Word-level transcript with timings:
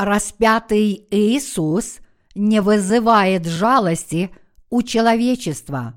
распятый 0.00 1.06
Иисус 1.10 2.00
не 2.34 2.60
вызывает 2.62 3.44
жалости 3.46 4.30
у 4.70 4.80
человечества. 4.82 5.94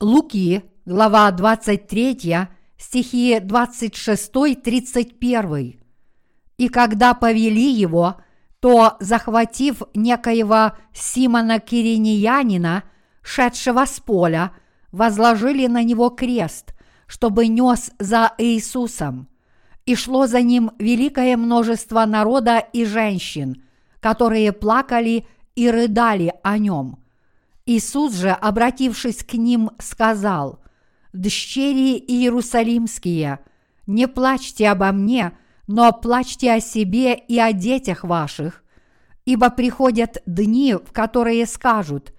Луки, 0.00 0.64
глава 0.84 1.30
23, 1.30 2.48
стихи 2.76 3.36
26-31. 3.36 5.78
И 6.56 6.68
когда 6.68 7.14
повели 7.14 7.70
его, 7.70 8.20
то, 8.58 8.96
захватив 8.98 9.82
некоего 9.94 10.72
Симона 10.92 11.60
Кириньянина, 11.60 12.82
шедшего 13.22 13.84
с 13.84 14.00
поля, 14.00 14.50
возложили 14.90 15.68
на 15.68 15.84
него 15.84 16.10
крест, 16.10 16.74
чтобы 17.06 17.46
нес 17.46 17.92
за 18.00 18.34
Иисусом. 18.38 19.28
И 19.90 19.96
шло 19.96 20.28
за 20.28 20.40
ним 20.40 20.70
великое 20.78 21.36
множество 21.36 22.04
народа 22.06 22.58
и 22.58 22.84
женщин, 22.84 23.64
которые 23.98 24.52
плакали 24.52 25.26
и 25.56 25.68
рыдали 25.68 26.32
о 26.44 26.58
нем. 26.58 27.00
Иисус 27.66 28.14
же, 28.14 28.30
обратившись 28.30 29.24
к 29.24 29.34
ним, 29.34 29.72
сказал, 29.80 30.60
«Дщери 31.12 31.98
Иерусалимские, 31.98 33.40
не 33.88 34.06
плачьте 34.06 34.68
обо 34.68 34.92
мне, 34.92 35.32
но 35.66 35.92
плачьте 35.92 36.52
о 36.52 36.60
себе 36.60 37.16
и 37.16 37.40
о 37.40 37.52
детях 37.52 38.04
ваших, 38.04 38.62
ибо 39.24 39.50
приходят 39.50 40.22
дни, 40.24 40.74
в 40.74 40.92
которые 40.92 41.46
скажут, 41.46 42.14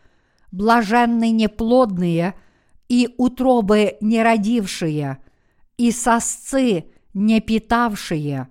блаженны 0.51 1.31
неплодные 1.31 2.33
и 2.89 3.15
утробы 3.17 3.95
неродившие, 4.01 5.19
и 5.77 5.91
сосцы 5.93 6.90
не 7.13 7.41
питавшие. 7.41 8.47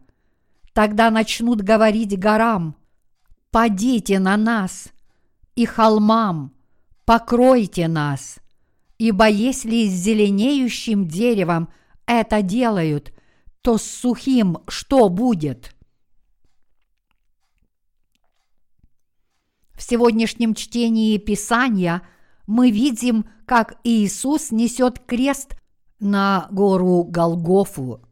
Тогда 0.73 1.11
начнут 1.11 1.61
говорить 1.63 2.19
горам, 2.19 2.77
«Падите 3.51 4.19
на 4.19 4.37
нас!» 4.37 4.89
и 5.57 5.67
холмам, 5.67 6.55
«Покройте 7.05 7.89
нас!» 7.89 8.39
Ибо 9.01 9.29
если 9.31 9.89
с 9.89 9.93
зеленеющим 9.93 11.09
деревом 11.09 11.71
это 12.05 12.43
делают, 12.43 13.15
то 13.63 13.79
с 13.79 13.83
сухим 13.83 14.59
что 14.69 15.09
будет? 15.09 15.75
В 19.73 19.83
сегодняшнем 19.83 20.55
чтении 20.55 21.17
Писания 21.17 22.03
мы 22.47 22.71
видим, 22.71 23.25
как 23.47 23.81
Иисус 23.85 24.51
несет 24.51 24.99
крест 24.99 25.57
на 25.99 26.49
гору 26.51 27.05
Голгофу. 27.05 28.03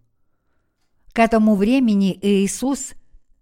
К 1.19 1.20
этому 1.20 1.56
времени 1.56 2.16
Иисус 2.22 2.92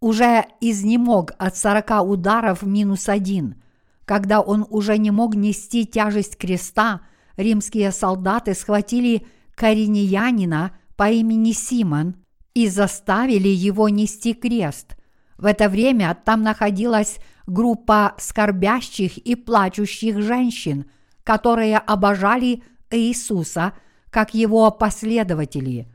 уже 0.00 0.46
изнемог 0.62 1.32
от 1.36 1.58
сорока 1.58 2.00
ударов 2.00 2.62
минус 2.62 3.06
один. 3.06 3.62
Когда 4.06 4.40
он 4.40 4.66
уже 4.70 4.96
не 4.96 5.10
мог 5.10 5.34
нести 5.34 5.84
тяжесть 5.84 6.38
креста, 6.38 7.02
римские 7.36 7.92
солдаты 7.92 8.54
схватили 8.54 9.26
кореньянина 9.54 10.74
по 10.96 11.10
имени 11.10 11.52
Симон 11.52 12.16
и 12.54 12.66
заставили 12.70 13.48
его 13.48 13.90
нести 13.90 14.32
крест. 14.32 14.96
В 15.36 15.44
это 15.44 15.68
время 15.68 16.16
там 16.24 16.40
находилась 16.40 17.18
группа 17.46 18.14
скорбящих 18.16 19.18
и 19.18 19.34
плачущих 19.34 20.22
женщин, 20.22 20.86
которые 21.24 21.76
обожали 21.76 22.62
Иисуса 22.90 23.74
как 24.08 24.32
его 24.32 24.70
последователи. 24.70 25.92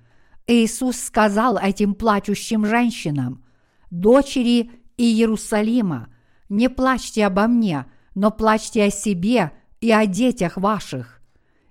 Иисус 0.52 0.98
сказал 0.98 1.58
этим 1.58 1.96
плачущим 1.96 2.66
женщинам, 2.66 3.42
«Дочери 3.90 4.70
Иерусалима, 4.98 6.10
не 6.50 6.70
плачьте 6.70 7.26
обо 7.26 7.48
мне, 7.48 7.86
но 8.16 8.32
плачьте 8.32 8.84
о 8.84 8.90
себе 8.92 9.54
и 9.80 9.94
о 9.94 10.06
детях 10.06 10.58
ваших. 10.58 11.22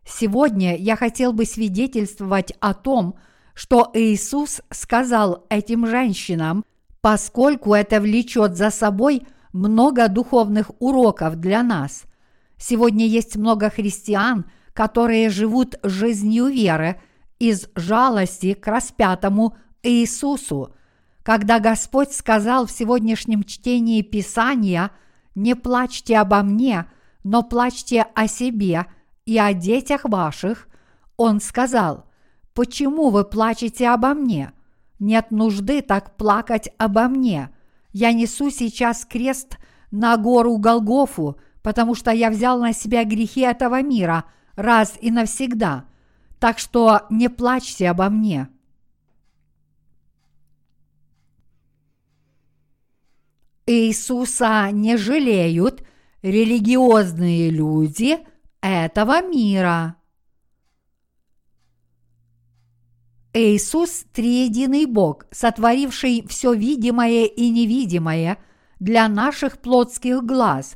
Сегодня 0.06 0.76
я 0.76 0.96
хотел 0.96 1.34
бы 1.34 1.44
свидетельствовать 1.44 2.54
о 2.60 2.72
том, 2.72 3.16
что 3.52 3.90
Иисус 3.92 4.62
сказал 4.70 5.44
этим 5.50 5.86
женщинам, 5.86 6.64
поскольку 7.02 7.74
это 7.74 8.00
влечет 8.00 8.56
за 8.56 8.70
собой 8.70 9.26
много 9.52 10.08
духовных 10.08 10.70
уроков 10.78 11.36
для 11.36 11.62
нас. 11.62 12.04
Сегодня 12.56 13.06
есть 13.06 13.36
много 13.36 13.68
христиан, 13.68 14.46
которые 14.72 15.28
живут 15.28 15.78
жизнью 15.82 16.46
веры 16.46 16.98
из 17.40 17.68
жалости 17.74 18.54
к 18.54 18.64
распятому 18.68 19.56
Иисусу. 19.82 20.72
Когда 21.24 21.58
Господь 21.58 22.12
сказал 22.12 22.66
в 22.66 22.70
сегодняшнем 22.70 23.42
чтении 23.42 24.02
Писания 24.02 24.92
«Не 25.34 25.56
плачьте 25.56 26.18
обо 26.18 26.42
мне, 26.42 26.86
но 27.24 27.42
плачьте 27.42 28.06
о 28.14 28.28
себе», 28.28 28.86
и 29.30 29.38
о 29.38 29.52
детях 29.54 30.04
ваших, 30.04 30.68
он 31.16 31.40
сказал, 31.40 32.06
«Почему 32.52 33.10
вы 33.10 33.24
плачете 33.24 33.88
обо 33.88 34.12
мне? 34.12 34.52
Нет 34.98 35.30
нужды 35.30 35.82
так 35.82 36.16
плакать 36.16 36.68
обо 36.78 37.06
мне. 37.06 37.50
Я 37.92 38.12
несу 38.12 38.50
сейчас 38.50 39.04
крест 39.04 39.58
на 39.92 40.16
гору 40.16 40.58
Голгофу, 40.58 41.38
потому 41.62 41.94
что 41.94 42.10
я 42.10 42.28
взял 42.28 42.58
на 42.60 42.72
себя 42.72 43.04
грехи 43.04 43.42
этого 43.42 43.82
мира 43.82 44.24
раз 44.56 44.94
и 45.00 45.12
навсегда. 45.12 45.84
Так 46.40 46.58
что 46.58 47.02
не 47.10 47.28
плачьте 47.28 47.88
обо 47.88 48.08
мне». 48.08 48.48
Иисуса 53.66 54.70
не 54.72 54.96
жалеют 54.96 55.86
религиозные 56.22 57.50
люди– 57.50 58.18
этого 58.60 59.22
мира. 59.22 59.96
Иисус– 63.32 64.04
триединый 64.12 64.86
Бог, 64.86 65.26
сотворивший 65.30 66.26
все 66.28 66.52
видимое 66.52 67.26
и 67.26 67.48
невидимое 67.48 68.38
для 68.80 69.08
наших 69.08 69.58
плотских 69.58 70.24
глаз. 70.24 70.74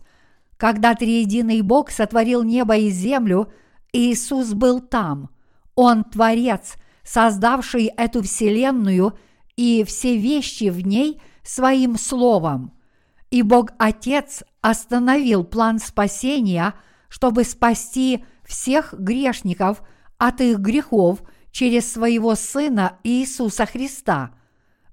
Когда 0.56 0.94
триединый 0.94 1.62
Бог 1.62 1.90
сотворил 1.90 2.44
небо 2.44 2.76
и 2.76 2.90
землю, 2.90 3.52
Иисус 3.92 4.52
был 4.52 4.80
там. 4.80 5.30
Он– 5.74 6.04
Творец, 6.12 6.74
создавший 7.02 7.86
эту 7.86 8.22
вселенную 8.22 9.18
и 9.56 9.84
все 9.84 10.16
вещи 10.16 10.70
в 10.70 10.86
ней 10.86 11.20
своим 11.42 11.96
словом. 11.96 12.72
И 13.30 13.42
Бог 13.42 13.70
Отец 13.78 14.42
остановил 14.60 15.44
план 15.44 15.78
спасения– 15.78 16.74
чтобы 17.14 17.44
спасти 17.44 18.24
всех 18.44 18.92
грешников 18.92 19.84
от 20.18 20.40
их 20.40 20.58
грехов 20.58 21.22
через 21.52 21.92
своего 21.92 22.34
Сына 22.34 22.98
Иисуса 23.04 23.66
Христа. 23.66 24.34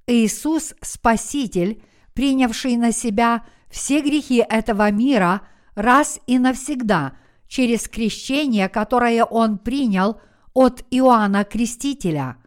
Иисус– 0.05 0.75
Спаситель, 0.81 1.83
принявший 2.13 2.77
на 2.77 2.91
себя 2.91 3.43
все 3.71 4.01
грехи 4.01 4.45
этого 4.47 4.91
мира 4.91 5.41
раз 5.73 6.19
и 6.27 6.37
навсегда 6.37 7.13
через 7.47 7.89
крещение, 7.89 8.69
которое 8.69 9.25
Он 9.25 9.57
принял 9.57 10.21
от 10.53 10.83
Иоанна 10.91 11.43
Крестителя. 11.43 12.37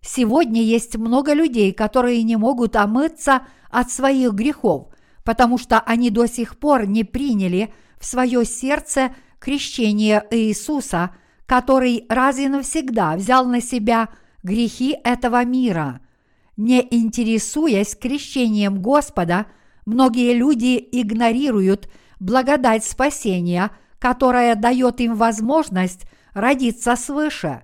Сегодня 0.00 0.62
есть 0.62 0.96
много 0.96 1.32
людей, 1.32 1.72
которые 1.72 2.22
не 2.22 2.36
могут 2.36 2.76
омыться 2.76 3.42
от 3.70 3.90
своих 3.90 4.32
грехов, 4.32 4.88
потому 5.24 5.58
что 5.58 5.80
они 5.80 6.10
до 6.10 6.26
сих 6.26 6.58
пор 6.58 6.86
не 6.86 7.04
приняли– 7.04 7.72
в 7.98 8.06
свое 8.06 8.44
сердце 8.44 9.14
крещение 9.38 10.24
Иисуса, 10.30 11.14
который 11.46 12.06
раз 12.08 12.38
и 12.38 12.48
навсегда 12.48 13.16
взял 13.16 13.46
на 13.46 13.60
себя 13.60 14.08
грехи 14.42 14.96
этого 15.04 15.44
мира. 15.44 16.00
Не 16.56 16.86
интересуясь 16.90 17.96
крещением 17.96 18.80
Господа, 18.82 19.46
многие 19.86 20.34
люди 20.34 20.86
игнорируют 20.92 21.88
благодать 22.20 22.84
спасения, 22.84 23.70
которая 23.98 24.54
дает 24.54 25.00
им 25.00 25.14
возможность 25.14 26.06
родиться 26.34 26.96
свыше. 26.96 27.62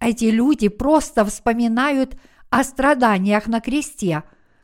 Эти 0.00 0.26
люди 0.26 0.68
просто 0.68 1.24
вспоминают 1.24 2.16
о 2.50 2.64
страданиях 2.64 3.46
на 3.46 3.60
кресте, 3.60 4.22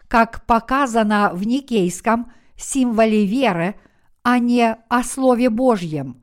как 0.08 0.44
показано 0.46 1.30
в 1.32 1.46
Никейском 1.46 2.32
символе 2.56 3.26
веры– 3.26 3.74
а 4.22 4.38
не 4.38 4.76
о 4.88 5.02
Слове 5.02 5.50
Божьем. 5.50 6.22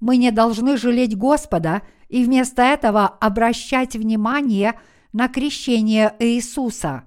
Мы 0.00 0.16
не 0.16 0.30
должны 0.30 0.76
жалеть 0.76 1.16
Господа 1.16 1.82
и 2.08 2.24
вместо 2.24 2.62
этого 2.62 3.06
обращать 3.06 3.96
внимание 3.96 4.78
на 5.12 5.28
крещение 5.28 6.14
Иисуса. 6.18 7.04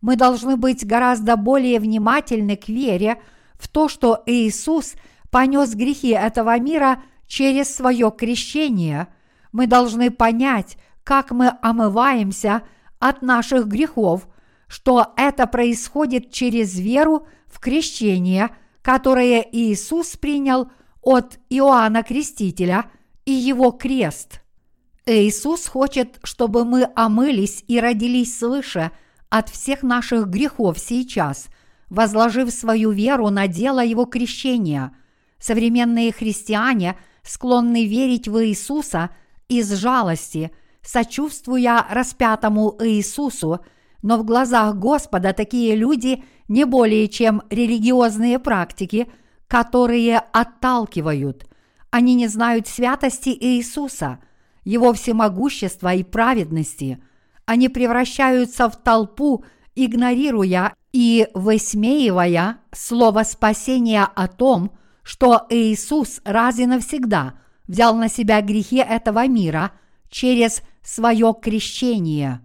Мы 0.00 0.16
должны 0.16 0.56
быть 0.56 0.86
гораздо 0.86 1.36
более 1.36 1.80
внимательны 1.80 2.56
к 2.56 2.68
вере 2.68 3.20
в 3.54 3.68
то, 3.68 3.88
что 3.88 4.22
Иисус 4.26 4.94
понес 5.30 5.74
грехи 5.74 6.10
этого 6.10 6.58
мира 6.58 7.02
через 7.26 7.74
свое 7.74 8.12
крещение. 8.16 9.08
Мы 9.52 9.66
должны 9.66 10.10
понять, 10.10 10.76
как 11.02 11.30
мы 11.30 11.52
омываемся 11.62 12.62
от 12.98 13.22
наших 13.22 13.66
грехов, 13.66 14.26
что 14.66 15.12
это 15.16 15.46
происходит 15.46 16.32
через 16.32 16.78
веру 16.78 17.26
в 17.46 17.60
крещение, 17.60 18.50
которое 18.82 19.46
Иисус 19.52 20.16
принял 20.16 20.70
от 21.02 21.38
Иоанна 21.50 22.02
Крестителя 22.02 22.86
и 23.24 23.32
его 23.32 23.70
крест. 23.70 24.40
Иисус 25.06 25.66
хочет, 25.66 26.18
чтобы 26.22 26.64
мы 26.64 26.88
омылись 26.94 27.62
и 27.68 27.78
родились 27.78 28.38
свыше 28.38 28.90
от 29.28 29.50
всех 29.50 29.82
наших 29.82 30.28
грехов 30.28 30.78
сейчас, 30.78 31.48
возложив 31.90 32.50
свою 32.50 32.90
веру 32.90 33.28
на 33.28 33.46
дело 33.46 33.84
Его 33.84 34.06
крещения. 34.06 34.96
Современные 35.38 36.12
христиане 36.12 36.96
склонны 37.24 37.86
верить 37.86 38.28
в 38.28 38.44
Иисуса 38.44 39.10
из 39.48 39.72
жалости, 39.72 40.52
сочувствуя 40.82 41.86
распятому 41.90 42.76
Иисусу, 42.80 43.60
но 44.02 44.18
в 44.18 44.24
глазах 44.24 44.76
Господа 44.76 45.32
такие 45.32 45.74
люди 45.74 46.22
не 46.48 46.64
более 46.64 47.08
чем 47.08 47.42
религиозные 47.50 48.38
практики, 48.38 49.10
которые 49.48 50.18
отталкивают. 50.18 51.46
Они 51.90 52.14
не 52.14 52.28
знают 52.28 52.66
святости 52.66 53.30
Иисуса, 53.30 54.18
Его 54.64 54.92
всемогущества 54.92 55.94
и 55.94 56.02
праведности. 56.02 57.02
Они 57.46 57.68
превращаются 57.68 58.68
в 58.68 58.76
толпу, 58.76 59.44
игнорируя 59.74 60.74
и 60.92 61.28
высмеивая 61.34 62.58
слово 62.72 63.22
спасения 63.22 64.04
о 64.04 64.28
том, 64.28 64.72
что 65.04 65.46
Иисус 65.50 66.20
раз 66.24 66.58
и 66.58 66.66
навсегда 66.66 67.34
взял 67.68 67.94
на 67.94 68.08
себя 68.08 68.40
грехи 68.40 68.78
этого 68.78 69.28
мира 69.28 69.72
через 70.08 70.62
свое 70.82 71.34
крещение. 71.40 72.40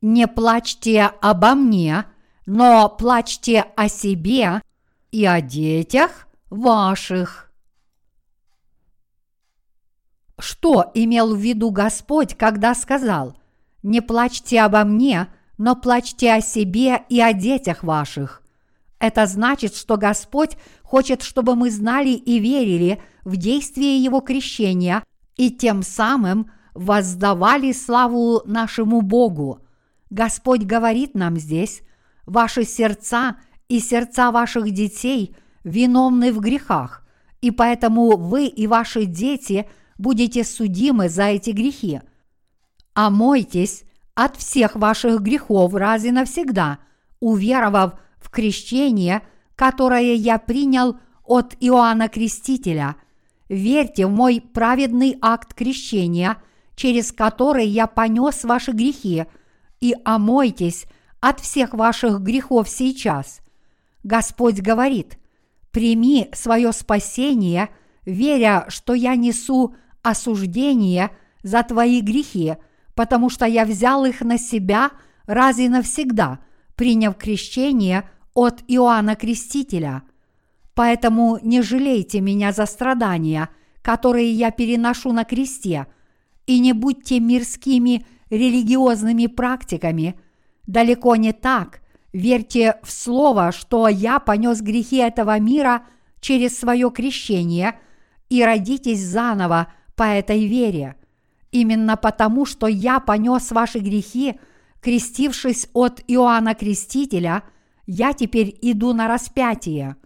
Не 0.00 0.26
плачьте 0.26 1.02
обо 1.20 1.54
мне, 1.54 2.06
но 2.46 2.88
плачьте 2.88 3.66
о 3.76 3.88
себе 3.88 4.62
и 5.10 5.26
о 5.26 5.42
детях 5.42 6.26
ваших. 6.48 7.52
Что 10.38 10.90
имел 10.94 11.34
в 11.36 11.38
виду 11.38 11.70
Господь, 11.70 12.34
когда 12.34 12.74
сказал 12.74 13.36
«Не 13.82 14.00
плачьте 14.00 14.62
обо 14.62 14.84
мне, 14.84 15.28
но 15.60 15.76
плачьте 15.76 16.32
о 16.32 16.40
себе 16.40 17.02
и 17.08 17.20
о 17.20 17.32
детях 17.32 17.84
ваших»? 17.84 18.42
Это 18.98 19.26
значит, 19.26 19.76
что 19.76 19.96
Господь 19.96 20.56
хочет, 20.82 21.22
чтобы 21.22 21.54
мы 21.54 21.70
знали 21.70 22.10
и 22.10 22.38
верили 22.38 23.00
в 23.24 23.36
действие 23.36 24.02
Его 24.02 24.20
крещения 24.20 25.04
и 25.36 25.50
тем 25.50 25.82
самым 25.82 26.50
воздавали 26.74 27.72
славу 27.72 28.42
нашему 28.44 29.00
Богу– 29.02 29.60
Господь 30.10 30.62
говорит 30.62 31.14
нам 31.14 31.36
здесь, 31.38 31.82
ваши 32.26 32.64
сердца 32.64 33.36
и 33.68 33.78
сердца 33.78 34.32
ваших 34.32 34.70
детей 34.72 35.36
виновны 35.62 36.32
в 36.32 36.40
грехах, 36.40 37.06
и 37.40 37.52
поэтому 37.52 38.16
вы 38.16 38.46
и 38.46 38.66
ваши 38.66 39.04
дети 39.04 39.68
будете 39.98 40.42
судимы 40.42 41.08
за 41.08 41.24
эти 41.24 41.50
грехи. 41.50 42.00
Омойтесь 42.92 43.84
от 44.24 44.36
всех 44.36 44.76
ваших 44.76 45.20
грехов 45.20 45.74
раз 45.74 46.04
и 46.04 46.10
навсегда, 46.10 46.78
уверовав 47.20 47.94
в 48.18 48.30
крещение, 48.30 49.22
которое 49.56 50.14
я 50.14 50.38
принял 50.38 50.96
от 51.24 51.54
Иоанна 51.60 52.08
Крестителя. 52.08 52.96
Верьте 53.48 54.06
в 54.06 54.10
мой 54.10 54.40
праведный 54.40 55.16
акт 55.20 55.54
крещения, 55.54 56.36
через 56.76 57.12
который 57.12 57.66
я 57.66 57.86
понес 57.86 58.44
ваши 58.44 58.72
грехи– 58.72 59.26
и 59.80 59.96
омойтесь 60.04 60.86
от 61.20 61.40
всех 61.40 61.74
ваших 61.74 62.20
грехов 62.20 62.68
сейчас. 62.68 63.40
Господь 64.04 64.60
говорит, 64.60 65.18
прими 65.70 66.28
свое 66.32 66.72
спасение, 66.72 67.70
веря, 68.04 68.66
что 68.68 68.94
я 68.94 69.16
несу 69.16 69.74
осуждение 70.02 71.10
за 71.42 71.62
твои 71.62 72.00
грехи, 72.00 72.56
потому 73.00 73.30
что 73.30 73.46
я 73.46 73.64
взял 73.64 74.04
их 74.04 74.20
на 74.20 74.36
себя 74.36 74.90
раз 75.24 75.58
и 75.58 75.70
навсегда, 75.70 76.38
приняв 76.74 77.16
крещение 77.16 78.06
от 78.34 78.62
Иоанна 78.68 79.16
Крестителя. 79.16 80.02
Поэтому 80.74 81.38
не 81.40 81.62
жалейте 81.62 82.20
меня 82.20 82.52
за 82.52 82.66
страдания, 82.66 83.48
которые 83.80 84.30
я 84.30 84.50
переношу 84.50 85.12
на 85.12 85.24
кресте, 85.24 85.86
и 86.46 86.58
не 86.58 86.74
будьте 86.74 87.20
мирскими 87.20 88.04
религиозными 88.28 89.28
практиками. 89.28 90.20
Далеко 90.66 91.16
не 91.16 91.32
так. 91.32 91.80
Верьте 92.12 92.80
в 92.82 92.92
слово, 92.92 93.50
что 93.50 93.88
я 93.88 94.18
понес 94.18 94.60
грехи 94.60 94.96
этого 94.98 95.40
мира 95.40 95.84
через 96.20 96.58
свое 96.58 96.90
крещение 96.90 97.78
и 98.28 98.44
родитесь 98.44 99.00
заново 99.00 99.68
по 99.96 100.02
этой 100.02 100.46
вере. 100.46 100.96
Именно 101.52 101.96
потому, 101.96 102.46
что 102.46 102.66
я 102.66 103.00
понес 103.00 103.50
ваши 103.50 103.78
грехи, 103.78 104.38
крестившись 104.80 105.68
от 105.72 106.02
Иоанна 106.06 106.54
Крестителя, 106.54 107.42
я 107.86 108.12
теперь 108.12 108.56
иду 108.62 108.92
на 108.92 109.08
распятие. 109.08 109.96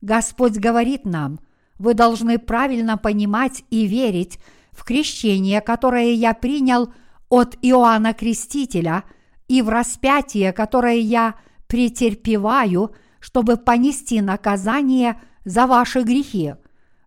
Господь 0.00 0.58
говорит 0.58 1.04
нам, 1.04 1.40
вы 1.78 1.94
должны 1.94 2.38
правильно 2.38 2.96
понимать 2.96 3.64
и 3.70 3.86
верить 3.86 4.38
в 4.70 4.84
крещение, 4.84 5.60
которое 5.60 6.12
я 6.12 6.34
принял– 6.34 6.92
от 7.28 7.56
Иоанна 7.62 8.14
Крестителя 8.14 9.04
и 9.48 9.62
в 9.62 9.68
распятие, 9.68 10.52
которое 10.52 10.98
я 10.98 11.34
претерпеваю, 11.66 12.94
чтобы 13.20 13.56
понести 13.56 14.20
наказание 14.20 15.20
за 15.44 15.66
ваши 15.66 16.02
грехи. 16.02 16.54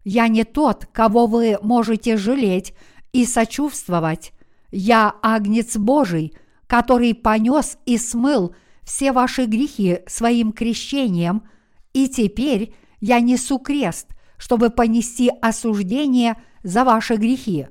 Я 0.03 0.27
не 0.27 0.43
тот, 0.43 0.85
кого 0.91 1.27
вы 1.27 1.57
можете 1.61 2.17
жалеть 2.17 2.73
и 3.13 3.25
сочувствовать. 3.25 4.33
Я 4.71 5.15
агнец 5.21 5.77
Божий, 5.77 6.33
который 6.67 7.15
понес 7.15 7.77
и 7.85 7.97
смыл 7.97 8.56
все 8.83 9.11
ваши 9.11 9.45
грехи 9.45 10.00
своим 10.07 10.51
крещением, 10.51 11.44
и 11.94 12.07
теперь 12.07 12.73
я 13.00 13.19
несу 13.19 13.59
крест, 13.59 14.07
чтобы 14.38 14.69
понести 14.69 15.31
осуждение 15.41 16.38
за 16.63 16.83
ваши 16.83 17.15
грехи. 17.15 17.67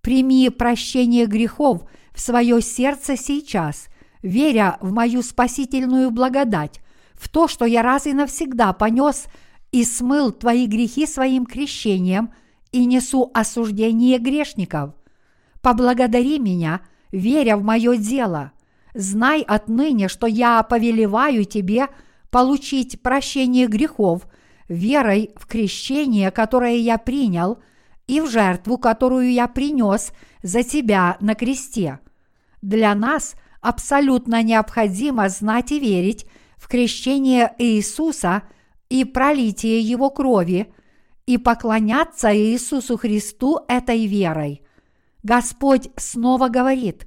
Прими 0.00 0.48
прощение 0.50 1.26
грехов 1.26 1.84
в 2.12 2.20
свое 2.20 2.60
сердце 2.60 3.16
сейчас, 3.16 3.86
веря 4.22 4.78
в 4.80 4.92
мою 4.92 5.22
спасительную 5.22 6.10
благодать, 6.10 6.80
в 7.14 7.28
то, 7.28 7.48
что 7.48 7.64
я 7.64 7.82
раз 7.82 8.06
и 8.06 8.12
навсегда 8.12 8.72
понес 8.72 9.26
и 9.70 9.84
смыл 9.84 10.32
твои 10.32 10.66
грехи 10.66 11.06
своим 11.06 11.46
крещением 11.46 12.32
и 12.72 12.84
несу 12.84 13.30
осуждение 13.34 14.18
грешников. 14.18 14.94
Поблагодари 15.60 16.38
меня, 16.38 16.80
веря 17.12 17.56
в 17.56 17.62
мое 17.62 17.96
дело. 17.96 18.52
Знай 18.94 19.42
отныне, 19.42 20.08
что 20.08 20.26
я 20.26 20.62
повелеваю 20.62 21.44
тебе 21.44 21.88
получить 22.30 23.00
прощение 23.02 23.66
грехов 23.66 24.26
верой 24.68 25.30
в 25.36 25.46
крещение, 25.46 26.30
которое 26.30 26.76
я 26.76 26.98
принял– 26.98 27.58
и 28.06 28.20
в 28.20 28.30
жертву, 28.30 28.78
которую 28.78 29.32
я 29.32 29.48
принес 29.48 30.12
за 30.42 30.62
тебя 30.62 31.16
на 31.20 31.34
кресте. 31.34 31.98
Для 32.60 32.94
нас 32.94 33.34
абсолютно 33.60 34.42
необходимо 34.42 35.28
знать 35.28 35.72
и 35.72 35.78
верить 35.78 36.26
в 36.56 36.68
крещение 36.68 37.54
Иисуса 37.58 38.42
и 38.88 39.04
пролитие 39.04 39.80
Его 39.80 40.10
крови, 40.10 40.72
и 41.26 41.38
поклоняться 41.38 42.36
Иисусу 42.36 42.96
Христу 42.96 43.60
этой 43.68 44.06
верой. 44.06 44.62
Господь 45.22 45.90
снова 45.96 46.48
говорит, 46.48 47.06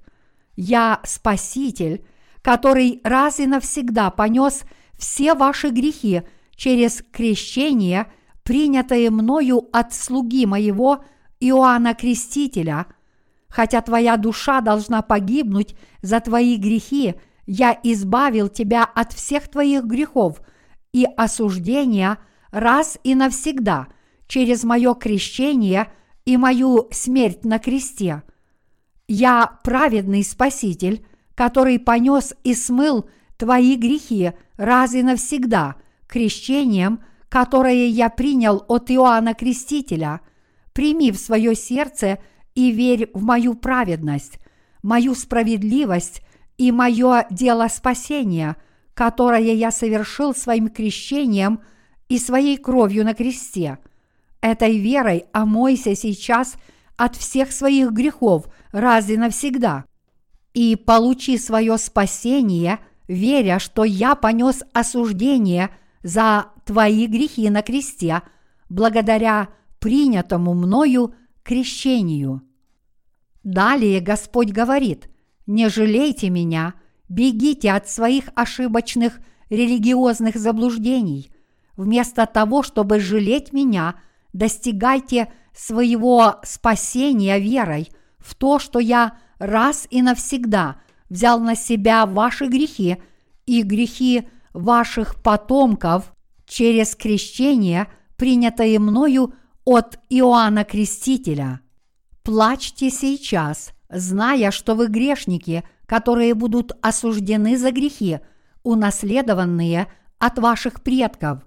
«Я 0.56 1.02
Спаситель, 1.04 2.06
который 2.42 3.02
раз 3.04 3.40
и 3.40 3.46
навсегда 3.46 4.10
понес 4.10 4.64
все 4.98 5.34
ваши 5.34 5.70
грехи 5.70 6.22
через 6.56 7.04
крещение– 7.12 8.08
принятое 8.46 9.10
мною 9.10 9.68
от 9.74 9.94
слуги 9.94 10.46
моего 10.46 11.04
Иоанна 11.42 11.96
Крестителя. 11.96 12.86
Хотя 13.50 13.82
твоя 13.82 14.18
душа 14.18 14.62
должна 14.62 15.02
погибнуть 15.02 15.76
за 16.02 16.20
твои 16.20 16.56
грехи, 16.56 17.16
я 17.48 17.78
избавил 17.84 18.48
тебя 18.48 18.84
от 18.84 19.14
всех 19.14 19.50
твоих 19.50 19.84
грехов 19.84 20.42
и 20.94 21.06
осуждения 21.18 22.20
раз 22.52 22.98
и 23.04 23.16
навсегда 23.16 23.88
через 24.28 24.64
мое 24.64 24.94
крещение 24.94 25.92
и 26.26 26.38
мою 26.38 26.88
смерть 26.92 27.46
на 27.46 27.60
кресте. 27.60 28.24
Я 29.08 29.60
праведный 29.64 30.24
Спаситель, 30.24 31.06
который 31.36 31.80
понес 31.80 32.34
и 32.44 32.54
смыл 32.56 33.10
твои 33.38 33.76
грехи 33.76 34.32
раз 34.58 34.94
и 34.94 35.04
навсегда 35.04 35.76
крещением– 36.08 37.02
которое 37.36 37.88
я 37.88 38.10
принял 38.10 38.64
от 38.70 38.90
Иоанна 38.90 39.34
Крестителя, 39.34 40.22
прими 40.72 41.12
в 41.12 41.18
свое 41.18 41.54
сердце 41.54 42.20
и 42.54 42.72
верь 42.72 43.10
в 43.14 43.24
мою 43.24 43.56
праведность, 43.56 44.40
мою 44.82 45.16
справедливость 45.16 46.22
и 46.58 46.72
мое 46.72 47.28
дело 47.30 47.68
спасения, 47.68 48.56
которое 48.94 49.54
я 49.54 49.72
совершил 49.72 50.34
своим 50.34 50.70
крещением 50.70 51.60
и 52.08 52.18
своей 52.18 52.56
кровью 52.56 53.04
на 53.04 53.14
кресте. 53.14 53.80
Этой 54.42 54.78
верой 54.78 55.26
омойся 55.34 55.96
сейчас 55.96 56.56
от 56.98 57.16
всех 57.16 57.52
своих 57.52 57.92
грехов 57.92 58.48
раз 58.72 59.10
и 59.10 59.18
навсегда, 59.18 59.86
и 60.54 60.76
получи 60.76 61.38
свое 61.38 61.78
спасение, 61.78 62.80
веря, 63.08 63.60
что 63.60 63.84
я 63.84 64.16
понес 64.16 64.64
осуждение 64.74 65.70
за 66.04 66.48
твои 66.66 67.08
грехи 67.08 67.50
на 67.50 67.62
кресте, 67.62 68.22
благодаря 68.70 69.50
принятому 69.80 70.54
мною 70.54 71.16
крещению. 71.44 72.42
Далее 73.44 74.00
Господь 74.00 74.52
говорит, 74.52 75.10
не 75.46 75.70
жалейте 75.70 76.30
меня, 76.30 76.74
бегите 77.10 77.72
от 77.72 77.88
своих 77.90 78.30
ошибочных 78.36 79.20
религиозных 79.50 80.36
заблуждений. 80.36 81.32
Вместо 81.78 82.26
того, 82.26 82.64
чтобы 82.64 83.00
жалеть 83.00 83.54
меня, 83.54 83.96
достигайте 84.36 85.32
своего 85.56 86.42
спасения 86.44 87.40
верой 87.40 87.90
в 88.18 88.36
то, 88.36 88.60
что 88.60 88.80
я 88.80 89.18
раз 89.40 89.88
и 89.90 90.02
навсегда 90.02 90.76
взял 91.10 91.40
на 91.40 91.56
себя 91.56 92.06
ваши 92.06 92.48
грехи 92.48 92.98
и 93.46 93.62
грехи 93.62 94.28
ваших 94.54 95.22
потомков 95.24 96.14
через 96.46 96.96
крещение, 96.96 97.88
принятое 98.18 98.78
мною 98.78 99.34
от 99.64 100.00
Иоанна 100.10 100.66
Крестителя. 100.66 101.62
Плачьте 102.22 102.90
сейчас, 102.90 103.72
зная, 103.90 104.52
что 104.52 104.76
вы 104.76 104.88
грешники, 104.88 105.64
которые 105.86 106.34
будут 106.34 106.74
осуждены 106.82 107.58
за 107.58 107.72
грехи, 107.72 108.20
унаследованные 108.64 109.88
от 110.20 110.40
ваших 110.40 110.84
предков, 110.84 111.40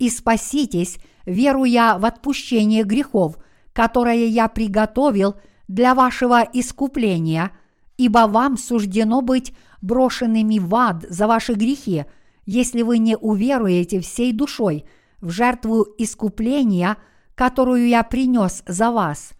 и 0.00 0.10
спаситесь, 0.10 0.98
веруя 1.24 1.96
в 1.98 2.04
отпущение 2.04 2.82
грехов, 2.82 3.38
которое 3.72 4.26
я 4.26 4.48
приготовил 4.48 5.36
для 5.68 5.94
вашего 5.94 6.42
искупления, 6.52 7.52
ибо 7.96 8.26
вам 8.26 8.56
суждено 8.56 9.20
быть 9.22 9.54
брошенными 9.80 10.58
в 10.58 10.74
ад 10.74 11.04
за 11.08 11.28
ваши 11.28 11.52
грехи, 11.52 12.06
если 12.46 12.82
вы 12.82 12.98
не 12.98 13.16
уверуете 13.16 14.00
всей 14.00 14.32
душой 14.32 14.84
в 15.20 15.30
жертву 15.30 15.86
искупления– 15.98 16.96
которую 17.40 17.88
я 17.88 18.02
принес 18.02 18.62
за 18.66 18.90
вас. 18.90 19.32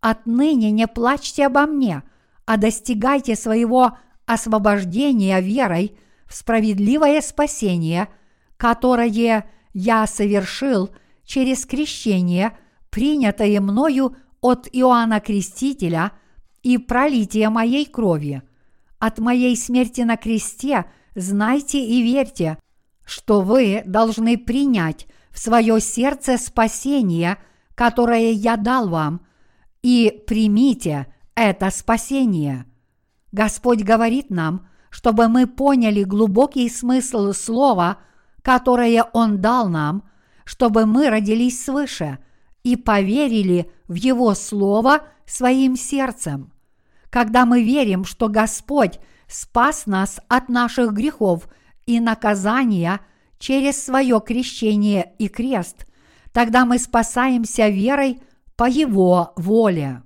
Отныне 0.00 0.72
не 0.72 0.88
плачьте 0.88 1.46
обо 1.46 1.64
мне, 1.66 2.02
а 2.44 2.56
достигайте 2.56 3.36
своего 3.36 3.96
освобождения 4.26 5.40
верой 5.40 5.96
в 6.26 6.34
справедливое 6.34 7.20
спасение, 7.20 8.08
которое 8.56 9.48
я 9.78 10.06
совершил 10.06 10.88
через 11.22 11.66
крещение, 11.66 12.56
принятое 12.88 13.60
мною 13.60 14.16
от 14.40 14.66
Иоанна 14.72 15.20
Крестителя 15.20 16.12
и 16.62 16.78
пролитие 16.78 17.50
моей 17.50 17.84
крови. 17.84 18.42
От 18.98 19.18
моей 19.18 19.54
смерти 19.54 20.00
на 20.00 20.16
кресте 20.16 20.86
знайте 21.14 21.78
и 21.78 22.00
верьте, 22.00 22.56
что 23.04 23.42
вы 23.42 23.82
должны 23.84 24.38
принять 24.38 25.06
в 25.30 25.38
свое 25.38 25.78
сердце 25.78 26.38
спасение, 26.38 27.36
которое 27.74 28.30
я 28.30 28.56
дал 28.56 28.88
вам, 28.88 29.26
и 29.82 30.24
примите 30.26 31.12
это 31.34 31.70
спасение. 31.70 32.64
Господь 33.30 33.82
говорит 33.82 34.30
нам, 34.30 34.66
чтобы 34.88 35.28
мы 35.28 35.46
поняли 35.46 36.02
глубокий 36.02 36.70
смысл 36.70 37.34
слова, 37.34 37.98
которое 38.46 39.02
Он 39.12 39.40
дал 39.40 39.68
нам, 39.68 40.04
чтобы 40.44 40.86
мы 40.86 41.10
родились 41.10 41.64
свыше 41.64 42.20
и 42.62 42.76
поверили 42.76 43.68
в 43.88 43.94
Его 43.94 44.34
Слово 44.34 45.00
своим 45.26 45.74
сердцем. 45.74 46.52
Когда 47.10 47.44
мы 47.44 47.64
верим, 47.64 48.04
что 48.04 48.28
Господь 48.28 49.00
спас 49.26 49.86
нас 49.86 50.20
от 50.28 50.48
наших 50.48 50.92
грехов 50.92 51.48
и 51.86 51.98
наказания– 51.98 53.00
через 53.40 53.84
свое 53.84 54.20
крещение 54.24 55.12
и 55.18 55.26
крест, 55.26 55.84
тогда 56.32 56.64
мы 56.64 56.78
спасаемся 56.78 57.68
верой 57.68 58.22
по 58.54 58.68
Его 58.68 59.32
воле. 59.36 60.02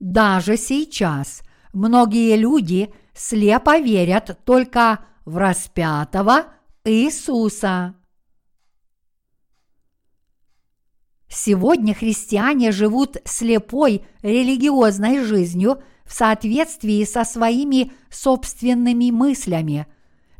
Даже 0.00 0.56
сейчас 0.56 1.42
многие 1.72 2.36
люди 2.36 2.92
слепо 3.14 3.78
верят 3.78 4.38
только 4.44 5.00
в 5.24 5.36
распятого 5.36 6.46
Иисуса. 6.84 7.94
Сегодня 11.28 11.94
христиане 11.94 12.72
живут 12.72 13.16
слепой 13.24 14.04
религиозной 14.22 15.20
жизнью 15.20 15.82
в 16.04 16.12
соответствии 16.12 17.04
со 17.04 17.24
своими 17.24 17.92
собственными 18.10 19.10
мыслями. 19.10 19.86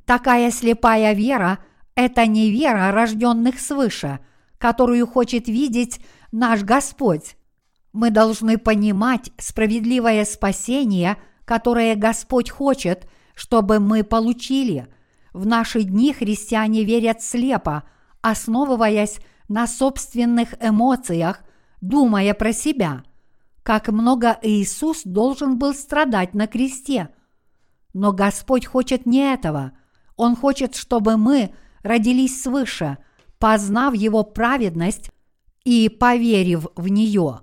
Такая 0.04 0.50
слепая 0.50 1.14
вера– 1.14 1.60
это 1.94 2.26
не 2.26 2.50
вера 2.50 2.92
рожденных 2.92 3.58
свыше, 3.58 4.20
которую 4.58 5.06
хочет 5.06 5.48
видеть 5.48 6.00
наш 6.30 6.62
Господь. 6.62 7.36
Мы 7.92 8.10
должны 8.10 8.58
понимать 8.58 9.30
справедливое 9.38 10.24
спасение, 10.26 11.16
которое 11.44 11.94
Господь 11.96 12.50
хочет, 12.50 13.08
чтобы 13.34 13.78
мы 13.78 14.04
получили. 14.04 14.86
В 15.32 15.46
наши 15.46 15.82
дни 15.82 16.12
христиане 16.12 16.84
верят 16.84 17.22
слепо, 17.22 17.84
основываясь 18.20 19.18
на 19.48 19.66
собственных 19.66 20.54
эмоциях, 20.62 21.40
думая 21.80 22.34
про 22.34 22.52
себя– 22.52 23.04
как 23.62 23.88
много 23.88 24.38
Иисус 24.42 25.02
должен 25.04 25.58
был 25.58 25.74
страдать 25.74 26.34
на 26.34 26.46
кресте. 26.46 27.10
Но 27.94 28.12
Господь 28.12 28.66
хочет 28.66 29.06
не 29.06 29.32
этого. 29.32 29.72
Он 30.16 30.34
хочет, 30.34 30.74
чтобы 30.74 31.16
мы 31.16 31.54
родились 31.82 32.42
свыше, 32.42 32.98
познав 33.38 33.94
Его 33.94 34.24
праведность 34.24 35.10
и 35.64 35.88
поверив 35.88 36.66
в 36.74 36.88
нее. 36.88 37.40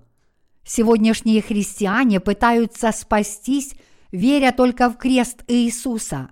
Сегодняшние 0.66 1.42
христиане 1.42 2.20
пытаются 2.20 2.92
спастись, 2.92 3.76
веря 4.12 4.52
только 4.52 4.90
в 4.90 4.98
крест 4.98 5.44
Иисуса. 5.48 6.30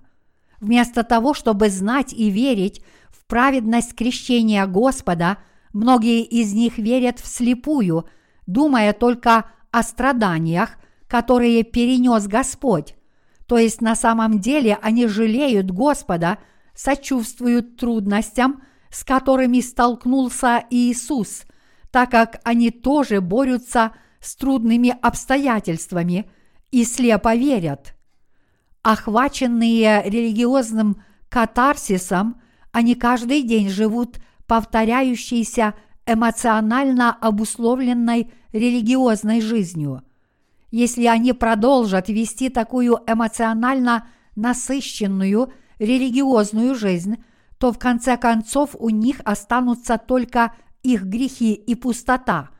Вместо 0.60 1.04
того, 1.04 1.34
чтобы 1.34 1.70
знать 1.70 2.12
и 2.12 2.30
верить 2.30 2.82
в 3.10 3.26
праведность 3.26 3.94
крещения 3.94 4.66
Господа, 4.66 5.38
многие 5.72 6.22
из 6.22 6.52
них 6.52 6.78
верят 6.78 7.20
вслепую, 7.20 8.06
думая 8.46 8.92
только 8.92 9.50
о 9.70 9.82
страданиях, 9.82 10.70
которые 11.06 11.62
перенес 11.62 12.26
Господь. 12.26 12.94
То 13.46 13.56
есть 13.56 13.80
на 13.80 13.94
самом 13.94 14.40
деле 14.40 14.78
они 14.82 15.06
жалеют 15.06 15.70
Господа, 15.70 16.38
сочувствуют 16.74 17.76
трудностям, 17.76 18.62
с 18.90 19.04
которыми 19.04 19.60
столкнулся 19.60 20.64
Иисус, 20.70 21.44
так 21.90 22.10
как 22.10 22.40
они 22.44 22.70
тоже 22.70 23.20
борются 23.20 23.92
с 24.20 24.36
трудными 24.36 24.94
обстоятельствами 25.00 26.30
и 26.70 26.84
слепо 26.84 27.34
верят. 27.34 27.94
Охваченные 28.82 30.02
религиозным 30.04 31.02
катарсисом, 31.28 32.40
они 32.72 32.94
каждый 32.94 33.42
день 33.42 33.68
живут 33.68 34.18
повторяющейся 34.46 35.74
эмоционально 36.06 37.12
обусловленной 37.12 38.32
религиозной 38.52 39.40
жизнью. 39.40 40.02
Если 40.70 41.06
они 41.06 41.32
продолжат 41.32 42.08
вести 42.08 42.48
такую 42.48 42.98
эмоционально 43.06 44.08
насыщенную 44.36 45.52
религиозную 45.78 46.74
жизнь, 46.74 47.16
то 47.58 47.72
в 47.72 47.78
конце 47.78 48.16
концов 48.16 48.76
у 48.78 48.90
них 48.90 49.20
останутся 49.24 49.98
только 49.98 50.54
их 50.82 51.04
грехи 51.04 51.52
и 51.54 51.74
пустота. 51.74 52.50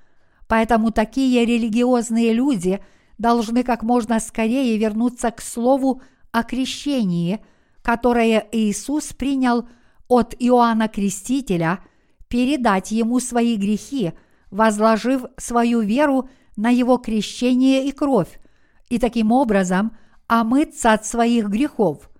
Поэтому 0.47 0.91
такие 0.91 1.45
религиозные 1.45 2.33
люди 2.33 2.83
должны 3.19 3.63
как 3.63 3.83
можно 3.83 4.21
скорее 4.21 4.77
вернуться 4.79 5.31
к 5.31 5.41
слову 5.41 6.03
о 6.33 6.43
крещении, 6.43 7.41
которое 7.83 8.47
Иисус 8.53 9.13
принял 9.13 9.69
от 10.09 10.35
Иоанна 10.39 10.89
Крестителя, 10.89 11.81
передать 12.29 12.91
ему 12.91 13.21
свои 13.21 13.57
грехи– 13.57 14.13
возложив 14.51 15.25
свою 15.37 15.81
веру 15.81 16.29
на 16.57 16.71
его 16.71 16.99
крещение 16.99 17.87
и 17.87 17.93
кровь, 17.93 18.41
и 18.89 18.99
таким 18.99 19.33
образом 19.33 19.97
омыться 20.27 20.93
от 20.93 21.07
своих 21.07 21.49
грехов. 21.49 22.11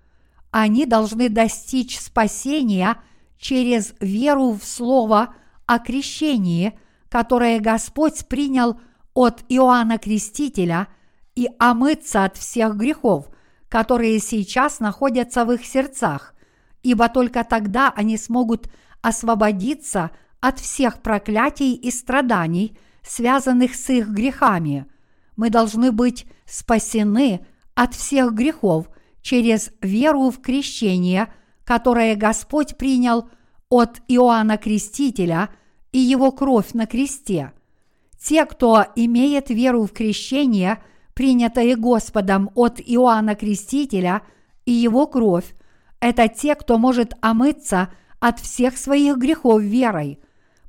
Они 0.51 0.85
должны 0.85 1.29
достичь 1.29 1.99
спасения 1.99 2.97
через 3.37 3.93
веру 3.99 4.53
в 4.53 4.63
Слово 4.63 5.35
о 5.65 5.79
крещении, 5.79 6.77
которое 7.09 7.59
Господь 7.59 8.27
принял 8.27 8.79
от 9.19 9.43
Иоанна 9.49 9.97
Крестителя, 9.97 10.87
и 11.35 11.49
омыться 11.59 12.23
от 12.23 12.37
всех 12.37 12.77
грехов, 12.77 13.27
которые 13.67 14.17
сейчас 14.19 14.79
находятся 14.79 15.43
в 15.43 15.51
их 15.51 15.65
сердцах, 15.65 16.33
ибо 16.83 17.09
только 17.09 17.43
тогда 17.43 17.91
они 17.93 18.15
смогут 18.17 18.69
освободиться 19.01 20.11
от 20.39 20.59
всех 20.59 21.01
проклятий 21.01 21.73
и 21.73 21.91
страданий, 21.91 22.77
связанных 23.03 23.75
с 23.75 23.89
их 23.89 24.07
грехами. 24.07 24.85
Мы 25.35 25.49
должны 25.49 25.91
быть 25.91 26.25
спасены 26.45 27.45
от 27.75 27.95
всех 27.95 28.33
грехов 28.33 28.87
через 29.21 29.71
веру 29.81 30.29
в 30.29 30.39
крещение, 30.39 31.27
которое 31.65 32.15
Господь 32.15 32.77
принял 32.77 33.29
от 33.69 34.01
Иоанна 34.07 34.57
Крестителя 34.57 35.49
и 35.91 35.99
его 35.99 36.31
кровь 36.31 36.71
на 36.71 36.85
кресте. 36.85 37.51
Те, 38.21 38.45
кто 38.45 38.85
имеет 38.95 39.49
веру 39.49 39.85
в 39.85 39.93
крещение, 39.93 40.83
принятое 41.13 41.75
Господом 41.75 42.51
от 42.55 42.79
Иоанна 42.79 43.35
Крестителя 43.35 44.21
и 44.65 44.71
его 44.71 45.07
кровь, 45.07 45.55
это 45.99 46.27
те, 46.27 46.55
кто 46.55 46.77
может 46.77 47.13
омыться 47.21 47.89
от 48.19 48.39
всех 48.39 48.77
своих 48.77 49.17
грехов 49.17 49.61
верой. 49.61 50.19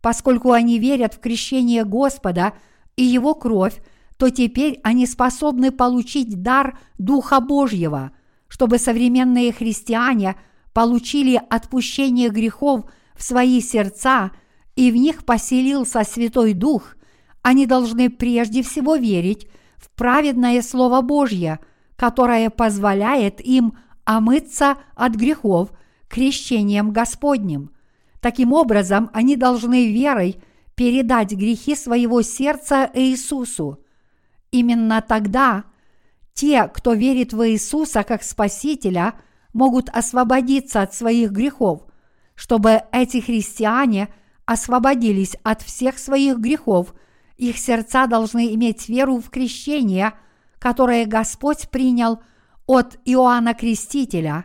Поскольку 0.00 0.52
они 0.52 0.78
верят 0.78 1.14
в 1.14 1.20
крещение 1.20 1.84
Господа 1.84 2.54
и 2.96 3.02
его 3.02 3.34
кровь, 3.34 3.82
то 4.16 4.30
теперь 4.30 4.80
они 4.82 5.06
способны 5.06 5.72
получить 5.72 6.42
дар 6.42 6.78
Духа 6.98 7.40
Божьего, 7.40 8.12
чтобы 8.48 8.78
современные 8.78 9.52
христиане 9.52 10.36
получили 10.72 11.40
отпущение 11.48 12.28
грехов 12.28 12.84
в 13.16 13.22
свои 13.22 13.60
сердца 13.60 14.30
и 14.76 14.90
в 14.90 14.96
них 14.96 15.24
поселился 15.24 16.04
Святой 16.04 16.54
Дух, 16.54 16.96
они 17.42 17.66
должны 17.66 18.10
прежде 18.10 18.62
всего 18.62 18.96
верить 18.96 19.48
в 19.76 19.90
праведное 19.90 20.62
Слово 20.62 21.00
Божье, 21.00 21.58
которое 21.96 22.50
позволяет 22.50 23.40
им 23.40 23.74
омыться 24.04 24.76
от 24.94 25.14
грехов 25.14 25.70
крещением 26.08 26.92
Господним. 26.92 27.70
Таким 28.20 28.52
образом, 28.52 29.10
они 29.12 29.36
должны 29.36 29.90
верой 29.92 30.42
передать 30.74 31.32
грехи 31.32 31.74
своего 31.74 32.22
сердца 32.22 32.90
Иисусу. 32.92 33.78
Именно 34.50 35.02
тогда 35.06 35.64
те, 36.34 36.68
кто 36.68 36.92
верит 36.92 37.32
в 37.32 37.48
Иисуса 37.48 38.02
как 38.02 38.22
Спасителя, 38.22 39.14
могут 39.52 39.88
освободиться 39.90 40.82
от 40.82 40.94
своих 40.94 41.32
грехов, 41.32 41.82
чтобы 42.34 42.82
эти 42.92 43.20
христиане 43.20 44.08
освободились 44.44 45.36
от 45.42 45.62
всех 45.62 45.98
своих 45.98 46.38
грехов– 46.38 46.94
их 47.40 47.58
сердца 47.58 48.06
должны 48.06 48.54
иметь 48.54 48.88
веру 48.88 49.18
в 49.18 49.30
крещение, 49.30 50.12
которое 50.58 51.06
Господь 51.06 51.70
принял 51.70 52.20
от 52.66 52.98
Иоанна 53.06 53.54
Крестителя. 53.54 54.44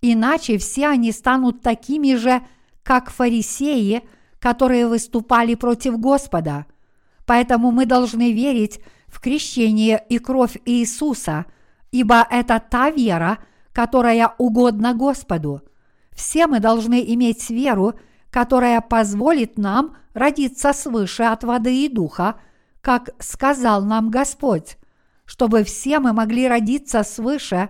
Иначе 0.00 0.56
все 0.56 0.88
они 0.88 1.12
станут 1.12 1.60
такими 1.60 2.14
же, 2.14 2.40
как 2.82 3.10
фарисеи, 3.10 4.02
которые 4.38 4.88
выступали 4.88 5.54
против 5.54 5.98
Господа. 5.98 6.64
Поэтому 7.26 7.70
мы 7.70 7.84
должны 7.84 8.32
верить 8.32 8.80
в 9.08 9.20
крещение 9.20 10.02
и 10.08 10.18
кровь 10.18 10.56
Иисуса, 10.64 11.44
ибо 11.92 12.26
это 12.30 12.60
та 12.60 12.90
вера, 12.90 13.38
которая 13.72 14.34
угодна 14.38 14.94
Господу. 14.94 15.60
Все 16.12 16.46
мы 16.46 16.60
должны 16.60 17.04
иметь 17.14 17.50
веру, 17.50 17.94
которая 18.32 18.80
позволит 18.80 19.58
нам 19.58 19.94
родиться 20.14 20.72
свыше 20.72 21.24
от 21.24 21.44
воды 21.44 21.84
и 21.84 21.88
духа, 21.88 22.36
как 22.80 23.10
сказал 23.18 23.84
нам 23.84 24.10
Господь, 24.10 24.78
чтобы 25.26 25.64
все 25.64 26.00
мы 26.00 26.14
могли 26.14 26.48
родиться 26.48 27.02
свыше 27.02 27.68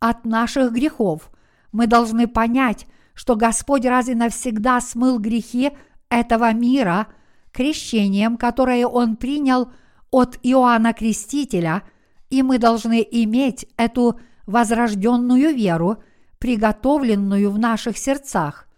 от 0.00 0.26
наших 0.26 0.72
грехов. 0.72 1.30
Мы 1.72 1.86
должны 1.86 2.28
понять, 2.28 2.86
что 3.14 3.36
Господь 3.36 3.86
раз 3.86 4.08
и 4.08 4.14
навсегда 4.14 4.82
смыл 4.82 5.18
грехи 5.18 5.70
этого 6.10 6.52
мира 6.52 7.06
крещением, 7.50 8.36
которое 8.36 8.86
Он 8.86 9.16
принял 9.16 9.72
от 10.10 10.38
Иоанна 10.42 10.92
Крестителя, 10.92 11.84
и 12.28 12.42
мы 12.42 12.58
должны 12.58 13.06
иметь 13.10 13.66
эту 13.78 14.20
возрожденную 14.46 15.54
веру, 15.54 16.02
приготовленную 16.38 17.50
в 17.50 17.58
наших 17.58 17.96
сердцах. 17.96 18.68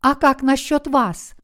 А 0.00 0.14
как 0.14 0.42
насчет 0.42 0.86
вас? 0.86 1.34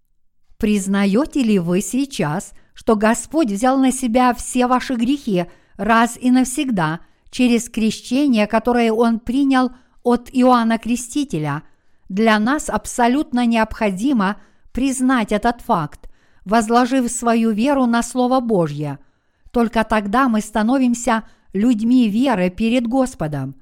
Признаете 0.59 1.43
ли 1.43 1.59
вы 1.59 1.81
сейчас, 1.81 2.53
что 2.73 2.95
Господь 2.95 3.51
взял 3.51 3.79
на 3.79 3.91
себя 3.91 4.33
все 4.33 4.67
ваши 4.67 4.95
грехи 4.95 5.47
раз 5.77 6.17
и 6.21 6.31
навсегда 6.31 7.01
через 7.31 7.69
крещение, 7.69 8.47
которое 8.47 8.93
Он 8.93 9.19
принял 9.19 9.73
от 10.05 10.31
Иоанна 10.33 10.79
Крестителя? 10.79 11.65
Для 12.09 12.39
нас 12.39 12.69
абсолютно 12.69 13.45
необходимо 13.45 14.41
признать 14.73 15.33
этот 15.33 15.61
факт, 15.61 16.09
возложив 16.45 17.11
свою 17.11 17.51
веру 17.51 17.87
на 17.87 18.03
Слово 18.03 18.39
Божье. 18.39 19.01
Только 19.51 19.83
тогда 19.83 20.29
мы 20.29 20.41
становимся 20.41 21.25
людьми 21.53 22.09
веры 22.09 22.51
перед 22.51 22.87
Господом. 22.87 23.57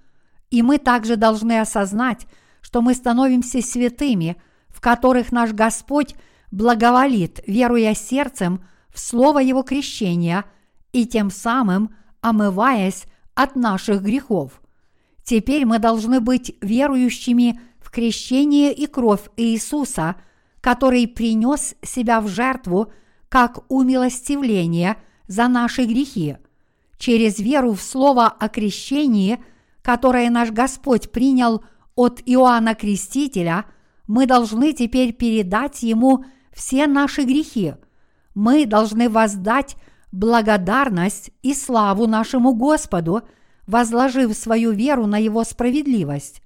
И 0.51 0.61
мы 0.63 0.77
также 0.77 1.17
должны 1.17 1.61
осознать, 1.61 2.27
что 2.61 2.83
мы 2.83 2.93
становимся 2.93 3.63
святыми– 3.63 4.37
в 4.73 4.81
которых 4.81 5.31
наш 5.33 5.53
Господь 5.53 6.15
благоволит, 6.51 7.41
веруя 7.47 7.95
сердцем 7.95 8.65
в 8.93 8.99
слово 8.99 9.41
Его 9.41 9.63
крещения 9.63 10.45
и 10.93 11.07
тем 11.07 11.31
самым 11.31 11.95
омываясь 12.21 13.05
от 13.35 13.57
наших 13.57 14.03
грехов. 14.03 14.61
Теперь 15.25 15.65
мы 15.65 15.79
должны 15.79 16.21
быть 16.21 16.57
верующими 16.61 17.61
в 17.81 17.91
крещение 17.91 18.73
и 18.73 18.87
кровь 18.87 19.31
Иисуса, 19.37 20.17
который 20.61 21.07
принес 21.09 21.75
себя 21.83 22.21
в 22.21 22.29
жертву 22.29 22.93
как 23.29 23.65
умилостивление 23.71 24.97
за 25.27 25.49
наши 25.49 25.85
грехи. 25.85 26.37
Через 26.99 27.39
веру 27.39 27.73
в 27.73 27.81
слово 27.81 28.27
о 28.29 28.49
крещении, 28.49 29.43
которое 29.81 30.31
наш 30.31 30.51
Господь 30.51 31.11
принял 31.11 31.65
от 31.95 32.21
Иоанна 32.27 32.75
Крестителя– 32.75 33.65
мы 34.13 34.27
должны 34.27 34.75
теперь 34.75 35.15
передать 35.15 35.83
Ему 35.83 36.27
все 36.53 36.87
наши 36.87 37.23
грехи. 37.23 37.77
Мы 38.35 38.67
должны 38.67 39.09
воздать 39.09 39.77
благодарность 40.13 41.31
и 41.41 41.55
славу 41.55 42.07
нашему 42.07 42.53
Господу, 42.53 43.23
возложив 43.67 44.37
свою 44.37 44.73
веру 44.73 45.07
на 45.07 45.17
Его 45.17 45.45
справедливость. 45.45 46.43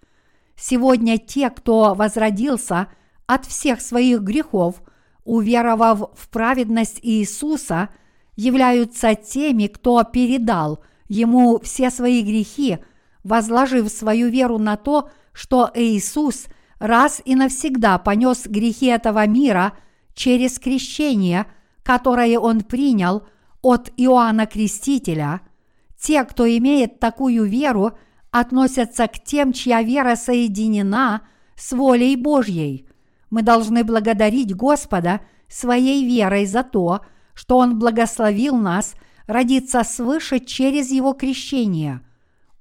Сегодня 0.55 1.19
те, 1.19 1.51
кто 1.51 1.95
возродился 1.95 2.87
от 3.27 3.47
всех 3.47 3.81
своих 3.81 4.21
грехов, 4.21 4.81
уверовав 5.25 6.13
в 6.15 6.29
праведность 6.29 7.01
Иисуса, 7.03 7.89
являются 8.37 9.17
теми, 9.17 9.67
кто 9.67 10.05
передал 10.05 10.85
Ему 11.09 11.59
все 11.59 11.91
свои 11.91 12.23
грехи, 12.23 12.79
возложив 13.25 13.89
свою 13.89 14.29
веру 14.29 14.59
на 14.59 14.77
то, 14.77 15.11
что 15.33 15.69
Иисус– 15.75 16.47
раз 16.79 17.23
и 17.25 17.35
навсегда 17.35 17.99
понес 17.99 18.47
грехи 18.47 18.87
этого 18.87 19.27
мира 19.27 19.73
через 20.15 20.59
крещение, 20.59 21.47
которое 21.83 22.39
он 22.39 22.63
принял 22.63 23.27
от 23.63 23.91
Иоанна 23.97 24.47
Крестителя, 24.47 25.41
те, 25.99 26.25
кто 26.25 26.47
имеет 26.47 27.01
такую 27.01 27.45
веру, 27.45 27.93
относятся 28.31 29.07
к 29.09 29.23
тем, 29.25 29.53
чья 29.53 29.83
вера 29.83 30.15
соединена 30.15 31.23
с 31.57 31.73
волей 31.73 32.17
Божьей. 32.17 32.87
Мы 33.31 33.43
должны 33.43 33.83
благодарить 33.83 34.55
Господа 34.55 35.21
своей 35.49 36.05
верой 36.05 36.47
за 36.47 36.63
то, 36.63 37.01
что 37.35 37.59
Он 37.59 37.79
благословил 37.79 38.57
нас 38.57 38.95
родиться 39.27 39.83
свыше 39.85 40.41
через 40.41 40.91
Его 40.91 41.13
крещение. 41.13 42.03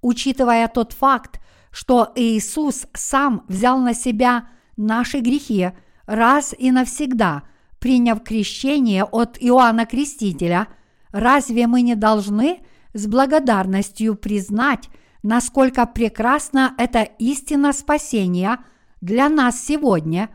Учитывая 0.01 0.67
тот 0.67 0.93
факт, 0.93 1.39
что 1.75 2.13
Иисус 2.15 2.87
сам 2.93 3.43
взял 3.49 3.79
на 3.79 3.93
себя 3.93 4.47
наши 4.77 5.19
грехи 5.19 5.71
раз 6.05 6.55
и 6.57 6.71
навсегда, 6.71 7.43
приняв 7.79 8.23
крещение 8.23 9.03
от 9.03 9.37
Иоанна 9.41 9.85
Крестителя, 9.85 10.69
разве 11.11 11.67
мы 11.67 11.81
не 11.81 11.95
должны 11.95 12.61
с 12.93 13.07
благодарностью 13.07 14.15
признать, 14.15 14.87
насколько 15.21 15.85
прекрасна 15.85 16.73
эта 16.77 17.01
истина 17.01 17.73
спасения 17.73 18.59
для 19.01 19.27
нас 19.27 19.61
сегодня, 19.61 20.29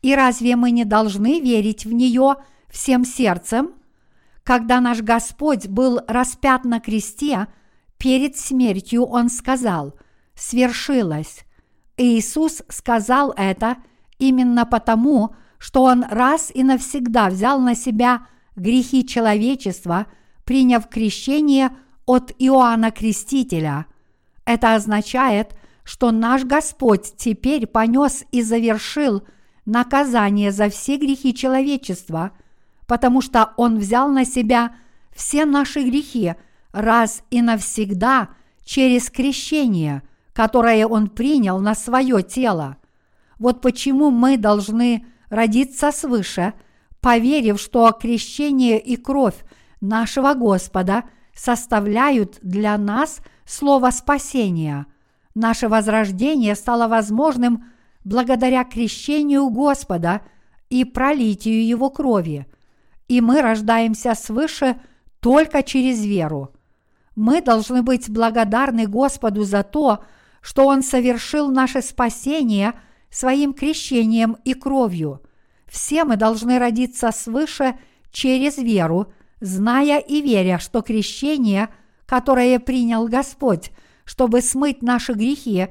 и 0.00 0.14
разве 0.14 0.56
мы 0.56 0.70
не 0.70 0.86
должны 0.86 1.40
верить 1.40 1.84
в 1.84 1.92
нее 1.92 2.36
всем 2.70 3.04
сердцем? 3.04 3.72
Когда 4.44 4.80
наш 4.80 5.02
Господь 5.02 5.66
был 5.66 6.00
распят 6.08 6.64
на 6.64 6.80
кресте, 6.80 7.48
перед 7.98 8.38
смертью 8.38 9.04
Он 9.04 9.28
сказал– 9.28 9.94
свершилось. 10.36 11.44
Иисус 11.96 12.62
сказал 12.68 13.32
это 13.36 13.78
именно 14.18 14.66
потому, 14.66 15.34
что 15.58 15.82
Он 15.82 16.04
раз 16.04 16.52
и 16.54 16.62
навсегда 16.62 17.28
взял 17.28 17.58
на 17.58 17.74
себя 17.74 18.26
грехи 18.54 19.06
человечества, 19.06 20.06
приняв 20.44 20.88
крещение 20.88 21.70
от 22.04 22.32
Иоанна 22.38 22.90
Крестителя. 22.90 23.86
Это 24.44 24.74
означает, 24.74 25.56
что 25.82 26.10
наш 26.10 26.44
Господь 26.44 27.14
теперь 27.16 27.66
понес 27.66 28.24
и 28.30 28.42
завершил 28.42 29.22
наказание 29.64 30.52
за 30.52 30.68
все 30.68 30.96
грехи 30.96 31.34
человечества, 31.34 32.32
потому 32.86 33.20
что 33.20 33.52
Он 33.56 33.78
взял 33.78 34.08
на 34.08 34.24
себя 34.24 34.76
все 35.14 35.44
наши 35.44 35.82
грехи 35.82 36.34
раз 36.72 37.22
и 37.30 37.42
навсегда 37.42 38.28
через 38.64 39.10
крещение, 39.10 40.02
которое 40.36 40.86
Он 40.86 41.08
принял 41.08 41.60
на 41.60 41.74
свое 41.74 42.22
тело. 42.22 42.76
Вот 43.38 43.62
почему 43.62 44.10
мы 44.10 44.36
должны 44.36 45.06
родиться 45.30 45.90
свыше, 45.92 46.52
поверив, 47.00 47.58
что 47.58 47.90
крещение 47.92 48.78
и 48.78 48.96
кровь 48.96 49.46
нашего 49.80 50.34
Господа 50.34 51.04
составляют 51.34 52.38
для 52.42 52.76
нас 52.76 53.20
слово 53.46 53.88
спасения. 53.90 54.84
Наше 55.34 55.68
возрождение 55.68 56.54
стало 56.54 56.86
возможным 56.86 57.64
благодаря 58.04 58.64
крещению 58.64 59.48
Господа 59.48 60.20
и 60.68 60.84
пролитию 60.84 61.66
Его 61.66 61.88
крови, 61.88 62.46
и 63.08 63.22
мы 63.22 63.40
рождаемся 63.40 64.14
свыше 64.14 64.78
только 65.20 65.62
через 65.62 66.04
веру. 66.04 66.52
Мы 67.14 67.40
должны 67.40 67.80
быть 67.80 68.10
благодарны 68.10 68.86
Господу 68.86 69.44
за 69.44 69.62
то, 69.62 69.94
что 69.94 70.15
Он 70.66 70.82
совершил 70.82 71.50
наше 71.50 71.82
спасение– 71.82 72.74
своим 73.16 73.54
крещением 73.54 74.36
и 74.44 74.52
кровью. 74.52 75.22
Все 75.66 76.04
мы 76.04 76.16
должны 76.16 76.58
родиться 76.58 77.10
свыше 77.12 77.78
через 78.10 78.58
веру, 78.58 79.12
зная 79.40 79.98
и 79.98 80.20
веря, 80.20 80.58
что 80.58 80.82
крещение, 80.82 81.70
которое 82.04 82.58
принял 82.58 83.08
Господь, 83.08 83.72
чтобы 84.04 84.42
смыть 84.42 84.82
наши 84.82 85.14
грехи, 85.14 85.68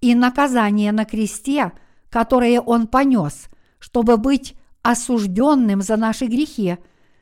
и 0.00 0.14
наказание 0.14 0.92
на 0.92 1.04
кресте, 1.04 1.72
которое 2.10 2.60
Он 2.60 2.86
понес, 2.86 3.48
чтобы 3.78 4.16
быть 4.16 4.54
осужденным 4.82 5.82
за 5.82 5.96
наши 5.96 6.26
грехи, 6.26 6.76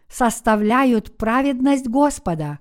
составляют 0.08 1.16
праведность 1.16 1.88
Господа. 1.88 2.58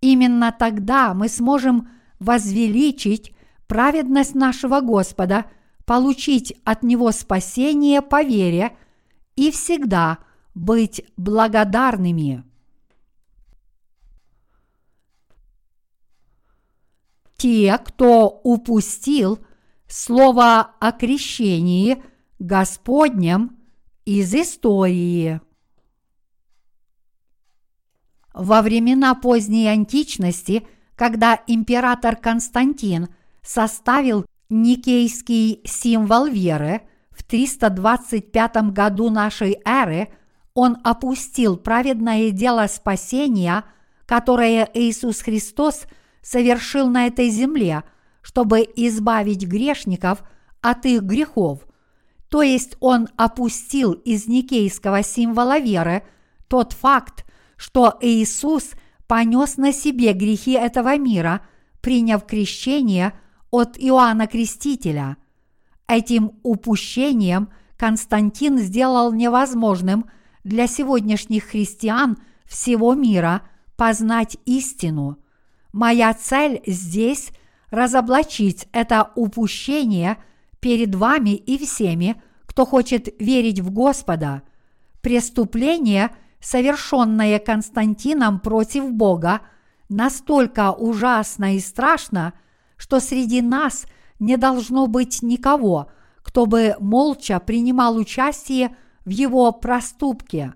Именно 0.00 0.54
тогда 0.56 1.12
мы 1.12 1.28
сможем 1.28 1.88
возвеличить 2.20 3.34
праведность 3.68 4.34
нашего 4.34 4.80
Господа– 4.80 5.44
получить 5.88 6.54
от 6.64 6.82
Него 6.82 7.10
спасение 7.12 8.02
по 8.02 8.22
вере 8.22 8.76
и 9.36 9.50
всегда 9.50 10.18
быть 10.54 11.02
благодарными. 11.16 12.44
Те, 17.38 17.78
кто 17.78 18.28
упустил 18.44 19.38
слово 19.86 20.74
о 20.78 20.92
крещении 20.92 22.02
Господнем 22.38 23.56
из 24.04 24.34
истории. 24.34 25.40
Во 28.34 28.60
времена 28.60 29.14
поздней 29.14 29.68
античности, 29.68 30.66
когда 30.96 31.42
император 31.46 32.16
Константин 32.16 33.08
составил 33.42 34.26
Никейский 34.50 35.60
символ 35.64 36.26
веры 36.26 36.82
в 37.10 37.22
325 37.22 38.72
году 38.72 39.10
нашей 39.10 39.58
эры 39.64 40.08
он 40.54 40.78
опустил 40.84 41.56
праведное 41.56 42.30
дело 42.30 42.66
спасения, 42.68 43.64
которое 44.06 44.68
Иисус 44.72 45.20
Христос 45.20 45.82
совершил 46.22 46.88
на 46.88 47.06
этой 47.06 47.28
земле, 47.28 47.84
чтобы 48.22 48.60
избавить 48.60 49.46
грешников 49.46 50.22
от 50.60 50.86
их 50.86 51.02
грехов. 51.02 51.66
То 52.28 52.42
есть 52.42 52.76
он 52.80 53.08
опустил 53.16 53.92
из 53.92 54.26
никейского 54.26 55.02
символа 55.02 55.58
веры 55.58 56.02
тот 56.48 56.72
факт, 56.72 57.24
что 57.56 57.98
Иисус 58.00 58.70
понес 59.06 59.56
на 59.56 59.72
себе 59.72 60.12
грехи 60.12 60.52
этого 60.52 60.96
мира, 60.96 61.42
приняв 61.80 62.24
крещение– 62.24 63.12
от 63.50 63.76
Иоанна 63.78 64.26
Крестителя. 64.26 65.16
Этим 65.86 66.32
упущением 66.42 67.48
Константин 67.76 68.58
сделал 68.58 69.12
невозможным 69.12 70.06
для 70.44 70.66
сегодняшних 70.66 71.44
христиан 71.44 72.18
всего 72.44 72.94
мира 72.94 73.42
познать 73.76 74.36
истину. 74.44 75.18
Моя 75.72 76.12
цель 76.14 76.62
здесь– 76.66 77.30
разоблачить 77.70 78.66
это 78.72 79.10
упущение 79.14 80.16
перед 80.60 80.94
вами 80.94 81.36
и 81.36 81.58
всеми, 81.64 82.20
кто 82.46 82.64
хочет 82.64 83.14
верить 83.20 83.60
в 83.60 83.70
Господа. 83.70 84.42
Преступление, 85.02 86.10
совершенное 86.40 87.38
Константином 87.38 88.40
против 88.40 88.90
Бога, 88.90 89.42
настолько 89.88 90.72
ужасно 90.72 91.56
и 91.56 91.60
страшно– 91.60 92.34
что 92.78 93.00
среди 93.00 93.42
нас 93.42 93.86
не 94.18 94.38
должно 94.38 94.86
быть 94.86 95.22
никого, 95.22 95.90
кто 96.22 96.46
бы 96.46 96.76
молча 96.80 97.38
принимал 97.40 97.96
участие 97.96 98.76
в 99.04 99.10
его 99.10 99.52
проступке. 99.52 100.54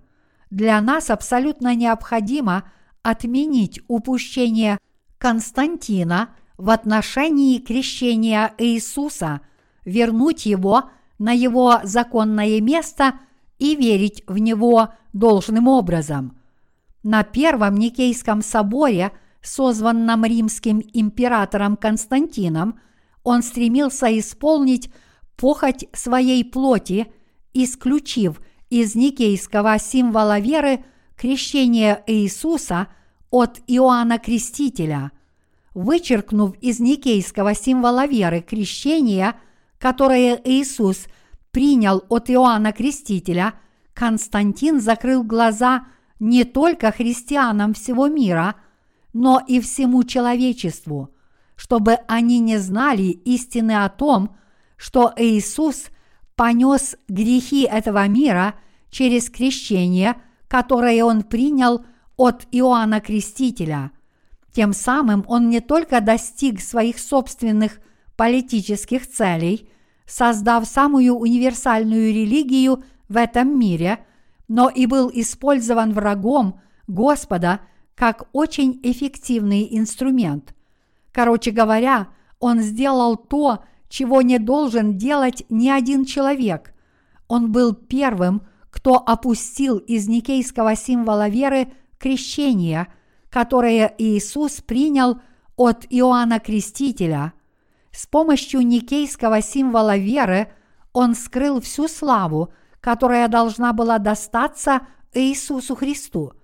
Для 0.50 0.80
нас 0.80 1.10
абсолютно 1.10 1.74
необходимо 1.74 2.64
отменить 3.02 3.80
упущение 3.88 4.78
Константина 5.18 6.30
в 6.56 6.70
отношении 6.70 7.58
крещения 7.58 8.54
Иисуса, 8.58 9.40
вернуть 9.84 10.46
его 10.46 10.90
на 11.18 11.32
его 11.32 11.80
законное 11.82 12.60
место 12.60 13.14
и 13.58 13.74
верить 13.74 14.22
в 14.26 14.38
него 14.38 14.90
должным 15.12 15.66
образом. 15.68 16.38
На 17.02 17.24
Первом 17.24 17.74
Никейском 17.76 18.42
соборе– 18.42 19.10
созванном 19.42 20.24
римским 20.24 20.82
императором 20.92 21.76
Константином, 21.76 22.78
он 23.24 23.42
стремился 23.42 24.06
исполнить 24.18 24.90
похоть 25.36 25.86
своей 25.92 26.44
плоти, 26.44 27.12
исключив 27.52 28.40
из 28.70 28.94
никейского 28.94 29.78
символа 29.78 30.38
веры 30.38 30.84
крещение 31.16 32.02
Иисуса 32.06 32.88
от 33.30 33.60
Иоанна 33.66 34.18
Крестителя. 34.18 35.12
Вычеркнув 35.74 36.56
из 36.60 36.80
никейского 36.80 37.54
символа 37.54 38.06
веры 38.06 38.42
крещение, 38.42 39.34
которое 39.78 40.40
Иисус 40.44 41.06
принял 41.50 42.04
от 42.08 42.30
Иоанна 42.30 42.72
Крестителя, 42.72 43.54
Константин 43.94 44.80
закрыл 44.80 45.22
глаза 45.22 45.86
не 46.20 46.44
только 46.44 46.92
христианам 46.92 47.74
всего 47.74 48.06
мира– 48.06 48.54
но 49.12 49.42
и 49.46 49.60
всему 49.60 50.04
человечеству, 50.04 51.14
чтобы 51.56 51.98
они 52.08 52.38
не 52.38 52.58
знали 52.58 53.02
истины 53.02 53.84
о 53.84 53.88
том, 53.88 54.36
что 54.76 55.12
Иисус 55.16 55.86
понес 56.34 56.96
грехи 57.08 57.62
этого 57.62 58.06
мира 58.08 58.54
через 58.90 59.30
крещение, 59.30 60.16
которое 60.48 61.04
Он 61.04 61.22
принял 61.22 61.84
от 62.16 62.46
Иоанна 62.50 63.00
Крестителя. 63.00 63.92
Тем 64.52 64.72
самым 64.72 65.24
Он 65.28 65.48
не 65.48 65.60
только 65.60 66.00
достиг 66.00 66.60
своих 66.60 66.98
собственных 66.98 67.80
политических 68.16 69.06
целей, 69.06 69.70
создав 70.06 70.66
самую 70.66 71.14
универсальную 71.14 72.12
религию 72.12 72.82
в 73.08 73.16
этом 73.16 73.58
мире, 73.58 74.04
но 74.48 74.68
и 74.68 74.86
был 74.86 75.10
использован 75.12 75.92
врагом 75.92 76.60
Господа– 76.86 77.60
как 77.94 78.28
очень 78.32 78.80
эффективный 78.82 79.68
инструмент. 79.70 80.54
Короче 81.12 81.50
говоря, 81.50 82.08
он 82.38 82.60
сделал 82.60 83.16
то, 83.16 83.64
чего 83.88 84.22
не 84.22 84.38
должен 84.38 84.96
делать 84.96 85.44
ни 85.50 85.68
один 85.68 86.04
человек. 86.04 86.74
Он 87.28 87.52
был 87.52 87.74
первым, 87.74 88.42
кто 88.70 88.94
опустил 88.94 89.76
из 89.76 90.08
никейского 90.08 90.74
символа 90.74 91.28
веры 91.28 91.72
крещение, 91.98 92.88
которое 93.28 93.94
Иисус 93.98 94.62
принял 94.62 95.20
от 95.56 95.86
Иоанна 95.90 96.40
Крестителя. 96.40 97.34
С 97.90 98.06
помощью 98.06 98.66
никейского 98.66 99.42
символа 99.42 99.98
веры 99.98 100.50
он 100.94 101.14
скрыл 101.14 101.60
всю 101.60 101.88
славу, 101.88 102.52
которая 102.80 103.28
должна 103.28 103.74
была 103.74 103.98
достаться 103.98 104.86
Иисусу 105.12 105.74
Христу– 105.76 106.32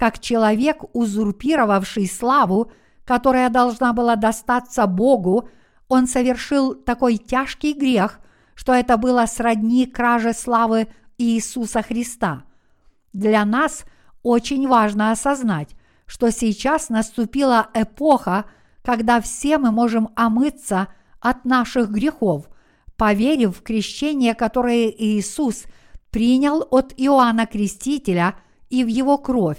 как 0.00 0.18
человек, 0.18 0.78
узурпировавший 0.94 2.06
славу, 2.06 2.72
которая 3.04 3.50
должна 3.50 3.92
была 3.92 4.16
достаться 4.16 4.86
Богу, 4.86 5.50
он 5.88 6.06
совершил 6.06 6.74
такой 6.74 7.18
тяжкий 7.18 7.74
грех, 7.74 8.18
что 8.54 8.72
это 8.72 8.96
было 8.96 9.26
сродни 9.26 9.84
краже 9.84 10.32
славы 10.32 10.88
Иисуса 11.18 11.82
Христа. 11.82 12.44
Для 13.12 13.44
нас 13.44 13.84
очень 14.22 14.66
важно 14.66 15.10
осознать, 15.10 15.76
что 16.06 16.30
сейчас 16.30 16.88
наступила 16.88 17.68
эпоха, 17.74 18.46
когда 18.82 19.20
все 19.20 19.58
мы 19.58 19.70
можем 19.70 20.08
омыться 20.16 20.88
от 21.20 21.44
наших 21.44 21.90
грехов, 21.90 22.48
поверив 22.96 23.58
в 23.58 23.62
крещение, 23.62 24.34
которое 24.34 24.88
Иисус 24.88 25.64
принял 26.10 26.66
от 26.70 26.94
Иоанна 26.96 27.44
Крестителя 27.44 28.36
и 28.70 28.82
в 28.82 28.86
его 28.86 29.18
кровь. 29.18 29.58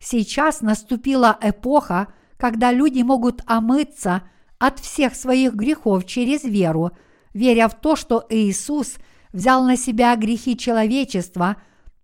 Сейчас 0.00 0.62
наступила 0.62 1.38
эпоха, 1.42 2.08
когда 2.38 2.72
люди 2.72 3.02
могут 3.02 3.42
омыться 3.46 4.22
от 4.58 4.80
всех 4.80 5.14
своих 5.14 5.54
грехов 5.54 6.06
через 6.06 6.42
веру, 6.42 6.92
веря 7.34 7.68
в 7.68 7.78
то, 7.78 7.96
что 7.96 8.24
Иисус 8.30 8.94
взял 9.32 9.62
на 9.62 9.76
себя 9.76 10.16
грехи 10.16 10.56
человечества, 10.56 11.56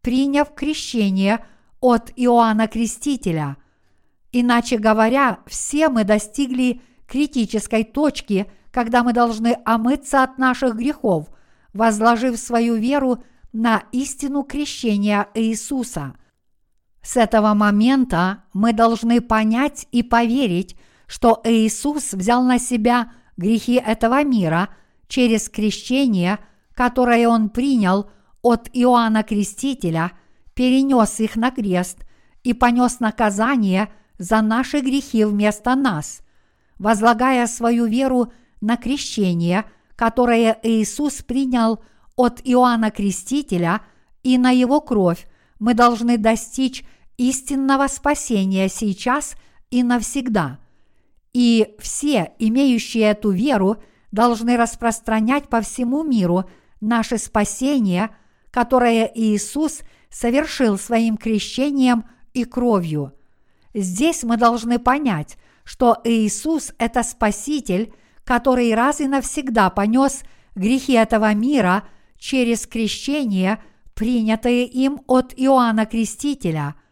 приняв 0.02 0.54
крещение 0.54 1.44
от 1.80 2.12
Иоанна 2.16 2.68
Крестителя. 2.68 3.56
Иначе 4.30 4.76
говоря, 4.76 5.38
все 5.46 5.88
мы 5.88 6.04
достигли 6.04 6.82
критической 7.06 7.82
точки, 7.82 8.46
когда 8.70 9.02
мы 9.02 9.14
должны 9.14 9.56
омыться 9.64 10.22
от 10.22 10.36
наших 10.36 10.76
грехов, 10.76 11.28
возложив 11.72 12.38
свою 12.38 12.74
веру 12.74 13.24
на 13.54 13.84
истину 13.90 14.42
крещения 14.42 15.28
Иисуса– 15.34 16.14
с 17.06 17.16
этого 17.16 17.54
момента 17.54 18.42
мы 18.52 18.72
должны 18.72 19.20
понять 19.20 19.86
и 19.92 20.02
поверить, 20.02 20.76
что 21.06 21.40
Иисус 21.44 22.12
взял 22.12 22.42
на 22.42 22.58
себя 22.58 23.12
грехи 23.36 23.74
этого 23.74 24.24
мира 24.24 24.70
через 25.06 25.48
крещение, 25.48 26.40
которое 26.74 27.28
Он 27.28 27.48
принял 27.48 28.10
от 28.42 28.68
Иоанна 28.72 29.22
Крестителя, 29.22 30.10
перенес 30.54 31.20
их 31.20 31.36
на 31.36 31.52
крест 31.52 32.04
и 32.42 32.52
понес 32.52 32.98
наказание 32.98 33.88
за 34.18 34.42
наши 34.42 34.80
грехи 34.80 35.24
вместо 35.24 35.76
нас, 35.76 36.22
возлагая 36.76 37.46
свою 37.46 37.86
веру 37.86 38.32
на 38.60 38.76
крещение, 38.76 39.64
которое 39.94 40.58
Иисус 40.64 41.22
принял 41.22 41.78
от 42.16 42.40
Иоанна 42.42 42.90
Крестителя 42.90 43.82
и 44.24 44.38
на 44.38 44.50
его 44.50 44.80
кровь, 44.80 45.28
мы 45.60 45.74
должны 45.74 46.18
достичь 46.18 46.84
истинного 47.16 47.86
спасения 47.88 48.68
сейчас 48.68 49.36
и 49.70 49.82
навсегда. 49.82 50.58
И 51.32 51.74
все, 51.78 52.32
имеющие 52.38 53.04
эту 53.04 53.30
веру, 53.30 53.82
должны 54.12 54.56
распространять 54.56 55.48
по 55.48 55.60
всему 55.60 56.02
миру 56.02 56.44
наше 56.80 57.18
спасение, 57.18 58.10
которое 58.50 59.10
Иисус 59.14 59.80
совершил 60.10 60.78
своим 60.78 61.16
крещением 61.16 62.04
и 62.32 62.44
кровью. 62.44 63.12
Здесь 63.74 64.22
мы 64.22 64.36
должны 64.36 64.78
понять, 64.78 65.36
что 65.64 65.98
Иисус– 66.04 66.72
это 66.78 67.02
Спаситель, 67.02 67.92
который 68.24 68.74
раз 68.74 69.00
и 69.00 69.06
навсегда 69.06 69.68
понес 69.68 70.22
грехи 70.54 70.94
этого 70.94 71.34
мира 71.34 71.84
через 72.16 72.66
крещение, 72.66 73.62
принятое 73.94 74.64
им 74.64 75.02
от 75.06 75.34
Иоанна 75.36 75.84
Крестителя– 75.86 76.76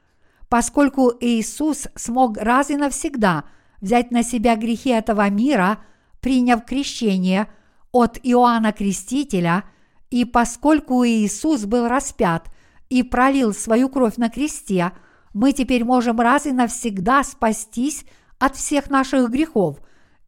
поскольку 0.48 1.12
Иисус 1.20 1.88
смог 1.94 2.36
раз 2.36 2.70
и 2.70 2.76
навсегда 2.76 3.44
взять 3.80 4.10
на 4.10 4.22
себя 4.22 4.56
грехи 4.56 4.90
этого 4.90 5.28
мира, 5.30 5.78
приняв 6.20 6.64
крещение 6.64 7.48
от 7.92 8.18
Иоанна 8.22 8.72
Крестителя, 8.72 9.64
и 10.10 10.24
поскольку 10.24 11.04
Иисус 11.04 11.64
был 11.64 11.88
распят 11.88 12.48
и 12.88 13.02
пролил 13.02 13.52
свою 13.52 13.88
кровь 13.88 14.16
на 14.16 14.30
кресте, 14.30 14.92
мы 15.32 15.52
теперь 15.52 15.84
можем 15.84 16.20
раз 16.20 16.46
и 16.46 16.52
навсегда 16.52 17.24
спастись 17.24 18.04
от 18.38 18.56
всех 18.56 18.90
наших 18.90 19.30
грехов 19.30 19.78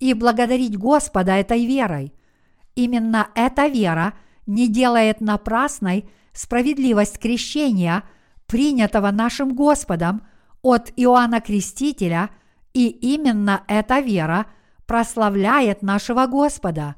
и 0.00 0.12
благодарить 0.12 0.76
Господа 0.76 1.32
этой 1.36 1.64
верой. 1.64 2.12
Именно 2.74 3.28
эта 3.34 3.68
вера 3.68 4.14
не 4.46 4.68
делает 4.68 5.20
напрасной 5.20 6.08
справедливость 6.32 7.18
крещения– 7.18 8.02
принятого 8.46 9.10
нашим 9.10 9.54
Господом 9.54 10.22
от 10.62 10.92
Иоанна 10.96 11.40
Крестителя, 11.40 12.30
и 12.72 12.88
именно 12.88 13.62
эта 13.68 14.00
вера 14.00 14.46
прославляет 14.86 15.82
нашего 15.82 16.26
Господа. 16.26 16.96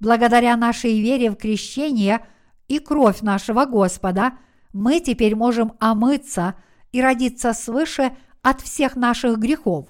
Благодаря 0.00 0.56
нашей 0.56 1.00
вере 1.00 1.30
в 1.30 1.36
крещение 1.36 2.20
и 2.68 2.78
кровь 2.78 3.22
нашего 3.22 3.64
Господа 3.64 4.32
мы 4.72 5.00
теперь 5.00 5.34
можем 5.34 5.72
омыться 5.80 6.54
и 6.92 7.00
родиться 7.00 7.52
свыше 7.52 8.16
от 8.42 8.60
всех 8.60 8.96
наших 8.96 9.38
грехов. 9.38 9.88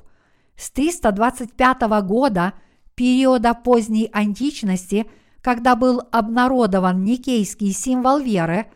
С 0.57 0.71
325 0.71 1.83
года, 2.05 2.55
периода 2.95 3.53
поздней 3.55 4.09
античности, 4.13 5.07
когда 5.43 5.77
был 5.77 6.03
обнародован 6.11 7.05
никейский 7.05 7.73
символ 7.73 8.19
веры, 8.19 8.67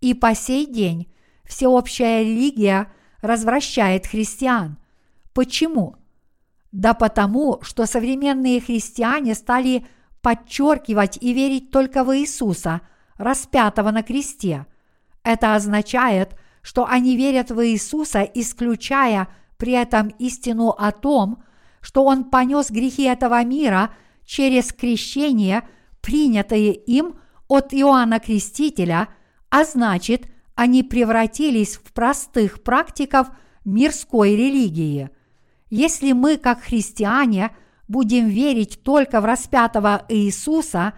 и 0.00 0.14
по 0.14 0.34
сей 0.34 0.66
день 0.66 1.08
всеобщая 1.46 2.22
религия 2.22 2.92
развращает 3.20 4.06
христиан. 4.06 4.78
Почему? 5.32 5.96
Да 6.72 6.94
потому, 6.94 7.58
что 7.62 7.86
современные 7.86 8.60
христиане 8.60 9.34
стали 9.34 9.86
подчеркивать 10.20 11.18
и 11.20 11.32
верить 11.32 11.70
только 11.70 12.04
в 12.04 12.16
Иисуса, 12.16 12.80
распятого 13.16 13.90
на 13.90 14.02
кресте. 14.02 14.66
Это 15.22 15.54
означает, 15.54 16.36
что 16.62 16.86
они 16.86 17.16
верят 17.16 17.50
в 17.50 17.64
Иисуса, 17.64 18.22
исключая 18.22 19.28
при 19.56 19.72
этом 19.72 20.08
истину 20.18 20.70
о 20.70 20.92
том, 20.92 21.42
что 21.80 22.04
Он 22.04 22.24
понес 22.24 22.70
грехи 22.70 23.04
этого 23.04 23.42
мира 23.44 23.90
через 24.24 24.72
крещение, 24.72 25.66
принятое 26.02 26.72
им 26.72 27.18
от 27.48 27.72
Иоанна 27.72 28.18
Крестителя, 28.18 29.08
а 29.50 29.64
значит– 29.64 30.26
они 30.56 30.82
превратились 30.82 31.76
в 31.76 31.92
простых 31.92 32.62
практиков 32.62 33.28
мирской 33.64 34.34
религии. 34.34 35.10
Если 35.68 36.12
мы, 36.12 36.38
как 36.38 36.62
христиане, 36.62 37.54
будем 37.88 38.26
верить 38.26 38.80
только 38.82 39.20
в 39.20 39.26
распятого 39.26 40.04
Иисуса, 40.08 40.94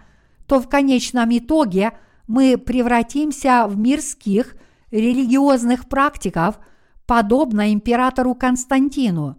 то 0.47 0.59
в 0.59 0.69
конечном 0.69 1.37
итоге 1.37 1.91
мы 2.25 2.57
превратимся 2.57 3.67
в 3.67 3.77
мирских 3.77 4.55
религиозных 4.91 5.89
практиков, 5.89 6.57
подобно 7.05 7.73
императору 7.73 8.35
Константину. 8.35 9.37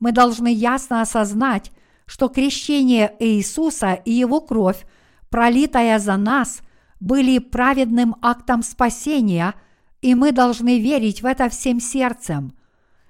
Мы 0.00 0.10
должны 0.12 0.52
ясно 0.52 1.00
осознать, 1.00 1.70
что 2.06 2.28
крещение 2.28 3.14
Иисуса 3.20 3.92
и 3.92 4.10
его 4.10 4.40
кровь, 4.40 4.84
пролитая 5.28 6.00
за 6.00 6.16
нас– 6.16 6.60
были 7.00 7.38
праведным 7.38 8.14
актом 8.22 8.62
спасения, 8.62 9.54
и 10.02 10.14
мы 10.14 10.32
должны 10.32 10.80
верить 10.80 11.22
в 11.22 11.26
это 11.26 11.48
всем 11.48 11.80
сердцем. 11.80 12.52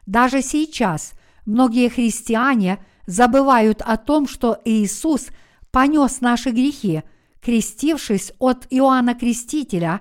Даже 0.07 0.43
сейчас 0.43 1.13
многие 1.45 1.89
христиане 1.89 2.79
забывают 3.07 3.83
о 3.83 3.97
том, 3.97 4.27
что 4.27 4.59
Иисус 4.65 5.29
понес 5.71 6.21
наши 6.21 6.51
грехи, 6.51 7.03
крестившись 7.41 8.33
от 8.39 8.67
Иоанна 8.71 9.15
Крестителя, 9.15 10.01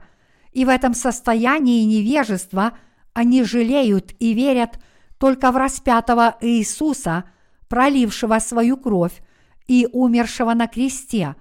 и 0.51 0.65
в 0.65 0.69
этом 0.69 0.93
состоянии 0.93 1.83
невежества 1.83 2.73
они 3.13 3.43
жалеют 3.43 4.13
и 4.19 4.33
верят 4.33 4.79
только 5.17 5.51
в 5.51 5.57
распятого 5.57 6.37
Иисуса, 6.41 7.25
пролившего 7.67 8.39
свою 8.39 8.77
кровь 8.77 9.21
и 9.67 9.87
умершего 9.91 10.53
на 10.53 10.67
кресте. 10.67 11.35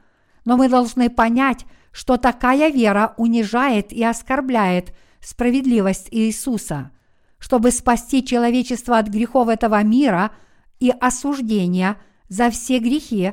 Но 0.44 0.56
мы 0.56 0.68
должны 0.68 1.08
понять, 1.08 1.64
что 1.98 2.16
такая 2.16 2.70
вера 2.70 3.14
унижает 3.16 3.92
и 3.92 4.04
оскорбляет 4.04 4.94
справедливость 5.20 6.06
Иисуса. 6.12 6.92
Чтобы 7.40 7.72
спасти 7.72 8.24
человечество 8.24 8.98
от 8.98 9.08
грехов 9.08 9.48
этого 9.48 9.82
мира 9.82 10.30
и 10.78 10.90
осуждения 10.90 11.96
за 12.28 12.50
все 12.50 12.78
грехи, 12.78 13.32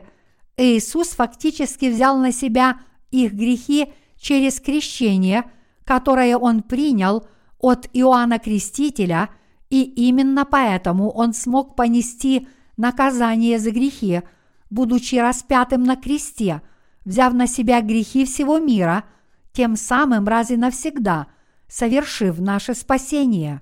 Иисус 0.58 1.10
фактически 1.10 1.92
взял 1.92 2.18
на 2.18 2.32
себя 2.32 2.80
их 3.12 3.34
грехи 3.34 3.94
через 4.18 4.60
крещение, 4.60 5.44
которое 5.84 6.36
Он 6.36 6.64
принял 6.64 7.28
от 7.60 7.88
Иоанна 7.94 8.40
Крестителя, 8.40 9.30
и 9.70 9.84
именно 9.84 10.44
поэтому 10.44 11.12
Он 11.12 11.36
смог 11.36 11.76
понести 11.76 12.48
наказание 12.78 13.60
за 13.60 13.70
грехи, 13.70 14.24
будучи 14.72 15.18
распятым 15.18 15.84
на 15.84 15.96
кресте– 15.96 16.64
взяв 17.06 17.34
на 17.34 17.48
себя 17.48 17.82
грехи 17.82 18.26
всего 18.26 18.60
мира, 18.60 19.06
тем 19.54 19.76
самым 19.76 20.28
раз 20.28 20.52
и 20.52 20.58
навсегда 20.58 21.28
совершив 21.68 22.40
наше 22.40 22.74
спасение. 22.74 23.62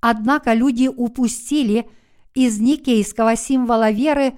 Однако 0.00 0.52
люди 0.52 0.88
упустили 0.88 1.88
из 2.34 2.58
никейского 2.58 3.36
символа 3.36 3.90
веры 3.90 4.34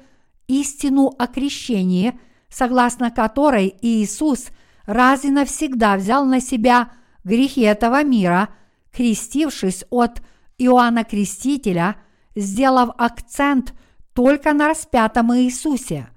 истину 0.46 1.14
о 1.18 1.26
крещении, 1.26 2.18
согласно 2.48 3.10
которой 3.10 3.74
Иисус 3.80 4.48
раз 4.84 5.24
и 5.24 5.30
навсегда 5.30 5.96
взял 5.96 6.26
на 6.26 6.40
себя 6.40 6.92
грехи 7.24 7.62
этого 7.62 8.04
мира, 8.04 8.50
крестившись 8.92 9.84
от 9.90 10.20
Иоанна 10.58 11.04
Крестителя, 11.04 11.96
сделав 12.36 12.90
акцент 12.98 13.74
только 14.12 14.52
на 14.52 14.68
распятом 14.68 15.34
Иисусе. 15.34 16.08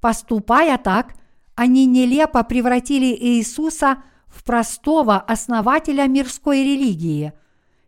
Поступая 0.00 0.78
так, 0.78 1.14
они 1.56 1.86
нелепо 1.86 2.44
превратили 2.44 3.06
Иисуса 3.06 4.02
в 4.28 4.44
простого 4.44 5.16
основателя 5.16 6.06
мирской 6.06 6.62
религии. 6.62 7.32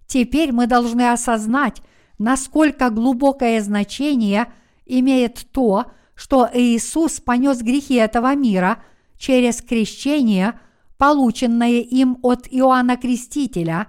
Теперь 0.06 0.52
мы 0.52 0.66
должны 0.66 1.12
осознать, 1.12 1.82
насколько 2.18 2.88
глубокое 2.88 3.60
значение 3.60 4.46
имеет 4.86 5.46
то, 5.52 5.84
что 6.14 6.48
Иисус 6.52 7.20
понес 7.20 7.60
грехи 7.60 7.94
этого 7.94 8.34
мира 8.34 8.82
через 9.18 9.60
крещение, 9.60 10.58
полученное 10.96 11.80
им 11.82 12.18
от 12.22 12.48
Иоанна 12.50 12.96
Крестителя, 12.96 13.88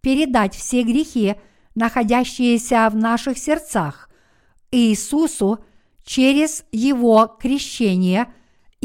передать 0.00 0.54
все 0.54 0.84
грехи, 0.84 1.34
находящиеся 1.74 2.88
в 2.90 2.96
наших 2.96 3.38
сердцах, 3.38 4.08
Иисусу 4.70 5.58
через 6.04 6.64
Его 6.70 7.36
крещение 7.40 8.28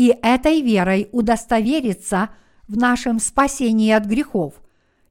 и 0.02 0.18
этой 0.24 0.62
верой 0.62 1.10
удостовериться 1.12 2.30
в 2.68 2.76
нашем 2.76 3.20
спасении 3.20 3.92
от 3.92 4.06
грехов. 4.06 4.56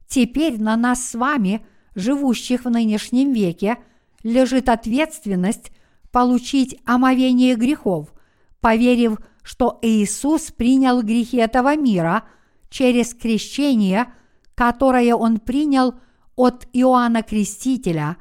Теперь 0.05 0.61
на 0.61 0.75
нас 0.75 1.11
с 1.11 1.15
вами, 1.15 1.65
живущих 1.95 2.65
в 2.65 2.69
нынешнем 2.69 3.31
веке, 3.31 3.77
лежит 4.21 4.67
ответственность 4.67 5.71
получить 6.11 6.77
омовение 6.83 7.55
грехов, 7.55 8.13
поверив, 8.59 9.19
что 9.43 9.79
Иисус 9.81 10.51
принял 10.51 11.01
грехи 11.03 11.37
этого 11.37 11.77
мира 11.77 12.25
через 12.69 13.13
крещение, 13.13 14.07
которое 14.55 15.15
Он 15.15 15.39
принял 15.39 15.95
от 16.35 16.67
Иоанна 16.73 17.23
Крестителя. 17.23 18.17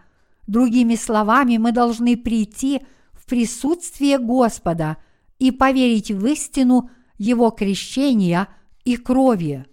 Другими 0.47 0.95
словами, 0.95 1.57
мы 1.57 1.73
должны 1.73 2.17
прийти 2.17 2.83
в 3.13 3.27
присутствие 3.27 4.19
Господа 4.19 4.99
и 5.41 5.51
поверить 5.51 6.13
в 6.13 6.25
истину 6.27 6.91
Его 7.19 7.51
крещения 7.51 8.47
и 8.85 8.97
крови. 8.97 9.67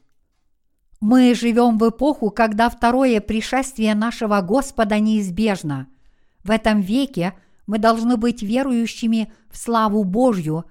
Мы 0.99 1.36
живем 1.36 1.77
в 1.77 1.88
эпоху, 1.88 2.32
когда 2.32 2.71
второе 2.71 3.21
пришествие 3.21 3.93
нашего 3.93 4.41
Господа 4.41 4.97
неизбежно. 4.97 5.88
В 6.43 6.49
этом 6.49 6.82
веке– 6.82 7.34
мы 7.67 7.77
должны 7.77 8.17
быть 8.17 8.41
верующими 8.41 9.32
в 9.51 9.58
славу 9.58 10.03
Божью, 10.03 10.65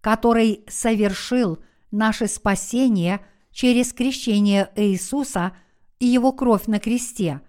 который 0.00 0.64
совершил 0.66 1.58
наше 1.90 2.26
спасение 2.26 3.20
через 3.52 3.92
крещение 3.92 4.70
Иисуса 4.74 5.52
и 6.00 6.06
Его 6.06 6.32
кровь 6.32 6.66
на 6.66 6.80
кресте. 6.80 7.42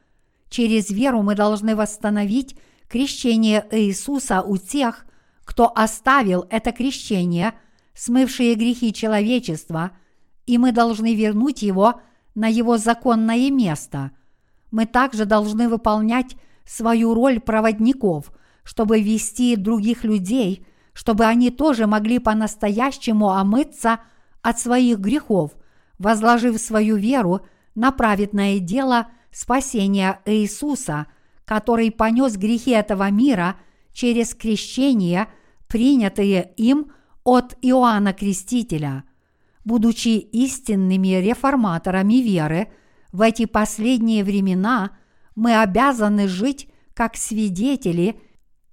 Через 0.50 0.90
веру 0.90 1.22
мы 1.22 1.36
должны 1.36 1.76
восстановить 1.76 2.58
крещение 2.88 3.66
Иисуса 3.72 4.42
у 4.42 4.58
тех, 4.58 5.06
кто 5.50 5.72
оставил 5.76 6.46
это 6.52 6.72
крещение, 6.72 7.54
смывшие 7.96 8.54
грехи 8.54 8.94
человечества, 8.94 9.92
и 10.46 10.58
мы 10.58 10.72
должны 10.72 11.16
вернуть 11.16 11.64
его 11.64 12.02
на 12.36 12.48
его 12.48 12.78
законное 12.78 13.50
место. 13.50 14.12
Мы 14.70 14.86
также 14.86 15.26
должны 15.26 15.68
выполнять 15.68 16.36
свою 16.66 17.14
роль 17.14 17.40
проводников– 17.40 18.32
чтобы 18.70 19.02
вести 19.02 19.56
других 19.56 20.04
людей, 20.04 20.64
чтобы 20.94 21.26
они 21.26 21.50
тоже 21.50 21.88
могли 21.88 22.20
по-настоящему 22.20 23.32
омыться 23.32 24.00
от 24.44 24.60
своих 24.60 25.00
грехов, 25.00 25.54
возложив 25.98 26.62
свою 26.62 26.96
веру 26.96 27.42
на 27.74 27.92
праведное 27.92 28.60
дело 28.60 29.08
спасения 29.32 30.20
Иисуса, 30.26 31.08
который 31.46 31.90
понес 31.90 32.38
грехи 32.38 32.70
этого 32.70 33.10
мира 33.10 33.56
через 33.92 34.36
крещение, 34.36 35.30
принятые 35.70 36.52
им 36.58 36.92
от 37.24 37.56
Иоанна 37.62 38.12
Крестителя. 38.12 39.06
Будучи 39.64 40.10
истинными 40.10 41.22
реформаторами 41.22 42.16
веры, 42.16 42.68
в 43.14 43.22
эти 43.22 43.46
последние 43.46 44.26
времена 44.26 44.92
мы 45.36 45.62
обязаны 45.62 46.28
жить 46.28 46.68
как 46.94 47.16
свидетели– 47.16 48.20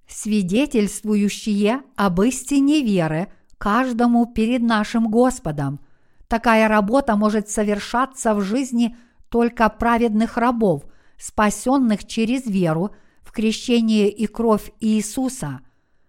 свидетельствующие 0.07 1.81
об 1.95 2.21
истине 2.21 2.81
веры 2.81 3.27
каждому 3.57 4.25
перед 4.25 4.61
нашим 4.61 5.09
Господом. 5.09 5.79
Такая 6.27 6.67
работа 6.67 7.15
может 7.15 7.49
совершаться 7.49 8.33
в 8.33 8.41
жизни 8.41 8.97
только 9.29 9.69
праведных 9.69 10.37
рабов, 10.37 10.83
спасенных 11.17 12.05
через 12.05 12.45
веру 12.45 12.91
в 13.21 13.31
крещение 13.31 14.09
и 14.09 14.27
кровь 14.27 14.71
Иисуса. 14.79 15.61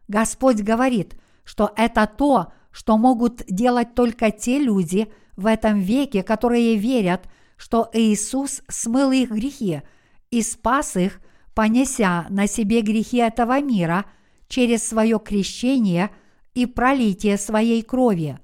Господь 0.09 0.63
говорит, 0.63 1.17
что 1.45 1.73
это 1.77 2.07
то, 2.07 2.53
что 2.71 2.99
могут 2.99 3.45
делать 3.47 3.95
только 3.95 4.31
те 4.31 4.59
люди 4.59 5.13
в 5.37 5.47
этом 5.47 5.79
веке, 5.81 6.23
которые 6.23 6.77
верят, 6.77 7.29
что 7.57 7.89
Иисус 7.93 8.63
смыл 8.69 9.13
их 9.13 9.31
грехи 9.31 9.83
и 10.31 10.43
спас 10.43 10.97
их 10.97 11.21
понеся 11.55 12.27
на 12.29 12.47
себе 12.47 12.83
грехи 12.83 13.19
этого 13.19 13.61
мира 13.61 14.05
через 14.49 14.87
свое 14.87 15.19
крещение 15.19 16.11
и 16.55 16.67
пролитие 16.67 17.37
своей 17.37 17.83
крови. 17.83 18.39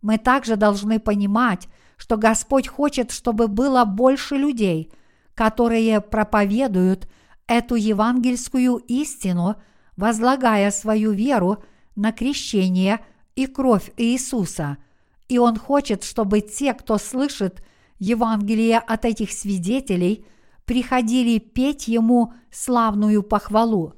Мы 0.00 0.18
также 0.18 0.56
должны 0.56 0.98
понимать, 0.98 1.68
что 1.96 2.16
Господь 2.16 2.66
хочет, 2.66 3.10
чтобы 3.10 3.48
было 3.48 3.84
больше 3.84 4.36
людей, 4.36 4.92
которые 5.34 6.00
проповедуют 6.00 7.08
эту 7.46 7.74
евангельскую 7.74 8.76
истину, 8.76 9.56
возлагая 9.96 10.70
свою 10.70 11.12
веру 11.12 11.62
на 11.96 12.12
крещение 12.12 13.00
и 13.34 13.46
кровь 13.46 13.92
Иисуса. 13.96 14.78
И 15.28 15.38
Он 15.38 15.56
хочет, 15.56 16.04
чтобы 16.04 16.40
те, 16.40 16.74
кто 16.74 16.98
слышит 16.98 17.62
Евангелие 17.98 18.78
от 18.78 19.04
этих 19.04 19.32
свидетелей, 19.32 20.26
приходили 20.64 21.38
петь 21.38 21.88
Ему 21.88 22.32
славную 22.50 23.22
похвалу. 23.22 23.94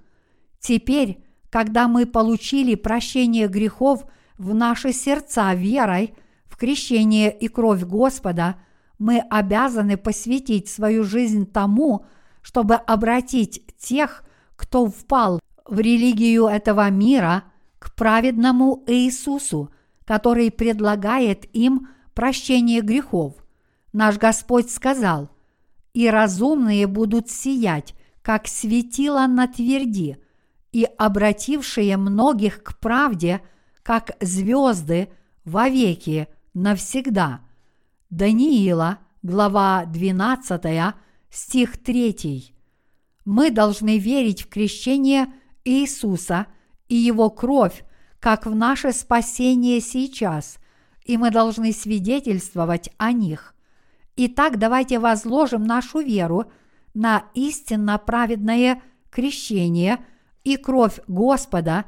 Теперь, 0.61 1.23
когда 1.51 1.89
мы 1.89 2.07
получили 2.07 2.75
прощение 2.75 3.49
грехов 3.49 4.05
в 4.39 4.55
наши 4.55 4.93
сердца 4.93 5.55
верой 5.55 6.15
в 6.47 6.57
крещение 6.57 7.37
и 7.37 7.49
кровь 7.49 7.85
Господа, 7.85 8.57
мы 8.99 9.19
обязаны 9.19 9.97
посвятить 9.97 10.69
свою 10.69 11.05
жизнь 11.05 11.47
тому, 11.47 12.07
чтобы 12.43 12.75
обратить 12.75 13.65
тех, 13.77 14.25
кто 14.57 14.87
впал 14.87 15.41
в 15.65 15.79
религию 15.79 16.47
этого 16.47 16.91
мира, 16.91 17.45
к 17.79 17.95
праведному 17.95 18.83
Иисусу, 18.87 19.71
который 20.05 20.51
предлагает 20.51 21.45
им 21.55 21.89
прощение 22.15 22.81
грехов. 22.81 23.35
Наш 23.93 24.17
Господь 24.19 24.71
сказал, 24.71 25.31
и 25.93 26.09
разумные 26.09 26.87
будут 26.87 27.31
сиять, 27.31 27.95
как 28.23 28.49
светило 28.49 29.27
на 29.27 29.47
тверди, 29.47 30.19
и 30.73 30.85
обратившие 30.85 31.97
многих 31.97 32.63
к 32.63 32.79
правде, 32.79 33.43
как 33.83 34.17
звезды 34.21 35.09
вовеки 35.45 36.27
навсегда. 36.53 37.41
Даниила, 38.11 38.99
глава 39.23 39.85
12, 39.87 40.95
стих 41.31 41.79
3. 41.79 42.55
Мы 43.25 43.51
должны 43.51 43.99
верить 43.99 44.43
в 44.43 44.49
крещение 44.49 45.27
Иисуса 45.65 46.47
и 46.89 46.95
Его 46.95 47.31
кровь, 47.31 47.85
как 48.21 48.47
в 48.47 48.55
наше 48.55 48.93
спасение 48.93 49.81
сейчас, 49.81 50.59
и 51.05 51.17
мы 51.17 51.31
должны 51.31 51.73
свидетельствовать 51.73 52.91
о 52.97 53.13
них. 53.13 53.55
Итак, 54.17 54.59
давайте 54.59 54.99
возложим 54.99 55.65
нашу 55.65 56.01
веру 56.01 56.47
на 56.95 57.25
истинно 57.35 57.99
праведное 57.99 58.83
крещение 59.11 60.05
и 60.45 60.57
кровь 60.57 61.01
Господа 61.09 61.85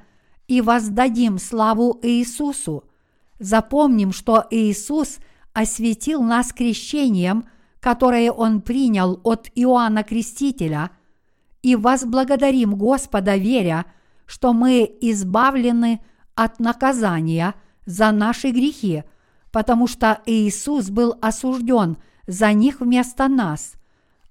и 0.48 0.60
воздадим 0.60 1.38
славу 1.38 1.98
Иисусу. 2.02 2.84
Запомним, 3.38 4.12
что 4.12 4.46
Иисус 4.50 5.18
осветил 5.52 6.22
нас 6.22 6.52
крещением, 6.52 7.46
которое 7.80 8.32
Он 8.32 8.60
принял 8.60 9.20
от 9.22 9.48
Иоанна 9.54 10.02
Крестителя, 10.02 10.90
и 11.66 11.76
возблагодарим 11.76 12.76
Господа, 12.76 13.36
веря, 13.36 13.86
что 14.26 14.52
мы 14.52 14.88
избавлены 15.00 16.00
от 16.34 16.60
наказания 16.60 17.54
за 17.86 18.10
наши 18.12 18.50
грехи, 18.50 19.04
потому 19.50 19.86
что 19.86 20.20
Иисус 20.26 20.90
был 20.90 21.16
осужден– 21.20 21.98
за 22.26 22.52
них 22.52 22.80
вместо 22.80 23.28
нас. 23.28 23.74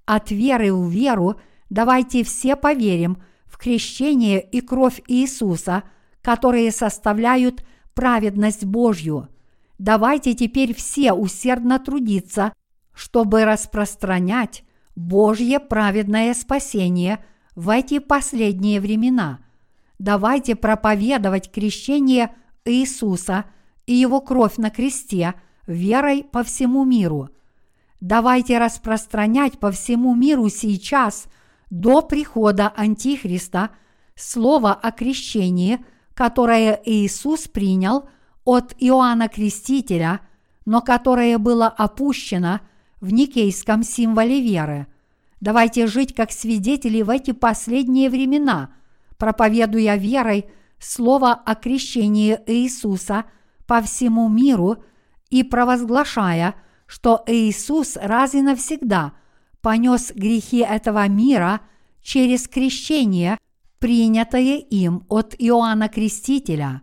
От 0.06 0.32
веры 0.32 0.74
в 0.74 0.90
веру 0.90 1.40
давайте 1.70 2.24
все 2.24 2.56
поверим 2.56 3.22
в 3.46 3.58
крещение 3.58 4.42
и 4.42 4.62
кровь 4.62 5.02
Иисуса, 5.08 5.84
которые 6.22 6.72
составляют 6.72 7.66
праведность 7.94 8.66
Божью. 8.66 9.30
Давайте 9.78 10.34
теперь 10.34 10.74
все 10.74 11.14
усердно 11.14 11.80
трудиться, 11.80 12.54
чтобы 12.94 13.46
распространять 13.46 14.64
Божье 14.96 15.60
праведное 15.60 16.34
спасение 16.34 17.24
в 17.54 17.70
эти 17.70 18.00
последние 18.00 18.80
времена. 18.80 19.40
Давайте 20.00 20.56
проповедовать 20.56 21.52
крещение 21.52 22.34
Иисуса 22.64 23.46
и 23.86 23.94
Его 23.94 24.22
кровь 24.22 24.58
на 24.58 24.70
кресте 24.70 25.36
верой 25.68 26.24
по 26.24 26.44
всему 26.44 26.86
миру. 26.86 27.30
Давайте 28.00 28.58
распространять 28.58 29.60
по 29.60 29.72
всему 29.72 30.16
миру 30.16 30.50
сейчас, 30.50 31.26
до 31.70 32.02
прихода 32.02 32.72
Антихриста, 32.76 33.72
слово 34.16 34.74
о 34.74 34.92
крещении, 34.92 35.84
которое 36.14 36.80
Иисус 36.86 37.48
принял 37.48 38.08
от 38.46 38.76
Иоанна 38.78 39.28
Крестителя, 39.28 40.22
но 40.66 40.82
которое 40.82 41.38
было 41.38 41.68
опущено– 41.68 42.62
в 43.06 43.14
никейском 43.14 43.84
символе 43.84 44.42
веры. 44.42 44.88
Давайте 45.40 45.86
жить 45.86 46.16
как 46.16 46.32
свидетели 46.32 47.04
в 47.04 47.10
эти 47.12 47.32
последние 47.32 48.10
времена, 48.10 48.72
проповедуя 49.18 49.96
верой 49.96 50.46
слово 50.80 51.34
о 51.34 51.54
крещении 51.54 52.40
Иисуса 52.48 53.26
по 53.68 53.82
всему 53.82 54.28
миру 54.28 54.78
и 55.30 55.44
провозглашая, 55.44 56.56
что 56.88 57.24
Иисус 57.28 57.96
раз 57.96 58.34
и 58.34 58.42
навсегда 58.42 59.14
понес 59.62 60.12
грехи 60.12 60.60
этого 60.60 61.08
мира 61.08 61.62
через 62.02 62.48
крещение, 62.48 63.38
принятое 63.80 64.58
им 64.58 65.06
от 65.10 65.36
Иоанна 65.38 65.90
Крестителя. 65.90 66.82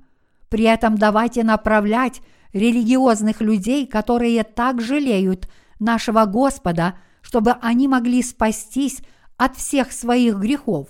При 0.49 0.65
этом 0.65 0.99
давайте 0.99 1.43
направлять 1.43 2.21
религиозных 2.53 3.41
людей, 3.41 3.87
которые 3.87 4.45
так 4.45 4.81
жалеют– 4.81 5.49
нашего 5.83 6.25
Господа, 6.25 6.95
чтобы 7.21 7.53
они 7.61 7.89
могли 7.89 8.23
спастись 8.23 9.03
от 9.37 9.57
всех 9.57 9.93
своих 9.93 10.37
грехов. 10.37 10.89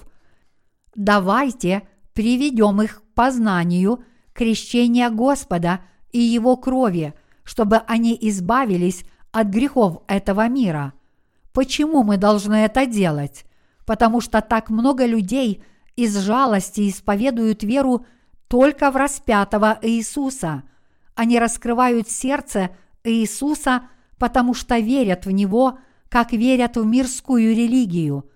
Давайте 0.94 1.88
приведем 2.12 2.80
их 2.82 3.00
к 3.00 3.14
познанию 3.14 4.04
крещения 4.32 5.10
Господа 5.10 5.80
и 6.12 6.18
Его 6.18 6.56
крови, 6.56 7.14
чтобы 7.42 7.78
они 7.78 8.16
избавились 8.20 9.04
от 9.32 9.48
грехов 9.48 10.02
этого 10.06 10.46
мира. 10.48 10.92
Почему 11.52 12.02
мы 12.02 12.18
должны 12.18 12.54
это 12.54 12.86
делать? 12.86 13.44
Потому 13.86 14.20
что 14.20 14.40
так 14.40 14.70
много 14.70 15.06
людей 15.06 15.64
из 15.96 16.16
жалости 16.18 16.88
исповедуют 16.88 17.62
веру 17.62 18.06
только 18.48 18.90
в 18.90 18.96
распятого 18.96 19.78
Иисуса. 19.82 20.62
Они 21.14 21.38
раскрывают 21.38 22.08
сердце 22.08 22.70
Иисуса– 23.02 23.82
потому 24.22 24.54
что 24.54 24.78
верят 24.78 25.26
в 25.26 25.32
Него, 25.32 25.80
как 26.08 26.30
верят 26.30 26.76
в 26.76 26.86
мирскую 26.86 27.56
религию. 27.56 28.30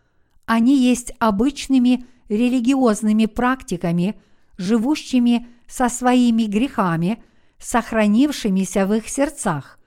Они 0.45 0.77
есть 0.77 1.13
обычными 1.21 2.07
религиозными 2.29 3.27
практиками, 3.27 4.21
живущими 4.59 5.47
со 5.69 5.89
своими 5.89 6.43
грехами, 6.43 7.23
сохранившимися 7.61 8.85
в 8.85 8.95
их 8.95 9.09
сердцах. 9.09 9.79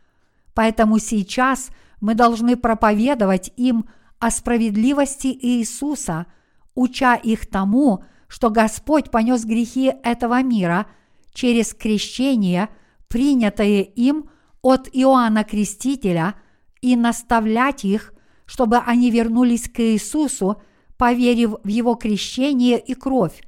Поэтому 0.53 0.99
сейчас 0.99 1.67
мы 1.99 2.15
должны 2.15 2.55
проповедовать 2.55 3.51
им 3.57 3.89
о 4.19 4.31
справедливости 4.31 5.27
Иисуса, 5.27 6.27
уча 6.75 7.15
их 7.15 7.45
тому, 7.45 8.05
что 8.29 8.49
Господь 8.51 9.11
понес 9.11 9.43
грехи 9.43 9.91
этого 10.05 10.41
мира 10.43 10.85
через 11.33 11.73
крещение, 11.73 12.69
принятое 13.09 13.81
им– 13.81 14.29
от 14.61 14.89
Иоанна 14.91 15.43
Крестителя 15.43 16.35
и 16.81 16.95
наставлять 16.95 17.85
их, 17.85 18.13
чтобы 18.45 18.77
они 18.77 19.11
вернулись 19.11 19.69
к 19.69 19.79
Иисусу, 19.79 20.61
поверив 20.97 21.55
в 21.63 21.67
Его 21.67 21.95
крещение 21.95 22.79
и 22.79 22.93
кровь, 22.93 23.41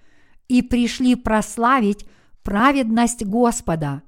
и 0.47 0.61
пришли 0.61 1.15
прославить 1.15 2.05
праведность 2.43 3.25
Господа. 3.25 4.03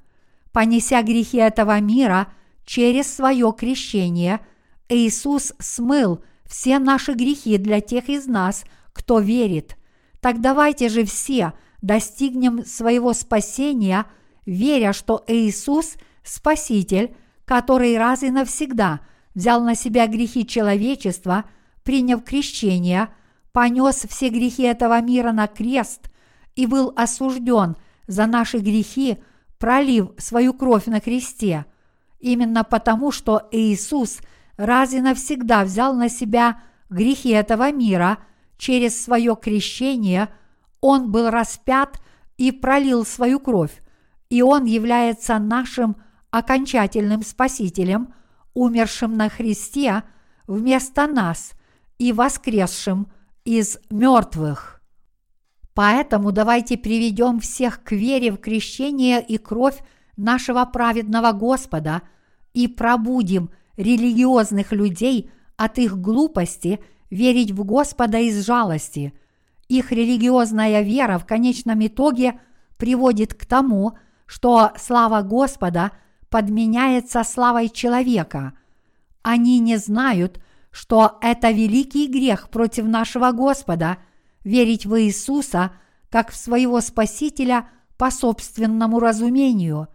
Понеся 0.52 1.02
грехи 1.02 1.38
этого 1.38 1.80
мира 1.80 2.28
через 2.66 3.14
свое 3.14 3.54
крещение, 3.58 4.40
Иисус 4.88 5.54
смыл 5.60 6.24
все 6.46 6.78
наши 6.78 7.14
грехи 7.14 7.58
для 7.58 7.82
тех 7.82 8.10
из 8.10 8.28
нас, 8.28 8.64
кто 8.92 9.20
верит. 9.20 9.78
Так 10.20 10.40
давайте 10.42 10.90
же 10.90 11.04
все 11.06 11.54
достигнем 11.82 12.66
своего 12.66 13.14
спасения, 13.14 14.06
веря, 14.46 14.94
что 14.94 15.24
Иисус– 15.28 15.96
Спаситель, 16.24 17.16
который 17.46 17.98
раз 17.98 18.24
и 18.24 18.30
навсегда 18.30 19.02
взял 19.36 19.62
на 19.62 19.76
себя 19.76 20.08
грехи 20.08 20.46
человечества, 20.46 21.46
приняв 21.84 22.24
крещение, 22.24 23.10
понес 23.52 24.06
все 24.10 24.30
грехи 24.30 24.64
этого 24.64 25.00
мира 25.02 25.32
на 25.32 25.48
крест 25.48 26.10
и 26.56 26.66
был 26.66 26.94
осужден 26.96 27.76
за 28.08 28.26
наши 28.26 28.60
грехи, 28.60 29.18
пролив 29.58 30.10
свою 30.18 30.54
кровь 30.54 30.86
на 30.86 31.00
кресте. 31.00 31.66
Именно 32.20 32.64
потому, 32.64 33.12
что 33.12 33.48
Иисус 33.52 34.20
раз 34.58 34.94
и 34.94 35.02
навсегда 35.02 35.64
взял 35.64 35.94
на 35.94 36.10
себя 36.10 36.62
грехи 36.90 37.30
этого 37.30 37.72
мира 37.72 38.20
через 38.58 39.04
свое 39.04 39.36
крещение, 39.36 40.30
Он 40.80 41.12
был 41.12 41.30
распят 41.30 42.00
и 42.38 42.52
пролил 42.52 43.06
свою 43.06 43.40
кровь, 43.40 43.82
и 44.30 44.42
Он 44.42 44.66
является 44.66 45.38
нашим 45.40 45.98
окончательным 46.34 47.22
Спасителем, 47.22 48.12
умершим 48.56 49.16
на 49.16 49.30
Христе 49.30 50.02
вместо 50.48 51.06
нас 51.06 51.52
и 52.00 52.12
воскресшим 52.12 53.08
из 53.46 53.78
мертвых. 53.92 54.82
Поэтому 55.76 56.32
давайте 56.32 56.76
приведем 56.76 57.40
всех 57.40 57.84
к 57.84 57.92
вере 57.92 58.32
в 58.32 58.38
крещение 58.38 59.24
и 59.24 59.38
кровь 59.38 59.78
нашего 60.18 60.66
праведного 60.66 61.34
Господа 61.34 62.02
и 62.54 62.68
пробудим 62.68 63.52
религиозных 63.78 64.72
людей 64.72 65.30
от 65.56 65.78
их 65.78 66.00
глупости 66.00 66.80
верить 67.12 67.52
в 67.52 67.64
Господа 67.64 68.18
из 68.18 68.44
жалости. 68.44 69.14
Их 69.68 69.92
религиозная 69.92 70.82
вера 70.82 71.20
в 71.20 71.28
конечном 71.28 71.86
итоге 71.86 72.40
приводит 72.78 73.36
к 73.36 73.46
тому, 73.46 74.00
что 74.26 74.72
слава 74.78 75.22
Господа– 75.22 75.92
подменяется 76.34 77.24
славой 77.24 77.70
человека. 77.70 78.54
Они 79.22 79.60
не 79.60 79.78
знают, 79.78 80.42
что 80.72 81.20
это 81.22 81.52
великий 81.52 82.08
грех 82.08 82.50
против 82.50 82.86
нашего 82.86 83.34
Господа 83.34 84.00
верить 84.44 84.88
в 84.88 85.00
Иисуса 85.00 85.74
как 86.10 86.32
в 86.32 86.36
своего 86.36 86.82
Спасителя 86.82 87.70
по 87.98 88.10
собственному 88.10 89.00
разумению. 89.00 89.90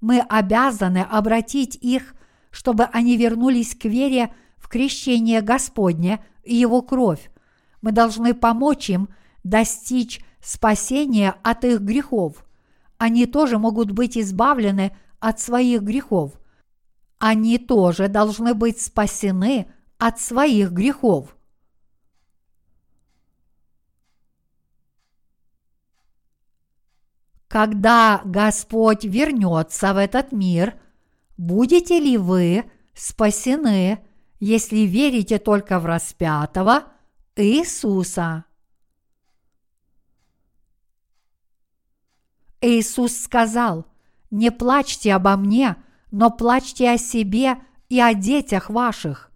Мы 0.00 0.18
обязаны 0.18 1.06
обратить 1.08 1.76
их, 1.76 2.16
чтобы 2.50 2.86
они 2.86 3.16
вернулись 3.16 3.76
к 3.76 3.84
вере 3.84 4.34
в 4.56 4.66
крещение 4.66 5.40
Господне 5.40 6.18
и 6.42 6.56
Его 6.56 6.82
кровь. 6.82 7.30
Мы 7.80 7.92
должны 7.92 8.34
помочь 8.34 8.90
им 8.90 9.08
достичь 9.44 10.20
спасения 10.42 11.36
от 11.44 11.64
их 11.64 11.80
грехов. 11.80 12.44
Они 12.98 13.26
тоже 13.26 13.58
могут 13.58 13.92
быть 13.92 14.18
избавлены 14.18 14.90
от 15.20 15.40
своих 15.40 15.82
грехов. 15.82 16.32
Они 17.18 17.58
тоже 17.58 18.08
должны 18.08 18.54
быть 18.54 18.80
спасены 18.80 19.72
от 19.98 20.20
своих 20.20 20.72
грехов. 20.72 21.36
Когда 27.48 28.20
Господь 28.24 29.04
вернется 29.04 29.94
в 29.94 29.96
этот 29.96 30.32
мир, 30.32 30.78
будете 31.38 31.98
ли 31.98 32.18
вы 32.18 32.70
спасены, 32.92 34.04
если 34.40 34.80
верите 34.80 35.38
только 35.38 35.80
в 35.80 35.86
распятого 35.86 36.84
Иисуса? 37.36 38.44
Иисус 42.60 43.16
сказал– 43.16 43.86
не 44.30 44.50
плачьте 44.50 45.14
обо 45.14 45.36
мне, 45.36 45.76
но 46.10 46.30
плачьте 46.30 46.90
о 46.90 46.98
себе 46.98 47.56
и 47.88 48.00
о 48.00 48.14
детях 48.14 48.70
ваших. 48.70 49.30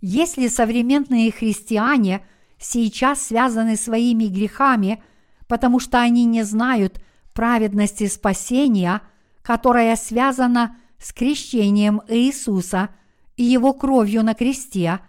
Если 0.00 0.48
современные 0.48 1.30
христиане 1.30 2.24
сейчас 2.58 3.22
связаны 3.22 3.76
своими 3.76 4.24
грехами, 4.24 5.02
потому 5.46 5.80
что 5.80 6.00
они 6.00 6.24
не 6.24 6.42
знают 6.44 7.00
праведности 7.34 8.06
спасения, 8.06 9.02
которая 9.42 9.96
связана 9.96 10.76
с 10.98 11.12
крещением 11.12 12.02
Иисуса 12.08 12.90
и 13.36 13.44
его 13.44 13.72
кровью 13.72 14.22
на 14.22 14.34
кресте, 14.34 15.00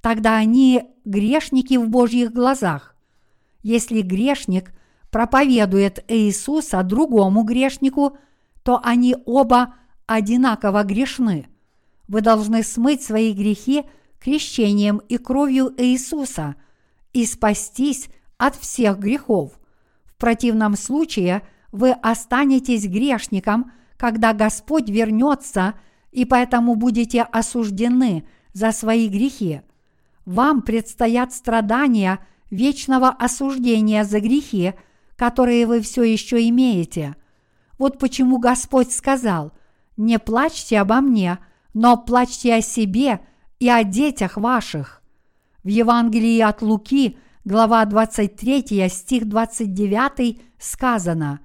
тогда 0.00 0.36
они 0.36 0.84
грешники 1.04 1.76
в 1.76 1.88
Божьих 1.88 2.32
глазах. 2.32 2.94
Если 3.62 4.00
грешник 4.02 4.72
проповедует 5.10 6.04
Иисуса 6.08 6.82
другому 6.82 7.42
грешнику– 7.42 8.16
то 8.62 8.80
они 8.82 9.16
оба 9.26 9.74
одинаково 10.06 10.82
грешны. 10.82 11.46
вы 12.08 12.20
должны 12.20 12.64
смыть 12.64 13.02
свои 13.02 13.32
грехи 13.32 13.84
крещением 14.18 14.98
и 15.08 15.16
кровью 15.16 15.72
Иисуса 15.76 16.56
и 17.12 17.24
спастись 17.24 18.08
от 18.36 18.56
всех 18.56 18.98
грехов. 18.98 19.52
В 20.04 20.16
противном 20.18 20.76
случае 20.76 21.42
вы 21.72 21.92
останетесь 21.92 22.86
грешником, 22.86 23.72
когда 23.96 24.32
Господь 24.32 24.88
вернется, 24.88 25.74
и 26.10 26.24
поэтому 26.24 26.74
будете 26.74 27.22
осуждены 27.22 28.26
за 28.52 28.72
свои 28.72 29.08
грехи. 29.08 29.62
Вам 30.24 30.62
предстоят 30.62 31.32
страдания 31.32 32.18
вечного 32.50 33.08
осуждения 33.08 34.04
за 34.04 34.20
грехи, 34.20 34.74
которые 35.16 35.66
вы 35.66 35.80
все 35.80 36.02
еще 36.02 36.46
имеете. 36.48 37.14
Вот 37.80 37.98
почему 37.98 38.38
Господь 38.38 38.92
сказал, 38.92 39.52
«Не 39.96 40.18
плачьте 40.18 40.78
обо 40.78 41.00
мне, 41.00 41.38
но 41.72 41.96
плачьте 41.96 42.56
о 42.56 42.60
себе 42.60 43.20
и 43.58 43.70
о 43.70 43.84
детях 43.84 44.36
ваших». 44.36 45.02
В 45.64 45.68
Евангелии 45.68 46.40
от 46.40 46.60
Луки, 46.60 47.16
глава 47.46 47.82
23, 47.86 48.86
стих 48.90 49.26
29 49.26 50.42
сказано, 50.58 51.40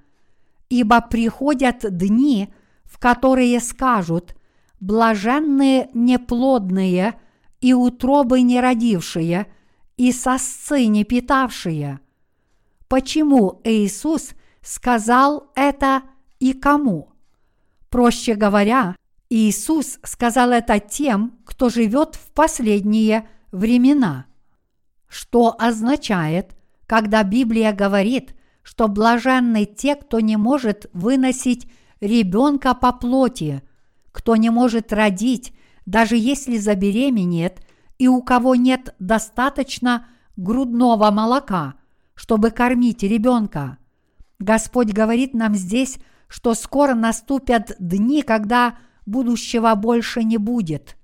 «Ибо 0.68 1.00
приходят 1.00 1.78
дни, 1.96 2.52
в 2.84 2.98
которые 2.98 3.58
скажут, 3.58 4.36
блаженные 4.78 5.88
неплодные 5.94 7.14
и 7.62 7.72
утробы 7.72 8.42
не 8.42 8.60
родившие, 8.60 9.46
и 9.96 10.12
сосцы 10.12 10.84
не 10.84 11.04
питавшие». 11.04 11.98
Почему 12.88 13.62
Иисус 13.64 14.32
сказал 14.60 15.50
это 15.54 16.02
и 16.50 16.52
кому? 16.52 17.08
Проще 17.90 18.34
говоря, 18.34 18.96
Иисус 19.30 19.98
сказал 20.04 20.50
это 20.50 20.78
тем, 20.78 21.38
кто 21.44 21.68
живет 21.68 22.14
в 22.14 22.32
последние 22.32 23.28
времена. 23.50 24.26
Что 25.08 25.56
означает, 25.58 26.56
когда 26.86 27.24
Библия 27.24 27.72
говорит, 27.72 28.34
что 28.62 28.86
блаженны 28.88 29.64
те, 29.64 29.96
кто 29.96 30.20
не 30.20 30.36
может 30.36 30.88
выносить 30.92 31.68
ребенка 32.00 32.74
по 32.74 32.92
плоти, 32.92 33.62
кто 34.12 34.36
не 34.36 34.50
может 34.50 34.92
родить, 34.92 35.52
даже 35.84 36.16
если 36.16 36.58
забеременеет, 36.58 37.60
и 37.98 38.08
у 38.08 38.22
кого 38.22 38.54
нет 38.54 38.94
достаточно 38.98 40.06
грудного 40.36 41.10
молока, 41.10 41.74
чтобы 42.14 42.50
кормить 42.50 43.02
ребенка. 43.02 43.78
Господь 44.38 44.92
говорит 44.92 45.32
нам 45.32 45.54
здесь, 45.54 45.98
что 46.28 46.54
скоро 46.54 46.94
наступят 46.94 47.74
дни, 47.78 48.22
когда 48.22 48.76
будущего 49.04 49.74
больше 49.74 50.24
не 50.24 50.38
будет. 50.38 50.96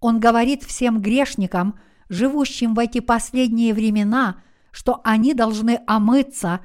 Он 0.00 0.20
говорит 0.20 0.62
всем 0.62 1.00
грешникам, 1.00 1.78
живущим 2.08 2.74
в 2.74 2.78
эти 2.78 3.00
последние 3.00 3.74
времена, 3.74 4.42
что 4.70 5.00
они 5.04 5.34
должны 5.34 5.80
омыться 5.86 6.60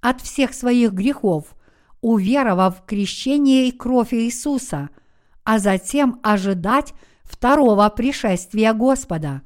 от 0.00 0.20
всех 0.20 0.54
своих 0.54 0.92
грехов, 0.92 1.54
уверовав 2.00 2.78
в 2.78 2.84
крещение 2.86 3.68
и 3.68 3.72
кровь 3.72 4.12
Иисуса, 4.12 4.88
а 5.44 5.58
затем 5.58 6.18
ожидать 6.22 6.94
второго 7.22 7.88
пришествия 7.90 8.72
Господа. 8.72 9.42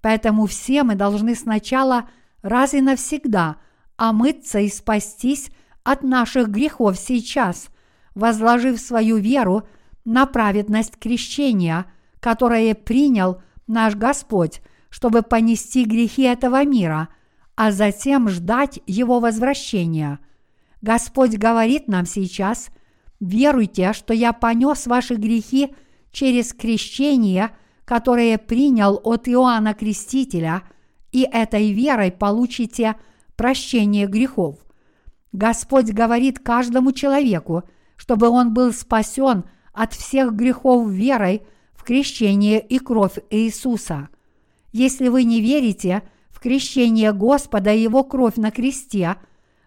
Поэтому 0.00 0.46
все 0.46 0.84
мы 0.84 0.94
должны 0.94 1.34
сначала 1.34 2.08
раз 2.42 2.74
и 2.74 2.80
навсегда 2.80 3.56
омыться 3.96 4.60
и 4.60 4.68
спастись 4.68 5.50
от 5.86 6.02
наших 6.02 6.48
грехов 6.48 6.98
сейчас, 6.98 7.68
возложив 8.16 8.80
свою 8.80 9.18
веру 9.18 9.68
на 10.04 10.26
праведность 10.26 10.96
крещения, 10.98 11.86
которое 12.18 12.74
принял 12.74 13.40
наш 13.68 13.94
Господь, 13.94 14.62
чтобы 14.90 15.22
понести 15.22 15.84
грехи 15.84 16.22
этого 16.22 16.64
мира, 16.64 17.08
а 17.54 17.70
затем 17.70 18.28
ждать 18.28 18.80
Его 18.88 19.20
возвращения. 19.20 20.18
Господь 20.82 21.36
говорит 21.36 21.86
нам 21.86 22.04
сейчас, 22.04 22.70
веруйте, 23.20 23.92
что 23.92 24.12
я 24.12 24.32
понес 24.32 24.88
ваши 24.88 25.14
грехи 25.14 25.72
через 26.10 26.52
крещение, 26.52 27.52
которое 27.84 28.38
принял 28.38 29.00
от 29.04 29.28
Иоанна 29.28 29.72
Крестителя, 29.72 30.64
и 31.12 31.22
этой 31.22 31.70
верой 31.70 32.10
получите 32.10 32.96
прощение 33.36 34.08
грехов. 34.08 34.65
Господь 35.36 35.92
говорит 35.92 36.38
каждому 36.40 36.92
человеку, 36.92 37.62
чтобы 37.96 38.28
он 38.28 38.52
был 38.52 38.72
спасен– 38.72 39.44
от 39.76 39.92
всех 39.92 40.32
грехов 40.32 40.88
верой 40.88 41.42
в 41.74 41.84
крещение 41.84 42.60
и 42.60 42.78
кровь 42.78 43.18
Иисуса. 43.30 44.08
Если 44.72 45.08
вы 45.08 45.24
не 45.24 45.42
верите 45.42 46.02
в 46.30 46.40
крещение 46.40 47.12
Господа 47.12 47.72
и 47.72 47.82
Его 47.82 48.02
кровь 48.02 48.36
на 48.36 48.50
кресте, 48.50 49.16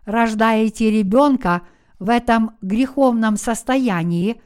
рождаете 0.06 0.90
ребенка 0.90 1.62
в 2.00 2.10
этом 2.10 2.58
греховном 2.62 3.38
состоянии 3.38 4.42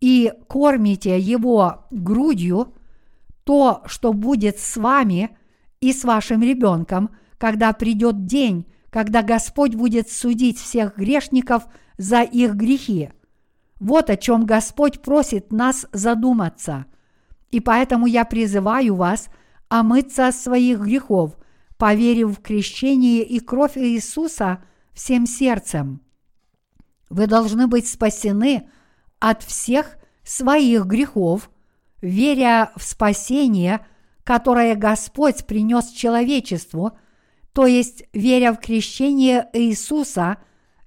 и 0.00 0.32
кормите 0.48 1.18
его 1.18 1.86
грудью, 1.90 2.74
то, 3.42 3.82
что 3.86 4.12
будет 4.12 4.60
с 4.60 4.76
вами 4.76 5.36
и 5.80 5.92
с 5.92 6.04
вашим 6.04 6.40
ребенком, 6.42 7.10
когда 7.36 7.72
придет 7.72 8.26
день, 8.26 8.66
когда 8.90 9.22
Господь 9.22 9.74
будет 9.74 10.10
судить 10.10 10.58
всех 10.58 10.96
грешников 10.96 11.64
за 11.96 12.22
их 12.22 12.54
грехи– 12.54 13.10
вот 13.80 14.10
о 14.10 14.16
чем 14.18 14.44
Господь 14.44 15.00
просит 15.00 15.50
нас 15.50 15.86
задуматься. 15.92 16.84
И 17.50 17.60
поэтому 17.60 18.06
я 18.06 18.26
призываю 18.26 18.94
вас 18.94 19.28
омыться 19.68 20.28
от 20.28 20.36
своих 20.36 20.80
грехов, 20.80 21.36
поверив 21.78 22.38
в 22.38 22.42
крещение 22.42 23.24
и 23.24 23.40
кровь 23.40 23.78
Иисуса 23.78 24.62
всем 24.92 25.26
сердцем. 25.26 26.02
Вы 27.08 27.26
должны 27.26 27.66
быть 27.66 27.88
спасены 27.88 28.68
от 29.18 29.42
всех 29.42 29.96
своих 30.22 30.84
грехов, 30.84 31.50
веря 32.02 32.72
в 32.76 32.82
спасение, 32.82 33.84
которое 34.24 34.74
Господь 34.74 35.46
принес 35.46 35.88
человечеству, 35.88 36.92
то 37.52 37.66
есть 37.66 38.04
веря 38.12 38.52
в 38.52 38.60
крещение 38.60 39.48
Иисуса 39.52 40.38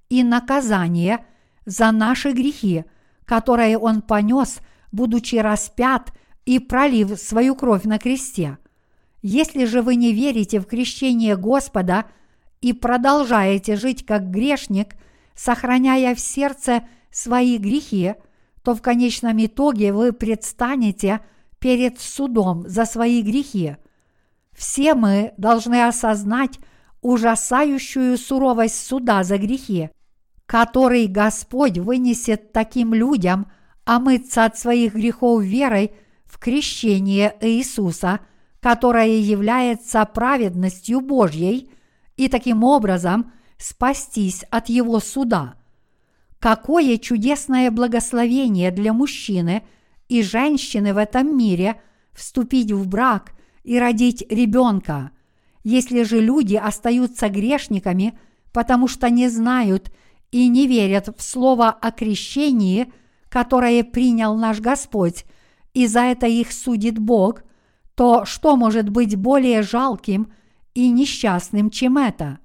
и 0.10 0.24
наказание– 0.24 1.26
за 1.66 1.92
наши 1.92 2.32
грехи, 2.32 2.86
которые 3.26 3.78
Он 3.78 4.02
понес, 4.02 4.60
будучи 4.92 5.36
распят 5.36 6.14
и 6.46 6.60
пролив 6.60 7.20
свою 7.20 7.56
кровь 7.56 7.84
на 7.84 8.00
кресте. 8.00 8.58
Если 9.22 9.66
же 9.66 9.82
вы 9.82 9.96
не 9.96 10.14
верите 10.14 10.60
в 10.60 10.66
крещение 10.66 11.38
Господа 11.38 12.06
и 12.62 12.74
продолжаете 12.74 13.76
жить 13.76 14.06
как 14.06 14.30
грешник, 14.30 14.96
сохраняя 15.36 16.14
в 16.14 16.20
сердце 16.20 16.84
свои 17.10 17.58
грехи, 17.58 18.16
то 18.64 18.76
в 18.76 18.82
конечном 18.82 19.44
итоге 19.44 19.94
вы 19.94 20.12
предстанете 20.12 21.22
перед 21.60 22.00
судом 22.00 22.68
за 22.68 22.86
свои 22.86 23.22
грехи. 23.22 23.78
Все 24.56 24.94
мы 24.94 25.34
должны 25.38 25.86
осознать 25.88 26.60
ужасающую 27.02 28.18
суровость 28.18 28.86
суда 28.88 29.24
за 29.24 29.38
грехи– 29.38 29.90
который 30.46 31.08
Господь 31.08 31.78
вынесет 31.78 32.52
таким 32.52 32.94
людям 32.94 33.52
омыться 33.86 34.46
от 34.46 34.58
своих 34.58 34.94
грехов 34.94 35.42
верой 35.44 35.96
в 36.26 36.38
крещение 36.38 37.36
Иисуса, 37.42 38.20
которое 38.60 39.20
является 39.20 40.06
праведностью 40.06 41.02
Божьей, 41.02 41.70
и 42.16 42.28
таким 42.28 42.64
образом 42.64 43.32
спастись 43.58 44.44
от 44.52 44.70
Его 44.70 45.00
суда. 45.00 45.56
Какое 46.40 46.98
чудесное 46.98 47.72
благословение 47.72 48.70
для 48.72 48.94
мужчины 48.94 49.64
и 50.08 50.22
женщины 50.22 50.94
в 50.94 50.98
этом 50.98 51.36
мире 51.36 51.82
вступить 52.12 52.72
в 52.72 52.88
брак 52.88 53.32
и 53.64 53.80
родить 53.80 54.26
ребенка. 54.30 55.12
Если 55.64 56.04
же 56.04 56.20
люди 56.20 56.56
остаются 56.56 57.30
грешниками, 57.30 58.18
потому 58.52 58.88
что 58.88 59.10
не 59.10 59.30
знают 59.30 59.92
и 60.32 60.48
не 60.48 60.68
верят 60.68 61.10
в 61.18 61.22
слово 61.22 61.70
о 61.70 61.92
крещении, 61.92 62.92
которое 63.30 63.84
принял 63.84 64.36
наш 64.36 64.60
Господь, 64.60 65.26
и 65.74 65.88
за 65.88 66.02
это 66.02 66.28
их 66.28 66.52
судит 66.52 67.00
Бог, 67.00 67.44
то 67.96 68.26
что 68.26 68.56
может 68.56 68.90
быть 68.90 69.16
более 69.16 69.62
жалким 69.62 70.32
и 70.74 70.90
несчастным, 70.90 71.70
чем 71.70 71.98
это? 71.98 72.40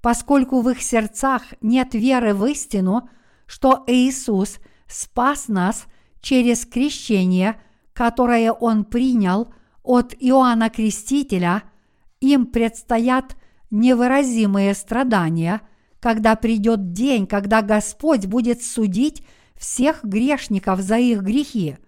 Поскольку 0.00 0.60
в 0.60 0.68
их 0.70 0.82
сердцах 0.82 1.42
нет 1.60 1.94
веры 1.94 2.34
в 2.34 2.44
истину, 2.46 3.08
что 3.46 3.84
Иисус 3.86 4.58
спас 4.86 5.48
нас 5.48 5.86
через 6.20 6.66
крещение, 6.66 7.60
которое 7.92 8.52
Он 8.52 8.84
принял 8.84 9.48
от 9.84 10.14
Иоанна 10.18 10.68
Крестителя, 10.70 11.62
им 12.20 12.46
предстоят 12.46 13.36
невыразимые 13.70 14.74
страдания– 14.74 15.60
когда 16.04 16.36
придет 16.36 16.92
день, 16.92 17.26
когда 17.26 17.62
Господь 17.62 18.26
будет 18.26 18.62
судить 18.62 19.22
всех 19.56 20.04
грешников 20.04 20.80
за 20.80 20.98
их 20.98 21.22
грехи. 21.22 21.78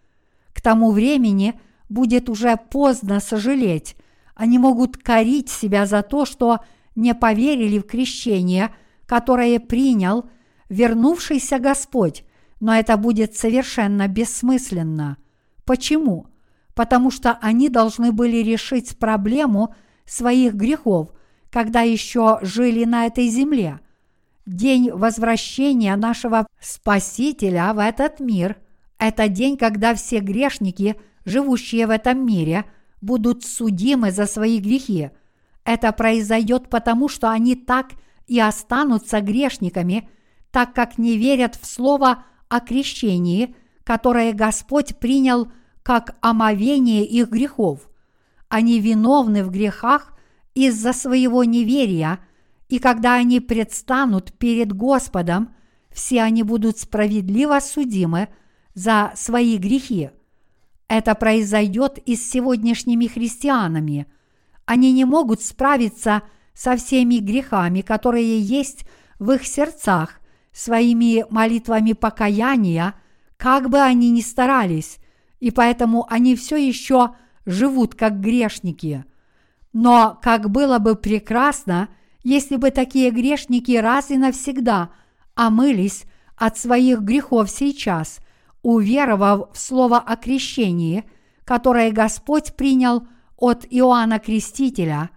К 0.55 0.63
тому 0.63 0.91
времени 0.91 1.61
будет 1.91 2.31
уже 2.31 2.57
поздно 2.57 3.21
сожалеть. 3.21 3.95
Они 4.35 4.59
могут 4.59 4.97
корить 4.97 5.51
себя 5.51 5.85
за 5.85 6.03
то, 6.03 6.25
что 6.25 6.61
не 6.95 7.15
поверили 7.15 7.79
в 7.79 7.83
крещение, 7.83 8.75
которое 9.05 9.61
принял 9.61 10.31
вернувшийся 10.71 11.59
Господь, 11.59 12.25
но 12.59 12.75
это 12.75 12.97
будет 12.97 13.37
совершенно 13.37 14.09
бессмысленно. 14.09 15.19
Почему? 15.67 16.29
Потому 16.77 17.11
что 17.11 17.39
они 17.41 17.71
должны 17.71 18.13
были 18.13 18.37
решить 18.37 18.99
проблему 18.99 19.75
своих 20.05 20.55
грехов, 20.55 21.09
когда 21.51 21.81
еще 21.81 22.39
жили 22.43 22.85
на 22.85 23.07
этой 23.07 23.29
земле. 23.29 23.81
День 24.45 24.93
возвращения 24.93 25.97
нашего 25.97 26.47
Спасителя 26.61 27.73
в 27.73 27.79
этот 27.79 28.21
мир– 28.21 28.57
это 28.99 29.29
день, 29.29 29.57
когда 29.57 29.95
все 29.95 30.21
грешники, 30.21 30.97
живущие 31.25 31.87
в 31.87 31.91
этом 31.91 32.25
мире, 32.25 32.67
будут 33.01 33.43
судимы 33.43 34.13
за 34.13 34.27
свои 34.27 34.59
грехи. 34.59 35.11
Это 35.65 35.93
произойдет 35.93 36.69
потому, 36.69 37.09
что 37.09 37.31
они 37.31 37.55
так 37.55 37.93
и 38.27 38.39
останутся 38.39 39.23
грешниками, 39.23 40.11
так 40.51 40.75
как 40.75 40.99
не 40.99 41.17
верят 41.17 41.57
в 41.57 41.65
слово 41.65 42.25
о 42.49 42.61
крещении, 42.61 43.57
которое 43.83 44.35
Господь 44.35 44.99
принял 44.99 45.49
как 45.87 46.17
омовение 46.21 47.07
их 47.07 47.29
грехов. 47.29 47.89
Они 48.49 48.81
виновны 48.81 49.45
в 49.45 49.53
грехах 49.53 50.19
из-за 50.53 50.93
своего 50.93 51.45
неверия, 51.45 52.19
и 52.69 52.81
когда 52.81 53.15
они 53.15 53.39
предстанут 53.39 54.33
перед 54.33 54.73
Господом, 54.73 55.55
все 55.93 56.23
они 56.23 56.43
будут 56.43 56.77
справедливо 56.77 57.61
судимы 57.61 58.31
за 58.75 59.13
свои 59.15 59.59
грехи. 59.59 60.11
Это 60.89 61.15
произойдет 61.15 61.99
и 61.99 62.17
с 62.17 62.31
сегодняшними 62.33 63.07
христианами. 63.07 64.09
Они 64.65 64.93
не 64.93 65.05
могут 65.05 65.41
справиться 65.41 66.23
со 66.53 66.77
всеми 66.77 67.19
грехами, 67.19 67.83
которые 67.83 68.41
есть 68.41 68.87
в 69.21 69.31
их 69.31 69.47
сердцах, 69.47 70.21
своими 70.53 71.25
молитвами 71.31 71.93
покаяния, 71.93 72.95
как 73.37 73.71
бы 73.71 73.79
они 73.79 74.11
ни 74.11 74.21
старались, 74.21 74.99
и 75.41 75.51
поэтому 75.51 76.07
они 76.11 76.35
все 76.37 76.57
еще 76.57 77.15
живут 77.45 77.95
как 77.95 78.21
грешники. 78.21 79.05
Но 79.73 80.19
как 80.23 80.51
было 80.51 80.79
бы 80.79 80.97
прекрасно, 80.97 81.89
если 82.23 82.57
бы 82.57 82.71
такие 82.71 83.11
грешники 83.11 83.77
раз 83.77 84.11
и 84.11 84.17
навсегда 84.17 84.91
омылись 85.35 86.05
от 86.37 86.59
своих 86.59 87.01
грехов 87.01 87.51
сейчас, 87.51 88.21
уверовав 88.63 89.53
в 89.53 89.59
слово 89.59 89.99
о 89.99 90.17
крещении, 90.17 91.05
которое 91.45 91.93
Господь 91.93 92.55
принял 92.57 93.07
от 93.37 93.67
Иоанна 93.71 94.19
Крестителя. 94.19 95.11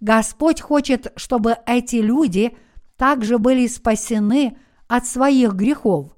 Господь 0.00 0.60
хочет, 0.60 1.12
чтобы 1.16 1.56
эти 1.66 1.96
люди 1.96 2.56
также 2.96 3.38
были 3.38 3.66
спасены 3.66 4.56
от 4.86 5.06
своих 5.06 5.54
грехов. 5.54 6.14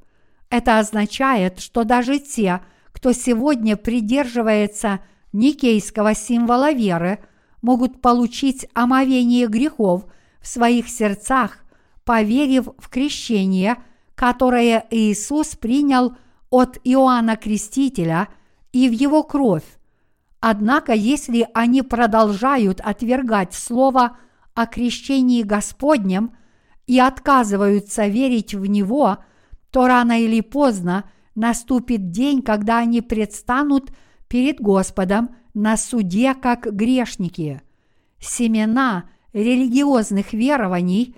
Это 0.50 0.78
означает, 0.78 1.60
что 1.60 1.84
даже 1.84 2.18
те, 2.18 2.60
кто 2.96 3.12
сегодня 3.12 3.76
придерживается 3.76 5.00
никейского 5.34 6.14
символа 6.14 6.72
веры, 6.72 7.18
могут 7.60 8.00
получить 8.00 8.66
омовение 8.72 9.48
грехов 9.48 10.06
в 10.40 10.48
своих 10.48 10.88
сердцах, 10.88 11.58
поверив 12.04 12.68
в 12.78 12.88
крещение, 12.88 13.76
которое 14.14 14.86
Иисус 14.90 15.56
принял 15.56 16.16
от 16.48 16.78
Иоанна 16.84 17.36
Крестителя 17.36 18.28
и 18.72 18.88
в 18.88 18.92
его 18.92 19.22
кровь. 19.22 19.66
Однако, 20.40 20.94
если 20.94 21.46
они 21.52 21.82
продолжают 21.82 22.80
отвергать 22.80 23.52
слово 23.52 24.16
о 24.54 24.66
крещении 24.66 25.42
Господнем– 25.42 26.32
и 26.86 26.98
отказываются 27.00 28.06
верить 28.06 28.54
в 28.54 28.66
Него, 28.66 29.18
то 29.70 29.86
рано 29.86 30.20
или 30.20 30.40
поздно 30.40 31.04
наступит 31.36 32.10
день, 32.10 32.42
когда 32.42 32.78
они 32.78 33.00
предстанут 33.00 33.92
перед 34.28 34.60
Господом 34.60 35.36
на 35.54 35.76
суде 35.76 36.34
как 36.34 36.74
грешники. 36.74 37.62
Семена 38.18 39.08
религиозных 39.32 40.32
верований, 40.32 41.14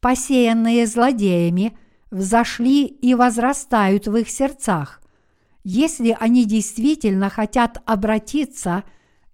посеянные 0.00 0.86
злодеями, 0.86 1.78
взошли 2.10 2.86
и 2.86 3.14
возрастают 3.14 4.08
в 4.08 4.16
их 4.16 4.30
сердцах. 4.30 5.02
Если 5.64 6.16
они 6.18 6.46
действительно 6.46 7.28
хотят 7.28 7.82
обратиться 7.84 8.84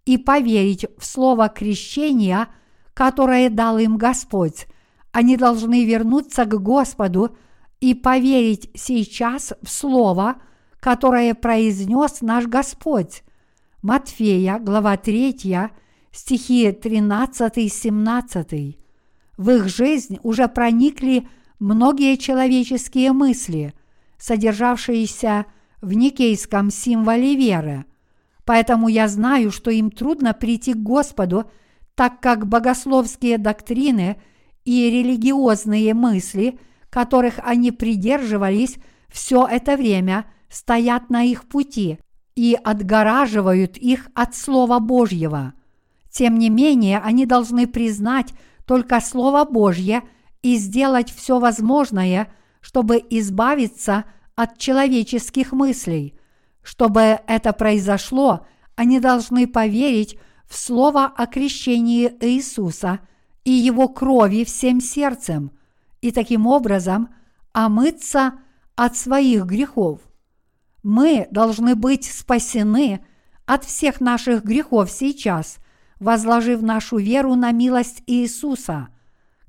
и 0.04 0.18
поверить 0.18 0.86
в 0.98 1.04
слово 1.04 1.48
крещения, 1.48 2.48
которое 2.92 3.50
дал 3.50 3.78
им 3.78 3.96
Господь, 3.96 4.66
они 5.12 5.36
должны 5.36 5.84
вернуться 5.84 6.44
к 6.44 6.60
Господу 6.60 7.36
и 7.80 7.94
поверить 7.94 8.70
сейчас 8.74 9.52
в 9.62 9.70
Слово, 9.70 10.36
которое 10.80 11.34
произнес 11.34 12.20
наш 12.20 12.46
Господь. 12.46 13.22
Матфея, 13.82 14.58
глава 14.58 14.96
3, 14.96 15.70
стихи 16.12 16.68
13-17. 16.68 18.76
В 19.36 19.50
их 19.50 19.68
жизнь 19.68 20.18
уже 20.22 20.48
проникли 20.48 21.28
многие 21.58 22.16
человеческие 22.16 23.12
мысли, 23.12 23.74
содержавшиеся 24.18 25.46
в 25.80 25.92
никейском 25.92 26.70
символе 26.70 27.36
веры. 27.36 27.84
Поэтому 28.44 28.88
я 28.88 29.08
знаю, 29.08 29.50
что 29.50 29.70
им 29.70 29.90
трудно 29.90 30.34
прийти 30.34 30.74
к 30.74 30.78
Господу, 30.78 31.50
так 31.94 32.20
как 32.20 32.46
богословские 32.46 33.38
доктрины– 33.38 34.16
и 34.64 34.90
религиозные 34.90 35.94
мысли, 35.94 36.58
которых 36.94 37.40
они 37.42 37.72
придерживались 37.72 38.76
все 39.08 39.48
это 39.50 39.76
время, 39.76 40.26
стоят 40.48 41.10
на 41.10 41.24
их 41.24 41.48
пути 41.48 41.98
и 42.36 42.56
отгораживают 42.62 43.76
их 43.76 44.06
от 44.14 44.36
Слова 44.36 44.78
Божьего. 44.78 45.54
Тем 46.08 46.38
не 46.38 46.50
менее, 46.50 47.00
они 47.00 47.26
должны 47.26 47.66
признать 47.66 48.32
только 48.64 49.00
Слово 49.00 49.44
Божье 49.44 50.04
и 50.42 50.54
сделать 50.54 51.12
все 51.12 51.40
возможное, 51.40 52.32
чтобы 52.60 53.02
избавиться 53.10 54.04
от 54.36 54.58
человеческих 54.58 55.50
мыслей. 55.50 56.14
Чтобы 56.62 57.18
это 57.26 57.52
произошло, 57.52 58.46
они 58.76 59.00
должны 59.00 59.48
поверить 59.48 60.16
в 60.46 60.56
Слово 60.56 61.06
о 61.06 61.26
крещении 61.26 62.14
Иисуса– 62.20 63.00
и 63.44 63.50
Его 63.50 63.88
крови 63.88 64.44
всем 64.44 64.80
сердцем, 64.80 65.52
и 66.04 66.12
таким 66.12 66.46
образом 66.46 67.08
омыться 67.54 68.34
от 68.76 68.94
своих 68.94 69.46
грехов. 69.46 70.02
Мы 70.82 71.26
должны 71.30 71.76
быть 71.76 72.04
спасены 72.04 73.02
от 73.46 73.64
всех 73.64 74.02
наших 74.02 74.44
грехов 74.44 74.90
сейчас, 74.90 75.56
возложив 76.00 76.60
нашу 76.60 76.98
веру 76.98 77.36
на 77.36 77.52
милость 77.52 78.02
Иисуса, 78.06 78.88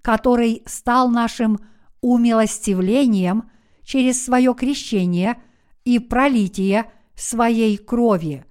который 0.01 0.63
стал 0.65 1.09
нашим 1.09 1.59
умилостивлением 1.99 3.51
через 3.83 4.23
свое 4.23 4.53
крещение 4.53 5.35
и 5.83 5.99
пролитие 5.99 6.85
своей 7.15 7.75
крови. 7.75 8.45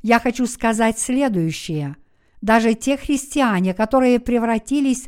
Я 0.00 0.20
хочу 0.20 0.46
сказать 0.46 0.98
следующее– 0.98 1.96
даже 2.42 2.74
те 2.74 2.96
христиане, 2.96 3.72
которые 3.72 4.18
превратились 4.18 5.06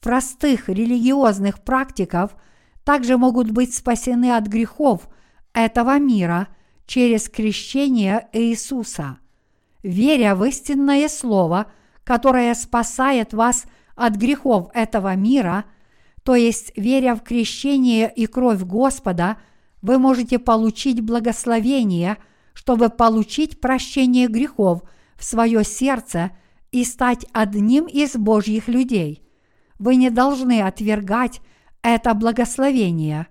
простых 0.00 0.68
религиозных 0.68 1.62
практиков, 1.62 2.36
также 2.84 3.16
могут 3.16 3.50
быть 3.50 3.74
спасены 3.74 4.36
от 4.36 4.46
грехов 4.46 5.08
этого 5.52 5.98
мира 5.98 6.48
через 6.86 7.28
крещение 7.28 8.28
Иисуса. 8.32 9.18
Веря 9.82 10.34
в 10.34 10.44
истинное 10.44 11.08
Слово, 11.08 11.66
которое 12.04 12.54
спасает 12.54 13.32
вас 13.32 13.64
от 13.94 14.16
грехов 14.16 14.68
этого 14.74 15.14
мира, 15.16 15.64
то 16.22 16.34
есть 16.34 16.72
веря 16.76 17.14
в 17.14 17.22
крещение 17.22 18.12
и 18.14 18.26
кровь 18.26 18.62
Господа, 18.62 19.38
вы 19.82 19.98
можете 19.98 20.38
получить 20.38 21.00
благословение, 21.00 22.18
чтобы 22.52 22.88
получить 22.88 23.60
прощение 23.60 24.28
грехов 24.28 24.82
в 25.16 25.24
свое 25.24 25.64
сердце– 25.64 26.30
и 26.76 26.84
стать 26.84 27.26
одним 27.32 27.86
из 27.86 28.16
Божьих 28.16 28.68
людей. 28.68 29.22
Вы 29.78 29.96
не 29.96 30.10
должны 30.10 30.62
отвергать 30.62 31.40
это 31.82 32.14
благословение. 32.14 33.26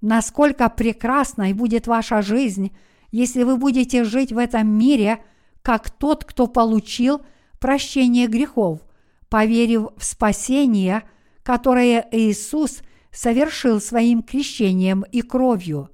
Насколько 0.00 0.68
прекрасной 0.68 1.52
будет 1.52 1.86
ваша 1.86 2.22
жизнь, 2.22 2.76
если 3.10 3.42
вы 3.42 3.56
будете 3.56 4.04
жить 4.04 4.32
в 4.32 4.38
этом 4.38 4.68
мире, 4.68 5.22
как 5.62 5.90
тот, 5.90 6.24
кто 6.24 6.46
получил 6.46 7.22
прощение 7.58 8.26
грехов, 8.26 8.80
поверив 9.28 9.88
в 9.96 10.04
спасение, 10.04 11.02
которое 11.42 12.06
Иисус 12.12 12.82
совершил 13.10 13.80
своим 13.80 14.22
крещением 14.22 15.04
и 15.10 15.22
кровью. 15.22 15.90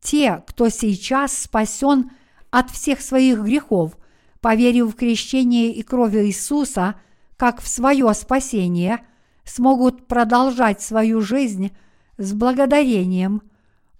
Те, 0.00 0.42
кто 0.46 0.68
сейчас 0.68 1.36
спасен 1.36 2.10
от 2.50 2.70
всех 2.70 3.00
своих 3.00 3.40
грехов, 3.40 3.96
поверив 4.40 4.92
в 4.92 4.96
крещение 4.96 5.72
и 5.72 5.82
кровь 5.82 6.14
Иисуса 6.14 6.96
как 7.36 7.60
в 7.62 7.68
свое 7.68 8.12
спасение, 8.14 9.00
смогут 9.48 10.06
продолжать 10.06 10.82
свою 10.82 11.20
жизнь 11.20 11.72
с 12.18 12.32
благодарением, 12.32 13.42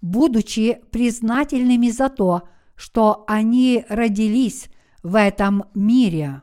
будучи 0.01 0.81
признательными 0.91 1.89
за 1.89 2.09
то, 2.09 2.43
что 2.75 3.25
они 3.27 3.85
родились 3.89 4.69
в 5.03 5.15
этом 5.19 5.65
мире. 5.73 6.41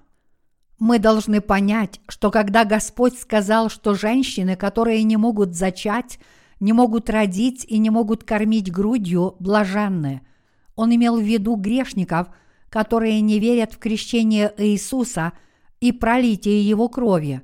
Мы 0.79 0.99
должны 0.99 1.41
понять, 1.41 2.01
что 2.09 2.31
когда 2.31 2.65
Господь 2.65 3.19
сказал, 3.19 3.71
что 3.71 3.95
женщины, 3.95 4.57
которые 4.57 5.03
не 5.05 5.17
могут 5.17 5.55
зачать, 5.55 6.19
не 6.61 6.73
могут 6.73 7.09
родить 7.09 7.65
и 7.65 7.79
не 7.79 7.89
могут 7.89 8.25
кормить 8.25 8.71
грудью, 8.71 9.37
блаженны, 9.39 10.21
Он 10.75 10.95
имел 10.95 11.17
в 11.17 11.23
виду 11.23 11.57
грешников, 11.57 12.29
которые 12.69 13.21
не 13.21 13.39
верят 13.39 13.73
в 13.73 13.79
крещение 13.79 14.53
Иисуса 14.59 15.33
и 15.81 15.93
пролитие 15.93 16.67
Его 16.69 16.89
крови. 16.89 17.43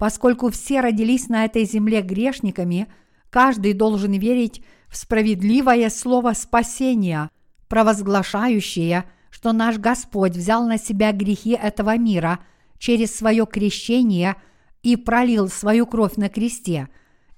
Поскольку 0.00 0.50
все 0.50 0.80
родились 0.80 1.28
на 1.28 1.44
этой 1.44 1.64
земле 1.64 2.00
грешниками, 2.02 2.88
каждый 3.30 3.74
должен 3.74 4.10
верить 4.14 4.64
в 4.88 4.96
справедливое 4.96 5.90
слово 5.90 6.32
спасения, 6.32 7.30
провозглашающее, 7.68 9.04
что 9.30 9.52
наш 9.52 9.78
Господь 9.78 10.32
взял 10.32 10.66
на 10.66 10.76
себя 10.76 11.12
грехи 11.12 11.50
этого 11.50 11.96
мира– 11.96 12.40
через 12.80 13.14
свое 13.14 13.46
крещение 13.46 14.34
и 14.82 14.96
пролил 14.96 15.48
свою 15.48 15.86
кровь 15.86 16.16
на 16.16 16.28
кресте. 16.28 16.88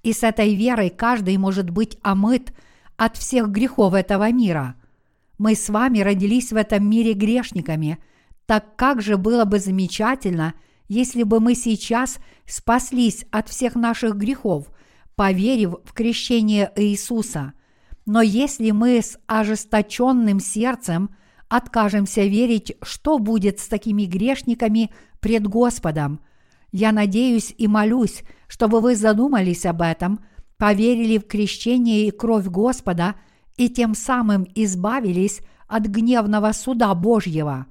И 0.02 0.14
с 0.14 0.22
этой 0.22 0.54
верой 0.54 0.88
каждый 0.88 1.36
может 1.36 1.68
быть 1.68 1.98
омыт 2.02 2.54
от 2.96 3.16
всех 3.16 3.48
грехов 3.48 3.92
этого 3.92 4.30
мира. 4.32 4.76
Мы 5.36 5.54
с 5.54 5.68
вами 5.68 5.98
родились 5.98 6.52
в 6.52 6.56
этом 6.56 6.88
мире 6.88 7.12
грешниками, 7.12 7.98
так 8.46 8.76
как 8.76 9.02
же 9.02 9.16
было 9.16 9.44
бы 9.44 9.58
замечательно, 9.58 10.54
если 10.88 11.22
бы 11.22 11.40
мы 11.40 11.54
сейчас 11.54 12.18
спаслись 12.46 13.24
от 13.30 13.48
всех 13.48 13.74
наших 13.74 14.16
грехов, 14.16 14.70
поверив 15.16 15.76
в 15.84 15.92
крещение 15.92 16.72
Иисуса. 16.76 17.52
Но 18.06 18.22
если 18.22 18.70
мы 18.70 18.98
с 18.98 19.18
ожесточенным 19.26 20.40
сердцем 20.40 21.10
откажемся 21.48 22.22
верить, 22.22 22.76
что 22.82 23.18
будет 23.18 23.60
с 23.60 23.68
такими 23.68 24.04
грешниками 24.04 24.90
пред 25.20 25.46
Господом. 25.46 26.20
Я 26.72 26.92
надеюсь 26.92 27.54
и 27.58 27.68
молюсь, 27.68 28.22
чтобы 28.48 28.80
вы 28.80 28.96
задумались 28.96 29.66
об 29.66 29.82
этом, 29.82 30.20
поверили 30.56 31.18
в 31.18 31.26
крещение 31.26 32.06
и 32.06 32.10
кровь 32.10 32.46
Господа 32.46 33.16
и 33.58 33.68
тем 33.68 33.94
самым 33.94 34.46
избавились 34.54 35.40
от 35.68 35.82
гневного 35.84 36.52
суда 36.52 36.94
Божьего. 36.94 37.66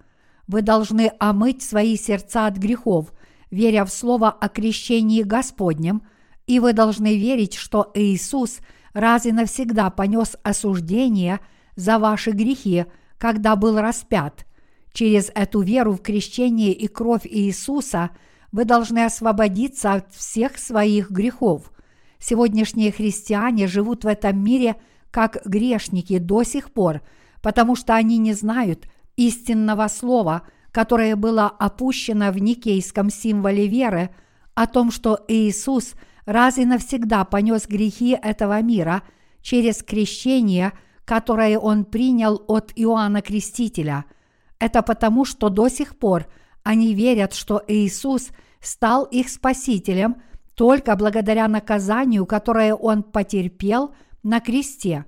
Вы 0.51 0.61
должны 0.61 1.11
омыть 1.17 1.63
свои 1.63 1.95
сердца 1.95 2.45
от 2.45 2.57
грехов, 2.57 3.13
веря 3.49 3.85
в 3.85 3.89
слово 3.89 4.29
о 4.29 4.49
крещении 4.49 5.23
Господнем, 5.23 6.03
и 6.45 6.59
вы 6.59 6.73
должны 6.73 7.17
верить, 7.17 7.55
что 7.55 7.89
Иисус 7.95 8.59
раз 8.93 9.25
и 9.25 9.31
навсегда 9.31 9.89
понес 9.89 10.35
осуждение 10.43 11.39
за 11.75 11.97
ваши 11.97 12.31
грехи, 12.31 12.85
когда 13.17 13.55
был 13.55 13.79
распят– 13.79 14.45
Через 14.93 15.31
эту 15.33 15.61
веру 15.61 15.93
в 15.93 16.01
крещение 16.01 16.73
и 16.73 16.87
кровь 16.87 17.25
Иисуса 17.25 18.11
вы 18.51 18.65
должны 18.65 19.05
освободиться 19.05 19.93
от 19.93 20.13
всех 20.13 20.57
своих 20.57 21.09
грехов. 21.09 21.71
Сегодняшние 22.19 22.91
христиане 22.91 23.67
живут 23.67 24.03
в 24.03 24.07
этом 24.07 24.43
мире 24.43 24.75
как 25.09 25.41
грешники 25.45 26.17
до 26.17 26.43
сих 26.43 26.71
пор, 26.71 27.01
потому 27.41 27.75
что 27.75 27.95
они 27.95 28.17
не 28.17 28.33
знают 28.33 28.87
истинного 29.15 29.87
слова, 29.87 30.43
которое 30.71 31.15
было 31.15 31.47
опущено 31.47 32.31
в 32.31 32.37
никейском 32.37 33.09
символе 33.09 33.67
веры 33.67 34.09
о 34.55 34.67
том, 34.67 34.91
что 34.91 35.19
Иисус 35.27 35.93
раз 36.25 36.57
и 36.57 36.65
навсегда 36.65 37.25
понес 37.25 37.67
грехи 37.67 38.17
этого 38.21 38.61
мира 38.61 39.03
через 39.41 39.83
крещение, 39.83 40.73
которое 41.05 41.57
Он 41.59 41.85
принял 41.85 42.43
от 42.47 42.71
Иоанна 42.75 43.21
Крестителя– 43.21 44.05
это 44.61 44.83
потому, 44.83 45.25
что 45.25 45.49
до 45.49 45.69
сих 45.69 45.97
пор 45.97 46.27
они 46.61 46.93
верят, 46.93 47.33
что 47.33 47.63
Иисус 47.67 48.29
стал 48.61 49.05
их 49.05 49.27
спасителем 49.29 50.21
только 50.53 50.95
благодаря 50.95 51.47
наказанию, 51.47 52.27
которое 52.27 52.75
Он 52.75 53.01
потерпел 53.01 53.95
на 54.21 54.39
кресте. 54.39 55.05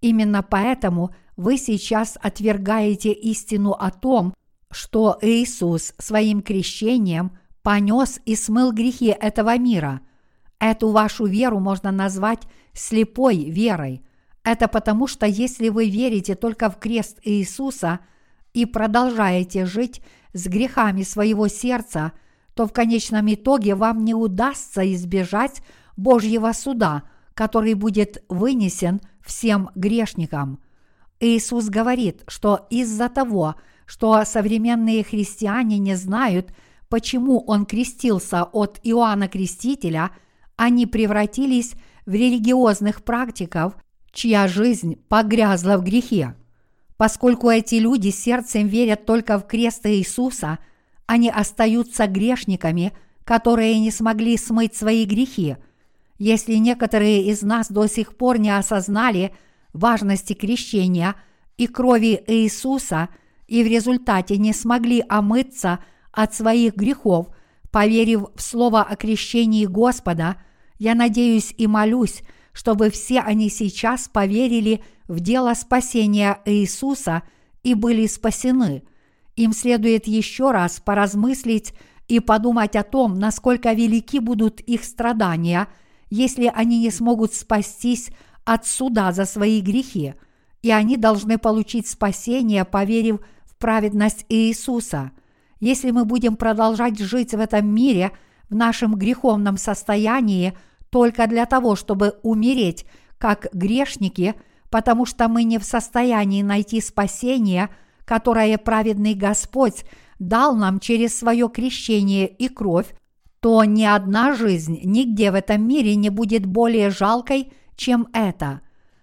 Именно 0.00 0.42
поэтому 0.42 1.14
вы 1.36 1.58
сейчас 1.58 2.16
отвергаете 2.20 3.12
истину 3.12 3.72
о 3.72 3.90
том, 3.90 4.34
что 4.70 5.18
Иисус 5.20 5.94
своим 5.98 6.42
крещением 6.42 7.36
понес 7.62 8.20
и 8.24 8.36
смыл 8.36 8.72
грехи 8.72 9.06
этого 9.06 9.56
мира. 9.58 10.00
Эту 10.58 10.90
вашу 10.90 11.26
веру 11.26 11.60
можно 11.60 11.92
назвать 11.92 12.42
слепой 12.72 13.44
верой. 13.50 14.02
Это 14.42 14.68
потому, 14.68 15.06
что 15.06 15.26
если 15.26 15.68
вы 15.68 15.88
верите 15.88 16.34
только 16.34 16.70
в 16.70 16.78
крест 16.78 17.18
Иисуса– 17.24 18.00
и 18.56 18.64
продолжаете 18.64 19.66
жить 19.66 20.00
с 20.32 20.46
грехами 20.46 21.02
своего 21.02 21.46
сердца, 21.46 22.12
то 22.54 22.66
в 22.66 22.72
конечном 22.72 23.30
итоге 23.32 23.74
вам 23.74 24.02
не 24.02 24.14
удастся 24.14 24.80
избежать 24.94 25.60
Божьего 25.98 26.52
суда, 26.52 27.02
который 27.34 27.74
будет 27.74 28.24
вынесен 28.30 29.02
всем 29.20 29.68
грешникам. 29.74 30.58
Иисус 31.20 31.66
говорит, 31.66 32.22
что 32.28 32.66
из-за 32.70 33.08
того, 33.08 33.56
что 33.86 34.22
современные 34.24 35.04
христиане 35.04 35.78
не 35.78 35.94
знают, 35.94 36.50
почему 36.88 37.40
Он 37.46 37.66
крестился 37.66 38.44
от 38.44 38.80
Иоанна 38.82 39.28
Крестителя, 39.28 40.10
они 40.56 40.86
превратились 40.86 41.74
в 42.04 42.12
религиозных 42.12 43.04
практиков, 43.04 43.74
чья 44.12 44.48
жизнь 44.48 44.96
погрязла 45.08 45.76
в 45.76 45.84
грехе. 45.84 46.34
Поскольку 46.96 47.50
эти 47.50 47.74
люди 47.76 48.08
сердцем 48.08 48.68
верят 48.68 49.04
только 49.04 49.38
в 49.38 49.46
крест 49.46 49.86
Иисуса, 49.86 50.58
они 51.06 51.28
остаются 51.28 52.06
грешниками, 52.06 52.92
которые 53.24 53.78
не 53.78 53.90
смогли 53.90 54.36
смыть 54.36 54.74
свои 54.74 55.04
грехи. 55.04 55.56
Если 56.18 56.54
некоторые 56.54 57.24
из 57.24 57.42
нас 57.42 57.68
до 57.68 57.86
сих 57.86 58.16
пор 58.16 58.38
не 58.38 58.56
осознали 58.56 59.34
важности 59.76 60.32
крещения 60.32 61.14
и 61.56 61.66
крови 61.66 62.22
Иисуса 62.26 63.08
и 63.46 63.62
в 63.62 63.66
результате 63.66 64.36
не 64.38 64.52
смогли 64.52 65.04
омыться 65.08 65.78
от 66.12 66.34
своих 66.34 66.74
грехов, 66.74 67.28
поверив 67.70 68.26
в 68.34 68.42
слово 68.42 68.82
о 68.82 68.96
крещении 68.96 69.66
Господа, 69.66 70.36
я 70.78 70.94
надеюсь 70.94 71.54
и 71.56 71.66
молюсь, 71.66 72.22
чтобы 72.52 72.90
все 72.90 73.20
они 73.20 73.50
сейчас 73.50 74.08
поверили 74.08 74.82
в 75.08 75.20
дело 75.20 75.54
спасения 75.54 76.40
Иисуса 76.44 77.22
и 77.62 77.74
были 77.74 78.06
спасены. 78.06 78.82
Им 79.36 79.52
следует 79.52 80.06
еще 80.06 80.50
раз 80.50 80.80
поразмыслить 80.80 81.74
и 82.08 82.20
подумать 82.20 82.76
о 82.76 82.82
том, 82.82 83.18
насколько 83.18 83.72
велики 83.72 84.18
будут 84.18 84.60
их 84.60 84.84
страдания, 84.84 85.68
если 86.08 86.50
они 86.54 86.80
не 86.80 86.90
смогут 86.90 87.34
спастись 87.34 88.10
от 88.46 88.66
суда 88.66 89.12
за 89.12 89.26
свои 89.26 89.60
грехи, 89.60 90.14
и 90.62 90.70
они 90.70 90.96
должны 90.96 91.36
получить 91.36 91.86
спасение, 91.86 92.64
поверив 92.64 93.20
в 93.44 93.56
праведность 93.56 94.24
Иисуса. 94.30 95.10
Если 95.60 95.90
мы 95.90 96.06
будем 96.06 96.36
продолжать 96.36 96.98
жить 96.98 97.34
в 97.34 97.40
этом 97.40 97.68
мире 97.68 98.12
в 98.48 98.54
нашем 98.54 98.94
греховном 98.94 99.58
состоянии– 99.58 100.56
только 100.90 101.26
для 101.26 101.46
того, 101.46 101.76
чтобы 101.76 102.14
умереть 102.22 102.86
как 103.18 103.48
грешники, 103.52 104.34
потому 104.70 105.04
что 105.04 105.28
мы 105.28 105.44
не 105.44 105.58
в 105.58 105.64
состоянии 105.64 106.42
найти 106.42 106.80
спасение, 106.80 107.68
которое 108.04 108.56
праведный 108.58 109.14
Господь 109.14 109.84
дал 110.18 110.56
нам 110.56 110.80
через 110.80 111.18
свое 111.18 111.48
крещение 111.48 112.26
и 112.26 112.48
кровь, 112.48 112.94
то 113.40 113.64
ни 113.64 113.84
одна 113.84 114.34
жизнь 114.34 114.80
нигде 114.84 115.30
в 115.30 115.34
этом 115.34 115.66
мире 115.68 115.94
не 115.96 116.08
будет 116.08 116.46
более 116.46 116.90
жалкой, 116.90 117.52
чем 117.76 118.08
эта. 118.12 118.60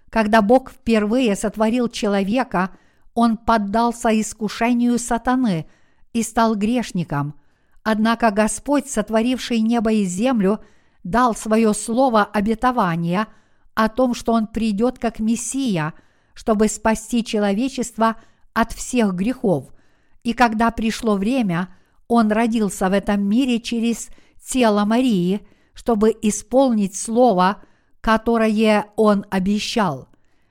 Когда 0.09 0.41
Бог 0.41 0.71
впервые 0.71 1.35
сотворил 1.35 1.87
человека, 1.89 2.71
он 3.13 3.37
поддался 3.37 4.09
искушению 4.19 4.99
сатаны 4.99 5.67
и 6.11 6.23
стал 6.23 6.55
грешником. 6.55 7.35
Однако 7.83 8.31
Господь, 8.31 8.87
сотворивший 8.87 9.59
небо 9.61 9.91
и 9.91 10.03
землю– 10.03 10.59
дал 11.03 11.35
свое 11.35 11.73
слово 11.73 12.23
обетования 12.23 13.27
о 13.75 13.89
том, 13.89 14.13
что 14.13 14.33
он 14.33 14.47
придет 14.47 14.99
как 14.99 15.19
Мессия, 15.19 15.93
чтобы 16.33 16.67
спасти 16.67 17.23
человечество 17.23 18.15
от 18.53 18.71
всех 18.71 19.13
грехов. 19.13 19.69
И 20.23 20.33
когда 20.33 20.71
пришло 20.71 21.15
время, 21.15 21.69
он 22.07 22.31
родился 22.31 22.89
в 22.89 22.93
этом 22.93 23.27
мире 23.27 23.59
через 23.59 24.09
тело 24.43 24.85
Марии, 24.85 25.45
чтобы 25.73 26.15
исполнить 26.21 26.95
слово, 26.95 27.63
которое 28.03 28.87
он 28.97 29.25
обещал. 29.29 30.09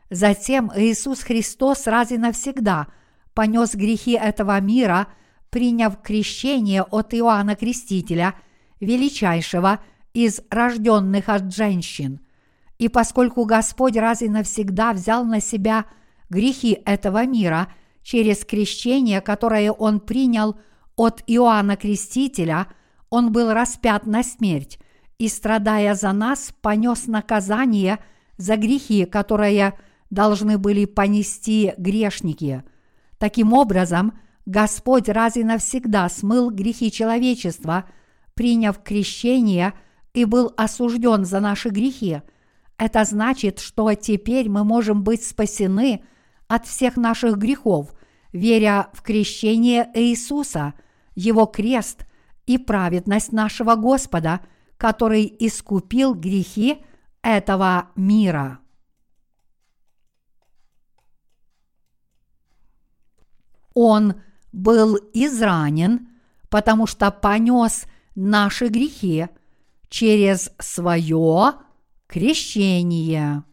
Затем 0.09 0.73
Иисус 0.75 1.23
Христос 1.23 1.87
раз 1.87 2.11
и 2.11 2.17
навсегда 2.17 2.87
понес 3.35 3.75
грехи 3.75 4.13
этого 4.13 4.59
мира, 4.59 5.09
приняв 5.51 6.01
крещение 6.01 6.83
от 6.83 7.13
Иоанна 7.13 7.55
Крестителя, 7.55 8.35
величайшего 8.81 9.81
из 10.15 10.41
рожденных 10.49 11.29
от 11.29 11.55
женщин. 11.55 12.21
И 12.79 12.89
поскольку 12.89 13.45
Господь 13.45 13.99
раз 13.99 14.23
и 14.23 14.31
навсегда 14.31 14.95
взял 14.95 15.27
на 15.27 15.41
себя 15.43 15.85
грехи 16.31 16.81
этого 16.87 17.27
мира 17.27 17.69
через 18.03 18.47
крещение, 18.47 19.21
которое 19.21 19.73
Он 19.73 20.01
принял 20.01 20.57
от 20.97 21.23
Иоанна 21.27 21.77
Крестителя, 21.77 22.69
Он 23.11 23.31
был 23.31 23.53
распят 23.53 24.07
на 24.07 24.23
смерть 24.23 24.79
и, 25.23 25.29
страдая 25.29 25.95
за 25.95 26.13
нас, 26.13 26.53
понес 26.63 27.07
наказание 27.07 28.01
за 28.39 28.57
грехи, 28.57 29.05
которые 29.05 29.79
должны 30.11 30.59
были 30.59 30.85
понести 30.85 31.75
грешники. 31.79 32.65
Таким 33.19 33.53
образом, 33.53 34.19
Господь 34.47 35.09
раз 35.09 35.37
и 35.37 35.45
навсегда 35.45 36.09
смыл 36.09 36.51
грехи 36.51 36.91
человечества, 36.91 37.85
приняв 38.35 38.83
крещение 38.83 39.75
и 40.13 40.25
был 40.25 40.53
осужден 40.57 41.25
за 41.25 41.39
наши 41.39 41.69
грехи. 41.69 42.23
Это 42.77 43.05
значит, 43.05 43.61
что 43.61 43.95
теперь 43.95 44.49
мы 44.49 44.65
можем 44.65 45.05
быть 45.05 45.25
спасены 45.25 46.03
от 46.49 46.67
всех 46.67 46.97
наших 46.97 47.37
грехов, 47.37 47.95
веря 48.33 48.89
в 48.93 49.03
крещение 49.03 49.89
Иисуса, 49.95 50.75
Его 51.15 51.47
крест 51.47 52.07
и 52.47 52.59
праведность 52.59 53.31
нашего 53.31 53.77
Господа– 53.77 54.41
который 54.83 55.33
искупил 55.39 56.13
грехи 56.13 56.85
этого 57.23 57.91
мира. 57.95 58.59
Он 63.75 64.15
был 64.51 64.99
изранен, 65.15 66.09
потому 66.49 66.89
что 66.89 67.13
понес 67.13 67.87
наши 68.17 68.67
грехи 68.67 69.29
через 69.89 70.51
свое 70.59 71.53
крещение. 72.09 73.45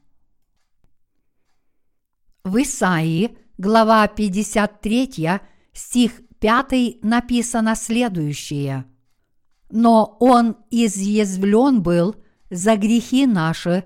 В 2.43 2.59
Исаии, 2.59 3.37
глава 3.59 4.07
53, 4.07 5.41
стих 5.73 6.21
5 6.39 7.03
написано 7.03 7.75
следующее– 7.75 8.85
но 9.69 10.17
Он 10.19 10.57
изъязвлен 10.71 11.81
был 11.81 12.15
за 12.49 12.75
грехи 12.75 13.25
наши 13.25 13.83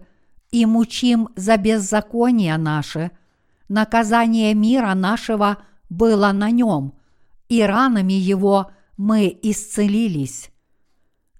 и 0.51 0.65
мучим 0.65 1.29
за 1.35 1.57
беззаконие 1.57 2.57
наши. 2.57 3.11
Наказание 3.67 4.53
мира 4.53 4.93
нашего 4.93 5.57
было 5.89 6.31
на 6.31 6.51
нем, 6.51 6.93
и 7.49 7.61
ранами 7.61 8.13
его 8.13 8.71
мы 8.97 9.37
исцелились. 9.41 10.49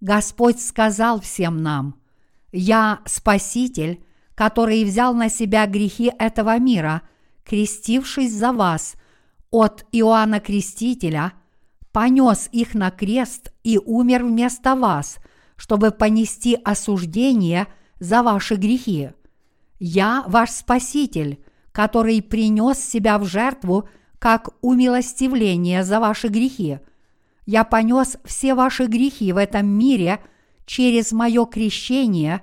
Господь 0.01 0.59
сказал 0.59 1.21
всем 1.21 1.61
нам, 1.61 1.95
«Я 2.51 2.99
Спаситель, 3.05 4.03
который 4.35 4.83
взял 4.83 5.13
на 5.13 5.29
себя 5.29 5.65
грехи 5.67 6.11
этого 6.19 6.59
мира, 6.59 7.03
крестившись 7.45 8.33
за 8.33 8.51
вас 8.51 8.95
от 9.51 9.85
Иоанна 9.91 10.39
Крестителя– 10.39 11.33
понес 11.93 12.49
их 12.51 12.73
на 12.73 12.91
крест 12.91 13.53
и 13.63 13.77
умер 13.77 14.25
вместо 14.25 14.75
вас, 14.75 15.19
чтобы 15.55 15.91
понести 15.91 16.57
осуждение 16.65 17.67
за 17.99 18.23
ваши 18.23 18.55
грехи. 18.55 19.11
Я 19.79 20.23
ваш 20.27 20.49
Спаситель, 20.49 21.41
который 21.71 22.21
принес 22.21 22.79
себя 22.79 23.17
в 23.19 23.25
жертву 23.25 23.87
как 24.19 24.49
умилостивление 24.61 25.83
за 25.83 25.99
ваши 25.99 26.27
грехи. 26.27 26.79
Я 27.45 27.63
понес 27.63 28.17
все 28.25 28.55
ваши 28.55 28.87
грехи 28.87 29.31
в 29.31 29.37
этом 29.37 29.67
мире 29.67 30.19
через 30.65 31.11
мое 31.11 31.45
крещение, 31.45 32.41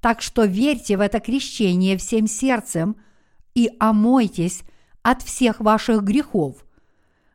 так 0.00 0.20
что 0.20 0.44
верьте 0.44 0.96
в 0.96 1.00
это 1.00 1.20
крещение 1.20 1.96
всем 1.96 2.26
сердцем 2.26 2.96
и 3.54 3.70
омойтесь 3.78 4.62
от 5.02 5.22
всех 5.22 5.60
ваших 5.60 6.02
грехов– 6.02 6.64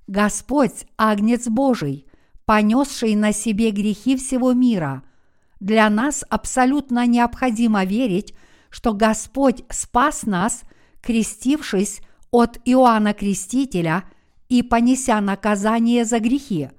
Господь– 0.08 0.86
Агнец 0.98 1.48
Божий, 1.48 2.06
понесший 2.46 3.16
на 3.16 3.34
себе 3.34 3.72
грехи 3.72 4.16
всего 4.16 4.54
мира. 4.54 5.04
Для 5.60 5.90
нас 5.90 6.24
абсолютно 6.30 7.08
необходимо 7.08 7.86
верить, 7.86 8.36
что 8.70 8.94
Господь 8.94 9.64
спас 9.70 10.24
нас, 10.24 10.62
крестившись 11.02 12.02
от 12.30 12.60
Иоанна 12.66 13.14
Крестителя 13.14 14.04
и 14.48 14.62
понеся 14.62 15.20
наказание 15.22 16.06
за 16.06 16.20
грехи. 16.20 16.70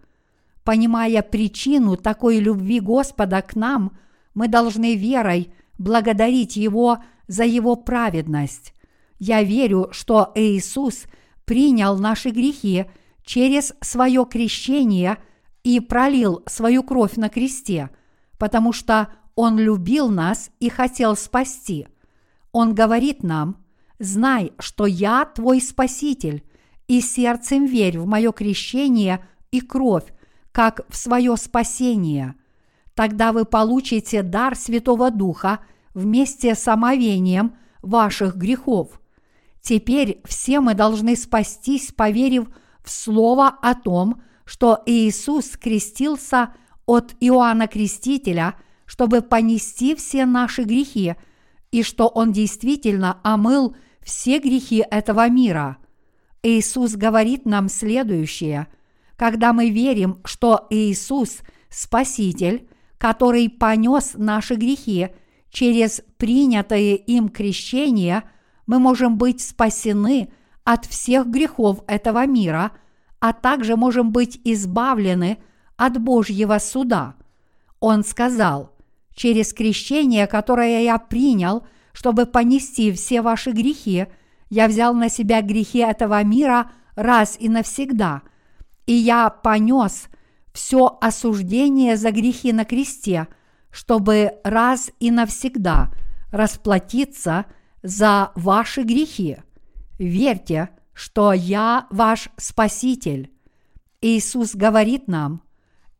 Понимая 0.62 1.22
причину 1.22 1.96
такой 1.96 2.38
любви 2.38 2.78
Господа 2.78 3.42
к 3.42 3.56
нам, 3.56 3.96
мы 4.34 4.46
должны 4.46 4.94
верой 4.94 5.52
благодарить 5.78 6.54
Его 6.54 6.98
за 7.26 7.44
Его 7.44 7.74
праведность. 7.74 8.72
Я 9.18 9.42
верю, 9.42 9.88
что 9.90 10.30
Иисус 10.36 11.06
принял 11.44 11.98
наши 11.98 12.30
грехи– 12.30 12.84
через 13.26 13.74
свое 13.82 14.24
крещение 14.24 15.18
и 15.64 15.80
пролил 15.80 16.42
свою 16.46 16.82
кровь 16.82 17.16
на 17.16 17.28
кресте, 17.28 17.90
потому 18.38 18.72
что 18.72 19.08
Он 19.34 19.58
любил 19.58 20.08
нас 20.08 20.50
и 20.60 20.70
хотел 20.70 21.16
спасти. 21.16 21.88
Он 22.52 22.74
говорит 22.74 23.22
нам, 23.22 23.62
знай, 23.98 24.52
что 24.58 24.86
я 24.86 25.26
твой 25.26 25.60
Спаситель, 25.60 26.42
и 26.88 27.00
сердцем 27.00 27.66
верь 27.66 27.98
в 27.98 28.06
мое 28.06 28.30
крещение 28.30 29.26
и 29.50 29.60
кровь, 29.60 30.04
как 30.52 30.82
в 30.88 30.96
свое 30.96 31.36
спасение. 31.36 32.36
Тогда 32.94 33.32
вы 33.32 33.44
получите 33.44 34.22
дар 34.22 34.54
Святого 34.54 35.10
Духа 35.10 35.58
вместе 35.94 36.54
с 36.54 36.68
омовением 36.68 37.56
ваших 37.82 38.36
грехов. 38.36 39.00
Теперь 39.60 40.20
все 40.24 40.60
мы 40.60 40.74
должны 40.74 41.16
спастись, 41.16 41.90
поверив 41.92 42.46
в 42.46 42.52
в 42.86 42.90
слово 42.90 43.48
о 43.48 43.74
том, 43.74 44.22
что 44.44 44.80
Иисус 44.86 45.56
крестился 45.56 46.54
от 46.86 47.14
Иоанна 47.20 47.66
Крестителя, 47.66 48.54
чтобы 48.86 49.22
понести 49.22 49.96
все 49.96 50.24
наши 50.24 50.62
грехи, 50.62 51.16
и 51.72 51.82
что 51.82 52.06
Он 52.06 52.30
действительно 52.30 53.18
омыл 53.24 53.76
все 54.02 54.38
грехи 54.38 54.84
этого 54.88 55.28
мира. 55.28 55.78
Иисус 56.44 56.94
говорит 56.94 57.44
нам 57.44 57.68
следующее. 57.68 58.68
Когда 59.16 59.52
мы 59.52 59.70
верим, 59.70 60.20
что 60.24 60.66
Иисус– 60.70 61.40
Спаситель, 61.68 62.68
который 62.98 63.50
понес 63.50 64.12
наши 64.14 64.54
грехи 64.54 65.08
через 65.50 66.00
принятое 66.16 66.94
им 66.94 67.28
крещение, 67.28 68.22
мы 68.66 68.78
можем 68.78 69.18
быть 69.18 69.40
спасены– 69.40 70.28
от 70.66 70.84
всех 70.84 71.28
грехов 71.28 71.78
этого 71.86 72.26
мира, 72.26 72.72
а 73.20 73.32
также 73.32 73.76
можем 73.76 74.10
быть 74.10 74.40
избавлены 74.42 75.38
от 75.76 75.98
Божьего 75.98 76.58
суда. 76.58 77.14
Он 77.78 78.02
сказал, 78.02 78.72
через 79.14 79.52
крещение, 79.52 80.26
которое 80.26 80.82
я 80.82 80.98
принял, 80.98 81.64
чтобы 81.92 82.26
понести 82.26 82.90
все 82.90 83.22
ваши 83.22 83.52
грехи, 83.52 84.08
я 84.50 84.66
взял 84.66 84.92
на 84.92 85.08
себя 85.08 85.40
грехи 85.40 85.78
этого 85.78 86.22
мира 86.24 86.72
раз 86.96 87.36
и 87.38 87.48
навсегда, 87.48 88.22
и 88.86 88.92
я 88.92 89.30
понес 89.30 90.08
все 90.52 90.98
осуждение 91.00 91.96
за 91.96 92.10
грехи 92.10 92.52
на 92.52 92.64
кресте, 92.64 93.28
чтобы 93.70 94.32
раз 94.42 94.90
и 94.98 95.12
навсегда 95.12 95.92
расплатиться 96.32 97.46
за 97.84 98.32
ваши 98.34 98.82
грехи. 98.82 99.38
Верьте, 99.98 100.70
что 100.92 101.32
я 101.32 101.86
ваш 101.90 102.28
Спаситель. 102.36 103.30
Иисус 104.00 104.54
говорит 104.54 105.08
нам, 105.08 105.42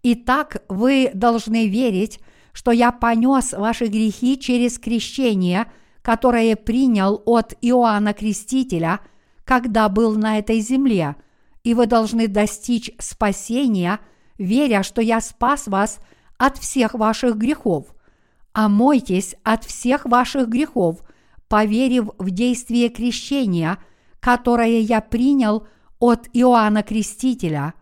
«Итак, 0.03 0.63
вы 0.69 1.11
должны 1.15 1.69
верить, 1.69 2.21
что 2.53 2.71
я 2.71 2.93
понес 2.93 3.53
ваши 3.53 3.87
грехи 3.87 4.39
через 4.39 4.79
крещение, 4.79 5.67
которое 6.03 6.57
принял 6.57 7.23
от 7.27 7.55
Иоанна 7.61 8.13
Крестителя, 8.13 9.01
когда 9.45 9.89
был 9.89 10.15
на 10.15 10.39
этой 10.39 10.61
земле, 10.61 11.17
и 11.65 11.75
вы 11.75 11.87
должны 11.87 12.29
достичь 12.29 12.91
спасения, 12.99 13.99
веря, 14.39 14.83
что 14.83 15.01
я 15.01 15.21
спас 15.21 15.67
вас 15.67 15.99
от 16.39 16.59
всех 16.59 16.95
ваших 16.95 17.37
грехов. 17.37 17.87
Омойтесь 18.53 19.35
от 19.43 19.65
всех 19.65 20.05
ваших 20.05 20.49
грехов– 20.49 21.03
поверив 21.49 22.11
в 22.19 22.31
действие 22.31 22.89
крещения, 22.89 23.79
которое 24.21 24.81
я 24.81 25.01
принял 25.01 25.67
от 25.99 26.29
Иоанна 26.33 26.83
Крестителя. 26.83 27.75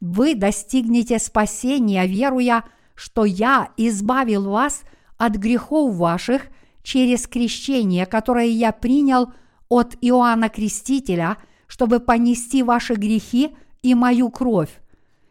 Вы 0.00 0.34
достигнете 0.34 1.18
спасения, 1.18 2.06
веруя, 2.06 2.64
что 2.94 3.24
я 3.24 3.70
избавил 3.76 4.50
вас 4.50 4.82
от 5.16 5.36
грехов 5.36 5.94
ваших 5.96 6.48
через 6.82 7.26
крещение, 7.26 8.06
которое 8.06 8.46
я 8.46 8.72
принял 8.72 9.32
от 9.68 9.96
Иоанна 10.00 10.48
Крестителя, 10.48 11.36
чтобы 11.66 12.00
понести 12.00 12.62
ваши 12.62 12.94
грехи 12.94 13.54
и 13.82 13.94
мою 13.94 14.30
кровь. 14.30 14.80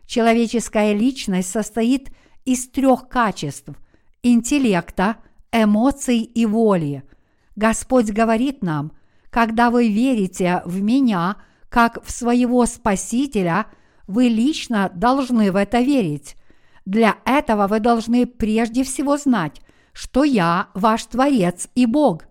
Человеческая 0.05 0.93
личность 0.93 1.49
состоит 1.49 2.11
из 2.45 2.69
трех 2.69 3.09
качеств– 3.09 3.69
интеллекта, 4.23 5.17
эмоций 5.51 6.19
и 6.19 6.45
воли. 6.45 7.03
Господь 7.57 8.11
говорит 8.11 8.61
нам, 8.61 8.91
когда 9.31 9.71
вы 9.71 9.89
верите 9.89 10.61
в 10.65 10.79
меня 10.79 11.37
как 11.69 12.01
в 12.05 12.11
своего 12.11 12.65
Спасителя, 12.67 13.65
вы 14.05 14.29
лично 14.29 14.91
должны 14.93 15.51
в 15.51 15.55
это 15.55 15.79
верить. 15.79 16.37
Для 16.85 17.17
этого 17.25 17.67
вы 17.67 17.79
должны 17.79 18.27
прежде 18.27 18.83
всего 18.83 19.17
знать, 19.17 19.59
что 19.91 20.23
я 20.23 20.67
ваш 20.75 21.03
Творец 21.05 21.67
и 21.73 21.87
Бог. 21.87 22.25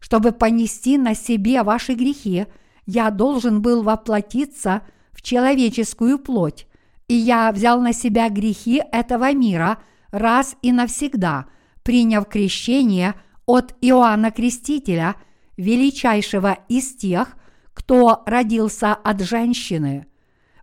Чтобы 0.00 0.32
понести 0.32 0.98
на 0.98 1.14
себе 1.14 1.62
ваши 1.62 1.94
грехи, 1.94 2.46
я 2.84 3.10
должен 3.10 3.62
был 3.62 3.84
воплотиться 3.84 4.82
в 5.12 5.22
человеческую 5.22 6.18
плоть, 6.18 6.66
и 7.06 7.14
я 7.14 7.52
взял 7.52 7.80
на 7.80 7.92
себя 7.92 8.28
грехи 8.28 8.82
этого 8.90 9.32
мира 9.32 9.78
раз 10.10 10.56
и 10.60 10.72
навсегда, 10.72 11.46
приняв 11.84 12.26
крещение 12.26 13.14
от 13.46 13.74
Иоанна 13.80 14.30
Крестителя, 14.30 15.16
величайшего 15.56 16.58
из 16.68 16.94
тех, 16.94 17.36
кто 17.74 18.22
родился 18.26 18.94
от 18.94 19.22
женщины. 19.22 20.06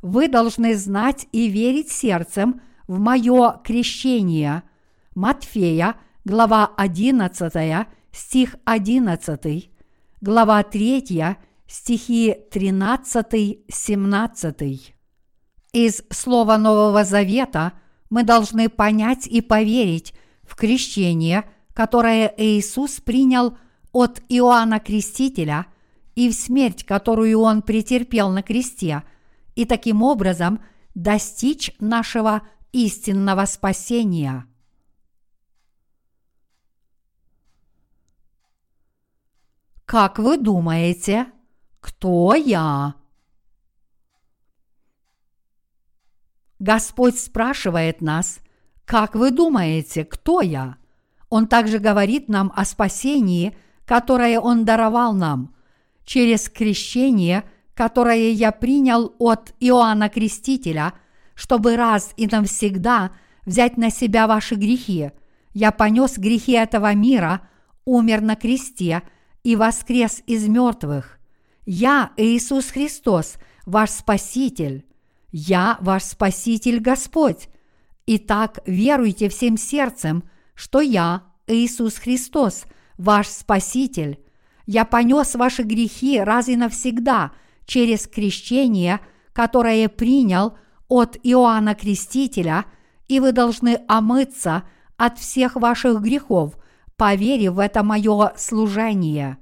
Вы 0.02 0.28
должны 0.28 0.76
знать 0.76 1.28
и 1.32 1.48
верить 1.48 1.90
сердцем 1.92 2.60
в 2.88 3.00
мое 3.00 3.60
крещение. 3.64 4.64
Матфея, 5.16 5.96
глава 6.24 6.72
11, 6.78 7.88
стих 8.12 8.56
11, 8.66 9.72
глава 10.22 10.64
3, 10.64 11.38
стихи 11.68 12.36
13-17. 12.52 14.94
Из 15.72 16.02
Слова 16.10 16.58
Нового 16.58 17.04
Завета 17.04 17.74
мы 18.10 18.24
должны 18.24 18.70
понять 18.70 19.28
и 19.28 19.42
поверить 19.42 20.16
в 20.44 20.56
крещение, 20.56 21.44
которое 21.80 22.34
Иисус 22.36 23.00
принял 23.00 23.58
от 23.94 24.22
Иоанна 24.28 24.82
Крестителя 24.82 25.66
и 26.14 26.30
в 26.30 26.34
смерть, 26.34 26.84
которую 26.84 27.40
Он 27.40 27.62
претерпел 27.62 28.32
на 28.32 28.44
кресте, 28.44 29.04
и 29.56 29.64
таким 29.64 30.04
образом 30.04 30.62
достичь 30.94 31.72
нашего 31.80 32.42
истинного 32.74 33.46
спасения. 33.46 34.46
Как 39.86 40.20
вы 40.20 40.38
думаете, 40.38 41.28
кто 41.80 42.36
я? 42.36 42.96
Господь 46.60 47.18
спрашивает 47.18 48.02
нас, 48.02 48.42
как 48.84 49.16
вы 49.16 49.32
думаете, 49.32 50.04
кто 50.04 50.42
я? 50.42 50.79
Он 51.30 51.48
также 51.48 51.80
говорит 51.80 52.28
нам 52.28 52.52
о 52.56 52.66
спасении, 52.66 53.56
которое 53.86 54.40
Он 54.40 54.66
даровал 54.66 55.14
нам, 55.14 55.56
через 56.06 56.50
крещение, 56.50 57.44
которое 57.74 58.32
я 58.32 58.52
принял 58.52 59.16
от 59.20 59.54
Иоанна 59.60 60.10
Крестителя, 60.10 60.94
чтобы 61.36 61.76
раз 61.76 62.14
и 62.18 62.28
навсегда 62.28 63.12
взять 63.46 63.78
на 63.78 63.90
себя 63.90 64.28
ваши 64.28 64.56
грехи. 64.56 65.12
Я 65.54 65.72
понес 65.72 66.18
грехи 66.18 66.54
этого 66.54 66.94
мира, 66.94 67.48
умер 67.86 68.22
на 68.22 68.36
кресте 68.36 69.02
и 69.44 69.56
воскрес 69.56 70.22
из 70.28 70.48
мертвых. 70.48 71.20
Я, 71.66 72.12
Иисус 72.18 72.72
Христос, 72.72 73.38
ваш 73.66 73.92
Спаситель. 73.92 74.86
Я 75.32 75.78
ваш 75.82 76.04
Спаситель 76.04 76.80
Господь. 76.80 77.48
Итак, 78.08 78.60
веруйте 78.66 79.30
всем 79.30 79.58
сердцем, 79.58 80.24
что 80.60 80.82
я, 80.82 81.24
Иисус 81.48 81.96
Христос, 81.96 82.66
ваш 82.98 83.30
Спаситель. 83.30 84.20
Я 84.66 84.84
понес 84.84 85.36
ваши 85.36 85.64
грехи 85.64 86.20
раз 86.20 86.50
и 86.50 86.58
навсегда 86.58 87.32
через 87.64 88.08
крещение, 88.08 89.00
которое 89.32 89.88
принял 89.88 90.58
от 90.90 91.18
Иоанна 91.24 91.76
Крестителя, 91.76 92.66
и 93.08 93.22
вы 93.22 93.32
должны 93.32 93.80
омыться 93.88 94.64
от 94.98 95.18
всех 95.18 95.56
ваших 95.56 96.02
грехов, 96.02 96.58
поверив 96.98 97.54
в 97.54 97.60
это 97.60 97.82
мое 97.82 98.34
служение. 98.36 99.38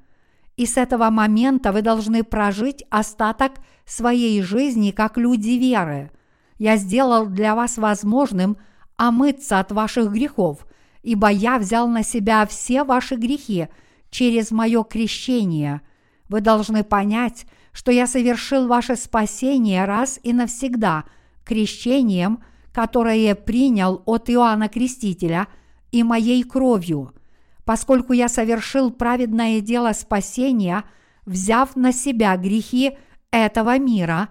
И 0.56 0.68
с 0.68 0.78
этого 0.78 1.10
момента 1.10 1.72
вы 1.72 1.82
должны 1.82 2.24
прожить 2.24 2.86
остаток 2.92 3.54
своей 3.88 4.44
жизни 4.44 4.92
как 4.92 5.18
люди 5.18 5.58
веры. 5.58 6.12
Я 6.60 6.78
сделал 6.78 7.26
для 7.26 7.56
вас 7.56 7.80
возможным 7.80 8.58
омыться 8.98 9.60
от 9.60 9.72
ваших 9.72 10.12
грехов, 10.12 10.67
ибо 11.08 11.30
я 11.30 11.58
взял 11.58 11.88
на 11.88 12.04
себя 12.04 12.46
все 12.46 12.84
ваши 12.84 13.16
грехи 13.16 13.70
через 14.10 14.52
мое 14.52 14.84
крещение. 14.84 15.80
Вы 16.28 16.42
должны 16.42 16.84
понять, 16.84 17.46
что 17.72 17.94
я 17.94 18.08
совершил 18.08 18.68
ваше 18.68 18.98
спасение 18.98 19.86
раз 19.86 20.20
и 20.22 20.34
навсегда 20.34 21.06
крещением, 21.46 22.44
которое 22.74 23.36
принял 23.36 24.02
от 24.06 24.30
Иоанна 24.30 24.68
Крестителя 24.68 25.48
и 25.94 26.04
моей 26.04 26.44
кровью. 26.44 27.14
Поскольку 27.64 28.12
я 28.12 28.28
совершил 28.28 28.92
праведное 28.92 29.62
дело 29.62 29.94
спасения, 29.94 30.84
взяв 31.26 31.78
на 31.78 31.94
себя 31.94 32.36
грехи 32.36 32.98
этого 33.32 33.80
мира 33.80 34.28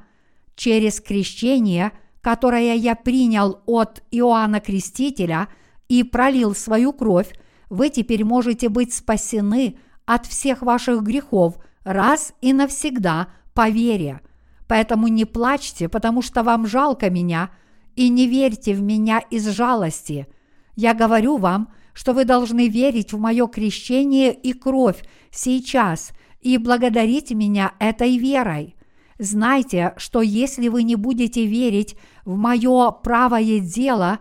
через 0.56 1.00
крещение, 1.00 1.92
которое 2.20 2.74
я 2.74 2.94
принял 2.94 3.62
от 3.64 4.02
Иоанна 4.10 4.60
Крестителя 4.60 5.48
и 5.88 6.02
пролил 6.02 6.54
свою 6.54 6.92
кровь, 6.92 7.34
вы 7.68 7.90
теперь 7.90 8.24
можете 8.24 8.68
быть 8.68 8.94
спасены 8.94 9.78
от 10.04 10.26
всех 10.26 10.62
ваших 10.62 11.02
грехов 11.02 11.58
раз 11.84 12.32
и 12.40 12.52
навсегда 12.52 13.28
по 13.54 13.68
вере. 13.68 14.20
Поэтому 14.68 15.08
не 15.08 15.24
плачьте, 15.24 15.88
потому 15.88 16.22
что 16.22 16.42
вам 16.42 16.66
жалко 16.66 17.10
меня, 17.10 17.50
и 17.94 18.08
не 18.08 18.26
верьте 18.26 18.74
в 18.74 18.82
меня 18.82 19.20
из 19.30 19.48
жалости. 19.48 20.26
Я 20.74 20.92
говорю 20.92 21.38
вам, 21.38 21.72
что 21.94 22.12
вы 22.12 22.26
должны 22.26 22.68
верить 22.68 23.12
в 23.12 23.18
мое 23.18 23.46
крещение 23.46 24.34
и 24.34 24.52
кровь 24.52 25.02
сейчас 25.30 26.10
и 26.42 26.58
благодарить 26.58 27.30
меня 27.30 27.72
этой 27.78 28.18
верой. 28.18 28.76
Знайте, 29.18 29.94
что 29.96 30.20
если 30.20 30.68
вы 30.68 30.82
не 30.82 30.94
будете 30.94 31.46
верить 31.46 31.96
в 32.26 32.36
мое 32.36 32.90
правое 32.90 33.60
дело 33.60 34.18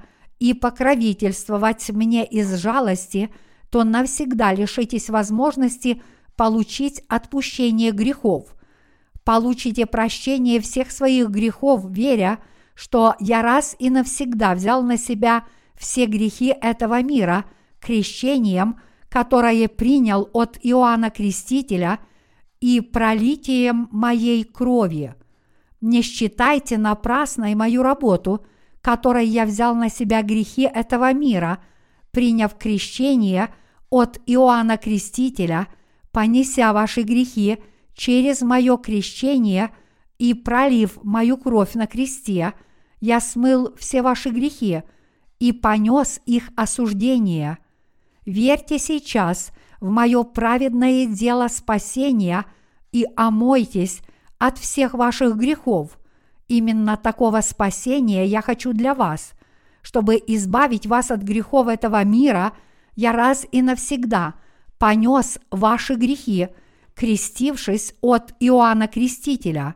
и 0.49 0.53
покровительствовать 0.53 1.89
мне 1.89 2.25
из 2.25 2.53
жалости, 2.55 3.29
то 3.69 3.83
навсегда 3.83 4.53
лишитесь 4.53 5.09
возможности 5.09 6.01
получить 6.35 7.03
отпущение 7.07 7.91
грехов. 7.91 8.55
Получите 9.23 9.85
прощение 9.85 10.59
всех 10.59 10.91
своих 10.91 11.29
грехов, 11.29 11.85
веря, 11.89 12.39
что 12.75 13.15
я 13.19 13.41
раз 13.41 13.75
и 13.79 13.89
навсегда 13.89 14.53
взял 14.53 14.83
на 14.83 14.97
себя 14.97 15.45
все 15.75 16.05
грехи 16.05 16.53
этого 16.61 17.01
мира 17.01 17.45
крещением, 17.79 18.79
которое 19.09 19.67
принял 19.67 20.29
от 20.33 20.57
Иоанна 20.61 21.09
Крестителя– 21.09 21.99
и 22.65 22.81
пролитием 22.81 23.87
моей 23.91 24.43
крови. 24.43 25.13
Не 25.81 26.01
считайте 26.01 26.79
напрасной 26.79 27.53
мою 27.53 27.83
работу, 27.83 28.45
которой 28.85 29.25
я 29.25 29.45
взял 29.45 29.73
на 29.73 29.89
себя 29.89 30.21
грехи 30.21 30.61
этого 30.61 31.11
мира, 31.11 31.57
приняв 32.11 32.55
крещение 32.55 33.49
от 33.89 34.21
Иоанна 34.27 34.77
Крестителя, 34.77 35.69
понеся 36.11 36.71
ваши 36.71 37.01
грехи 37.01 37.57
через 37.95 38.41
мое 38.41 38.77
крещение 38.77 39.71
и 40.19 40.35
пролив 40.35 40.99
мою 41.03 41.37
кровь 41.37 41.73
на 41.73 41.87
кресте, 41.87 42.53
я 43.01 43.19
смыл 43.21 43.73
все 43.75 44.03
ваши 44.03 44.29
грехи 44.29 44.83
и 45.39 45.51
понес 45.51 46.21
их 46.27 46.51
осуждение. 46.55 47.57
Верьте 48.23 48.77
сейчас 48.77 49.49
в 49.81 49.89
мое 49.89 50.21
праведное 50.21 51.07
дело 51.07 51.47
спасения 51.47 52.45
и 52.91 53.07
омойтесь 53.15 54.01
от 54.37 54.59
всех 54.59 54.93
ваших 54.93 55.37
грехов. 55.37 55.97
Именно 56.47 56.97
такого 56.97 57.41
спасения 57.41 58.25
я 58.25 58.41
хочу 58.41 58.73
для 58.73 58.93
вас. 58.93 59.33
Чтобы 59.81 60.21
избавить 60.27 60.85
вас 60.85 61.11
от 61.11 61.21
грехов 61.21 61.67
этого 61.67 62.03
мира, 62.03 62.53
я 62.95 63.11
раз 63.11 63.45
и 63.51 63.61
навсегда 63.61 64.35
понес 64.77 65.39
ваши 65.51 65.95
грехи, 65.95 66.49
крестившись 66.93 67.93
от 68.01 68.33
Иоанна 68.39 68.87
Крестителя, 68.87 69.75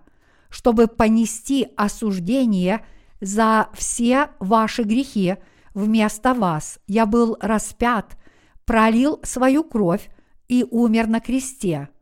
чтобы 0.49 0.87
понести 0.87 1.67
осуждение 1.75 2.85
за 3.21 3.69
все 3.73 4.29
ваши 4.39 4.83
грехи 4.83 5.35
вместо 5.73 6.33
вас. 6.33 6.79
Я 6.87 7.05
был 7.05 7.37
распят, 7.39 8.17
пролил 8.65 9.19
свою 9.23 9.63
кровь 9.63 10.09
и 10.47 10.65
умер 10.69 11.07
на 11.07 11.19
кресте– 11.19 11.89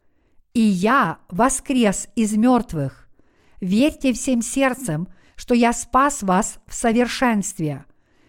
и 0.57 0.59
я 0.59 1.19
воскрес 1.29 2.07
из 2.15 2.35
мертвых. 2.35 3.06
Верьте 3.59 4.13
всем 4.13 4.41
сердцем, 4.41 5.07
что 5.35 5.53
я 5.53 5.73
спас 5.73 6.23
вас 6.23 6.59
в 6.67 6.73
совершенстве. 6.73 7.85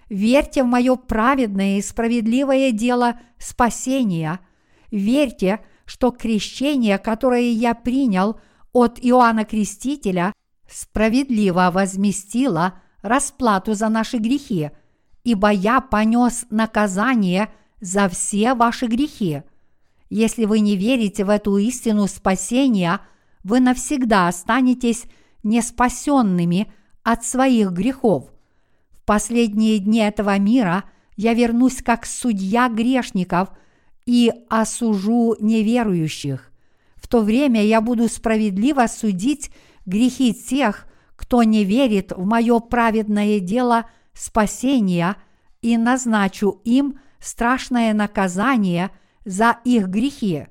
Верьте 0.08 0.62
в 0.62 0.66
мое 0.66 0.96
праведное 0.96 1.78
и 1.78 1.82
справедливое 1.82 2.70
дело 2.70 3.18
спасения. 3.38 4.40
Верьте, 4.90 5.60
что 5.84 6.10
крещение, 6.10 6.98
которое 6.98 7.50
я 7.50 7.74
принял 7.74 8.40
от 8.72 8.98
Иоанна 9.02 9.44
Крестителя, 9.44 10.32
справедливо 10.70 11.70
возместило 11.72 12.80
расплату 13.02 13.74
за 13.74 13.88
наши 13.88 14.18
грехи, 14.18 14.70
ибо 15.24 15.50
я 15.50 15.80
понес 15.80 16.46
наказание 16.50 17.50
за 17.80 18.08
все 18.08 18.54
ваши 18.54 18.86
грехи. 18.86 19.42
Если 20.10 20.46
вы 20.46 20.60
не 20.60 20.76
верите 20.76 21.24
в 21.24 21.30
эту 21.30 21.56
истину 21.58 22.06
спасения, 22.06 23.00
вы 23.44 23.60
навсегда 23.60 24.28
останетесь 24.28 25.04
неспасенными 25.42 26.72
от 27.02 27.24
своих 27.24 27.70
грехов. 27.70 28.30
В 28.90 29.04
последние 29.04 29.78
дни 29.78 30.00
этого 30.00 30.38
мира 30.38 30.84
я 31.16 31.34
вернусь 31.34 31.82
как 31.82 32.06
судья 32.06 32.68
грешников 32.68 33.50
и 34.06 34.32
осужу 34.48 35.36
неверующих. 35.40 36.50
В 36.96 37.08
то 37.08 37.20
время 37.20 37.64
я 37.64 37.80
буду 37.80 38.08
справедливо 38.08 38.86
судить 38.86 39.50
грехи 39.86 40.34
тех, 40.34 40.86
кто 41.16 41.42
не 41.42 41.64
верит 41.64 42.12
в 42.12 42.24
мое 42.24 42.60
праведное 42.60 43.40
дело 43.40 43.86
спасения 44.12 45.16
и 45.62 45.76
назначу 45.76 46.60
им 46.64 47.00
страшное 47.18 47.92
наказание 47.94 48.90
за 49.24 49.58
их 49.64 49.88
грехи. 49.88 50.46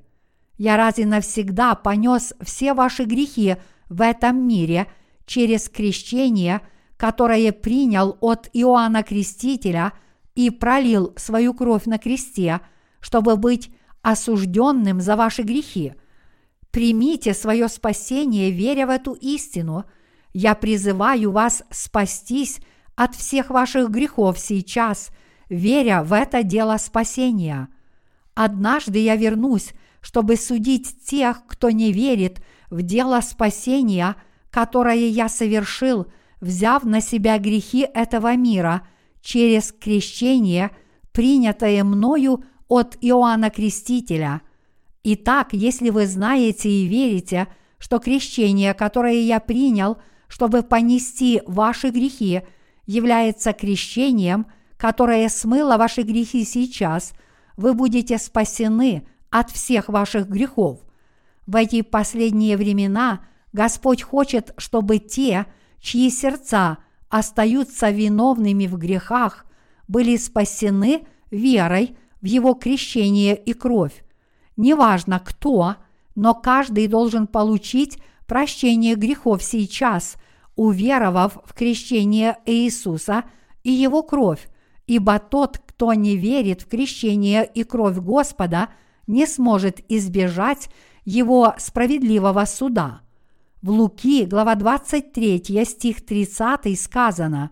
Я 0.58 0.76
раз 0.76 0.98
и 0.98 1.04
навсегда 1.04 1.76
понес 1.76 2.34
все 2.42 2.74
ваши 2.74 3.04
грехи 3.04 3.56
в 3.88 4.02
этом 4.02 4.46
мире 4.46 4.88
через 5.24 5.68
крещение, 5.68 6.60
которое 6.96 7.52
принял 7.52 8.18
от 8.20 8.50
Иоанна 8.52 9.04
Крестителя 9.04 9.92
и 10.34 10.50
пролил 10.50 11.14
свою 11.16 11.54
кровь 11.54 11.86
на 11.86 11.98
кресте, 11.98 12.60
чтобы 13.00 13.36
быть 13.36 13.70
осужденным 14.02 15.00
за 15.00 15.14
ваши 15.14 15.42
грехи. 15.42 15.94
Примите 16.72 17.34
свое 17.34 17.68
спасение, 17.68 18.50
веря 18.50 18.86
в 18.86 18.90
эту 18.90 19.12
истину. 19.12 19.84
Я 20.32 20.54
призываю 20.54 21.30
вас 21.30 21.62
спастись 21.70 22.58
от 22.96 23.14
всех 23.14 23.50
ваших 23.50 23.90
грехов 23.90 24.38
сейчас, 24.38 25.10
веря 25.48 26.02
в 26.02 26.12
это 26.12 26.42
дело 26.42 26.76
спасения. 26.78 27.68
Однажды 28.34 28.98
я 28.98 29.16
вернусь, 29.16 29.72
чтобы 30.00 30.36
судить 30.36 31.04
тех, 31.04 31.46
кто 31.46 31.70
не 31.70 31.92
верит 31.92 32.40
в 32.70 32.82
дело 32.82 33.20
спасения, 33.20 34.16
которое 34.50 35.08
я 35.08 35.28
совершил, 35.28 36.06
взяв 36.40 36.84
на 36.84 37.00
себя 37.00 37.38
грехи 37.38 37.86
этого 37.94 38.36
мира 38.36 38.86
через 39.20 39.72
крещение, 39.72 40.70
принятое 41.12 41.82
мною 41.84 42.44
от 42.68 42.96
Иоанна 43.00 43.50
Крестителя. 43.50 44.42
Итак, 45.02 45.48
если 45.52 45.90
вы 45.90 46.06
знаете 46.06 46.68
и 46.68 46.86
верите, 46.86 47.48
что 47.78 47.98
крещение, 47.98 48.74
которое 48.74 49.20
я 49.20 49.40
принял, 49.40 49.98
чтобы 50.28 50.62
понести 50.62 51.42
ваши 51.46 51.90
грехи, 51.90 52.42
является 52.86 53.52
крещением, 53.52 54.46
которое 54.76 55.28
смыло 55.28 55.76
ваши 55.76 56.02
грехи 56.02 56.44
сейчас, 56.44 57.12
вы 57.56 57.74
будете 57.74 58.18
спасены 58.18 59.06
от 59.30 59.50
всех 59.50 59.88
ваших 59.88 60.28
грехов. 60.28 60.80
В 61.46 61.56
эти 61.56 61.82
последние 61.82 62.56
времена 62.56 63.20
Господь 63.52 64.02
хочет, 64.02 64.52
чтобы 64.58 64.98
те, 64.98 65.46
чьи 65.80 66.10
сердца 66.10 66.78
остаются 67.08 67.90
виновными 67.90 68.66
в 68.66 68.76
грехах, 68.76 69.46
были 69.86 70.16
спасены 70.16 71.06
верой 71.30 71.96
в 72.20 72.26
Его 72.26 72.54
крещение 72.54 73.36
и 73.36 73.52
кровь. 73.54 74.04
Неважно 74.56 75.20
кто, 75.20 75.76
но 76.14 76.34
каждый 76.34 76.88
должен 76.88 77.26
получить 77.26 77.98
прощение 78.26 78.94
грехов 78.94 79.42
сейчас, 79.42 80.16
уверовав 80.56 81.38
в 81.44 81.54
крещение 81.54 82.38
Иисуса 82.44 83.24
и 83.62 83.70
Его 83.70 84.02
кровь, 84.02 84.48
ибо 84.86 85.18
тот, 85.18 85.58
кто 85.58 85.94
не 85.94 86.16
верит 86.16 86.62
в 86.62 86.68
крещение 86.68 87.48
и 87.54 87.62
кровь 87.62 87.98
Господа, 87.98 88.68
не 89.08 89.26
сможет 89.26 89.80
избежать 89.90 90.70
Его 91.04 91.54
справедливого 91.58 92.44
суда. 92.44 93.00
В 93.62 93.70
Луки, 93.70 94.24
глава 94.24 94.54
23, 94.54 95.64
стих 95.64 96.06
30 96.06 96.80
сказано 96.80 97.50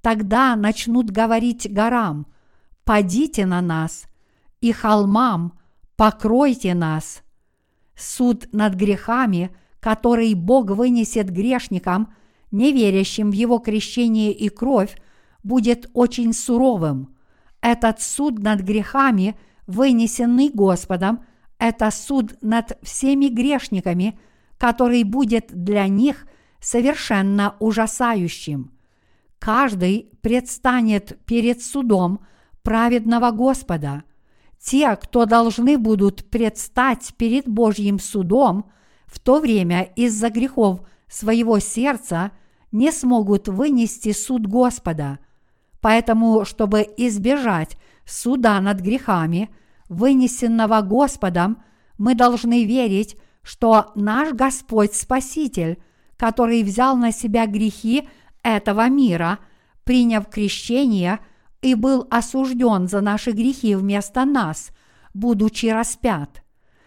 «Тогда 0.00 0.56
начнут 0.56 1.10
говорить 1.10 1.70
горам, 1.70 2.26
«Падите 2.84 3.44
на 3.44 3.60
нас», 3.60 4.06
и 4.62 4.72
холмам 4.72 5.58
«Покройте 5.96 6.74
нас». 6.74 7.22
Суд 7.94 8.48
над 8.52 8.74
грехами, 8.74 9.54
который 9.80 10.32
Бог 10.32 10.70
вынесет 10.70 11.30
грешникам, 11.30 12.14
не 12.50 12.72
верящим 12.72 13.30
в 13.30 13.34
Его 13.34 13.58
крещение 13.58 14.32
и 14.32 14.48
кровь, 14.48 14.96
будет 15.42 15.90
очень 15.92 16.32
суровым. 16.32 17.14
Этот 17.60 18.00
суд 18.00 18.38
над 18.38 18.60
грехами, 18.60 19.36
вынесенный 19.66 20.50
Господом, 20.50 21.24
это 21.58 21.90
суд 21.90 22.36
над 22.42 22.78
всеми 22.82 23.26
грешниками, 23.26 24.18
который 24.58 25.02
будет 25.04 25.46
для 25.52 25.88
них 25.88 26.26
совершенно 26.60 27.56
ужасающим. 27.60 28.72
Каждый 29.38 30.10
предстанет 30.22 31.18
перед 31.26 31.62
судом– 31.62 32.20
праведного 32.64 33.30
Господа. 33.30 34.02
Те, 34.58 34.96
кто 34.96 35.26
должны 35.26 35.78
будут 35.78 36.28
предстать 36.30 37.14
перед 37.16 37.46
Божьим 37.46 38.00
судом, 38.00 38.70
в 39.06 39.20
то 39.20 39.38
время 39.38 39.82
из-за 39.94 40.30
грехов 40.30 40.80
своего 41.06 41.60
сердца 41.60 42.32
не 42.72 42.90
смогут 42.90 43.46
вынести 43.46 44.12
суд 44.12 44.46
Господа. 44.46 45.18
Поэтому, 45.80 46.46
чтобы 46.46 46.88
избежать 46.96 47.76
суда 48.06 48.60
над 48.60 48.80
грехами, 48.80 49.50
вынесенного 49.88 50.80
Господом, 50.80 51.62
мы 51.98 52.14
должны 52.14 52.64
верить, 52.64 53.16
что 53.42 53.92
наш 53.94 54.32
Господь 54.32 54.94
Спаситель, 54.94 55.78
который 56.16 56.62
взял 56.62 56.96
на 56.96 57.12
себя 57.12 57.46
грехи 57.46 58.08
этого 58.42 58.88
мира, 58.88 59.38
приняв 59.84 60.28
крещение– 60.28 61.20
и 61.64 61.74
был 61.74 62.06
осужден 62.10 62.88
за 62.88 63.00
наши 63.00 63.30
грехи 63.30 63.74
вместо 63.74 64.26
нас, 64.26 64.70
будучи 65.14 65.66
распят. 65.66 66.42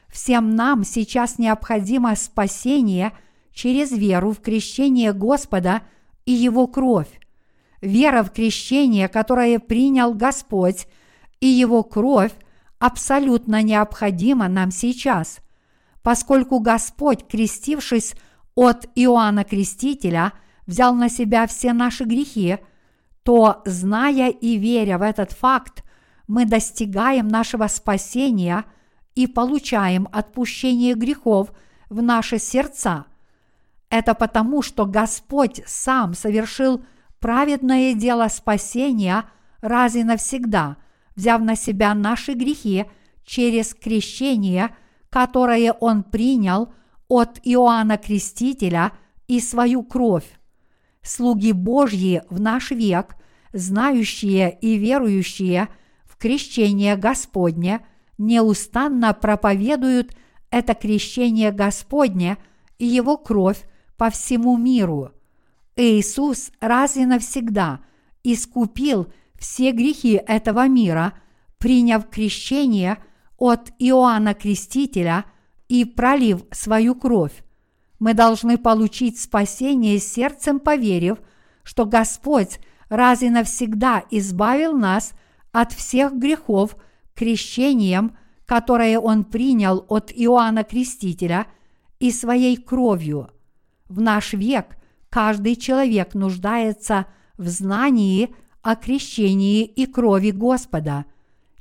Всем 0.08 0.56
нам 0.56 0.84
сейчас 0.84 1.40
необходимо 1.40 2.16
спасение 2.16 3.12
через 3.52 3.92
веру 3.92 4.34
в 4.34 4.40
крещение 4.40 5.14
Господа 5.14 5.82
и 6.26 6.32
Его 6.32 6.68
кровь. 6.68 7.10
Вера 7.82 8.22
в 8.22 8.32
крещение, 8.32 9.08
которое 9.08 9.58
принял 9.58 10.14
Господь, 10.14 10.88
и 11.40 11.48
Его 11.48 11.84
кровь 11.84 12.34
абсолютно 12.80 13.62
необходима 13.62 14.48
нам 14.48 14.72
сейчас, 14.72 15.40
поскольку 16.02 16.60
Господь, 16.60 17.28
крестившись 17.28 18.16
от 18.56 18.88
Иоанна 18.96 19.44
Крестителя, 19.44 20.34
взял 20.66 20.94
на 20.94 21.10
себя 21.10 21.48
все 21.48 21.74
наши 21.74 22.04
грехи– 22.04 22.58
то, 23.28 23.62
зная 23.66 24.30
и 24.30 24.58
веря 24.58 24.98
в 24.98 25.02
этот 25.02 25.34
факт, 25.34 25.84
мы 26.30 26.46
достигаем 26.46 27.28
нашего 27.28 27.68
спасения 27.68 28.64
и 29.16 29.28
получаем 29.28 30.08
отпущение 30.14 30.94
грехов 30.94 31.52
в 31.90 32.02
наши 32.02 32.40
сердца. 32.40 33.04
Это 33.90 34.14
потому, 34.14 34.62
что 34.62 34.86
Господь 34.86 35.62
сам 35.66 36.14
совершил 36.14 36.86
праведное 37.20 37.94
дело 37.96 38.30
спасения 38.30 39.26
раз 39.60 39.96
и 39.96 40.06
навсегда, 40.06 40.78
взяв 41.18 41.42
на 41.42 41.58
себя 41.58 41.94
наши 41.94 42.34
грехи 42.34 42.86
через 43.26 43.74
крещение, 43.74 44.74
которое 45.10 45.74
Он 45.74 46.04
принял 46.04 46.74
от 47.10 47.42
Иоанна 47.44 47.98
Крестителя 47.98 48.94
и 49.28 49.42
свою 49.42 49.84
кровь 49.84 50.38
слуги 51.08 51.52
Божьи 51.52 52.22
в 52.30 52.40
наш 52.40 52.72
век, 52.72 53.16
знающие 53.54 54.58
и 54.60 54.78
верующие 54.78 55.70
в 56.06 56.18
крещение 56.18 56.96
Господне, 56.96 57.86
неустанно 58.18 59.14
проповедуют 59.14 60.16
это 60.50 60.74
крещение 60.74 61.52
Господне 61.52 62.38
и 62.78 62.86
его 62.86 63.18
кровь 63.18 63.64
по 63.98 64.10
всему 64.10 64.58
миру. 64.58 65.12
Иисус 65.76 66.52
раз 66.60 66.98
и 66.98 67.06
навсегда 67.06 67.80
искупил 68.24 69.08
все 69.38 69.72
грехи 69.72 70.22
этого 70.28 70.68
мира, 70.68 71.14
приняв 71.58 72.10
крещение 72.10 72.98
от 73.38 73.72
Иоанна 73.80 74.34
Крестителя 74.34 75.26
и 75.68 75.86
пролив 75.86 76.44
свою 76.52 76.96
кровь. 76.96 77.44
Мы 78.00 78.14
должны 78.14 78.58
получить 78.58 79.20
спасение 79.20 80.00
сердцем, 80.00 80.60
поверив, 80.60 81.18
что 81.64 81.86
Господь 81.86 82.60
раз 82.90 83.22
и 83.22 83.30
навсегда 83.30 84.04
избавил 84.12 84.78
нас 84.78 85.14
от 85.52 85.74
всех 85.74 86.14
грехов 86.14 86.78
крещением, 87.16 88.18
которое 88.46 89.00
Он 89.00 89.24
принял 89.24 89.86
от 89.90 90.12
Иоанна 90.12 90.64
Крестителя 90.64 91.48
и 92.00 92.12
своей 92.12 92.56
кровью. 92.58 93.32
В 93.90 94.00
наш 94.00 94.34
век 94.34 94.78
каждый 95.10 95.56
человек 95.56 96.14
нуждается 96.14 97.08
в 97.38 97.48
знании 97.48 98.34
о 98.68 98.76
крещении 98.76 99.64
и 99.64 99.86
крови 99.86 100.32
Господа. 100.32 101.06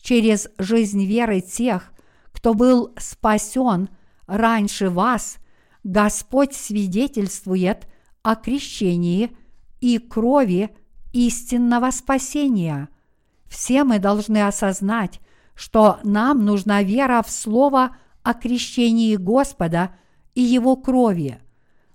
Через 0.02 0.48
жизнь 0.58 1.04
веры 1.04 1.40
тех, 1.40 1.92
кто 2.32 2.52
был 2.52 2.94
спасен 2.98 3.90
раньше 4.26 4.90
вас, 4.90 5.36
Господь 5.84 6.52
свидетельствует 6.52 7.86
о 8.24 8.34
крещении 8.34 9.36
и 9.80 9.98
крови 9.98 10.70
истинного 11.12 11.92
спасения. 11.92 12.88
Все 13.46 13.84
мы 13.84 14.00
должны 14.00 14.44
осознать, 14.44 15.20
что 15.54 16.00
нам 16.02 16.44
нужна 16.44 16.82
вера 16.82 17.22
в 17.22 17.30
Слово 17.30 17.96
о 18.24 18.34
крещении 18.34 19.14
Господа 19.14 19.94
и 20.34 20.40
Его 20.40 20.74
крови. 20.74 21.38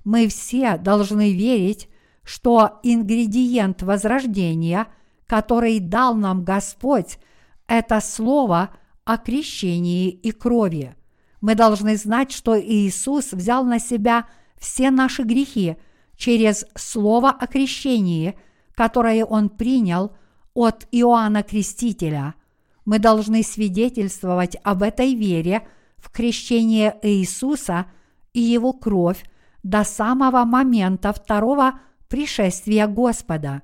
Мы 0.05 0.29
все 0.29 0.77
должны 0.77 1.33
верить, 1.33 1.89
что 2.23 2.79
ингредиент 2.81 3.83
возрождения, 3.83 4.88
который 5.32 5.80
дал 5.80 6.14
нам 6.14 6.44
Господь, 6.44 7.18
это 7.66 8.02
Слово 8.02 8.72
о 9.06 9.18
крещении 9.18 10.10
и 10.10 10.34
крови. 10.34 10.94
Мы 11.40 11.56
должны 11.56 11.95
знать, 11.95 12.34
что 12.34 12.60
Иисус 12.60 13.32
взял 13.32 13.64
на 13.64 13.80
себя 13.80 14.28
все 14.60 14.91
наши 14.91 15.24
грехи 15.24 15.78
через 16.18 16.66
Слово 16.76 17.30
о 17.30 17.48
крещении, 17.48 18.38
которое 18.76 19.24
Он 19.24 19.48
принял 19.48 20.12
от 20.53 20.86
Иоанна 20.91 21.44
Крестителя. 21.44 22.36
Мы 22.84 22.99
должны 22.99 23.41
свидетельствовать 23.41 24.58
об 24.64 24.84
этой 24.84 25.16
вере 25.16 25.66
в 25.95 26.12
крещение 26.12 26.99
Иисуса 27.03 27.86
и 28.34 28.41
Его 28.41 28.74
кровь 28.74 29.24
до 29.64 29.86
самого 29.86 30.44
момента 30.44 31.14
второго 31.14 31.80
пришествия 32.10 32.86
Господа. 32.86 33.62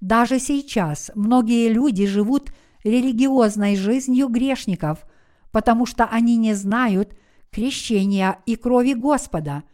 Даже 0.00 0.38
сейчас 0.38 1.10
многие 1.14 1.68
люди 1.68 2.06
живут 2.06 2.52
религиозной 2.84 3.76
жизнью 3.76 4.28
грешников, 4.28 5.06
потому 5.50 5.86
что 5.86 6.04
они 6.04 6.36
не 6.36 6.54
знают 6.54 7.16
крещения 7.50 8.38
и 8.46 8.56
крови 8.56 8.94
Господа. 8.94 9.64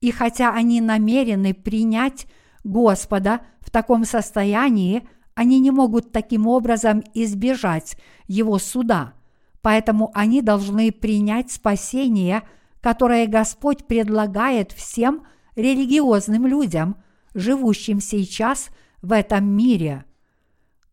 И 0.00 0.10
хотя 0.10 0.52
они 0.52 0.80
намерены 0.80 1.54
принять 1.54 2.26
Господа 2.64 3.40
в 3.60 3.70
таком 3.70 4.04
состоянии, 4.04 5.08
они 5.34 5.60
не 5.60 5.70
могут 5.70 6.12
таким 6.12 6.46
образом 6.46 7.02
избежать 7.14 7.96
Его 8.26 8.58
суда. 8.58 9.14
Поэтому 9.62 10.10
они 10.14 10.42
должны 10.42 10.92
принять 10.92 11.50
спасение, 11.50 12.42
которое 12.80 13.26
Господь 13.26 13.86
предлагает 13.86 14.72
всем 14.72 15.24
религиозным 15.56 16.46
людям– 16.46 16.96
живущим 17.34 18.00
сейчас 18.00 18.68
в 19.02 19.12
этом 19.12 19.46
мире. 19.46 20.04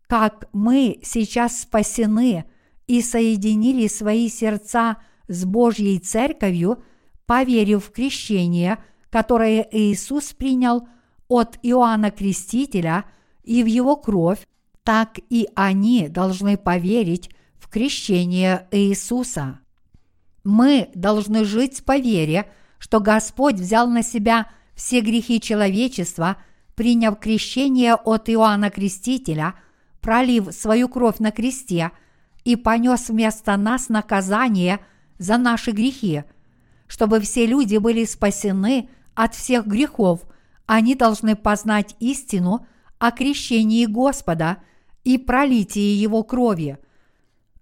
Как 0.07 0.47
мы 0.53 0.99
сейчас 1.03 1.61
спасены 1.61 2.45
и 2.87 3.01
соединили 3.01 3.87
свои 3.87 4.29
сердца 4.29 4.97
с 5.27 5.45
Божьей 5.45 5.99
Церковью, 5.99 6.83
поверив 7.25 7.85
в 7.85 7.91
крещение, 7.91 8.77
которое 9.09 9.67
Иисус 9.71 10.33
принял 10.33 10.87
от 11.27 11.57
Иоанна 11.63 12.11
Крестителя 12.11 13.05
и 13.43 13.63
в 13.63 13.65
его 13.65 13.95
кровь, 13.95 14.45
так 14.83 15.19
и 15.29 15.47
они 15.55 16.07
должны 16.07 16.57
поверить 16.57 17.31
в 17.57 17.67
крещение 17.69 18.67
Иисуса. 18.69 19.59
Мы 20.43 20.91
должны 20.93 21.43
жить 21.43 21.83
по 21.83 21.97
вере, 21.97 22.47
что 22.77 22.99
Господь 22.99 23.55
взял 23.55 23.87
на 23.87 24.03
себя– 24.03 24.51
все 24.75 24.99
грехи 24.99 25.39
человечества, 25.39 26.37
приняв 26.75 27.19
крещение 27.19 27.95
от 27.95 28.29
Иоанна 28.29 28.69
Крестителя, 28.69 29.55
пролив 30.01 30.53
свою 30.53 30.89
кровь 30.89 31.19
на 31.19 31.31
кресте 31.31 31.91
и 32.43 32.55
понес 32.55 33.09
вместо 33.09 33.57
нас 33.57 33.89
наказание 33.89 34.79
за 35.17 35.37
наши 35.37 35.71
грехи. 35.71 36.23
Чтобы 36.87 37.19
все 37.19 37.45
люди 37.45 37.77
были 37.77 38.05
спасены 38.05 38.89
от 39.15 39.33
всех 39.33 39.65
грехов, 39.65 40.21
они 40.65 40.95
должны 40.95 41.35
познать 41.35 41.95
истину 41.99 42.67
о 42.99 43.11
крещении 43.11 43.85
Господа 43.85 44.57
и 45.03 45.17
пролитии 45.17 45.95
Его 45.95 46.23
крови. 46.23 46.77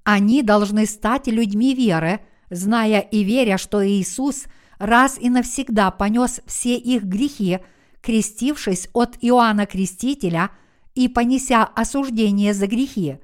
Они 0.03 0.41
должны 0.41 0.85
стать 0.85 1.27
людьми 1.27 1.73
веры, 1.73 2.19
зная 2.49 2.99
и 2.99 3.23
веря, 3.23 3.57
что 3.57 3.85
Иисус– 3.87 4.45
раз 4.83 5.17
и 5.19 5.29
навсегда 5.29 5.91
понес 5.91 6.41
все 6.45 6.75
их 6.75 7.03
грехи, 7.03 7.59
крестившись 8.03 8.89
от 8.93 9.17
Иоанна 9.21 9.65
Крестителя 9.65 10.51
и 10.93 11.07
понеся 11.07 11.63
осуждение 11.63 12.53
за 12.53 12.67
грехи. 12.67 13.17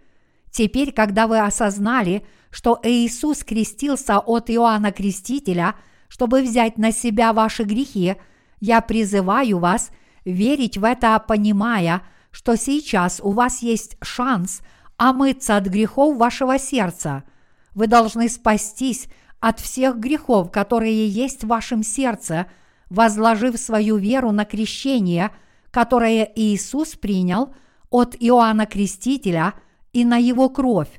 Теперь, 0.52 0.94
когда 0.94 1.28
вы 1.28 1.40
осознали, 1.40 2.26
что 2.50 2.80
Иисус 2.82 3.44
крестился 3.44 4.18
от 4.18 4.50
Иоанна 4.50 4.92
Крестителя, 4.92 5.76
чтобы 6.08 6.42
взять 6.42 6.78
на 6.78 6.92
себя 6.92 7.34
ваши 7.34 7.64
грехи, 7.64 8.16
я 8.62 8.82
призываю 8.82 9.60
вас 9.60 9.92
верить 10.26 10.78
в 10.78 10.84
это, 10.84 11.20
понимая, 11.20 12.02
что 12.32 12.56
сейчас 12.56 13.20
у 13.22 13.32
вас 13.32 13.62
есть 13.62 13.98
шанс 14.02 14.62
омыться 14.98 15.58
от 15.58 15.66
грехов 15.66 16.18
вашего 16.18 16.58
сердца. 16.58 17.24
Вы 17.76 17.88
должны 17.88 18.30
спастись 18.30 19.08
от 19.40 19.60
всех 19.60 19.98
грехов, 19.98 20.52
которые 20.52 21.08
есть 21.08 21.44
в 21.44 21.48
вашем 21.48 21.84
сердце, 21.84 22.48
возложив 22.90 23.58
свою 23.58 23.98
веру 23.98 24.32
на 24.32 24.46
крещение, 24.46 25.32
которое 25.72 26.32
Иисус 26.36 26.96
принял 26.96 27.54
от 27.90 28.16
Иоанна 28.20 28.66
Крестителя 28.66 29.54
и 29.94 30.06
на 30.06 30.18
его 30.18 30.50
кровь. 30.50 30.90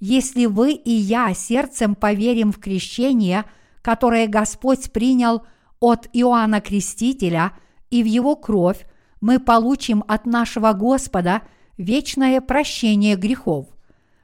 Если 0.00 0.46
вы 0.46 0.72
и 0.72 0.90
я 0.90 1.32
сердцем 1.34 1.94
поверим 1.94 2.52
в 2.52 2.58
крещение, 2.58 3.44
которое 3.82 4.26
Господь 4.26 4.92
принял 4.92 5.46
от 5.80 6.08
Иоанна 6.12 6.60
Крестителя 6.60 7.52
и 7.90 8.02
в 8.02 8.06
его 8.06 8.36
кровь, 8.36 8.86
мы 9.20 9.38
получим 9.38 10.04
от 10.06 10.26
нашего 10.26 10.72
Господа 10.72 11.42
вечное 11.78 12.40
прощение 12.40 13.16
грехов. 13.16 13.66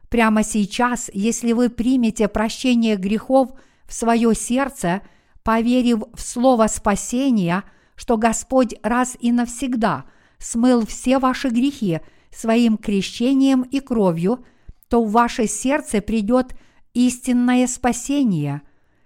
Прямо 0.08 0.42
сейчас, 0.42 1.10
если 1.14 1.52
вы 1.52 1.70
примете 1.70 2.28
прощение 2.28 2.96
грехов 2.96 3.52
в 3.86 3.94
свое 3.94 4.34
сердце, 4.34 5.00
поверив 5.44 6.02
в 6.14 6.20
слово 6.20 6.66
спасения, 6.66 7.64
что 7.94 8.16
Господь 8.16 8.74
раз 8.82 9.16
и 9.20 9.32
навсегда 9.32 10.04
смыл 10.38 10.86
все 10.86 11.18
ваши 11.18 11.48
грехи 11.48 12.00
своим 12.30 12.76
крещением 12.76 13.62
и 13.62 13.80
кровью, 13.80 14.44
то 14.88 15.04
в 15.04 15.12
ваше 15.12 15.46
сердце 15.46 16.00
придет 16.00 16.54
истинное 16.94 17.66
спасение. 17.66 18.62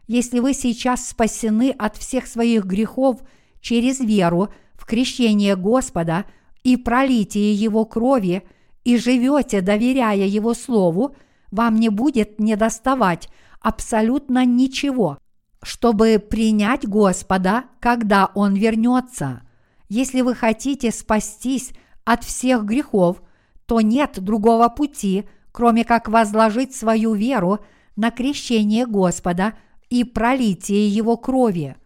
Если 0.06 0.38
вы 0.38 0.54
сейчас 0.54 1.08
спасены 1.08 1.74
от 1.76 1.96
всех 1.96 2.26
своих 2.26 2.64
грехов 2.64 3.20
через 3.60 4.00
веру 4.00 4.48
в 4.74 4.86
крещение 4.86 5.56
Господа 5.56 6.24
и 6.62 6.76
пролитие 6.76 7.52
Его 7.52 7.84
крови– 7.84 8.42
и 8.86 8.98
живете, 8.98 9.62
доверяя 9.62 10.14
Его 10.14 10.54
Слову, 10.54 11.16
вам 11.50 11.74
не 11.74 11.88
будет 11.88 12.38
недоставать 12.38 13.28
абсолютно 13.60 14.44
ничего, 14.44 15.18
чтобы 15.62 16.18
принять 16.18 16.86
Господа, 16.86 17.64
когда 17.80 18.30
Он 18.34 18.54
вернется. 18.54 19.42
Если 19.88 20.20
вы 20.20 20.34
хотите 20.34 20.90
спастись 20.90 21.72
от 22.04 22.24
всех 22.24 22.64
грехов, 22.64 23.22
то 23.66 23.80
нет 23.80 24.20
другого 24.20 24.68
пути, 24.68 25.28
кроме 25.52 25.84
как 25.84 26.08
возложить 26.08 26.74
свою 26.74 27.14
веру 27.14 27.60
на 27.96 28.10
крещение 28.10 28.86
Господа 28.86 29.54
и 29.90 30.04
пролитие 30.04 30.88
Его 30.88 31.16
крови. 31.16 31.76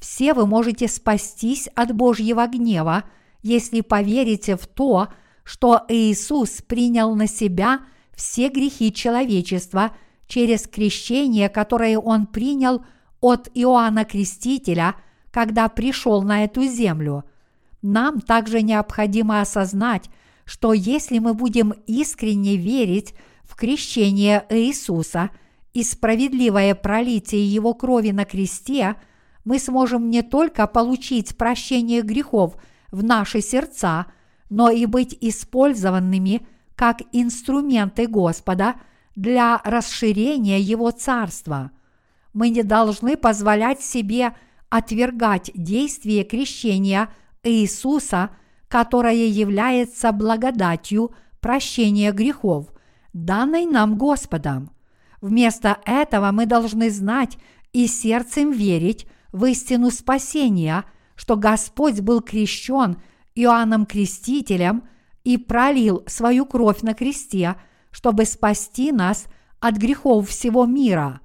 Все 0.00 0.34
вы 0.34 0.46
можете 0.46 0.88
спастись 0.88 1.68
от 1.74 1.94
Божьего 1.94 2.46
гнева, 2.46 3.04
если 3.42 3.80
поверите 3.80 4.56
в 4.56 4.66
то, 4.66 5.08
что 5.44 5.84
Иисус 5.88 6.62
принял 6.62 7.14
на 7.14 7.26
себя 7.26 7.80
все 8.14 8.48
грехи 8.48 8.92
человечества 8.92 9.92
через 10.26 10.66
крещение, 10.66 11.48
которое 11.48 11.98
Он 11.98 12.26
принял 12.26 12.84
от 13.26 13.50
Иоанна 13.54 14.04
Крестителя, 14.04 14.94
когда 15.32 15.68
пришел 15.68 16.22
на 16.22 16.44
эту 16.44 16.62
землю. 16.64 17.24
Нам 17.82 18.20
также 18.20 18.62
необходимо 18.62 19.40
осознать, 19.40 20.08
что 20.44 20.72
если 20.72 21.18
мы 21.18 21.34
будем 21.34 21.72
искренне 21.88 22.56
верить 22.56 23.14
в 23.42 23.56
крещение 23.56 24.46
Иисуса 24.48 25.30
и 25.74 25.82
справедливое 25.82 26.76
пролитие 26.76 27.44
Его 27.44 27.74
крови 27.74 28.12
на 28.12 28.24
кресте, 28.24 28.94
мы 29.44 29.58
сможем 29.58 30.08
не 30.08 30.22
только 30.22 30.68
получить 30.68 31.36
прощение 31.36 32.02
грехов 32.02 32.56
в 32.92 33.02
наши 33.02 33.40
сердца, 33.40 34.06
но 34.50 34.70
и 34.70 34.86
быть 34.86 35.16
использованными 35.20 36.46
как 36.76 37.02
инструменты 37.10 38.06
Господа 38.06 38.76
для 39.16 39.60
расширения 39.64 40.60
Его 40.60 40.92
Царства. 40.92 41.72
Мы 42.36 42.50
не 42.50 42.62
должны 42.62 43.16
позволять 43.16 43.80
себе 43.80 44.36
отвергать 44.68 45.50
действие 45.54 46.22
крещения 46.22 47.08
Иисуса, 47.42 48.28
которое 48.68 49.26
является 49.26 50.12
благодатью 50.12 51.14
прощения 51.40 52.12
грехов, 52.12 52.66
данной 53.14 53.64
нам 53.64 53.96
Господом. 53.96 54.70
Вместо 55.22 55.78
этого 55.86 56.30
мы 56.30 56.44
должны 56.44 56.90
знать 56.90 57.38
и 57.72 57.86
сердцем 57.86 58.52
верить 58.52 59.06
в 59.32 59.46
истину 59.46 59.90
спасения, 59.90 60.84
что 61.14 61.36
Господь 61.36 62.00
был 62.00 62.20
крещен 62.20 62.98
Иоанном 63.34 63.86
Крестителем 63.86 64.86
и 65.24 65.38
пролил 65.38 66.04
свою 66.06 66.44
кровь 66.44 66.82
на 66.82 66.92
кресте, 66.92 67.56
чтобы 67.90 68.26
спасти 68.26 68.92
нас 68.92 69.24
от 69.58 69.78
грехов 69.78 70.28
всего 70.28 70.66
мира. 70.66 71.22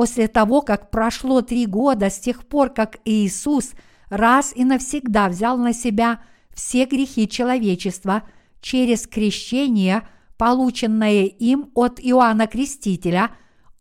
После 0.00 0.28
того, 0.28 0.62
как 0.62 0.90
прошло 0.90 1.42
три 1.42 1.66
года 1.66 2.08
с 2.08 2.18
тех 2.18 2.46
пор, 2.46 2.70
как 2.70 3.00
Иисус 3.04 3.72
раз 4.08 4.50
и 4.56 4.64
навсегда 4.64 5.28
взял 5.28 5.58
на 5.58 5.74
себя 5.74 6.22
все 6.54 6.86
грехи 6.86 7.28
человечества 7.28 8.22
через 8.62 9.06
крещение, 9.06 10.08
полученное 10.38 11.24
им 11.24 11.70
от 11.74 12.00
Иоанна 12.00 12.46
Крестителя, 12.46 13.32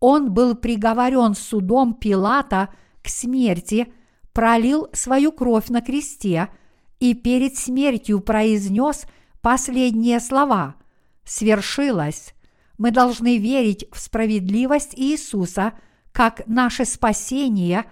он 0.02 0.34
был 0.34 0.56
приговорен 0.56 1.36
судом 1.36 1.94
Пилата 1.94 2.68
к 3.02 3.08
смерти, 3.08 3.94
пролил 4.34 4.90
свою 4.92 5.32
кровь 5.32 5.70
на 5.70 5.80
кресте 5.80 6.50
и 7.00 7.14
перед 7.14 7.56
смертью 7.56 8.20
произнес 8.20 9.06
последние 9.40 10.20
слова 10.20 10.76
«Свершилось». 11.24 12.34
Мы 12.78 12.92
должны 12.92 13.38
верить 13.38 13.86
в 13.94 14.00
справедливость 14.02 14.96
Иисуса 14.98 15.72
как 16.12 16.42
наше 16.48 16.86
спасение, 16.86 17.86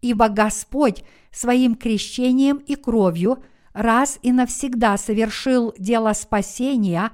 ибо 0.00 0.28
Господь 0.28 1.04
своим 1.30 1.74
крещением 1.74 2.58
и 2.58 2.76
кровью 2.76 3.42
раз 3.72 4.18
и 4.22 4.32
навсегда 4.32 4.96
совершил 4.96 5.74
дело 5.78 6.12
спасения, 6.12 7.10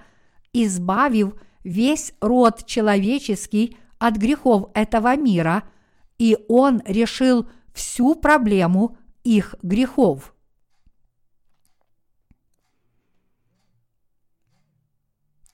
избавив 0.52 1.34
весь 1.64 2.12
род 2.20 2.66
человеческий 2.66 3.76
от 3.98 4.16
грехов 4.16 4.70
этого 4.74 5.16
мира, 5.16 5.64
и 6.18 6.36
Он 6.48 6.82
решил 6.84 7.48
всю 7.72 8.14
проблему 8.14 8.96
их 9.24 9.54
грехов. 9.62 10.34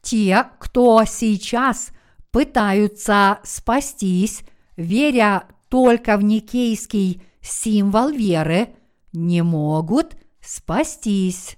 Те, 0.03 0.49
кто 0.61 1.05
сейчас 1.05 1.91
пытаются 2.31 3.41
спастись, 3.43 4.45
веря 4.77 5.47
только 5.69 6.17
в 6.17 6.23
никейский 6.23 7.23
символ 7.41 8.11
веры, 8.11 8.75
не 9.13 9.43
могут 9.43 10.17
спастись. 10.41 11.57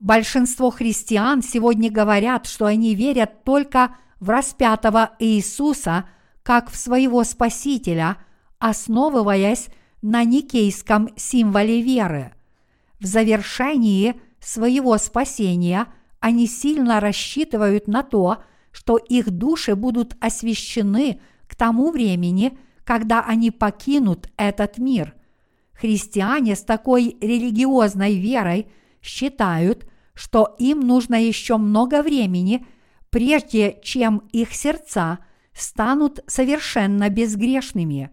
Большинство 0.00 0.70
христиан 0.70 1.42
сегодня 1.42 1.90
говорят, 1.90 2.46
что 2.46 2.66
они 2.66 2.94
верят 2.94 3.44
только 3.44 3.96
в 4.20 4.28
распятого 4.28 5.12
Иисуса 5.18 6.08
как 6.42 6.70
в 6.70 6.76
своего 6.76 7.24
Спасителя, 7.24 8.18
основываясь 8.58 9.68
на 10.02 10.24
никейском 10.24 11.08
символе 11.16 11.80
веры. 11.80 12.34
В 13.00 13.06
завершении 13.06 14.20
своего 14.40 14.98
спасения 14.98 15.86
они 16.20 16.46
сильно 16.46 17.00
рассчитывают 17.00 17.86
на 17.86 18.02
то, 18.02 18.34
что 18.34 18.44
их 18.96 19.30
души 19.30 19.76
будут 19.76 20.16
освящены 20.20 21.20
к 21.46 21.54
тому 21.54 21.90
времени, 21.90 22.58
когда 22.84 23.22
они 23.22 23.50
покинут 23.50 24.28
этот 24.36 24.78
мир. 24.78 25.14
Христиане 25.72 26.56
с 26.56 26.62
такой 26.62 27.16
религиозной 27.20 28.18
верой 28.18 28.66
считают, 29.00 29.86
что 30.14 30.54
им 30.58 30.80
нужно 30.80 31.22
еще 31.22 31.56
много 31.56 32.02
времени, 32.02 32.66
прежде 33.10 33.78
чем 33.82 34.22
их 34.32 34.54
сердца 34.54 35.20
станут 35.52 36.20
совершенно 36.26 37.08
безгрешными. 37.10 38.10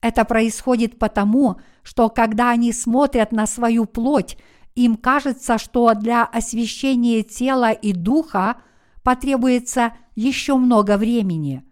Это 0.00 0.24
происходит 0.24 0.98
потому, 0.98 1.60
что 1.82 2.08
когда 2.10 2.50
они 2.50 2.72
смотрят 2.72 3.32
на 3.32 3.46
свою 3.46 3.86
плоть, 3.86 4.36
им 4.74 4.96
кажется, 4.96 5.58
что 5.58 5.94
для 5.94 6.24
освящения 6.24 7.22
тела 7.22 7.70
и 7.72 7.92
духа 7.92 8.56
потребуется 9.02 9.92
еще 10.14 10.56
много 10.56 10.96
времени. 10.96 11.62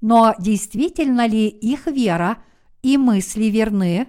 Но 0.00 0.34
действительно 0.38 1.26
ли 1.26 1.48
их 1.48 1.86
вера 1.86 2.38
и 2.82 2.96
мысли 2.96 3.44
верны? 3.44 4.08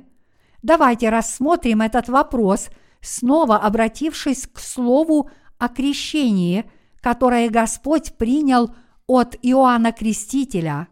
Давайте 0.61 1.09
рассмотрим 1.09 1.81
этот 1.81 2.09
вопрос– 2.09 2.69
снова 3.01 3.57
обратившись 3.57 4.47
к 4.47 4.59
слову 4.59 5.29
о 5.57 5.69
крещении, 5.69 6.65
которое 7.01 7.49
Господь 7.49 8.13
принял 8.17 8.75
от 9.07 9.35
Иоанна 9.41 9.91
Крестителя. 9.91 10.87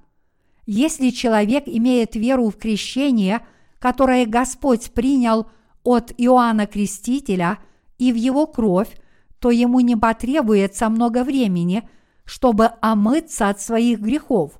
Если 0.66 1.12
человек 1.12 1.64
имеет 1.68 2.16
веру 2.16 2.50
в 2.50 2.58
крещение, 2.58 3.46
которое 3.80 4.26
Господь 4.26 4.92
принял 4.92 5.48
от 5.84 6.14
Иоанна 6.18 6.66
Крестителя 6.66 7.60
и 7.98 8.12
в 8.12 8.16
его 8.16 8.48
кровь, 8.48 8.98
то 9.40 9.52
ему 9.52 9.80
не 9.82 9.96
потребуется 9.96 10.90
много 10.90 11.24
времени, 11.24 11.88
чтобы 12.28 12.70
омыться 12.82 13.50
от 13.50 13.60
своих 13.60 14.00
грехов. 14.00 14.60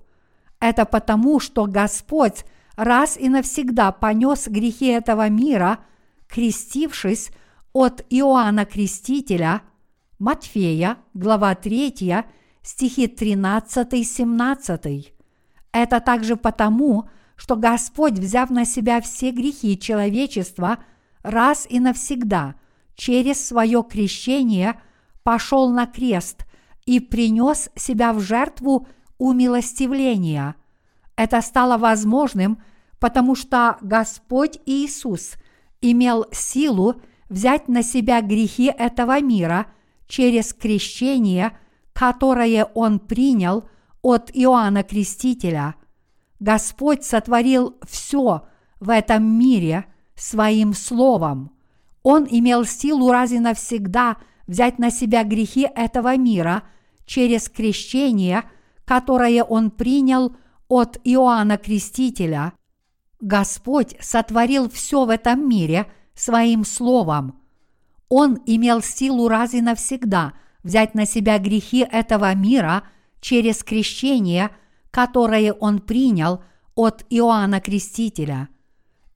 Это 0.60 0.86
потому, 0.86 1.40
что 1.40 1.68
Господь 1.68 2.44
раз 2.76 3.18
и 3.18 3.30
навсегда 3.30 3.92
понес 3.92 4.48
грехи 4.48 4.88
этого 4.88 5.30
мира– 5.30 5.78
крестившись 6.28 7.32
от 7.74 8.06
Иоанна 8.10 8.66
Крестителя, 8.66 9.62
Матфея, 10.20 10.98
глава 11.14 11.56
3, 11.56 12.24
стихи 12.62 13.08
13-17. 13.08 15.14
Это 15.72 16.00
также 16.00 16.36
потому, 16.36 17.10
что 17.36 17.56
Господь, 17.56 18.14
взяв 18.14 18.50
на 18.50 18.66
себя 18.66 19.00
все 19.02 19.32
грехи 19.32 19.80
человечества 19.80 20.80
раз 21.22 21.68
и 21.70 21.80
навсегда, 21.80 22.56
через 22.96 23.46
свое 23.46 23.84
крещение 23.84 24.82
пошел 25.24 25.70
на 25.70 25.86
крест 25.86 26.46
и 26.88 27.00
принес 27.00 27.70
себя 27.76 28.14
в 28.14 28.20
жертву 28.20 28.88
умилостивления. 29.20 30.56
Это 31.16 31.42
стало 31.42 31.78
возможным, 31.78 32.64
потому 33.00 33.36
что 33.36 33.78
Господь 33.82 34.60
Иисус– 34.66 35.34
имел 35.82 36.26
силу 36.32 37.02
взять 37.30 37.68
на 37.68 37.84
себя 37.84 38.22
грехи 38.22 38.66
этого 38.66 39.22
мира 39.22 39.68
через 40.08 40.54
крещение, 40.54 41.58
которое 41.94 42.66
он 42.66 43.00
принял 43.00 43.68
от 44.02 44.32
Иоанна 44.34 44.84
Крестителя. 44.84 45.76
Господь 46.40 47.04
сотворил 47.04 47.78
все 47.86 48.48
в 48.80 48.90
этом 48.90 49.24
мире 49.24 49.86
своим 50.16 50.74
словом. 50.74 51.52
Он 52.04 52.26
имел 52.30 52.64
силу 52.66 53.12
раз 53.12 53.32
и 53.32 53.40
навсегда 53.40 54.18
взять 54.46 54.80
на 54.80 54.92
себя 54.92 55.24
грехи 55.24 55.68
этого 55.76 56.16
мира 56.16 56.64
через 57.08 57.50
крещение, 57.50 58.44
которое 58.86 59.44
он 59.44 59.72
принял 59.72 60.36
от 60.68 61.00
Иоанна 61.04 61.58
Крестителя– 61.58 62.54
Господь 63.20 63.96
сотворил 64.00 64.70
все 64.70 65.06
в 65.06 65.10
этом 65.10 65.50
мире 65.50 65.88
своим 66.14 66.64
словом. 66.66 67.40
Он 68.10 68.40
имел 68.46 68.82
силу 68.82 69.28
раз 69.28 69.54
и 69.54 69.62
навсегда 69.62 70.34
взять 70.64 70.94
на 70.94 71.06
себя 71.06 71.40
грехи 71.40 71.80
этого 71.80 72.34
мира 72.36 72.84
через 73.20 73.64
крещение, 73.64 74.52
которое 74.92 75.54
он 75.54 75.80
принял 75.80 76.44
от 76.76 77.06
Иоанна 77.10 77.60
Крестителя. 77.60 78.50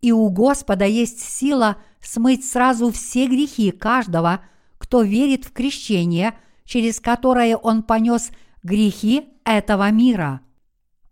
И 0.01 0.11
у 0.11 0.30
Господа 0.30 0.85
есть 0.85 1.19
сила 1.19 1.77
смыть 2.01 2.43
сразу 2.45 2.91
все 2.91 3.27
грехи 3.27 3.72
каждого, 3.72 4.41
кто 4.80 5.03
верит 5.03 5.45
в 5.45 5.51
крещение, 5.51 6.34
через 6.66 7.00
которое 7.00 7.58
он 7.58 7.84
понес 7.84 8.32
грехи 8.64 9.30
этого 9.44 9.90
мира– 9.92 10.42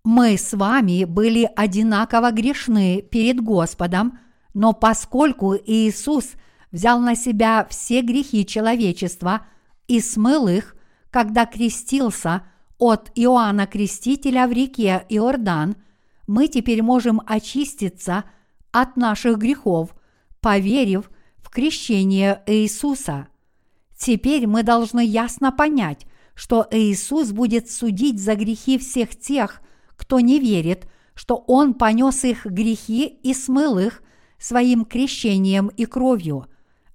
мы 0.04 0.38
с 0.38 0.54
вами 0.54 1.04
были 1.04 1.50
одинаково 1.56 2.32
грешны 2.32 3.02
перед 3.02 3.42
Господом, 3.42 4.18
но 4.54 4.74
поскольку 4.74 5.56
Иисус 5.56 6.32
взял 6.72 7.00
на 7.00 7.16
себя 7.16 7.68
все 7.70 8.02
грехи 8.02 8.46
человечества 8.46 9.46
и 9.88 10.00
смыл 10.00 10.48
их, 10.48 10.76
когда 11.12 11.46
крестился 11.46 12.44
от 12.78 13.12
Иоанна 13.16 13.68
Крестителя 13.68 14.48
в 14.48 14.52
реке 14.52 15.06
Иордан, 15.10 15.76
мы 16.28 16.48
теперь 16.48 16.82
можем 16.82 17.22
очиститься 17.26 18.24
от 18.72 18.96
наших 18.96 19.38
грехов, 19.38 19.96
поверив 20.40 21.12
в 21.38 21.50
крещение 21.50 22.42
Иисуса. 22.48 23.28
Теперь 24.00 24.48
мы 24.48 24.64
должны 24.64 25.06
ясно 25.06 25.52
понять, 25.52 26.08
что 26.34 26.66
Иисус 26.72 27.32
будет 27.32 27.70
судить 27.70 28.18
за 28.20 28.36
грехи 28.36 28.78
всех 28.78 29.14
тех, 29.14 29.62
кто 29.98 30.22
не 30.22 30.40
верит, 30.40 30.88
что 31.16 31.44
Он 31.48 31.74
понес 31.74 32.24
их 32.24 32.46
грехи 32.46 33.06
и 33.08 33.34
смыл 33.34 33.78
их 33.78 34.02
своим 34.38 34.86
крещением 34.86 35.68
и 35.68 35.86
кровью. 35.86 36.46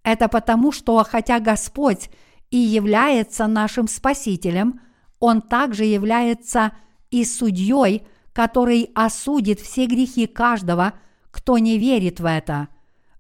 Это 0.02 0.28
потому, 0.28 0.72
что 0.72 1.04
хотя 1.04 1.40
Господь 1.40 2.08
и 2.50 2.56
является 2.56 3.46
нашим 3.48 3.86
Спасителем, 3.86 4.80
Он 5.20 5.42
также 5.42 5.84
является 5.84 6.72
и 7.10 7.26
судьей, 7.26 8.06
который 8.32 8.90
осудит 8.94 9.60
все 9.60 9.84
грехи 9.84 10.26
каждого, 10.26 10.94
кто 11.30 11.58
не 11.58 11.78
верит 11.78 12.18
в 12.18 12.24
это. 12.24 12.68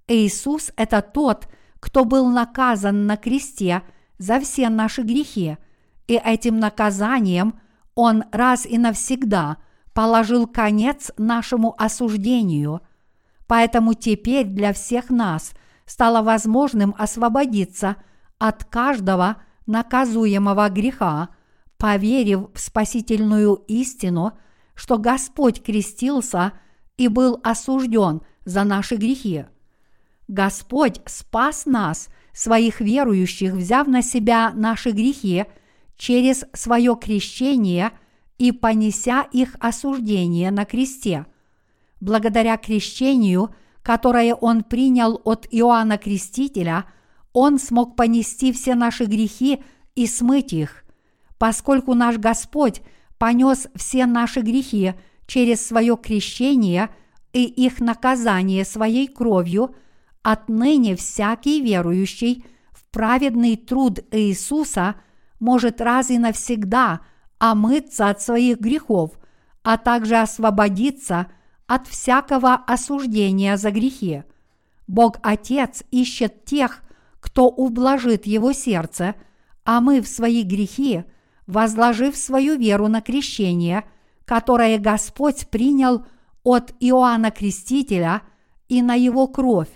Иисус– 0.08 0.72
это 0.76 1.02
тот, 1.02 1.48
кто 1.84 2.06
был 2.06 2.30
наказан 2.30 3.06
на 3.06 3.18
кресте 3.18 3.82
за 4.16 4.40
все 4.40 4.70
наши 4.70 5.02
грехи, 5.02 5.58
и 6.06 6.14
этим 6.14 6.58
наказанием 6.58 7.60
Он 7.94 8.24
раз 8.32 8.64
и 8.64 8.78
навсегда 8.78 9.58
положил 9.92 10.46
конец 10.46 11.12
нашему 11.18 11.74
осуждению. 11.76 12.80
Поэтому 13.46 13.92
теперь 13.92 14.46
для 14.46 14.72
всех 14.72 15.10
нас 15.10 15.52
стало 15.84 16.22
возможным 16.22 16.94
освободиться 16.96 17.96
от 18.38 18.64
каждого 18.64 19.42
наказуемого 19.66 20.70
греха, 20.70 21.28
поверив 21.76 22.50
в 22.54 22.60
спасительную 22.60 23.56
истину, 23.68 24.32
что 24.74 24.96
Господь 24.96 25.62
крестился 25.62 26.52
и 26.96 27.08
был 27.08 27.38
осужден 27.44 28.22
за 28.46 28.64
наши 28.64 28.96
грехи. 28.96 29.44
Господь 30.28 31.00
спас 31.06 31.66
нас, 31.66 32.08
своих 32.32 32.80
верующих, 32.80 33.52
взяв 33.52 33.86
на 33.86 34.02
себя 34.02 34.52
наши 34.54 34.90
грехи 34.90 35.44
через 35.96 36.44
свое 36.52 36.96
крещение 36.96 37.92
и 38.38 38.50
понеся 38.50 39.26
их 39.32 39.56
осуждение 39.60 40.50
на 40.50 40.64
кресте. 40.64 41.26
Благодаря 42.00 42.56
крещению, 42.56 43.54
которое 43.82 44.34
Он 44.34 44.64
принял 44.64 45.20
от 45.24 45.46
Иоанна 45.50 45.98
Крестителя, 45.98 46.86
Он 47.32 47.58
смог 47.58 47.94
понести 47.94 48.52
все 48.52 48.74
наши 48.74 49.04
грехи 49.04 49.62
и 49.94 50.06
смыть 50.06 50.52
их. 50.52 50.84
Поскольку 51.38 51.94
наш 51.94 52.16
Господь 52.16 52.80
понес 53.18 53.68
все 53.74 54.06
наши 54.06 54.40
грехи 54.40 54.94
через 55.26 55.64
свое 55.64 55.96
крещение 55.96 56.88
и 57.32 57.44
их 57.44 57.80
наказание 57.80 58.64
своей 58.64 59.06
кровью– 59.06 59.74
Отныне 60.24 60.96
всякий 60.96 61.60
верующий 61.60 62.46
в 62.72 62.86
праведный 62.90 63.56
труд 63.56 64.00
Иисуса 64.10 64.94
может 65.38 65.82
раз 65.82 66.08
и 66.08 66.16
навсегда 66.16 67.02
омыться 67.38 68.08
от 68.08 68.22
своих 68.22 68.58
грехов, 68.58 69.10
а 69.62 69.76
также 69.76 70.16
освободиться 70.16 71.26
от 71.66 71.86
всякого 71.88 72.54
осуждения 72.54 73.58
за 73.58 73.70
грехи. 73.70 74.22
Бог 74.86 75.18
Отец 75.22 75.82
ищет 75.90 76.46
тех, 76.46 76.82
кто 77.20 77.48
ублажит 77.48 78.26
его 78.26 78.54
сердце, 78.54 79.16
а 79.66 79.82
мы 79.82 80.00
в 80.00 80.08
свои 80.08 80.42
грехи, 80.42 81.04
возложив 81.46 82.16
свою 82.16 82.56
веру 82.56 82.88
на 82.88 83.02
крещение, 83.02 83.84
которое 84.24 84.78
Господь 84.78 85.48
принял 85.48 86.06
от 86.44 86.72
Иоанна 86.80 87.30
Крестителя 87.30 88.22
и 88.68 88.80
на 88.80 88.94
его 88.94 89.28
кровь, 89.28 89.68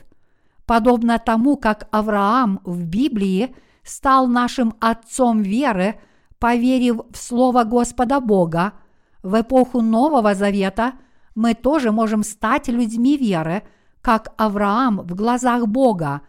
подобно 0.69 1.19
тому, 1.19 1.57
как 1.57 1.89
Авраам 1.91 2.61
в 2.63 2.85
Библии 2.85 3.57
стал 3.83 4.27
нашим 4.29 4.75
отцом 4.81 5.41
веры, 5.41 5.99
поверив 6.39 7.01
в 7.11 7.17
Слово 7.17 7.65
Господа 7.65 8.21
Бога, 8.21 8.75
в 9.23 9.41
эпоху 9.41 9.81
Нового 9.81 10.35
Завета 10.35 10.93
мы 11.35 11.55
тоже 11.55 11.91
можем 11.91 12.23
стать 12.23 12.69
людьми 12.69 13.17
веры, 13.17 13.63
как 14.03 14.35
Авраам 14.37 14.99
в 14.99 15.15
глазах 15.15 15.67
Бога, 15.67 16.21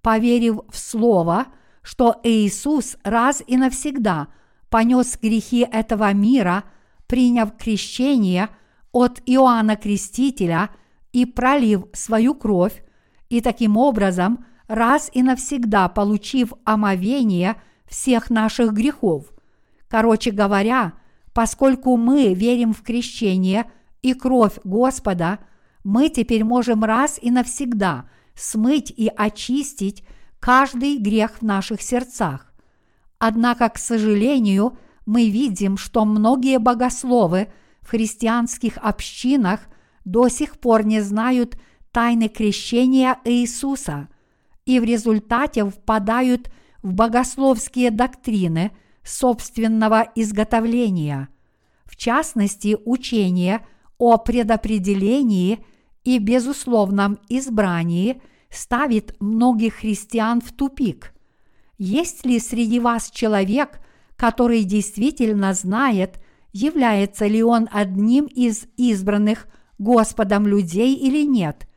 поверив 0.00 0.60
в 0.70 0.78
Слово, 0.78 1.46
что 1.82 2.20
Иисус 2.22 2.96
раз 3.02 3.42
и 3.48 3.56
навсегда 3.56 4.28
понес 4.70 5.18
грехи 5.20 5.66
этого 5.72 6.12
мира, 6.12 6.62
приняв 7.08 7.56
крещение 7.56 8.48
от 8.92 9.20
Иоанна 9.26 9.74
Крестителя 9.74 10.70
и 11.12 11.26
пролив 11.26 11.86
свою 11.92 12.34
кровь, 12.34 12.84
и 13.28 13.40
таким 13.40 13.76
образом, 13.76 14.44
раз 14.66 15.10
и 15.12 15.22
навсегда 15.22 15.88
получив 15.88 16.52
омовение 16.64 17.60
всех 17.86 18.30
наших 18.30 18.72
грехов. 18.72 19.32
Короче 19.88 20.30
говоря, 20.30 20.92
поскольку 21.32 21.96
мы 21.96 22.34
верим 22.34 22.72
в 22.72 22.82
крещение 22.82 23.70
и 24.02 24.14
кровь 24.14 24.58
Господа, 24.64 25.38
мы 25.84 26.08
теперь 26.10 26.44
можем 26.44 26.84
раз 26.84 27.18
и 27.20 27.30
навсегда 27.30 28.08
смыть 28.34 28.92
и 28.94 29.08
очистить 29.08 30.04
каждый 30.38 30.98
грех 30.98 31.38
в 31.40 31.42
наших 31.42 31.82
сердцах. 31.82 32.52
Однако, 33.18 33.68
к 33.68 33.78
сожалению, 33.78 34.78
мы 35.06 35.28
видим, 35.28 35.76
что 35.76 36.04
многие 36.04 36.58
богословы 36.58 37.48
в 37.80 37.90
христианских 37.90 38.78
общинах 38.78 39.60
до 40.04 40.28
сих 40.28 40.58
пор 40.58 40.84
не 40.84 41.00
знают 41.00 41.58
тайны 41.98 42.28
крещения 42.28 43.18
Иисуса 43.24 44.08
и 44.66 44.78
в 44.78 44.84
результате 44.84 45.68
впадают 45.68 46.48
в 46.80 46.92
богословские 46.92 47.90
доктрины 47.90 48.70
собственного 49.02 50.06
изготовления, 50.14 51.28
в 51.86 51.96
частности 51.96 52.76
учение 52.84 53.66
о 53.98 54.16
предопределении 54.16 55.58
и 56.04 56.20
безусловном 56.20 57.18
избрании 57.28 58.22
ставит 58.48 59.20
многих 59.20 59.78
христиан 59.78 60.40
в 60.40 60.52
тупик. 60.52 61.12
Есть 61.78 62.24
ли 62.24 62.38
среди 62.38 62.78
вас 62.78 63.10
человек, 63.10 63.80
который 64.14 64.62
действительно 64.62 65.52
знает, 65.52 66.22
является 66.52 67.26
ли 67.26 67.42
он 67.42 67.68
одним 67.72 68.26
из 68.26 68.68
избранных 68.76 69.48
Господом 69.78 70.46
людей 70.46 70.94
или 70.94 71.26
нет, 71.26 71.67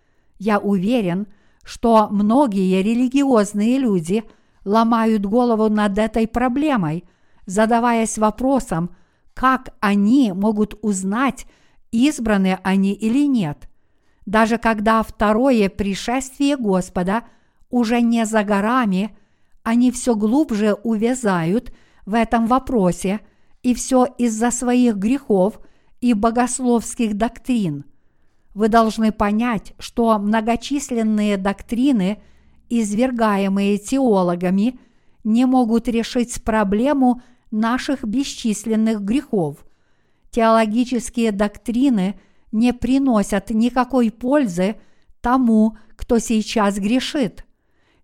я 0.41 0.57
уверен, 0.57 1.27
что 1.63 2.07
многие 2.09 2.81
религиозные 2.81 3.77
люди 3.77 4.23
ломают 4.65 5.23
голову 5.23 5.69
над 5.69 5.99
этой 5.99 6.27
проблемой, 6.27 7.03
задаваясь 7.45 8.17
вопросом, 8.17 8.89
как 9.35 9.69
они 9.79 10.31
могут 10.33 10.79
узнать, 10.81 11.45
избраны 11.91 12.57
они 12.63 12.93
или 12.93 13.27
нет. 13.27 13.69
Даже 14.25 14.57
когда 14.57 15.03
второе 15.03 15.69
пришествие 15.69 16.57
Господа 16.57 17.21
уже 17.69 18.01
не 18.01 18.25
за 18.25 18.43
горами, 18.43 19.15
они 19.61 19.91
все 19.91 20.15
глубже 20.15 20.73
увязают 20.73 21.71
в 22.07 22.15
этом 22.15 22.47
вопросе, 22.47 23.19
и 23.61 23.75
все 23.75 24.07
из-за 24.17 24.49
своих 24.49 24.95
грехов 24.95 25.59
и 25.99 26.15
богословских 26.15 27.15
доктрин– 27.15 27.85
вы 28.53 28.67
должны 28.67 29.11
понять, 29.11 29.73
что 29.79 30.17
многочисленные 30.19 31.37
доктрины, 31.37 32.21
извергаемые 32.69 33.77
теологами, 33.77 34.79
не 35.23 35.45
могут 35.45 35.87
решить 35.87 36.43
проблему 36.43 37.21
наших 37.51 38.03
бесчисленных 38.03 39.01
грехов. 39.01 39.57
Теологические 40.31 41.31
доктрины 41.31 42.19
не 42.51 42.73
приносят 42.73 43.49
никакой 43.51 44.11
пользы 44.11 44.77
тому, 45.21 45.77
кто 45.95 46.19
сейчас 46.19 46.77
грешит. 46.77 47.45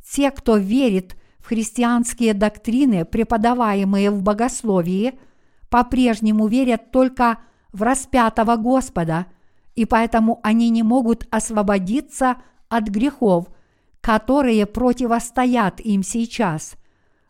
Те, 0.10 0.32
кто 0.32 0.58
верит 0.58 1.18
в 1.40 1.48
христианские 1.48 2.34
доктрины, 2.34 3.04
преподаваемые 3.06 4.12
в 4.12 4.22
богословии, 4.22 5.20
по-прежнему 5.70 6.48
верят 6.48 6.92
только 6.92 7.40
в 7.74 7.82
распятого 7.82 8.56
Господа– 8.56 9.26
и 9.78 9.86
поэтому 9.86 10.40
они 10.42 10.70
не 10.70 10.82
могут 10.82 11.28
освободиться 11.30 12.38
от 12.68 12.86
грехов, 12.88 13.48
которые 14.02 14.66
противостоят 14.66 15.80
им 15.80 16.02
сейчас. 16.02 16.78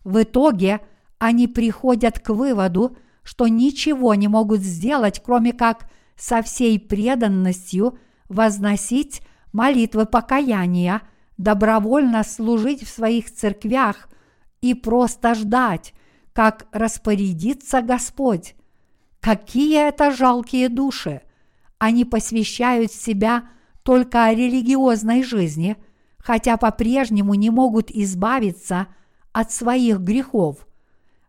В 0.06 0.24
итоге 0.24 0.80
они 1.20 1.50
приходят 1.50 2.20
к 2.20 2.30
выводу, 2.30 2.98
что 3.22 3.50
ничего 3.50 4.16
не 4.16 4.30
могут 4.30 4.62
сделать, 4.62 5.22
кроме 5.24 5.52
как 5.52 5.90
со 6.16 6.42
всей 6.42 6.80
преданностью 6.80 8.00
возносить 8.30 9.22
молитвы 9.52 10.06
покаяния, 10.06 11.02
добровольно 11.38 12.24
служить 12.24 12.82
в 12.82 12.90
своих 12.90 13.30
церквях 13.30 14.08
и 14.62 14.74
просто 14.74 15.36
ждать, 15.36 15.94
как 16.32 16.68
распорядится 16.72 17.82
Господь. 17.82 18.56
Какие 19.20 19.90
это 19.90 20.12
жалкие 20.12 20.70
души! 20.70 21.24
Они 21.80 22.06
посвящают 22.06 22.92
себя 22.92 23.50
только 23.84 24.32
религиозной 24.32 25.24
жизни, 25.24 25.78
хотя 26.18 26.58
по-прежнему 26.58 27.36
не 27.36 27.50
могут 27.50 27.90
избавиться 27.90 28.88
от 29.32 29.52
своих 29.52 30.00
грехов. 30.00 30.68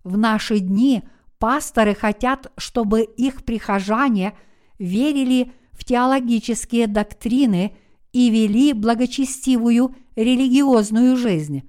В 0.02 0.16
наши 0.16 0.58
дни 0.58 1.02
пасторы 1.38 1.94
хотят, 1.94 2.50
чтобы 2.56 3.02
их 3.02 3.44
прихожане 3.44 4.32
верили 4.78 5.52
в 5.72 5.84
теологические 5.84 6.86
доктрины 6.86 7.76
и 8.12 8.30
вели 8.30 8.72
благочестивую 8.72 9.94
религиозную 10.16 11.16
жизнь. 11.16 11.68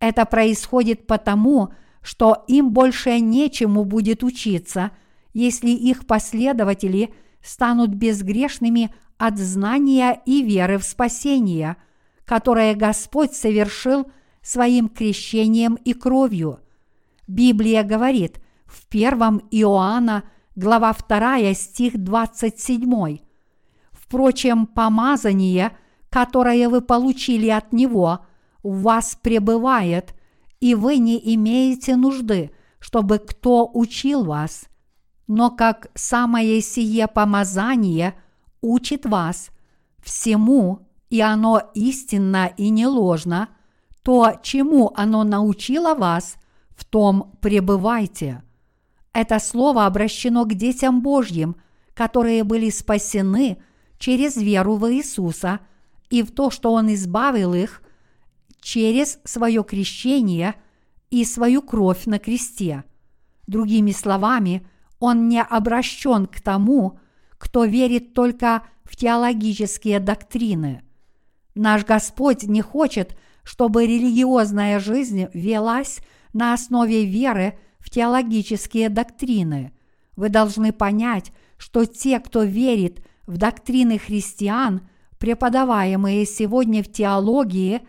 Это 0.00 0.24
происходит 0.24 1.06
потому, 1.06 1.70
что 2.00 2.44
им 2.48 2.70
больше 2.70 3.20
нечему 3.20 3.84
будет 3.84 4.22
учиться, 4.22 4.92
если 5.34 5.70
их 5.70 6.06
последователи 6.06 7.14
станут 7.42 7.90
безгрешными 7.90 8.94
от 9.18 9.38
знания 9.38 10.20
и 10.26 10.42
веры 10.42 10.78
в 10.78 10.84
спасение, 10.84 11.76
которое 12.24 12.74
Господь 12.74 13.34
совершил 13.34 14.10
своим 14.42 14.88
крещением 14.88 15.74
и 15.74 15.92
кровью. 15.92 16.60
Библия 17.28 17.82
говорит 17.82 18.40
в 18.66 18.86
1 18.90 19.42
Иоанна, 19.50 20.24
глава 20.56 20.94
2, 20.94 21.54
стих 21.54 22.02
27. 22.02 23.18
Впрочем, 23.92 24.66
помазание, 24.66 25.76
которое 26.10 26.68
вы 26.68 26.80
получили 26.80 27.48
от 27.48 27.72
Него, 27.72 28.26
в 28.62 28.82
вас 28.82 29.18
пребывает, 29.20 30.14
и 30.60 30.74
вы 30.74 30.98
не 30.98 31.34
имеете 31.34 31.96
нужды, 31.96 32.50
чтобы 32.78 33.18
кто 33.18 33.70
учил 33.72 34.24
вас. 34.24 34.66
Но 35.26 35.50
как 35.50 35.88
самое 35.94 36.60
сие 36.60 37.06
помазание 37.06 38.14
учит 38.60 39.06
вас 39.06 39.50
всему, 40.02 40.88
и 41.10 41.20
оно 41.20 41.60
истинно 41.74 42.52
и 42.56 42.70
не 42.70 42.86
ложно, 42.86 43.48
то, 44.02 44.34
чему 44.42 44.92
оно 44.96 45.24
научило 45.24 45.94
вас, 45.94 46.36
в 46.76 46.84
том 46.84 47.36
пребывайте. 47.40 48.42
Это 49.12 49.38
слово 49.38 49.86
обращено 49.86 50.44
к 50.44 50.54
детям 50.54 51.02
Божьим, 51.02 51.56
которые 51.94 52.44
были 52.44 52.70
спасены 52.70 53.58
через 53.98 54.36
веру 54.36 54.76
в 54.76 54.90
Иисуса 54.92 55.60
и 56.10 56.22
в 56.22 56.32
то, 56.32 56.50
что 56.50 56.72
Он 56.72 56.92
избавил 56.94 57.54
их 57.54 57.82
через 58.60 59.18
свое 59.24 59.62
крещение 59.62 60.54
и 61.10 61.24
свою 61.24 61.62
кровь 61.62 62.06
на 62.06 62.18
кресте. 62.18 62.84
Другими 63.46 63.92
словами, 63.92 64.66
Он 65.02 65.28
не 65.28 65.42
обращен 65.42 66.26
к 66.26 66.40
тому, 66.40 67.00
кто 67.36 67.64
верит 67.64 68.14
только 68.14 68.62
в 68.84 68.94
теологические 68.94 69.98
доктрины. 69.98 70.84
Наш 71.56 71.84
Господь 71.84 72.44
не 72.44 72.60
хочет, 72.60 73.18
чтобы 73.42 73.84
религиозная 73.84 74.78
жизнь 74.78 75.26
велась 75.34 75.98
на 76.32 76.54
основе 76.54 77.04
веры 77.04 77.58
в 77.80 77.90
теологические 77.90 78.90
доктрины. 78.90 79.72
Вы 80.14 80.28
должны 80.28 80.72
понять, 80.72 81.32
что 81.58 81.84
те, 81.84 82.20
кто 82.20 82.44
верит 82.44 83.04
в 83.26 83.38
доктрины 83.38 83.98
христиан, 83.98 84.88
преподаваемые 85.18 86.24
сегодня 86.26 86.80
в 86.84 86.86
теологии, 86.86 87.80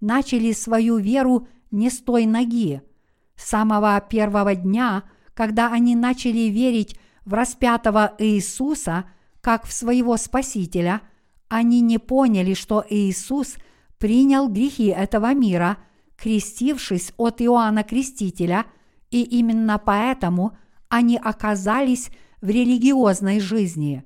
начали 0.00 0.52
свою 0.52 0.96
веру 0.96 1.48
не 1.70 1.90
с 1.90 1.98
той 1.98 2.24
ноги. 2.24 2.80
С 3.36 3.50
самого 3.50 4.00
первого 4.00 4.54
дня, 4.54 5.02
когда 5.34 5.72
они 5.72 5.96
начали 5.96 6.48
верить 6.50 6.96
в 7.24 7.34
распятого 7.34 8.14
Иисуса 8.18 9.04
как 9.40 9.66
в 9.66 9.72
своего 9.72 10.16
Спасителя, 10.16 11.02
они 11.48 11.80
не 11.80 11.98
поняли, 11.98 12.54
что 12.54 12.84
Иисус 12.88 13.56
принял 13.98 14.48
грехи 14.48 14.86
этого 14.86 15.34
мира, 15.34 15.78
крестившись 16.16 17.12
от 17.16 17.40
Иоанна 17.42 17.82
Крестителя, 17.82 18.66
и 19.10 19.22
именно 19.22 19.78
поэтому 19.78 20.56
они 20.88 21.16
оказались 21.16 22.10
в 22.40 22.48
религиозной 22.48 23.40
жизни. 23.40 24.04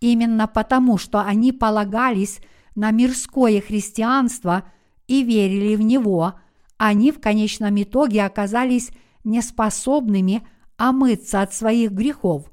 Именно 0.00 0.46
потому, 0.46 0.98
что 0.98 1.20
они 1.20 1.52
полагались 1.52 2.40
на 2.74 2.90
мирское 2.90 3.60
христианство 3.60 4.64
и 5.06 5.22
верили 5.22 5.76
в 5.76 5.82
него, 5.82 6.34
они 6.76 7.12
в 7.12 7.20
конечном 7.20 7.80
итоге 7.82 8.24
оказались 8.24 8.90
неспособными 9.22 10.46
омыться 10.76 11.42
от 11.42 11.54
своих 11.54 11.92
грехов. 11.92 12.50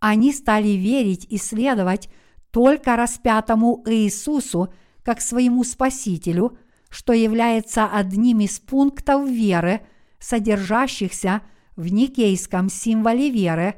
Они 0.00 0.32
стали 0.32 0.68
верить 0.68 1.26
и 1.28 1.38
следовать 1.38 2.08
только 2.50 2.96
распятому 2.96 3.82
Иисусу 3.86 4.72
как 5.02 5.20
своему 5.20 5.64
Спасителю, 5.64 6.58
что 6.88 7.12
является 7.12 7.86
одним 7.86 8.40
из 8.40 8.60
пунктов 8.60 9.28
веры, 9.28 9.82
содержащихся 10.18 11.42
в 11.76 11.92
никейском 11.92 12.68
символе 12.68 13.30
веры, 13.30 13.74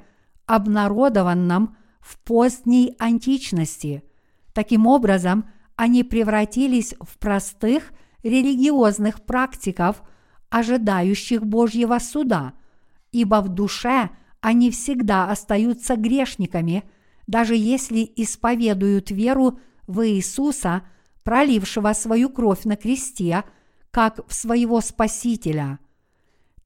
обнародованном 0.47 1.77
в 2.01 2.19
поздней 2.21 2.95
античности. 2.99 4.03
Таким 4.53 4.87
образом, 4.87 5.49
они 5.77 6.03
превратились 6.03 6.95
в 7.01 7.19
простых 7.19 7.93
религиозных 8.23 9.25
практиков, 9.25 10.03
ожидающих 10.49 11.45
Божьего 11.47 11.99
суда, 11.99 12.55
ибо 13.12 13.41
в 13.41 13.49
душе 13.49 14.11
они 14.41 14.70
всегда 14.70 15.31
остаются 15.31 15.97
грешниками, 15.97 16.85
даже 17.27 17.55
если 17.55 18.11
исповедуют 18.16 19.11
веру 19.11 19.61
в 19.87 20.07
Иисуса, 20.07 20.82
пролившего 21.23 21.93
свою 21.93 22.31
кровь 22.31 22.65
на 22.65 22.77
кресте, 22.77 23.45
как 23.91 24.27
в 24.27 24.35
своего 24.35 24.81
Спасителя. 24.81 25.78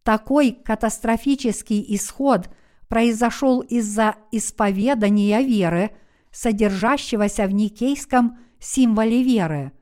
Такой 0.02 0.52
катастрофический 0.52 1.84
исход 1.96 2.50
произошел 2.88 3.60
из-за 3.60 4.16
исповедания 4.30 5.42
веры, 5.42 5.90
содержащегося 6.30 7.46
в 7.46 7.52
никейском 7.52 8.38
символе 8.60 9.22
веры. 9.22 9.72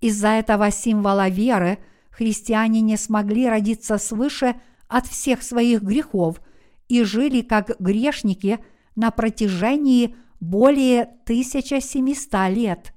Из-за 0.00 0.28
этого 0.28 0.70
символа 0.70 1.28
веры 1.28 1.78
христиане 2.10 2.80
не 2.80 2.96
смогли 2.96 3.48
родиться 3.48 3.98
свыше 3.98 4.54
от 4.88 5.06
всех 5.06 5.42
своих 5.42 5.82
грехов 5.82 6.40
и 6.88 7.02
жили 7.02 7.42
как 7.42 7.76
грешники 7.78 8.58
на 8.94 9.10
протяжении 9.10 10.16
более 10.40 11.02
1700 11.24 12.50
лет. 12.50 12.94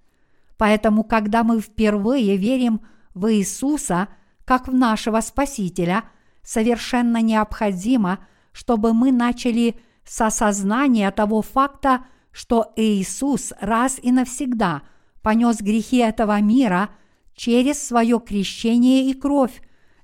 Поэтому, 0.58 1.04
когда 1.04 1.44
мы 1.44 1.62
впервые 1.62 2.38
верим 2.38 2.82
в 3.14 3.34
Иисуса 3.34 4.10
как 4.46 4.68
в 4.68 4.74
нашего 4.74 5.22
Спасителя, 5.22 6.06
совершенно 6.44 7.22
необходимо, 7.22 8.26
чтобы 8.52 8.94
мы 8.94 9.12
начали 9.12 9.80
с 10.04 10.20
осознания 10.22 11.12
того 11.12 11.42
факта, 11.42 12.06
что 12.32 12.74
Иисус 12.76 13.54
раз 13.62 14.00
и 14.02 14.12
навсегда 14.12 14.82
понес 15.22 15.62
грехи 15.62 15.98
этого 15.98 16.42
мира 16.42 16.90
через 17.36 17.82
свое 17.82 18.20
крещение 18.20 19.10
и 19.10 19.14
кровь, 19.14 19.62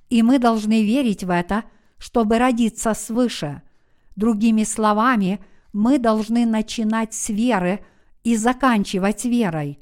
и 0.09 0.21
мы 0.21 0.39
должны 0.39 0.83
верить 0.83 1.23
в 1.23 1.29
это, 1.29 1.63
чтобы 2.05 2.37
родиться 2.37 2.93
свыше. 2.93 3.63
Другими 4.15 4.63
словами, 4.63 5.39
мы 5.73 5.97
должны 5.97 6.45
начинать 6.45 7.15
с 7.15 7.29
веры 7.29 7.83
и 8.23 8.35
заканчивать 8.37 9.25
верой. 9.25 9.79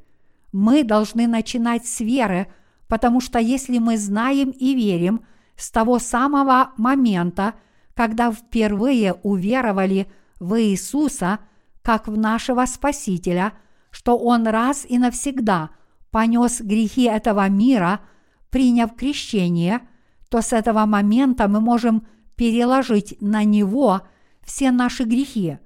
Мы 0.54 0.86
должны 0.86 1.28
начинать 1.28 1.86
с 1.86 2.00
веры, 2.00 2.48
потому 2.88 3.20
что 3.20 3.40
если 3.40 3.78
мы 3.78 3.98
знаем 3.98 4.52
и 4.52 4.74
верим 4.74 5.26
с 5.58 5.70
того 5.70 6.00
самого 6.00 6.72
момента, 6.78 7.56
когда 7.94 8.32
впервые 8.32 9.16
уверовали 9.24 10.08
в 10.40 10.58
Иисуса 10.62 11.40
как 11.82 12.08
в 12.08 12.18
нашего 12.18 12.66
Спасителя, 12.66 13.52
что 13.92 14.18
Он 14.18 14.48
раз 14.48 14.86
и 14.88 14.98
навсегда 14.98 15.72
понес 16.10 16.62
грехи 16.62 17.04
этого 17.04 17.50
мира, 17.50 18.00
приняв 18.50 18.96
крещение, 18.96 19.82
то 20.34 20.42
с 20.42 20.52
этого 20.52 20.88
момента 20.88 21.48
мы 21.48 21.62
можем 21.62 22.08
переложить 22.36 23.16
на 23.22 23.44
Него 23.44 24.02
все 24.42 24.72
наши 24.72 25.04
грехи. 25.04 25.60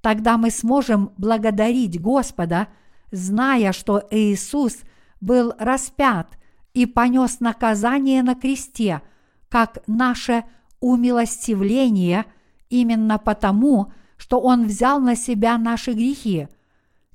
Тогда 0.00 0.38
мы 0.38 0.50
сможем 0.50 1.10
благодарить 1.18 2.00
Господа, 2.00 2.68
зная, 3.12 3.74
что 3.74 4.02
Иисус 4.10 4.78
был 5.20 5.52
распят 5.58 6.38
и 6.72 6.86
понес 6.86 7.40
наказание 7.40 8.22
на 8.22 8.34
кресте, 8.34 9.02
как 9.50 9.80
наше 9.86 10.44
умилостивление 10.80 12.24
именно 12.70 13.18
потому, 13.18 13.92
что 14.16 14.40
Он 14.40 14.64
взял 14.64 14.98
на 14.98 15.14
себя 15.14 15.58
наши 15.58 15.92
грехи. 15.92 16.48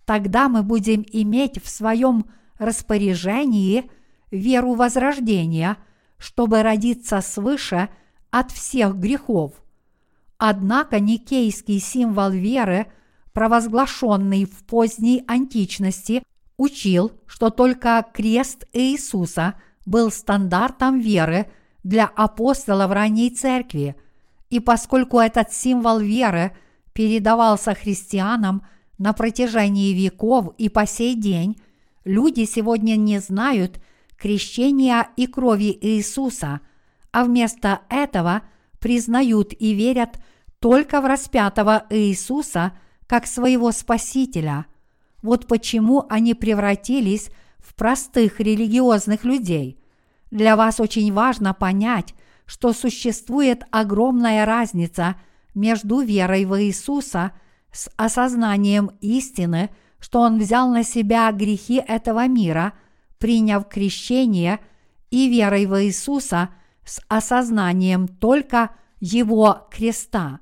Тогда 0.06 0.50
мы 0.50 0.62
будем 0.62 1.04
иметь 1.12 1.60
в 1.64 1.68
своем 1.68 2.26
распоряжении 2.60 3.90
веру 4.30 4.76
возрождения, 4.76 5.78
чтобы 6.22 6.62
родиться 6.62 7.20
свыше 7.20 7.90
от 8.30 8.52
всех 8.52 8.96
грехов. 8.96 9.54
Однако 10.38 11.00
никейский 11.00 11.80
символ 11.80 12.30
веры 12.30 12.86
провозглашенный 13.34 14.46
в 14.46 14.64
поздней 14.66 15.24
античности, 15.28 16.24
учил, 16.58 17.12
что 17.26 17.50
только 17.50 18.06
крест 18.14 18.68
Иисуса 18.72 19.56
был 19.86 20.12
стандартом 20.12 21.00
веры 21.00 21.50
для 21.84 22.06
апостолов 22.06 22.92
ранней 22.92 23.32
церкви, 23.32 23.96
и 24.50 24.60
поскольку 24.60 25.18
этот 25.18 25.52
символ 25.54 26.00
веры 26.00 26.56
передавался 26.94 27.74
христианам 27.74 28.64
на 28.98 29.14
протяжении 29.14 29.94
веков 29.94 30.54
и 30.58 30.70
по 30.70 30.86
сей 30.86 31.16
день, 31.16 31.60
люди 32.04 32.46
сегодня 32.46 32.96
не 32.96 33.20
знают 33.20 33.80
крещения 34.22 35.08
и 35.18 35.26
крови 35.26 35.76
Иисуса, 35.82 36.62
а 37.12 37.26
вместо 37.26 37.82
этого 37.90 38.44
признают 38.80 39.52
и 39.58 39.74
верят 39.74 40.20
только 40.60 41.02
в 41.02 41.06
распятого 41.06 41.88
Иисуса 41.90 42.74
как 43.08 43.26
своего 43.26 43.72
Спасителя. 43.72 44.68
Вот 45.24 45.48
почему 45.48 46.06
они 46.08 46.36
превратились 46.36 47.32
в 47.58 47.74
простых 47.74 48.40
религиозных 48.40 49.24
людей. 49.24 49.80
Для 50.30 50.56
вас 50.56 50.80
очень 50.80 51.12
важно 51.12 51.56
понять, 51.56 52.14
что 52.46 52.74
существует 52.74 53.64
огромная 53.72 54.46
разница 54.46 55.16
между 55.56 56.00
верой 56.00 56.46
в 56.46 56.62
Иисуса 56.62 57.32
с 57.72 57.90
осознанием 57.98 58.92
истины, 59.02 59.72
что 60.00 60.20
Он 60.20 60.38
взял 60.38 60.70
на 60.70 60.84
себя 60.84 61.32
грехи 61.32 61.84
этого 61.86 62.28
мира, 62.28 62.74
приняв 63.22 63.70
крещение, 63.70 64.60
и 65.12 65.30
верой 65.30 65.68
в 65.68 65.80
Иисуса 65.84 66.50
с 66.84 67.00
осознанием 67.08 68.08
только 68.08 68.72
Его 69.00 69.68
креста. 69.72 70.40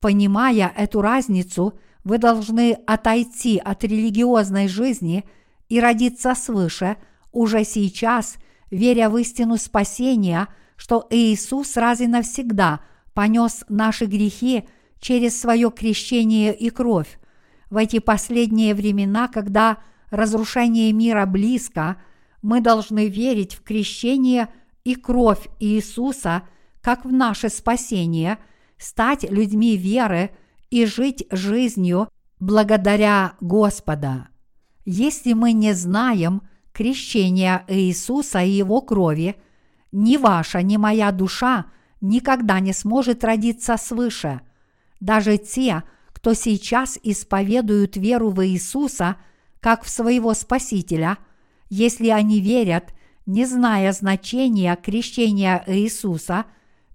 Понимая 0.00 0.72
эту 0.76 1.00
разницу, 1.00 1.78
вы 2.02 2.18
должны 2.18 2.72
отойти 2.86 3.58
от 3.58 3.84
религиозной 3.84 4.66
жизни 4.66 5.24
и 5.68 5.80
родиться 5.80 6.34
свыше 6.34 6.96
уже 7.30 7.64
сейчас, 7.64 8.36
веря 8.70 9.08
в 9.08 9.16
истину 9.16 9.56
спасения, 9.56 10.48
что 10.76 11.06
Иисус 11.10 11.76
раз 11.76 12.00
и 12.00 12.08
навсегда 12.08 12.80
понес 13.14 13.64
наши 13.68 14.06
грехи 14.06 14.64
через 14.98 15.40
свое 15.40 15.70
крещение 15.70 16.56
и 16.56 16.70
кровь. 16.70 17.20
В 17.70 17.76
эти 17.76 18.00
последние 18.00 18.74
времена, 18.74 19.28
когда 19.28 19.78
разрушение 20.10 20.92
мира 20.92 21.26
близко, 21.26 22.00
мы 22.42 22.60
должны 22.60 23.08
верить 23.08 23.54
в 23.54 23.62
крещение 23.62 24.48
и 24.84 24.94
кровь 24.94 25.48
Иисуса 25.60 26.42
как 26.80 27.04
в 27.04 27.12
наше 27.12 27.48
спасение– 27.48 28.38
стать 28.78 29.28
людьми 29.30 29.76
веры 29.76 30.30
и 30.70 30.86
жить 30.86 31.26
жизнью 31.30 32.08
благодаря 32.40 33.34
Господа. 33.40 34.28
Если 34.84 35.32
мы 35.32 35.52
не 35.52 35.74
знаем 35.74 36.42
крещения 36.72 37.64
Иисуса 37.68 38.42
и 38.42 38.50
Его 38.50 38.80
крови, 38.80 39.36
ни 39.92 40.16
ваша, 40.16 40.62
ни 40.62 40.76
моя 40.76 41.10
душа 41.12 41.66
никогда 42.00 42.60
не 42.60 42.72
сможет 42.72 43.24
родиться 43.24 43.76
свыше. 43.76 44.40
Даже 45.00 45.36
те, 45.38 45.82
кто 46.12 46.34
сейчас 46.34 46.98
исповедуют 47.02 47.96
веру 47.96 48.30
в 48.30 48.46
Иисуса 48.46 49.16
как 49.60 49.84
в 49.84 49.90
своего 49.90 50.34
Спасителя, 50.34 51.18
если 51.68 52.08
они 52.08 52.40
верят, 52.40 52.94
не 53.26 53.44
зная 53.44 53.92
значения 53.92 54.76
крещения 54.76 55.62
Иисуса, 55.66 56.46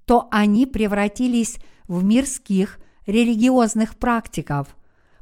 то 0.05 0.27
они 0.31 0.65
превратились 0.65 1.57
в 1.87 2.03
мирских 2.03 2.79
религиозных 3.05 3.97
практиков. 3.97 4.75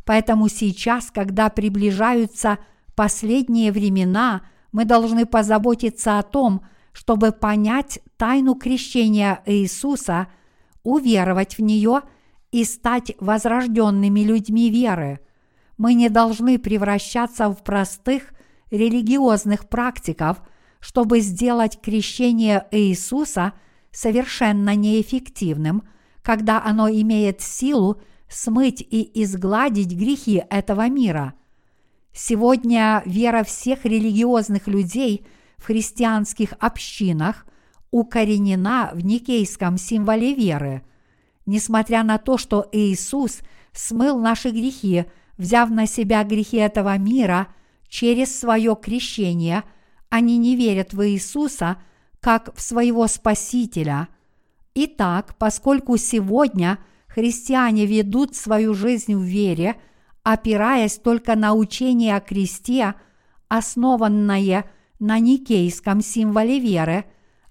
Поэтому 0.05 0.47
сейчас, 0.47 1.11
когда 1.11 1.49
приближаются 1.49 2.59
последние 2.95 3.71
времена, 3.71 4.41
мы 4.71 4.85
должны 4.85 5.25
позаботиться 5.25 6.17
о 6.17 6.23
том, 6.23 6.65
чтобы 6.93 7.31
понять 7.31 7.99
тайну 8.17 8.55
крещения 8.55 9.41
Иисуса, 9.45 10.27
уверовать 10.83 11.57
в 11.57 11.61
нее 11.61 12.01
и 12.51 12.63
стать 12.63 13.13
возрожденными 13.19 14.21
людьми 14.21 14.69
веры. 14.69 15.19
Мы 15.81 15.95
не 15.95 16.09
должны 16.09 16.59
превращаться 16.59 17.49
в 17.49 17.63
простых 17.63 18.33
религиозных 18.69 19.67
практиков, 19.67 20.41
чтобы 20.79 21.19
сделать 21.19 21.79
крещение 21.81 22.67
Иисуса 22.71 23.53
совершенно 23.91 24.75
неэффективным– 24.75 25.83
когда 26.21 26.63
оно 26.63 26.89
имеет 26.89 27.41
силу 27.41 28.01
смыть 28.29 28.81
и 28.81 29.23
изгладить 29.23 29.93
грехи 29.93 30.43
этого 30.49 30.87
мира. 30.87 31.33
Сегодня 32.13 33.01
вера 33.05 33.43
всех 33.43 33.85
религиозных 33.85 34.67
людей 34.67 35.25
в 35.57 35.65
христианских 35.65 36.53
общинах 36.59 37.45
укоренена 37.91 38.91
в 38.93 39.03
никейском 39.03 39.77
символе 39.77 40.33
веры. 40.33 40.83
Несмотря 41.45 42.03
на 42.03 42.17
то, 42.17 42.37
что 42.37 42.67
Иисус 42.71 43.39
смыл 43.73 44.19
наши 44.19 44.51
грехи, 44.51 45.05
взяв 45.41 45.69
на 45.69 45.87
себя 45.87 46.23
грехи 46.23 46.57
этого 46.57 46.97
мира 46.97 47.47
через 47.89 48.39
свое 48.39 48.77
крещение, 48.81 49.63
они 50.09 50.37
не 50.37 50.55
верят 50.55 50.93
в 50.93 51.05
Иисуса 51.07 51.77
как 52.19 52.55
в 52.55 52.61
своего 52.61 53.07
Спасителя– 53.07 54.07
Итак, 54.73 55.35
поскольку 55.37 55.97
сегодня 55.97 56.79
христиане 57.07 57.85
ведут 57.85 58.35
свою 58.35 58.73
жизнь 58.73 59.13
в 59.13 59.21
вере, 59.21 59.75
опираясь 60.23 60.97
только 60.97 61.35
на 61.35 61.53
учение 61.53 62.15
о 62.15 62.21
кресте, 62.21 62.95
основанное 63.49 64.65
на 64.99 65.19
никейском 65.19 66.01
символе 66.01 66.59
веры, 66.59 67.05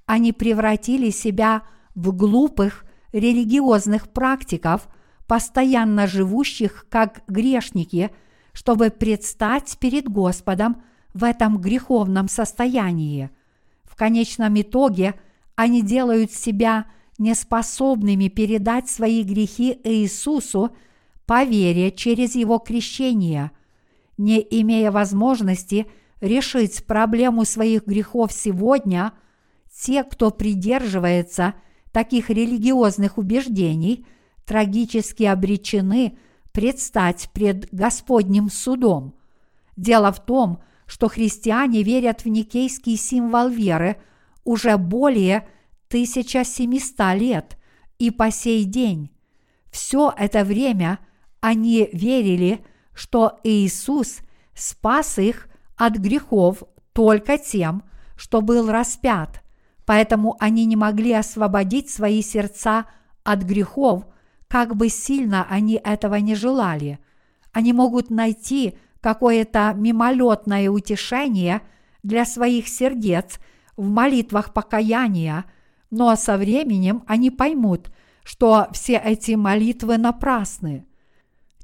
они 0.07 0.33
превратили 0.33 1.11
себя 1.11 1.63
в 1.95 2.13
глупых 2.17 2.87
религиозных 3.13 4.09
практиков, 4.09 4.89
постоянно 5.31 6.09
живущих 6.09 6.87
как 6.91 7.23
грешники, 7.29 8.11
чтобы 8.53 8.91
предстать 8.91 9.79
перед 9.79 10.09
Господом 10.09 10.83
в 11.15 11.23
этом 11.23 11.59
греховном 11.59 12.29
состоянии. 12.29 13.31
В 13.85 13.95
конечном 13.95 14.61
итоге 14.61 15.15
они 15.55 15.83
делают 15.83 16.33
себя– 16.33 16.87
неспособными 17.21 18.29
передать 18.29 18.89
свои 18.89 19.23
грехи 19.23 19.79
Иисусу 19.85 20.75
по 21.27 21.45
вере 21.45 21.93
через 21.93 22.35
Его 22.35 22.59
крещение, 22.59 23.53
не 24.17 24.41
имея 24.41 24.91
возможности 24.91 25.87
решить 26.21 26.85
проблему 26.87 27.45
своих 27.45 27.87
грехов 27.87 28.33
сегодня, 28.33 29.13
те, 29.71 30.03
кто 30.03 30.31
придерживается 30.31 31.55
таких 31.93 32.31
религиозных 32.31 33.19
убеждений, 33.19 34.07
трагически 34.45 35.25
обречены 35.25 36.19
предстать 36.53 37.31
пред 37.33 37.69
Господним 37.73 38.51
судом. 38.51 39.15
Дело 39.77 40.13
в 40.13 40.25
том, 40.25 40.61
что 40.87 41.09
христиане 41.09 41.83
верят 41.83 42.25
в 42.25 42.29
никейский 42.29 42.97
символ 42.97 43.49
веры 43.49 43.97
уже 44.45 44.77
более– 44.77 45.49
1700 45.91 47.21
лет 47.21 47.59
и 47.99 48.13
по 48.13 48.31
сей 48.31 48.65
день. 48.65 49.11
Все 49.73 50.15
это 50.17 50.45
время 50.45 51.01
они 51.41 51.89
верили, 51.93 52.65
что 52.95 53.41
Иисус 53.43 54.21
спас 54.55 55.19
их 55.19 55.49
от 55.77 55.97
грехов 55.97 56.63
только 56.93 57.39
тем, 57.39 57.83
что 58.17 58.41
был 58.41 58.71
распят, 58.71 59.43
поэтому 59.85 60.37
они 60.39 60.65
не 60.65 60.77
могли 60.77 61.13
освободить 61.13 61.91
свои 61.91 62.23
сердца 62.23 62.87
от 63.25 63.43
грехов, 63.43 64.05
как 64.51 64.77
бы 64.77 64.89
сильно 64.91 65.47
они 65.49 65.81
этого 65.83 66.17
не 66.17 66.35
желали. 66.35 66.99
Они 67.53 67.73
могут 67.73 68.11
найти 68.11 68.77
какое-то 69.01 69.73
мимолетное 69.75 70.69
утешение 70.69 71.63
для 72.03 72.27
своих 72.27 72.69
сердец 72.69 73.39
в 73.77 73.89
молитвах 73.89 74.53
покаяния– 74.53 75.47
но 75.91 76.15
со 76.17 76.37
временем 76.37 77.03
они 77.07 77.31
поймут, 77.31 77.91
что 78.23 78.69
все 78.73 78.97
эти 78.97 79.33
молитвы 79.33 79.99
напрасны. 79.99 80.87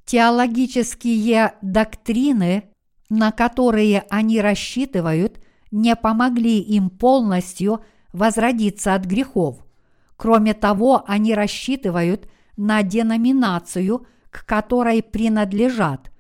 Теологические 0.04 1.54
доктрины, 1.62 2.64
на 3.08 3.32
которые 3.32 4.04
они 4.10 4.40
рассчитывают, 4.40 5.40
не 5.70 5.96
помогли 5.96 6.60
им 6.60 6.90
полностью 6.90 7.84
возродиться 8.12 8.94
от 8.94 9.04
грехов. 9.04 9.64
Кроме 10.16 10.54
того, 10.54 11.04
они 11.06 11.34
рассчитывают 11.34 12.28
на 12.56 12.82
деноминацию, 12.82 14.06
к 14.30 14.44
которой 14.44 15.02
принадлежат. 15.02 16.10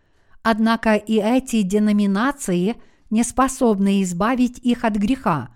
Однако 0.42 0.94
и 0.94 1.14
эти 1.14 1.62
деноминации 1.62 2.76
не 3.10 3.24
способны 3.24 4.02
избавить 4.02 4.58
их 4.58 4.84
от 4.84 4.96
греха. 4.96 5.48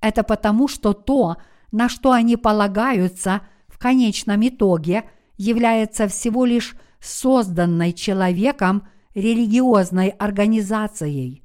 Это 0.00 0.22
потому, 0.22 0.68
что 0.68 0.92
то, 0.92 1.36
на 1.72 1.88
что 1.88 2.12
они 2.12 2.36
полагаются 2.36 3.42
в 3.68 3.78
конечном 3.78 4.46
итоге, 4.46 5.04
является 5.36 6.08
всего 6.08 6.44
лишь 6.44 6.76
созданной 7.00 7.92
человеком 7.92 8.86
религиозной 9.14 10.08
организацией. 10.08 11.42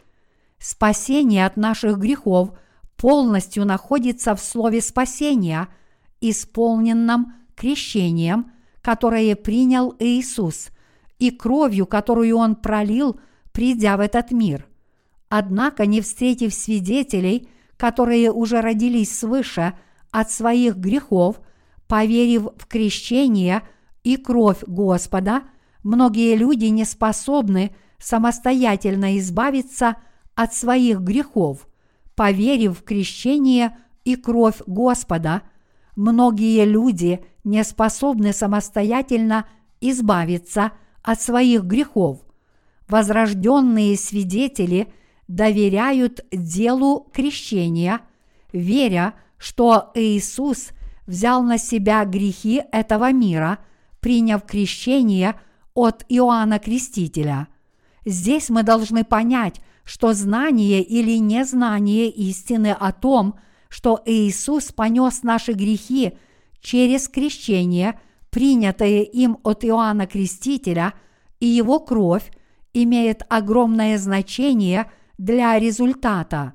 Спасение 0.57 1.45
от 1.45 1.57
наших 1.57 1.97
грехов 1.97 2.51
полностью 2.97 3.65
находится 3.65 4.35
в 4.35 4.41
слове 4.41 4.81
спасения, 4.81 5.69
исполненном 6.21 7.33
крещением, 7.55 8.51
которое 8.81 9.35
принял 9.35 9.95
Иисус, 9.99 10.69
и 11.19 11.31
кровью, 11.31 11.85
которую 11.85 12.37
Он 12.37 12.55
пролил, 12.55 13.19
придя 13.51 13.97
в 13.97 13.99
этот 13.99 14.31
мир. 14.31 14.65
Однако, 15.27 15.85
не 15.85 16.01
встретив 16.01 16.53
свидетелей, 16.53 17.49
которые 17.77 18.31
уже 18.31 18.61
родились 18.61 19.17
свыше 19.17 19.73
от 20.11 20.31
своих 20.31 20.75
грехов, 20.75 21.39
поверив 21.87 22.49
в 22.57 22.65
крещение 22.67 23.63
и 24.03 24.17
кровь 24.17 24.63
Господа, 24.65 25.43
многие 25.83 26.35
люди 26.35 26.65
не 26.65 26.85
способны 26.85 27.75
самостоятельно 27.99 29.17
избавиться 29.17 29.97
от 30.35 30.53
своих 30.53 30.99
грехов, 31.01 31.67
поверив 32.15 32.79
в 32.79 32.83
крещение 32.83 33.77
и 34.03 34.15
кровь 34.15 34.61
Господа. 34.65 35.43
Многие 35.99 36.63
люди 36.63 37.19
не 37.43 37.61
способны 37.65 38.31
самостоятельно 38.31 39.45
избавиться 39.81 40.71
от 41.03 41.21
своих 41.21 41.63
грехов. 41.63 42.21
Возрожденные 42.87 43.97
свидетели 43.97 44.93
доверяют 45.27 46.21
делу 46.31 47.09
крещения, 47.11 47.99
веря, 48.53 49.15
что 49.37 49.91
Иисус 49.93 50.69
взял 51.05 51.43
на 51.43 51.57
себя 51.57 52.05
грехи 52.05 52.63
этого 52.71 53.11
мира, 53.11 53.59
приняв 53.99 54.45
крещение 54.45 55.35
от 55.73 56.05
Иоанна 56.07 56.59
Крестителя. 56.59 57.49
Здесь 58.05 58.49
мы 58.49 58.63
должны 58.63 59.03
понять, 59.03 59.59
что 59.83 60.13
знание 60.13 60.81
или 60.81 61.17
незнание 61.17 62.09
истины 62.09 62.71
о 62.71 62.93
том, 62.93 63.37
что 63.69 64.01
Иисус 64.05 64.71
понес 64.71 65.23
наши 65.23 65.53
грехи 65.53 66.17
через 66.59 67.07
крещение, 67.07 67.99
принятое 68.29 69.03
им 69.03 69.37
от 69.43 69.63
Иоанна 69.63 70.07
Крестителя, 70.07 70.93
и 71.39 71.45
его 71.45 71.79
кровь, 71.79 72.31
имеет 72.73 73.23
огромное 73.29 73.97
значение 73.97 74.91
для 75.17 75.57
результата. 75.57 76.53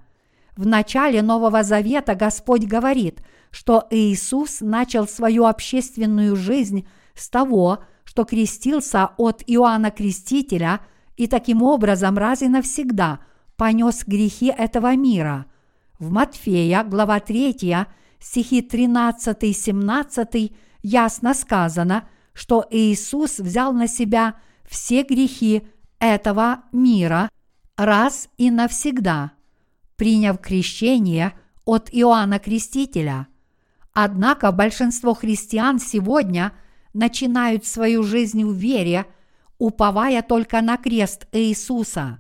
В 0.57 0.67
начале 0.67 1.23
Нового 1.23 1.63
Завета 1.63 2.15
Господь 2.15 2.65
говорит, 2.65 3.23
что 3.51 3.87
Иисус 3.91 4.61
начал 4.61 5.09
свою 5.09 5.47
общественную 5.47 6.37
жизнь 6.37 6.87
с 7.15 7.29
того, 7.29 7.81
что 8.05 8.25
крестился 8.25 9.11
от 9.17 9.43
Иоанна 9.47 9.91
Крестителя 9.91 10.81
и 11.17 11.27
таким 11.27 11.63
образом 11.63 12.19
раз 12.19 12.43
и 12.43 12.49
навсегда 12.49 13.21
понес 13.57 14.05
грехи 14.05 14.47
этого 14.47 14.95
мира. 14.97 15.47
В 15.99 16.11
Матфея, 16.11 16.83
глава 16.83 17.21
3, 17.21 17.87
стихи 18.19 18.61
13-17 18.63 20.53
ясно 20.83 21.35
сказано, 21.35 22.09
что 22.33 22.67
Иисус 22.71 23.39
взял 23.39 23.73
на 23.73 23.87
себя 23.87 24.35
все 24.65 25.05
грехи 25.05 25.63
этого 26.01 26.65
мира 26.73 27.29
раз 27.77 28.29
и 28.39 28.51
навсегда, 28.51 29.33
приняв 29.97 30.41
крещение 30.41 31.33
от 31.65 31.89
Иоанна 31.93 32.41
Крестителя. 32.41 33.29
Однако 33.93 34.51
большинство 34.51 35.15
христиан 35.15 35.79
сегодня 35.79 36.53
начинают 36.93 37.67
свою 37.67 38.03
жизнь 38.03 38.45
в 38.45 38.53
вере, 38.53 39.07
уповая 39.59 40.23
только 40.23 40.61
на 40.61 40.77
крест 40.77 41.29
Иисуса. 41.31 42.19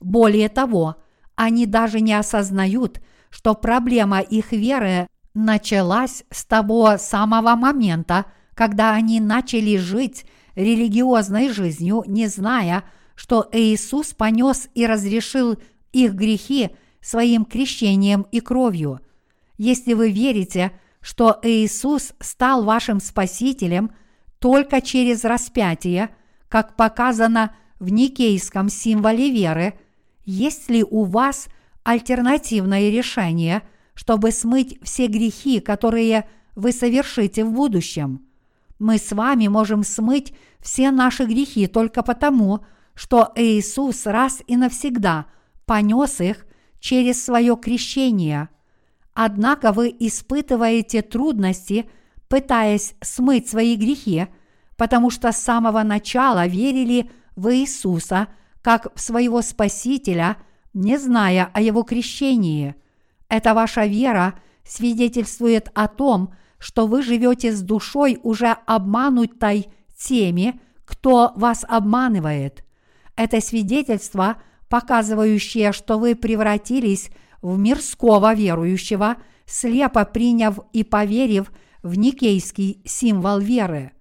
Более 0.00 0.50
того, 0.50 0.96
они 1.36 1.66
даже 1.66 2.00
не 2.00 2.14
осознают, 2.14 3.00
что 3.30 3.54
проблема 3.54 4.20
их 4.20 4.52
веры 4.52 5.06
началась 5.34 6.24
с 6.30 6.44
того 6.44 6.96
самого 6.98 7.54
момента, 7.54 8.24
когда 8.54 8.94
они 8.94 9.20
начали 9.20 9.76
жить 9.76 10.24
религиозной 10.54 11.50
жизнью, 11.50 12.02
не 12.06 12.26
зная, 12.26 12.84
что 13.14 13.48
Иисус 13.52 14.14
понес 14.14 14.68
и 14.74 14.86
разрешил 14.86 15.58
их 15.92 16.14
грехи 16.14 16.70
своим 17.00 17.44
крещением 17.44 18.26
и 18.32 18.40
кровью. 18.40 19.00
Если 19.58 19.92
вы 19.92 20.10
верите, 20.10 20.72
что 21.00 21.38
Иисус 21.42 22.14
стал 22.20 22.64
вашим 22.64 23.00
Спасителем 23.00 23.92
только 24.38 24.80
через 24.80 25.24
распятие, 25.24 26.10
как 26.48 26.76
показано 26.76 27.54
в 27.78 27.90
Никейском 27.90 28.68
символе 28.68 29.30
веры, 29.30 29.78
есть 30.26 30.68
ли 30.68 30.84
у 30.84 31.04
вас 31.04 31.48
альтернативное 31.84 32.90
решение– 32.90 33.62
чтобы 33.96 34.30
смыть 34.30 34.78
все 34.82 35.08
грехи, 35.08 35.58
которые 35.58 36.28
вы 36.54 36.70
совершите 36.70 37.44
в 37.44 37.52
будущем. 37.52 38.22
Мы 38.78 38.98
с 38.98 39.10
вами 39.10 39.48
можем 39.48 39.82
смыть 39.82 40.34
все 40.60 40.90
наши 40.90 41.24
грехи 41.24 41.66
только 41.66 42.02
потому, 42.02 42.64
что 42.94 43.32
Иисус 43.34 44.06
раз 44.06 44.42
и 44.46 44.56
навсегда 44.56 45.26
понес 45.64 46.20
их 46.20 46.46
через 46.78 47.24
свое 47.24 47.56
крещение. 47.56 48.50
Однако 49.14 49.72
вы 49.72 49.94
испытываете 49.98 51.00
трудности, 51.00 51.88
пытаясь 52.28 52.94
смыть 53.00 53.48
свои 53.48 53.76
грехи, 53.76 54.26
потому 54.76 55.10
что 55.10 55.32
с 55.32 55.38
самого 55.38 55.82
начала 55.82 56.46
верили 56.46 57.10
в 57.34 57.54
Иисуса 57.54 58.28
как 58.66 58.98
своего 58.98 59.42
Спасителя, 59.42 60.38
не 60.74 60.98
зная 60.98 61.48
о 61.54 61.60
Его 61.60 61.84
крещении– 61.84 62.74
эта 63.28 63.54
ваша 63.54 63.86
вера 63.86 64.34
свидетельствует 64.64 65.70
о 65.74 65.88
том, 65.88 66.34
что 66.58 66.86
вы 66.86 67.02
живете 67.02 67.52
с 67.52 67.60
душой 67.60 68.18
уже 68.22 68.56
обманутой 68.66 69.68
теми, 69.96 70.60
кто 70.84 71.32
вас 71.36 71.64
обманывает. 71.68 72.64
Это 73.16 73.40
свидетельство, 73.40 74.36
показывающее, 74.68 75.72
что 75.72 75.98
вы 75.98 76.14
превратились 76.14 77.10
в 77.42 77.58
мирского 77.58 78.34
верующего, 78.34 79.16
слепо 79.44 80.04
приняв 80.04 80.58
и 80.72 80.82
поверив 80.82 81.52
в 81.82 81.96
никейский 81.96 82.80
символ 82.84 83.38
веры. 83.38 83.92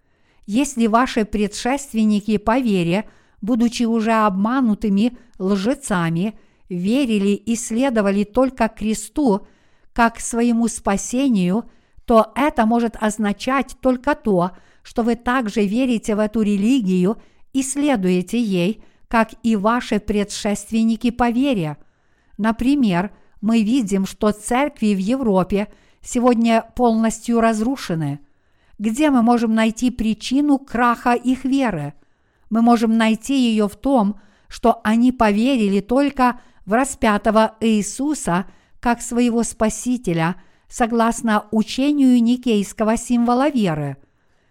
Если 0.47 0.87
ваши 0.87 1.25
предшественники 1.25 2.37
по 2.37 2.59
вере, 2.59 3.09
будучи 3.45 3.84
уже 3.84 4.11
обманутыми 4.11 5.17
лжецами, 5.38 6.38
верили 6.67 7.30
и 7.30 7.55
следовали 7.55 8.23
только 8.23 8.67
кресту 8.67 9.47
как 9.93 10.19
своему 10.19 10.67
спасению, 10.67 11.69
то 12.05 12.31
это 12.35 12.65
может 12.65 12.97
означать 12.99 13.77
только 13.81 14.15
то, 14.15 14.51
что 14.84 15.03
вы 15.03 15.15
также 15.15 15.65
верите 15.65 16.15
в 16.15 16.19
эту 16.19 16.41
религию 16.41 17.17
и 17.53 17.61
следуете 17.61 18.41
ей, 18.41 18.84
как 19.07 19.30
и 19.43 19.55
ваши 19.55 19.99
предшественники 19.99 21.11
по 21.11 21.30
вере. 21.30 21.77
Например, 22.38 23.11
мы 23.41 23.61
видим, 23.61 24.05
что 24.05 24.31
церкви 24.31 24.93
в 24.93 24.97
Европе 24.97 25.67
сегодня 26.01 26.65
полностью 26.76 27.39
разрушены. 27.39 28.19
Где 28.77 29.09
мы 29.09 29.22
можем 29.22 29.55
найти 29.55 29.91
причину 29.91 30.59
краха 30.59 31.13
их 31.13 31.45
веры? 31.45 31.93
Мы 32.49 32.61
можем 32.61 32.97
найти 32.97 33.49
ее 33.49 33.67
в 33.67 33.76
том, 33.76 34.19
что 34.47 34.81
они 34.84 35.11
поверили 35.11 35.80
только 35.80 36.39
в 36.65 36.73
распятого 36.73 37.55
Иисуса 37.59 38.45
как 38.80 39.01
своего 39.01 39.43
Спасителя 39.43 40.35
согласно 40.67 41.45
учению 41.51 42.22
никейского 42.22 42.97
символа 42.97 43.49
веры. 43.49 43.97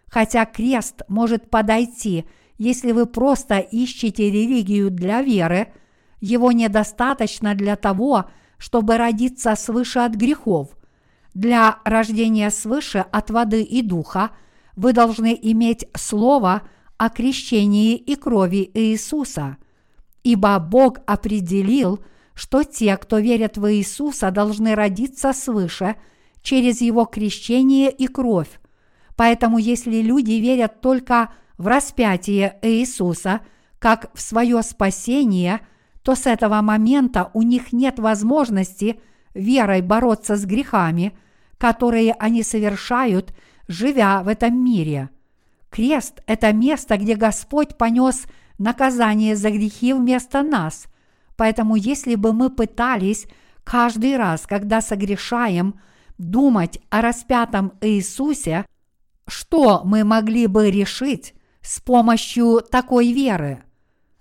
Хотя 0.08 0.44
крест 0.44 1.02
может 1.08 1.50
подойти, 1.50 2.24
если 2.56 2.92
вы 2.92 3.06
просто 3.06 3.58
ищете 3.58 4.30
религию 4.30 4.90
для 4.90 5.22
веры, 5.22 5.72
его 6.20 6.52
недостаточно 6.52 7.54
для 7.54 7.76
того, 7.76 8.26
чтобы 8.58 8.96
родиться 8.96 9.54
свыше 9.56 9.98
от 10.00 10.14
грехов. 10.14 10.76
Для 11.34 11.78
рождения 11.84 12.50
свыше 12.50 13.04
от 13.10 13.30
воды 13.30 13.62
и 13.62 13.82
духа 13.82 14.30
вы 14.76 14.92
должны 14.92 15.38
иметь 15.42 15.86
слово 15.96 16.62
о 16.96 17.10
крещении 17.10 17.96
и 17.96 18.16
крови 18.16 18.70
Иисуса– 18.74 19.58
ибо 20.24 20.58
Бог 20.58 20.98
определил, 21.06 22.00
что 22.34 22.64
те, 22.64 22.96
кто 22.96 23.18
верят 23.18 23.56
в 23.56 23.72
Иисуса, 23.72 24.32
должны 24.32 24.74
родиться 24.74 25.32
свыше 25.32 25.94
через 26.42 26.80
Его 26.80 27.04
крещение 27.04 27.90
и 27.90 28.08
кровь. 28.08 28.60
Поэтому 29.16 29.58
если 29.58 30.02
люди 30.02 30.32
верят 30.32 30.80
только 30.80 31.32
в 31.56 31.68
распятие 31.68 32.58
Иисуса, 32.62 33.42
как 33.78 34.10
в 34.14 34.20
свое 34.20 34.62
спасение, 34.62 35.60
то 36.02 36.16
с 36.16 36.26
этого 36.26 36.60
момента 36.62 37.30
у 37.34 37.42
них 37.42 37.72
нет 37.72 37.98
возможности 37.98 39.00
верой 39.34 39.82
бороться 39.82 40.36
с 40.36 40.44
грехами, 40.44 41.16
которые 41.58 42.12
они 42.14 42.42
совершают, 42.42 43.34
живя 43.68 44.22
в 44.22 44.28
этом 44.28 44.62
мире. 44.62 45.10
Крест– 45.74 46.22
это 46.28 46.52
место, 46.52 46.96
где 46.98 47.16
Господь 47.16 47.76
понес 47.76 48.26
наказание 48.58 49.34
за 49.34 49.50
грехи 49.50 49.92
вместо 49.92 50.44
нас. 50.44 50.86
Поэтому 51.36 51.74
если 51.74 52.14
бы 52.14 52.32
мы 52.32 52.48
пытались 52.48 53.26
каждый 53.64 54.16
раз, 54.16 54.46
когда 54.46 54.80
согрешаем, 54.80 55.80
думать 56.16 56.78
о 56.90 57.00
распятом 57.00 57.72
Иисусе, 57.80 58.66
что 59.26 59.82
мы 59.84 60.04
могли 60.04 60.46
бы 60.46 60.70
решить 60.70 61.34
с 61.60 61.80
помощью 61.80 62.60
такой 62.60 63.12
веры? 63.12 63.64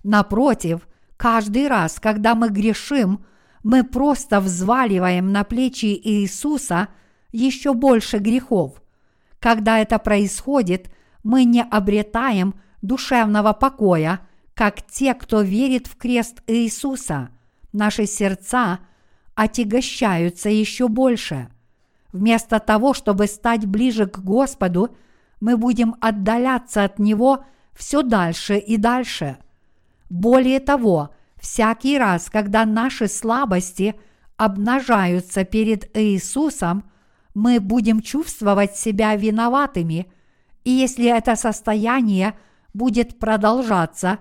Напротив, 0.04 0.88
каждый 1.18 1.68
раз, 1.68 2.00
когда 2.00 2.34
мы 2.34 2.50
грешим, 2.50 3.26
мы 3.62 3.84
просто 3.84 4.40
взваливаем 4.40 5.32
на 5.32 5.44
плечи 5.44 6.02
Иисуса 6.04 6.88
еще 7.32 7.76
больше 7.76 8.18
грехов. 8.18 8.82
Когда 9.38 9.78
это 9.78 10.00
происходит, 10.00 10.90
мы 11.24 11.46
не 11.46 11.64
обретаем 11.64 12.56
душевного 12.82 13.54
покоя, 13.54 14.20
как 14.54 14.86
те, 14.86 15.14
кто 15.14 15.42
верит 15.42 15.88
в 15.88 15.96
крест 15.96 16.42
Иисуса. 16.48 17.30
Наши 17.72 18.06
сердца 18.06 18.80
отягощаются 19.36 20.50
еще 20.50 20.88
больше. 20.88 21.50
Вместо 22.12 22.60
того, 22.60 22.94
чтобы 22.94 23.26
стать 23.28 23.66
ближе 23.66 24.06
к 24.06 24.20
Господу, 24.20 24.96
мы 25.40 25.58
будем 25.58 25.96
отдаляться 26.00 26.84
от 26.84 27.00
Него 27.00 27.46
все 27.74 28.04
дальше 28.04 28.58
и 28.58 28.78
дальше. 28.78 29.38
Более 30.10 30.60
того, 30.60 31.10
всякий 31.38 31.98
раз, 31.98 32.30
когда 32.30 32.66
наши 32.66 33.08
слабости 33.08 33.96
обнажаются 34.38 35.44
перед 35.44 35.90
Иисусом, 35.98 36.84
мы 37.34 37.60
будем 37.60 38.02
чувствовать 38.02 38.76
себя 38.76 39.16
виноватыми, 39.16 40.12
и 40.64 40.72
если 40.72 41.06
это 41.06 41.36
состояние 41.36 42.38
будет 42.74 43.20
продолжаться, 43.20 44.20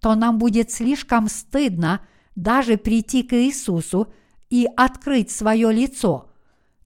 то 0.00 0.14
нам 0.14 0.38
будет 0.38 0.70
слишком 0.70 1.28
стыдно 1.28 2.00
даже 2.36 2.76
прийти 2.76 3.22
к 3.22 3.32
Иисусу 3.32 4.12
и 4.50 4.68
открыть 4.76 5.30
свое 5.30 5.72
лицо– 5.72 6.26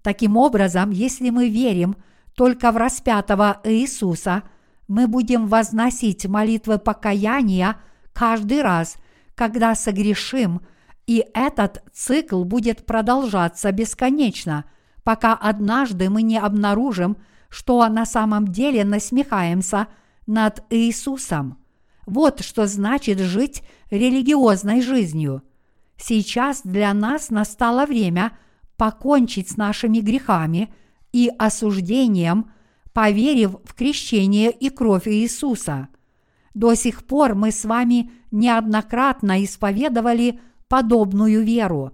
Таким 0.02 0.36
образом, 0.36 0.90
если 0.90 1.30
мы 1.30 1.48
верим 1.48 1.96
только 2.34 2.72
в 2.72 2.76
распятого 2.76 3.60
Иисуса, 3.64 4.42
мы 4.88 5.06
будем 5.06 5.46
возносить 5.46 6.26
молитвы 6.26 6.78
покаяния 6.78 7.76
каждый 8.12 8.62
раз, 8.62 8.96
когда 9.34 9.74
согрешим, 9.74 10.60
и 11.06 11.24
этот 11.34 11.82
цикл 11.92 12.44
будет 12.44 12.84
продолжаться 12.84 13.70
бесконечно, 13.70 14.64
пока 15.04 15.34
однажды 15.34 16.10
мы 16.10 16.22
не 16.22 16.38
обнаружим, 16.38 17.16
что 17.52 17.86
на 17.88 18.06
самом 18.06 18.48
деле 18.48 18.82
насмехаемся 18.82 19.88
над 20.26 20.64
Иисусом. 20.70 21.58
Вот 22.06 22.40
что 22.40 22.66
значит 22.66 23.18
жить 23.18 23.62
религиозной 23.90 24.80
жизнью. 24.80 25.42
Сейчас 25.98 26.62
для 26.64 26.94
нас 26.94 27.28
настало 27.30 27.84
время– 27.84 28.32
покончить 28.76 29.50
с 29.50 29.56
нашими 29.56 30.00
грехами 30.00 30.74
и 31.12 31.30
осуждением, 31.38 32.50
поверив 32.92 33.56
в 33.64 33.74
крещение 33.74 34.50
и 34.50 34.70
кровь 34.70 35.06
Иисуса. 35.06 35.88
До 36.54 36.74
сих 36.74 37.06
пор 37.06 37.34
мы 37.36 37.52
с 37.52 37.64
вами 37.64 38.10
неоднократно 38.32 39.44
исповедовали 39.44 40.40
подобную 40.68 41.44
веру. 41.44 41.92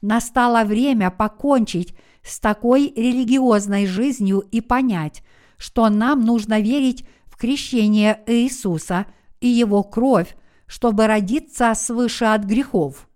Настало 0.00 0.64
время 0.64 1.10
покончить 1.10 1.94
с 2.22 2.40
такой 2.40 2.92
религиозной 2.94 3.86
жизнью 3.86 4.40
и 4.40 4.60
понять, 4.60 5.22
что 5.56 5.88
нам 5.88 6.24
нужно 6.24 6.60
верить 6.60 7.04
в 7.26 7.36
крещение 7.36 8.22
Иисуса 8.26 9.06
и 9.40 9.48
Его 9.48 9.82
кровь, 9.82 10.36
чтобы 10.66 11.06
родиться 11.06 11.74
свыше 11.74 12.26
от 12.26 12.44
грехов. 12.44 13.08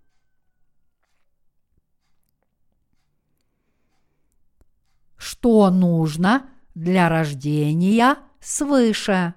что 5.25 5.71
нужно 5.71 6.45
для 6.75 7.09
рождения 7.09 8.17
свыше. 8.39 9.33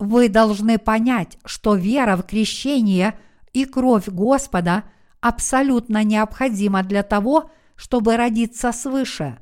Вы 0.00 0.28
должны 0.28 0.78
понять, 0.78 1.38
что 1.44 1.76
вера 1.76 2.16
в 2.16 2.24
крещение 2.24 3.18
и 3.52 3.64
кровь 3.64 4.08
Господа 4.08 4.84
абсолютно 5.20 6.04
необходима 6.04 6.82
для 6.82 7.02
того, 7.02 7.50
чтобы 7.76 8.16
родиться 8.16 8.72
свыше. 8.72 9.38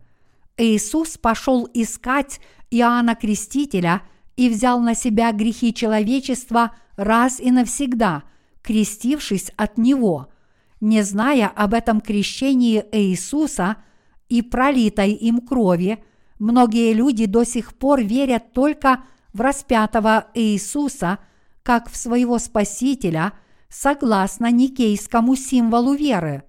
Иисус 0.57 1.19
пошел 1.19 1.69
искать 1.75 2.41
Иоанна 2.71 3.15
Крестителя 3.15 4.03
и 4.37 4.49
взял 4.49 4.81
на 4.81 4.95
себя 4.95 5.33
грехи 5.33 5.73
человечества 5.73 6.73
раз 6.97 7.41
и 7.41 7.51
навсегда, 7.51 8.25
крестившись 8.63 9.51
от 9.57 9.79
него– 9.79 10.29
не 10.81 11.03
зная 11.03 11.49
об 11.49 11.75
этом 11.75 12.01
крещении 12.01 12.85
Иисуса 12.93 13.77
и 14.29 14.43
пролитой 14.43 15.13
им 15.13 15.41
крови, 15.41 16.03
многие 16.39 16.93
люди 16.93 17.27
до 17.27 17.45
сих 17.45 17.75
пор 17.75 18.03
верят 18.03 18.53
только 18.53 19.05
в 19.33 19.41
распятого 19.41 20.27
Иисуса 20.35 21.19
как 21.63 21.91
в 21.91 21.97
своего 21.97 22.39
Спасителя, 22.39 23.33
согласно 23.69 24.51
никейскому 24.51 25.37
символу 25.37 25.95
веры. 25.95 26.45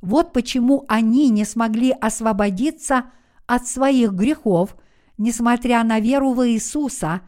Вот 0.00 0.32
почему 0.32 0.84
они 0.88 1.30
не 1.30 1.44
смогли 1.44 1.90
освободиться 1.90 3.06
от 3.46 3.66
своих 3.66 4.12
грехов, 4.12 4.76
несмотря 5.18 5.82
на 5.84 6.00
веру 6.00 6.32
в 6.32 6.46
Иисуса, 6.48 7.22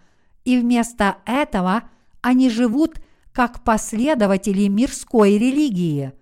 и 0.44 0.58
вместо 0.58 1.18
этого 1.24 1.84
они 2.20 2.50
живут 2.50 3.00
как 3.32 3.64
последователи 3.64 4.66
мирской 4.68 5.38
религии 5.38 6.12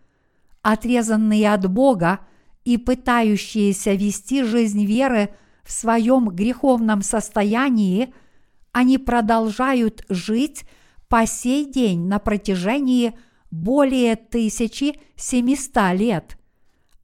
отрезанные 0.66 1.52
от 1.54 1.70
Бога 1.70 2.18
и 2.64 2.76
пытающиеся 2.76 3.92
вести 3.92 4.42
жизнь 4.42 4.84
веры 4.84 5.30
в 5.62 5.70
своем 5.70 6.28
греховном 6.28 7.02
состоянии, 7.02 8.12
они 8.72 8.98
продолжают 8.98 10.04
жить 10.08 10.64
по 11.08 11.26
сей 11.26 11.64
день 11.64 12.06
на 12.06 12.18
протяжении 12.18 13.16
более 13.50 14.14
1700 14.14 15.92
лет. 15.94 16.38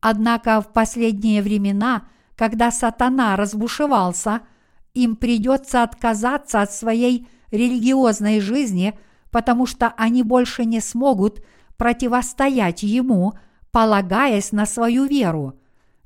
Однако 0.00 0.60
в 0.60 0.72
последние 0.72 1.42
времена, 1.42 2.08
когда 2.36 2.70
сатана 2.70 3.36
разбушевался, 3.36 4.40
им 4.94 5.16
придется 5.16 5.82
отказаться 5.82 6.60
от 6.62 6.72
своей 6.72 7.28
религиозной 7.50 8.40
жизни, 8.40 8.98
потому 9.30 9.66
что 9.66 9.94
они 9.96 10.22
больше 10.22 10.64
не 10.64 10.80
смогут 10.80 11.44
противостоять 11.76 12.82
ему– 12.82 13.34
полагаясь 13.72 14.52
на 14.52 14.66
свою 14.66 15.06
веру. 15.06 15.58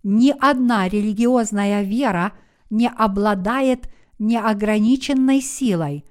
Ни 0.02 0.32
одна 0.40 0.89
религиозная 0.89 1.82
вера 1.82 2.32
не 2.70 2.89
обладает 2.89 3.90
неограниченной 4.18 5.40
силой. 5.43 6.05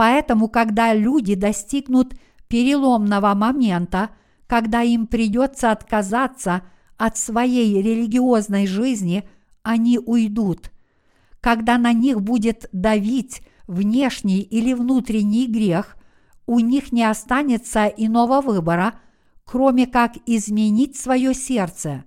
Поэтому, 0.00 0.48
когда 0.48 0.94
люди 0.94 1.34
достигнут 1.34 2.14
переломного 2.48 3.34
момента, 3.34 4.08
когда 4.46 4.80
им 4.80 5.06
придется 5.06 5.72
отказаться 5.72 6.62
от 6.96 7.18
своей 7.18 7.82
религиозной 7.82 8.66
жизни, 8.66 9.28
они 9.62 9.98
уйдут. 9.98 10.70
Когда 11.42 11.76
на 11.76 11.92
них 11.92 12.22
будет 12.22 12.66
давить 12.72 13.42
внешний 13.66 14.40
или 14.40 14.72
внутренний 14.72 15.46
грех, 15.46 15.98
у 16.46 16.60
них 16.60 16.92
не 16.92 17.04
останется 17.04 17.84
иного 17.84 18.40
выбора– 18.40 18.94
кроме 19.44 19.86
как 19.86 20.12
изменить 20.24 20.96
свое 20.96 21.34
сердце. 21.34 22.04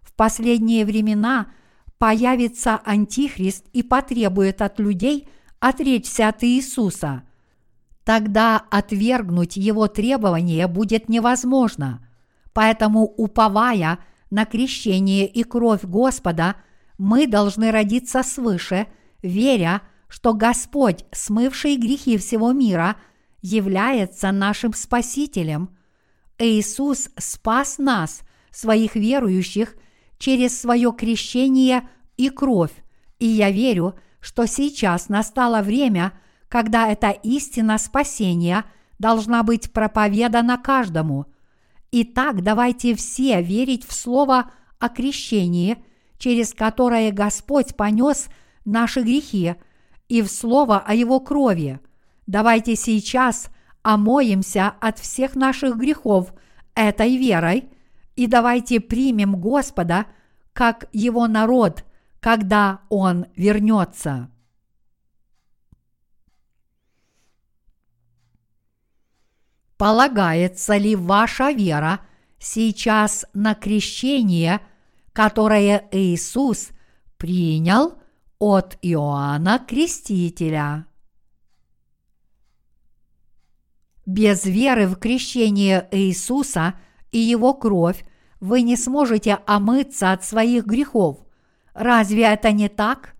В 0.00 0.12
последние 0.14 0.84
времена 0.84 1.52
появится 1.98 2.80
Антихрист 2.84 3.66
и 3.72 3.84
потребует 3.84 4.60
от 4.60 4.80
людей 4.80 5.28
отречься 5.60 6.28
от 6.28 6.42
Иисуса. 6.44 7.22
Тогда 8.08 8.62
отвергнуть 8.70 9.58
его 9.58 9.86
требования 9.86 10.66
будет 10.66 11.10
невозможно. 11.10 12.02
Поэтому, 12.54 13.04
уповая 13.04 13.98
на 14.30 14.46
крещение 14.46 15.26
и 15.26 15.42
кровь 15.42 15.84
Господа, 15.84 16.56
мы 16.96 17.26
должны 17.26 17.70
родиться 17.70 18.22
свыше, 18.22 18.86
веря, 19.20 19.82
что 20.08 20.32
Господь, 20.32 21.04
смывший 21.12 21.76
грехи 21.76 22.16
всего 22.16 22.52
мира, 22.52 22.96
является 23.42 24.32
нашим 24.32 24.72
Спасителем– 24.72 25.76
Иисус 26.38 27.10
спас 27.18 27.76
нас, 27.76 28.22
своих 28.50 28.94
верующих, 28.94 29.76
через 30.16 30.58
свое 30.58 30.94
крещение 30.96 31.86
и 32.16 32.30
кровь, 32.30 32.72
и 33.18 33.26
я 33.26 33.50
верю, 33.50 33.96
что 34.20 34.46
сейчас 34.46 35.10
настало 35.10 35.60
время, 35.60 36.14
когда 36.48 36.88
эта 36.88 37.10
истина 37.10 37.78
спасения 37.78 38.64
должна 38.98 39.42
быть 39.42 39.72
проповедана 39.72 40.58
каждому. 40.58 41.26
Итак, 41.92 42.42
давайте 42.42 42.94
все 42.94 43.42
верить 43.42 43.86
в 43.86 43.92
Слово 43.92 44.50
о 44.78 44.88
крещении, 44.88 45.78
через 46.18 46.52
которое 46.52 47.12
Господь 47.12 47.76
понес 47.76 48.28
наши 48.64 49.02
грехи 49.02 49.54
и 50.08 50.22
в 50.22 50.28
слово 50.28 50.78
о 50.78 50.94
Его 50.94 51.20
крови. 51.20 51.80
Давайте 52.26 52.76
сейчас 52.76 53.48
омоемся 53.82 54.74
от 54.80 54.98
всех 54.98 55.34
наших 55.34 55.76
грехов 55.76 56.32
этой 56.74 57.16
верой 57.16 57.70
и 58.16 58.26
давайте 58.26 58.80
примем 58.80 59.40
Господа 59.40 60.06
как 60.52 60.88
Его 60.92 61.26
народ, 61.26 61.84
когда 62.20 62.80
Он 62.88 63.26
вернется. 63.36 64.30
Полагается 69.78 70.76
ли 70.76 70.96
ваша 70.96 71.52
вера 71.52 72.00
сейчас 72.40 73.24
на 73.32 73.54
крещение, 73.54 74.60
которое 75.12 75.88
Иисус 75.92 76.70
принял 77.16 77.94
от 78.40 78.76
Иоанна 78.82 79.60
Крестителя? 79.60 80.86
Без 84.04 84.44
веры 84.44 84.88
в 84.88 84.96
крещение 84.96 85.88
Иисуса 85.92 86.74
и 87.12 87.18
Его 87.18 87.54
кровь 87.54 88.04
вы 88.40 88.62
не 88.62 88.76
сможете 88.76 89.38
омыться 89.46 90.10
от 90.10 90.24
своих 90.24 90.64
грехов. 90.66 91.18
Разве 91.72 92.24
это 92.24 92.50
не 92.50 92.68
так? 92.68 93.14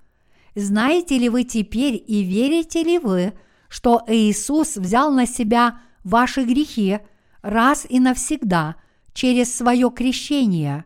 Знаете 0.57 1.19
ли 1.19 1.29
вы 1.29 1.45
теперь 1.45 2.03
и 2.05 2.25
верите 2.25 2.83
ли 2.83 2.99
вы, 2.99 3.35
что 3.69 4.03
Иисус 4.09 4.77
взял 4.77 5.13
на 5.13 5.25
себя 5.25 5.83
ваши 6.05 6.45
грехи 6.45 7.01
раз 7.43 7.87
и 7.89 8.01
навсегда 8.01 8.77
через 9.13 9.55
свое 9.55 9.91
крещение. 9.91 10.85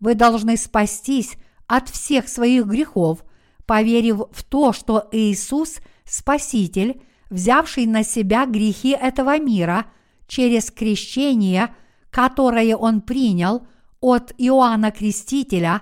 Вы 0.00 0.14
должны 0.14 0.56
спастись 0.56 1.36
от 1.66 1.88
всех 1.88 2.28
своих 2.28 2.66
грехов, 2.66 3.24
поверив 3.66 4.22
в 4.30 4.44
то, 4.44 4.72
что 4.72 5.08
Иисус– 5.12 5.80
Спаситель, 6.04 7.00
взявший 7.30 7.86
на 7.86 8.04
себя 8.04 8.44
грехи 8.46 8.90
этого 8.90 9.38
мира 9.38 9.86
через 10.26 10.70
крещение, 10.70 11.74
которое 12.10 12.76
Он 12.76 13.00
принял 13.00 13.66
от 14.00 14.34
Иоанна 14.36 14.90
Крестителя, 14.90 15.80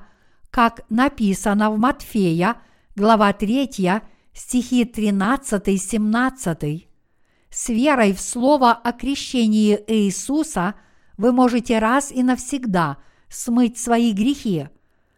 как 0.51 0.83
написано 0.91 1.71
в 1.71 1.79
Матфея, 1.79 2.57
глава 2.95 3.33
3, 3.33 3.71
стихи 4.33 4.85
13-17. 4.85 6.90
С 7.51 7.69
верой 7.69 8.13
в 8.13 8.21
слово 8.21 8.73
о 8.73 8.93
крещении 8.93 9.79
Иисуса 9.89 10.75
вы 11.17 11.33
можете 11.33 11.81
раз 11.81 12.13
и 12.13 12.23
навсегда 12.23 12.99
смыть 13.29 13.77
свои 13.77 14.13
грехи. 14.13 14.69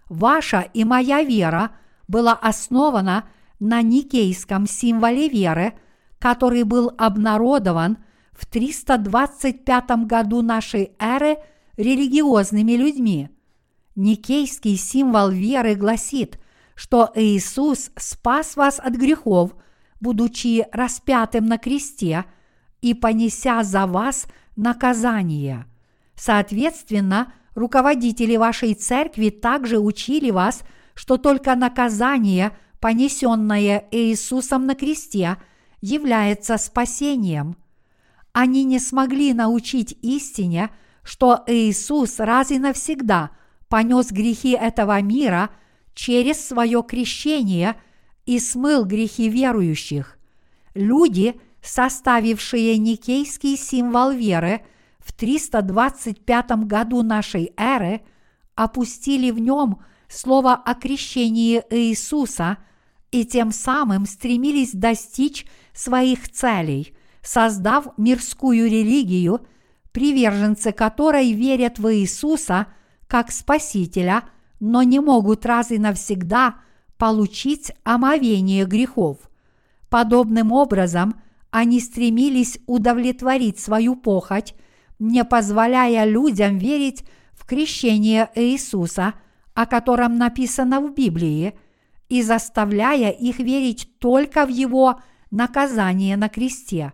Ваша 0.09 0.61
и 0.61 0.85
моя 0.85 1.23
вера 1.23 1.73
была 2.09 2.33
основана 2.33 3.29
на 3.61 3.83
никейском 3.83 4.67
символе 4.67 5.29
веры, 5.29 5.75
который 6.19 6.63
был 6.63 6.91
обнародован 6.97 7.99
в 8.33 8.47
325 8.47 10.07
году 10.07 10.41
нашей 10.41 10.93
эры 10.99 11.37
религиозными 11.77 12.73
людьми. 12.73 13.29
Никейский 13.95 14.77
символ 14.77 15.29
веры 15.29 15.75
гласит, 15.75 16.39
что 16.75 17.11
Иисус 17.15 17.91
спас 17.97 18.57
вас 18.57 18.81
от 18.81 18.95
грехов– 18.95 19.55
будучи 20.03 20.67
распятым 20.73 21.47
на 21.47 21.59
кресте 21.59 22.25
и 22.83 22.93
понеся 22.93 23.63
за 23.63 23.87
вас 23.87 24.27
наказание. 24.57 25.65
Соответственно, 26.17 27.33
руководители 27.55 28.37
вашей 28.37 28.75
церкви 28.75 29.31
также 29.31 29.79
учили 29.79 30.31
вас, 30.31 30.63
что 30.95 31.19
только 31.19 31.55
наказание, 31.55 32.51
понесенное 32.81 33.87
Иисусом 33.93 34.67
на 34.67 34.75
кресте, 34.75 35.37
является 35.81 36.59
спасением. 36.59 37.57
Они 38.33 38.65
не 38.65 38.81
смогли 38.81 39.33
научить 39.33 39.97
истине, 40.03 40.71
что 41.05 41.45
Иисус 41.47 42.19
раз 42.19 42.51
и 42.51 42.59
навсегда 42.59 43.31
понес 43.69 44.11
грехи 44.11 44.51
этого 44.51 45.01
мира 45.01 45.51
через 45.95 46.45
свое 46.45 46.83
крещение– 46.83 47.77
и 48.27 48.39
смыл 48.39 48.85
грехи 48.85 49.29
верующих. 49.29 50.19
Люди, 50.75 51.41
составившие 51.63 52.79
никейский 52.79 53.57
символ 53.57 54.11
веры 54.11 54.63
в 54.99 55.13
325 55.13 56.51
году 56.67 57.03
нашей 57.03 57.53
эры, 57.57 58.03
опустили 58.55 59.31
в 59.31 59.39
нем 59.39 59.83
слово 60.09 60.55
о 60.55 60.75
крещении 60.75 61.63
Иисуса 61.71 62.59
и 63.11 63.25
тем 63.25 63.53
самым 63.53 64.07
стремились 64.07 64.73
достичь 64.73 65.47
своих 65.73 66.31
целей, 66.31 66.95
создав 67.23 67.87
мирскую 67.97 68.67
религию, 68.67 69.47
приверженцы 69.93 70.73
которой 70.73 71.33
верят 71.33 71.79
в 71.79 71.93
Иисуса 71.95 72.69
как 73.07 73.31
Спасителя, 73.31 74.25
но 74.61 74.83
не 74.83 75.01
могут 75.01 75.45
раз 75.45 75.71
и 75.71 75.79
навсегда– 75.79 76.57
получить 77.03 77.73
омовение 77.83 78.65
грехов. 78.65 79.17
Подобным 79.91 80.53
образом 80.53 81.21
они 81.51 81.81
стремились 81.81 82.61
удовлетворить 82.69 83.59
свою 83.59 83.97
похоть, 83.97 84.55
не 85.01 85.25
позволяя 85.25 86.05
людям 86.05 86.59
верить 86.59 87.03
в 87.33 87.45
крещение 87.45 88.31
Иисуса, 88.37 89.15
о 89.53 89.67
котором 89.67 90.17
написано 90.17 90.81
в 90.81 90.95
Библии, 90.95 91.59
и 92.09 92.23
заставляя 92.23 93.11
их 93.11 93.41
верить 93.41 93.99
только 93.99 94.47
в 94.47 94.51
Его 94.51 95.01
наказание 95.33 96.17
на 96.17 96.29
кресте. 96.29 96.93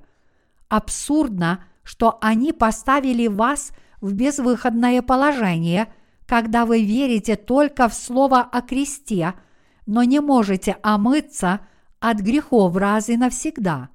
Абсурдно, 0.70 1.66
что 1.82 2.16
они 2.22 2.54
поставили 2.54 3.26
вас 3.26 3.72
в 4.00 4.14
безвыходное 4.14 5.02
положение, 5.02 5.92
когда 6.24 6.64
вы 6.64 6.82
верите 6.82 7.36
только 7.36 7.90
в 7.90 7.92
слово 7.92 8.40
о 8.40 8.62
кресте– 8.62 9.34
но 9.88 10.04
не 10.04 10.20
можете 10.20 10.76
омыться 10.82 11.60
от 11.98 12.18
грехов 12.20 12.76
раз 12.76 13.08
и 13.08 13.16
навсегда. 13.16 13.88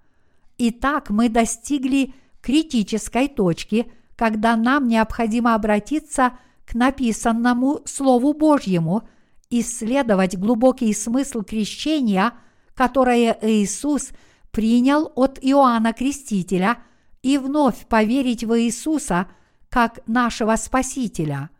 Итак, 0.57 1.11
мы 1.11 1.29
достигли 1.29 2.15
критической 2.41 3.27
точки, 3.27 3.91
когда 4.15 4.55
нам 4.55 4.87
необходимо 4.87 5.53
обратиться 5.53 6.33
к 6.65 6.73
написанному 6.73 7.81
Слову 7.85 8.33
Божьему, 8.33 9.07
исследовать 9.51 10.35
глубокий 10.35 10.91
смысл 10.93 11.43
крещения, 11.43 12.33
которое 12.73 13.37
Иисус 13.43 14.09
принял 14.51 15.11
от 15.15 15.37
Иоанна 15.43 15.93
Крестителя, 15.93 16.79
и 17.21 17.37
вновь 17.37 17.85
поверить 17.85 18.43
в 18.43 18.59
Иисуса 18.59 19.27
как 19.69 19.99
нашего 20.07 20.55
Спасителя. 20.55 21.51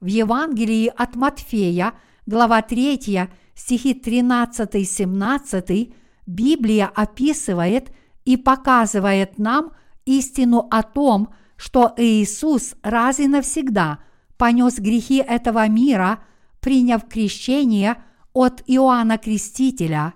В 0.00 0.06
Евангелии 0.06 0.90
от 0.96 1.14
Матфея, 1.14 1.92
глава 2.24 2.62
3, 2.62 3.28
стихи 3.56 3.94
13-17 3.94 5.92
Библия 6.26 6.86
описывает 6.94 7.90
и 8.24 8.36
показывает 8.36 9.38
нам 9.38 9.72
истину 10.04 10.68
о 10.70 10.82
том, 10.82 11.34
что 11.56 11.92
Иисус 11.96 12.74
раз 12.82 13.18
и 13.18 13.26
навсегда 13.26 13.98
понес 14.36 14.78
грехи 14.78 15.16
этого 15.16 15.66
мира, 15.68 16.20
приняв 16.60 17.08
крещение 17.08 17.96
от 18.32 18.62
Иоанна 18.66 19.18
Крестителя. 19.18 20.14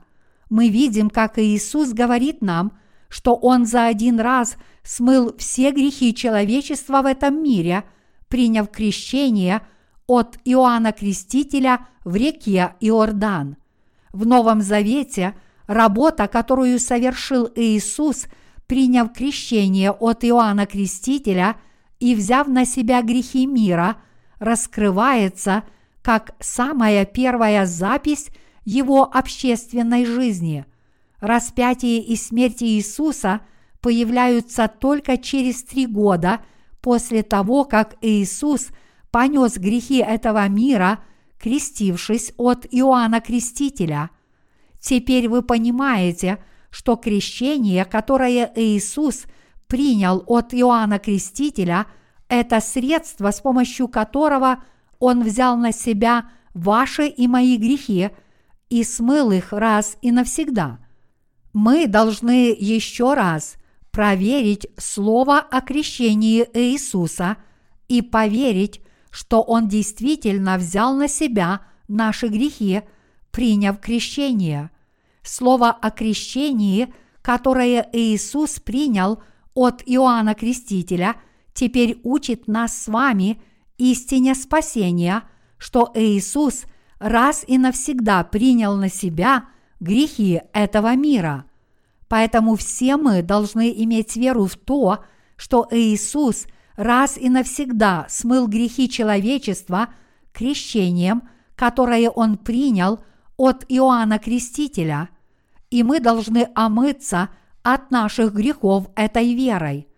Мы 0.51 0.69
видим, 0.69 1.09
как 1.09 1.39
Иисус 1.39 1.93
говорит 1.93 2.43
нам, 2.43 2.73
что 3.09 3.35
Он 3.35 3.65
за 3.65 3.87
один 3.87 4.21
раз 4.21 4.57
смыл 4.83 5.35
все 5.39 5.71
грехи 5.71 6.15
человечества 6.15 7.03
в 7.03 7.07
этом 7.07 7.43
мире, 7.43 7.85
приняв 8.29 8.71
крещение 8.71 9.63
от 10.07 10.39
Иоанна 10.45 10.93
Крестителя 10.93 11.87
в 12.05 12.17
реке 12.17 12.75
Иордан. 12.81 13.57
В 14.13 14.27
Новом 14.27 14.61
Завете 14.63 15.35
работа, 15.67 16.27
которую 16.27 16.79
совершил 16.79 17.49
Иисус, 17.55 18.27
приняв 18.67 19.13
крещение 19.13 19.91
от 19.91 20.25
Иоанна 20.25 20.67
Крестителя 20.67 21.57
и 21.99 22.15
взяв 22.15 22.49
на 22.49 22.65
себя 22.65 23.03
грехи 23.03 23.47
мира, 23.47 23.97
раскрывается 24.39 25.65
как 26.03 26.35
самая 26.41 27.05
первая 27.05 27.67
запись 27.67 28.29
его 28.65 29.05
общественной 29.05 30.07
жизни. 30.07 30.65
Распятие 31.21 32.03
и 32.03 32.17
смерть 32.17 32.63
Иисуса 32.63 33.43
появляются 33.81 34.69
только 34.69 35.19
через 35.19 35.63
три 35.63 35.87
года 35.87 36.41
после 36.81 37.23
того, 37.23 37.65
как 37.65 37.97
Иисус 38.01 38.69
понес 39.11 39.59
грехи 39.59 39.99
этого 39.99 40.49
мира– 40.49 41.01
крестившись 41.41 42.33
от 42.37 42.67
Иоанна 42.71 43.21
Крестителя. 43.21 44.11
Теперь 44.79 45.29
вы 45.29 45.43
понимаете, 45.43 46.43
что 46.71 46.97
крещение, 46.97 47.85
которое 47.85 48.53
Иисус 48.55 49.25
принял 49.67 50.23
от 50.27 50.55
Иоанна 50.55 50.99
Крестителя, 50.99 51.87
это 52.29 52.61
средство, 52.61 53.31
с 53.31 53.41
помощью 53.41 53.89
которого 53.89 54.63
Он 54.99 55.23
взял 55.23 55.57
на 55.57 55.73
себя 55.73 56.31
ваши 56.55 57.07
и 57.07 57.27
мои 57.27 57.57
грехи 57.57 58.11
и 58.69 58.85
смыл 58.85 59.33
их 59.33 59.53
раз 59.53 59.97
и 60.03 60.13
навсегда. 60.13 60.79
Мы 61.53 61.87
должны 61.87 62.55
еще 62.57 63.15
раз 63.15 63.57
проверить 63.91 64.69
слово 64.77 65.39
о 65.39 65.61
крещении 65.61 66.47
Иисуса 66.55 67.39
и 67.89 68.03
поверить, 68.03 68.81
что 69.11 69.43
Он 69.43 69.69
действительно 69.69 70.57
взял 70.57 70.95
на 70.95 71.09
себя 71.09 71.63
наши 71.89 72.29
грехи, 72.29 72.83
приняв 73.31 73.81
крещение. 73.81 74.71
Слово 75.23 75.71
о 75.71 75.91
крещении, 75.91 76.93
которое 77.23 77.89
Иисус 77.93 78.61
принял 78.61 79.23
от 79.55 79.83
Иоанна 79.85 80.35
Крестителя, 80.35 81.17
теперь 81.53 82.01
учит 82.05 82.49
нас 82.49 82.77
с 82.77 82.89
вами 82.89 83.43
истине 83.77 84.35
спасения, 84.35 85.25
что 85.59 85.91
Иисус 85.95 86.65
раз 86.99 87.45
и 87.47 87.59
навсегда 87.59 88.25
принял 88.25 88.77
на 88.77 88.89
себя 88.89 89.47
грехи 89.81 90.43
этого 90.53 90.95
мира. 90.95 91.47
Поэтому 92.09 92.57
все 92.57 92.97
мы 92.97 93.23
должны 93.23 93.73
иметь 93.85 94.17
веру 94.17 94.47
в 94.47 94.57
то, 94.57 95.05
что 95.37 95.67
Иисус 95.71 96.47
раз 96.77 97.17
и 97.17 97.29
навсегда 97.29 98.07
смыл 98.09 98.47
грехи 98.47 98.89
человечества 98.89 99.89
крещением, 100.33 101.23
которое 101.57 102.11
Он 102.11 102.37
принял 102.37 103.01
от 103.37 103.65
Иоанна 103.69 104.19
Крестителя, 104.19 105.09
и 105.71 105.83
мы 105.83 106.01
должны 106.01 106.49
омыться 106.55 107.31
от 107.63 107.91
наших 107.91 108.33
грехов 108.33 108.89
этой 108.97 109.35
верой. 109.35 109.89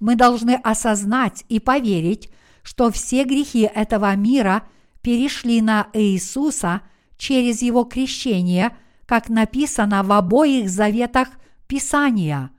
Мы 0.00 0.16
должны 0.16 0.54
осознать 0.54 1.44
и 1.48 1.60
поверить, 1.60 2.30
что 2.62 2.90
все 2.90 3.24
грехи 3.24 3.60
этого 3.62 4.14
мира 4.16 4.64
перешли 5.00 5.60
на 5.60 5.88
Иисуса 5.92 6.82
через 7.16 7.62
Его 7.62 7.84
крещение, 7.84 8.76
как 9.06 9.28
написано 9.28 10.02
в 10.02 10.12
обоих 10.12 10.68
заветах 10.68 11.28
Писания, 11.66 12.50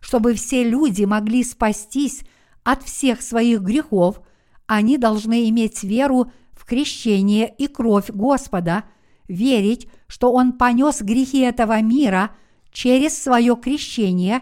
чтобы 0.00 0.34
все 0.34 0.68
люди 0.68 1.04
могли 1.04 1.44
спастись 1.44 2.22
от 2.66 2.82
всех 2.82 3.22
своих 3.22 3.60
грехов, 3.60 4.20
они 4.66 4.98
должны 4.98 5.48
иметь 5.50 5.84
веру 5.84 6.32
в 6.50 6.64
крещение 6.64 7.48
и 7.56 7.68
кровь 7.68 8.10
Господа, 8.10 8.82
верить, 9.28 9.88
что 10.08 10.32
Он 10.32 10.52
понес 10.52 11.00
грехи 11.00 11.42
этого 11.42 11.80
мира 11.80 12.32
через 12.72 13.22
свое 13.22 13.54
крещение 13.54 14.40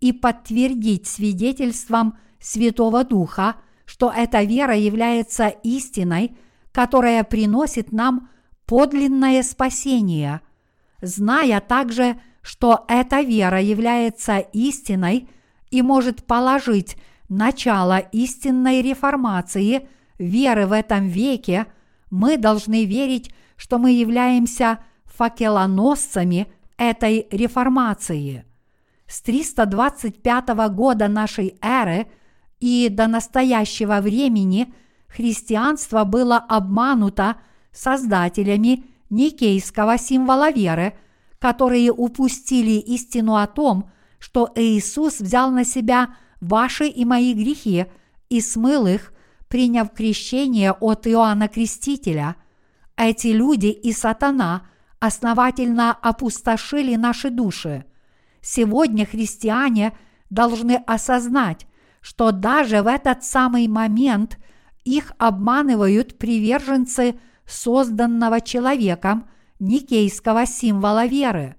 и 0.00 0.12
подтвердить 0.12 1.08
свидетельством 1.08 2.16
Святого 2.38 3.02
Духа, 3.02 3.56
что 3.86 4.12
эта 4.14 4.44
вера 4.44 4.76
является 4.76 5.48
истиной, 5.48 6.36
которая 6.70 7.24
приносит 7.24 7.90
нам 7.90 8.28
подлинное 8.66 9.42
спасение, 9.42 10.42
зная 11.02 11.60
также, 11.60 12.20
что 12.40 12.84
эта 12.86 13.22
вера 13.22 13.60
является 13.60 14.38
истиной 14.38 15.28
и 15.72 15.82
может 15.82 16.24
положить 16.24 16.96
начало 17.36 17.98
истинной 17.98 18.82
реформации 18.82 19.88
веры 20.18 20.66
в 20.66 20.72
этом 20.72 21.08
веке, 21.08 21.66
мы 22.10 22.36
должны 22.36 22.84
верить, 22.84 23.34
что 23.56 23.78
мы 23.78 23.92
являемся 23.92 24.78
факелоносцами 25.04 26.48
этой 26.76 27.26
реформации. 27.30 28.44
С 29.06 29.20
325 29.22 30.48
года 30.70 31.08
нашей 31.08 31.58
эры 31.60 32.06
и 32.60 32.88
до 32.90 33.06
настоящего 33.06 34.00
времени 34.00 34.72
христианство 35.08 36.04
было 36.04 36.38
обмануто 36.38 37.36
создателями 37.72 38.84
никейского 39.10 39.98
символа 39.98 40.50
веры, 40.50 40.94
которые 41.38 41.92
упустили 41.92 42.78
истину 42.80 43.36
о 43.36 43.46
том, 43.46 43.90
что 44.18 44.50
Иисус 44.54 45.20
взял 45.20 45.50
на 45.50 45.64
себя 45.64 46.16
ваши 46.44 46.86
и 46.86 47.04
мои 47.04 47.34
грехи 47.34 47.86
и 48.28 48.40
смыл 48.40 48.86
их, 48.86 49.12
приняв 49.48 49.92
крещение 49.92 50.72
от 50.72 51.06
Иоанна 51.06 51.48
Крестителя. 51.48 52.36
Эти 52.96 53.28
люди 53.28 53.66
и 53.66 53.92
сатана 53.92 54.66
основательно 55.00 55.92
опустошили 55.92 56.96
наши 56.96 57.30
души. 57.30 57.84
Сегодня 58.40 59.06
христиане 59.06 59.96
должны 60.30 60.76
осознать, 60.86 61.66
что 62.00 62.30
даже 62.30 62.82
в 62.82 62.86
этот 62.86 63.24
самый 63.24 63.68
момент 63.68 64.38
их 64.84 65.12
обманывают 65.18 66.18
приверженцы 66.18 67.18
созданного 67.46 68.40
человеком 68.40 69.28
никейского 69.60 70.46
символа 70.46 71.06
веры. 71.06 71.56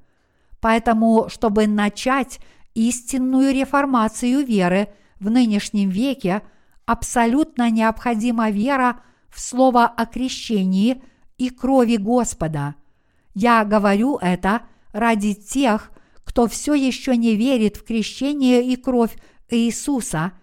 Поэтому, 0.59 1.27
чтобы 1.29 1.67
начать 1.67 2.39
истинную 2.75 3.53
реформацию 3.53 4.45
веры 4.45 4.89
в 5.19 5.29
нынешнем 5.29 5.89
веке, 5.89 6.43
абсолютно 6.85 7.71
необходима 7.71 8.51
вера 8.51 9.01
в 9.29 9.39
слово 9.39 9.85
о 9.85 10.05
крещении 10.05 11.01
и 11.37 11.49
крови 11.49 11.97
Господа. 11.97 12.75
Я 13.33 13.65
говорю 13.65 14.17
это 14.21 14.61
ради 14.93 15.33
тех, 15.33 15.91
кто 16.23 16.47
все 16.47 16.73
еще 16.73 17.17
не 17.17 17.35
верит 17.35 17.77
в 17.77 17.83
крещение 17.83 18.65
и 18.65 18.75
кровь 18.75 19.15
Иисуса 19.49 20.33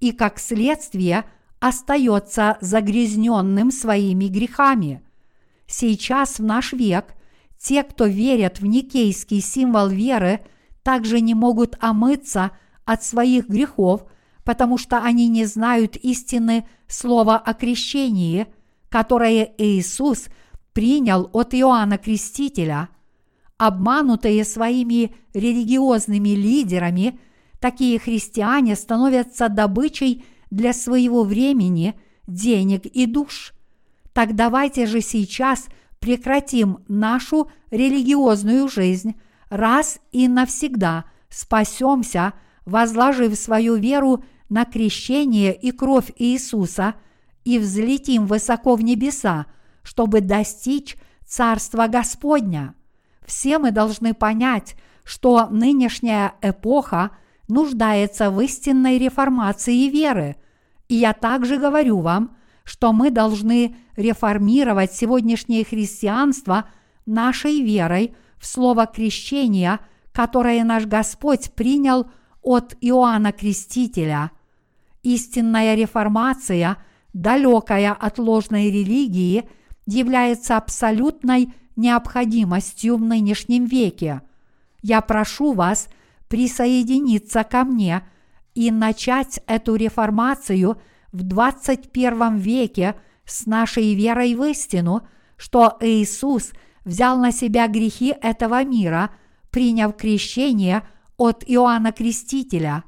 и, 0.00 0.12
как 0.12 0.38
следствие, 0.38 1.24
остается 1.60 2.58
загрязненным 2.60 3.70
своими 3.70 4.26
грехами. 4.26 5.02
Сейчас 5.66 6.38
в 6.38 6.44
наш 6.44 6.72
век 6.72 7.14
те, 7.58 7.84
кто 7.84 8.06
верят 8.06 8.60
в 8.60 8.66
никейский 8.66 9.40
символ 9.40 9.88
веры, 9.88 10.40
также 10.82 11.20
не 11.20 11.34
могут 11.34 11.76
омыться 11.80 12.52
от 12.84 13.04
своих 13.04 13.48
грехов, 13.48 14.04
потому 14.44 14.78
что 14.78 14.98
они 14.98 15.28
не 15.28 15.44
знают 15.44 15.96
истины 15.96 16.66
слова 16.88 17.38
о 17.38 17.54
крещении, 17.54 18.46
которое 18.88 19.52
Иисус 19.58 20.26
принял 20.72 21.30
от 21.32 21.54
Иоанна 21.54 21.98
Крестителя. 21.98 22.88
Обманутые 23.58 24.44
своими 24.44 25.14
религиозными 25.32 26.30
лидерами– 26.30 27.18
такие 27.62 27.98
христиане 27.98 28.74
становятся 28.74 29.48
добычей 29.48 30.24
для 30.50 30.74
своего 30.74 31.22
времени, 31.22 31.94
денег 32.26 32.84
и 32.84 33.06
душ. 33.06 33.54
Так 34.12 34.34
давайте 34.34 34.86
же 34.86 35.00
сейчас 35.00 35.68
прекратим 36.00 36.80
нашу 36.88 37.50
религиозную 37.70 38.68
жизнь 38.68 39.14
раз 39.52 40.00
и 40.10 40.26
навсегда, 40.26 41.04
спасемся, 41.28 42.32
возложив 42.64 43.36
свою 43.36 43.76
веру 43.76 44.24
на 44.48 44.64
крещение 44.64 45.54
и 45.54 45.70
кровь 45.70 46.10
Иисуса 46.16 46.94
и 47.44 47.58
взлетим 47.58 48.26
высоко 48.26 48.74
в 48.74 48.82
небеса, 48.82 49.46
чтобы 49.82 50.20
достичь 50.20 50.96
Царства 51.26 51.86
Господня. 51.86 52.74
Все 53.24 53.58
мы 53.58 53.70
должны 53.70 54.14
понять, 54.14 54.74
что 55.04 55.48
нынешняя 55.50 56.34
эпоха– 56.42 57.10
нуждается 57.52 58.30
в 58.30 58.40
истинной 58.40 58.98
реформации 58.98 59.88
веры. 59.88 60.36
И 60.88 60.94
я 60.94 61.12
также 61.12 61.58
говорю 61.58 62.00
вам, 62.00 62.36
что 62.64 62.92
мы 62.92 63.10
должны 63.10 63.76
реформировать 63.96 64.92
сегодняшнее 64.92 65.64
христианство 65.64 66.68
нашей 67.06 67.60
верой 67.62 68.14
в 68.42 68.46
слово 68.46 68.86
крещения, 68.86 69.78
которое 70.10 70.64
наш 70.64 70.84
Господь 70.84 71.52
принял 71.52 72.10
от 72.42 72.76
Иоанна 72.80 73.30
Крестителя. 73.30 74.32
Истинная 75.04 75.76
реформация, 75.76 76.76
далекая 77.12 77.92
от 77.92 78.18
ложной 78.18 78.66
религии, 78.70 79.48
является 79.86 80.56
абсолютной 80.56 81.54
необходимостью 81.76 82.96
в 82.96 83.02
нынешнем 83.02 83.64
веке. 83.64 84.20
Я 84.82 85.00
прошу 85.00 85.52
вас– 85.52 85.88
присоединиться 86.32 87.44
ко 87.44 87.62
мне 87.62 88.08
и 88.54 88.70
начать 88.70 89.40
эту 89.46 89.74
реформацию 89.74 90.80
в 91.12 91.22
21 91.24 92.38
веке 92.38 92.94
с 93.26 93.44
нашей 93.44 93.94
верой 93.94 94.34
в 94.34 94.42
истину, 94.44 95.06
что 95.36 95.76
Иисус 95.80 96.52
взял 96.84 97.18
на 97.18 97.32
себя 97.32 97.68
грехи 97.68 98.14
этого 98.20 98.64
мира, 98.64 99.10
приняв 99.50 99.96
крещение 99.96 100.82
от 101.16 101.44
Иоанна 101.46 101.92
Крестителя. 101.92 102.84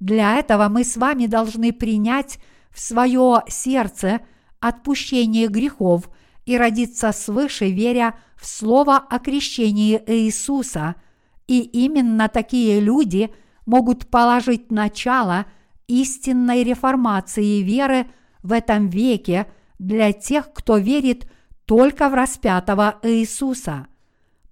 Для 0.00 0.36
этого 0.36 0.68
мы 0.68 0.84
с 0.84 0.96
вами 0.96 1.26
должны 1.26 1.72
принять 1.72 2.38
в 2.70 2.80
свое 2.80 3.42
сердце 3.48 4.20
отпущение 4.60 5.48
грехов 5.48 6.10
и 6.46 6.56
родиться 6.56 7.12
свыше, 7.12 7.70
веря 7.70 8.14
в 8.36 8.46
слово 8.46 8.96
о 8.96 9.18
крещении 9.18 10.02
Иисуса– 10.06 10.94
и 11.48 11.60
именно 11.60 12.28
такие 12.28 12.78
люди 12.78 13.30
могут 13.66 14.06
положить 14.08 14.70
начало 14.70 15.46
истинной 15.88 16.62
реформации 16.62 17.62
веры 17.62 18.06
в 18.42 18.52
этом 18.52 18.88
веке 18.88 19.46
для 19.78 20.12
тех, 20.12 20.52
кто 20.52 20.76
верит 20.76 21.28
только 21.68 22.08
в 22.08 22.14
распятого 22.14 22.98
Иисуса. 23.02 23.88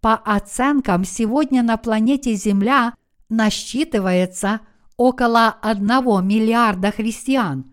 По 0.03 0.17
оценкам, 0.17 1.05
сегодня 1.05 1.63
на 1.63 1.79
планете 1.79 2.35
Земля 2.35 2.93
насчитывается 3.31 4.61
около 4.99 5.49
1 5.63 5.87
миллиарда 6.29 6.91
христиан. 6.91 7.73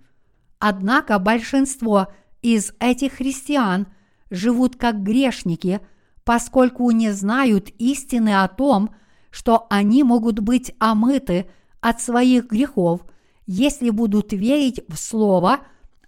Однако 0.60 1.20
большинство 1.20 2.08
из 2.42 2.72
этих 2.80 3.16
христиан 3.16 3.88
живут 4.30 4.78
как 4.78 5.04
грешники, 5.04 5.82
поскольку 6.24 6.90
не 6.92 7.12
знают 7.12 7.68
истины 7.80 8.42
о 8.42 8.48
том, 8.48 8.96
что 9.30 9.68
они 9.70 10.04
могут 10.04 10.40
быть 10.40 10.74
омыты 10.80 11.50
от 11.82 12.02
своих 12.02 12.50
грехов, 12.50 13.02
если 13.46 13.90
будут 13.90 14.32
верить 14.32 14.80
в 14.88 14.96
Слово 14.96 15.60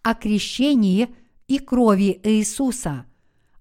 о 0.03 0.15
крещении 0.15 1.13
и 1.49 1.59
крови 1.59 2.21
Иисуса. 2.23 3.05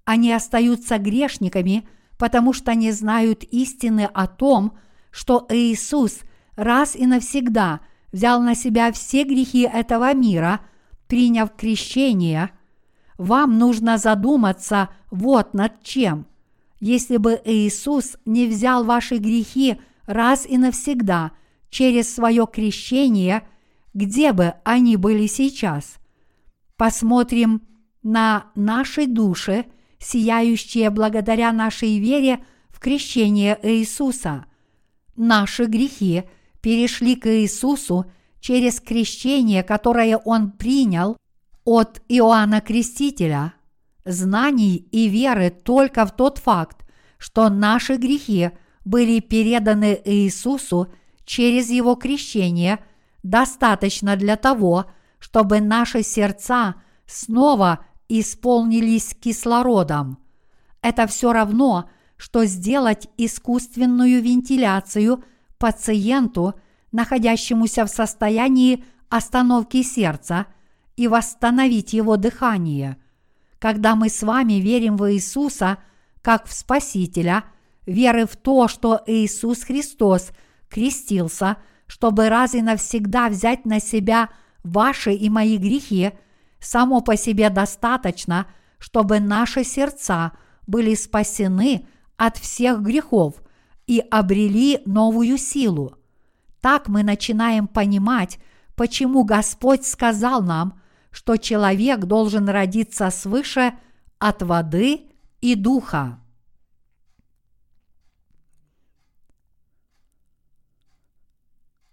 Они 0.05 0.33
остаются 0.33 0.99
грешниками, 0.99 1.89
потому 2.19 2.53
что 2.53 2.75
не 2.75 2.93
знают 2.93 3.43
истины 3.45 4.09
о 4.13 4.27
том, 4.27 4.77
что 5.11 5.47
Иисус 5.49 6.21
раз 6.57 6.95
и 6.97 7.07
навсегда 7.07 7.81
взял 8.13 8.41
на 8.41 8.55
себя 8.55 8.93
все 8.93 9.25
грехи 9.25 9.63
этого 9.63 10.13
мира, 10.15 10.61
приняв 11.09 11.55
крещение. 11.57 12.51
Вам 13.19 13.59
нужно 13.59 13.99
задуматься 13.99 14.91
вот 15.11 15.55
над 15.55 15.83
чем– 15.83 16.27
если 16.87 17.17
бы 17.17 17.41
Иисус 17.47 18.19
не 18.27 18.47
взял 18.47 18.85
ваши 18.85 19.17
грехи 19.17 19.81
раз 20.05 20.45
и 20.45 20.59
навсегда 20.59 21.33
через 21.71 22.15
свое 22.15 22.47
крещение, 22.47 23.49
где 23.95 24.33
бы 24.33 24.53
они 24.65 24.99
были 24.99 25.27
сейчас? 25.27 25.97
Посмотрим 26.77 27.63
на 28.03 28.51
наши 28.55 29.07
души, 29.07 29.65
сияющие 30.05 30.91
благодаря 30.91 31.53
нашей 31.53 31.99
вере 31.99 32.45
в 32.71 32.79
крещение 32.79 33.59
Иисуса. 33.63 34.47
Наши 35.17 35.65
грехи 35.65 36.25
перешли 36.61 37.17
к 37.17 37.27
Иисусу 37.27 38.07
через 38.41 38.81
крещение, 38.81 39.63
которое 39.63 40.17
Он 40.19 40.51
принял 40.51 41.17
от 41.65 42.03
Иоанна 42.09 42.61
Крестителя– 42.61 43.55
знаний 44.05 44.87
и 44.93 45.09
веры 45.09 45.51
только 45.51 46.05
в 46.07 46.15
тот 46.15 46.39
факт, 46.39 46.87
что 47.19 47.49
наши 47.49 47.97
грехи 47.97 48.51
были 48.85 49.21
переданы 49.21 50.01
Иисусу 50.05 50.93
через 51.25 51.71
Его 51.71 51.95
крещение, 51.95 52.85
достаточно 53.23 54.17
для 54.17 54.37
того, 54.37 54.87
чтобы 55.19 55.61
наши 55.61 56.03
сердца 56.03 56.75
снова 57.07 57.85
исполнились 58.09 59.15
кислородом. 59.15 60.19
Это 60.83 61.07
все 61.07 61.33
равно, 61.33 61.89
что 62.17 62.45
сделать 62.45 63.09
искусственную 63.17 64.23
вентиляцию 64.23 65.25
пациенту, 65.59 66.55
находящемуся 66.93 67.85
в 67.87 67.91
состоянии 67.91 68.85
остановки 69.09 69.83
сердца, 69.83 70.47
и 70.97 71.09
восстановить 71.09 71.93
его 71.93 72.17
дыхание– 72.17 72.97
когда 73.65 73.95
мы 73.95 74.11
с 74.11 74.23
вами 74.23 74.61
верим 74.61 74.99
в 74.99 75.11
Иисуса 75.11 75.79
как 76.21 76.47
в 76.47 76.53
Спасителя, 76.53 77.45
веры 77.87 78.27
в 78.27 78.37
то, 78.37 78.69
что 78.69 79.01
Иисус 79.07 79.63
Христос 79.63 80.33
крестился, 80.69 81.57
чтобы 81.87 82.29
раз 82.29 82.55
и 82.55 82.61
навсегда 82.61 83.31
взять 83.31 83.65
на 83.65 83.81
себя 83.81 84.29
ваши 84.65 85.15
и 85.15 85.31
мои 85.31 85.57
грехи, 85.57 86.13
само 86.65 87.01
по 87.01 87.17
себе 87.17 87.51
достаточно, 87.51 88.47
чтобы 88.79 89.21
наши 89.21 89.65
сердца 89.65 90.33
были 90.67 90.95
спасены 90.95 91.87
от 92.17 92.37
всех 92.37 92.81
грехов 92.81 93.43
и 93.87 94.01
обрели 94.11 94.81
новую 94.87 95.39
силу. 95.39 95.97
Так 96.61 96.89
мы 96.89 97.03
начинаем 97.03 97.69
понимать, 97.69 98.39
почему 98.75 99.25
Господь 99.25 99.87
сказал 99.87 100.43
нам– 100.43 100.81
что 101.15 101.37
человек 101.37 102.01
должен 102.01 102.49
родиться 102.49 103.09
свыше 103.11 103.75
от 104.19 104.43
воды 104.43 105.13
и 105.41 105.55
духа. 105.55 106.19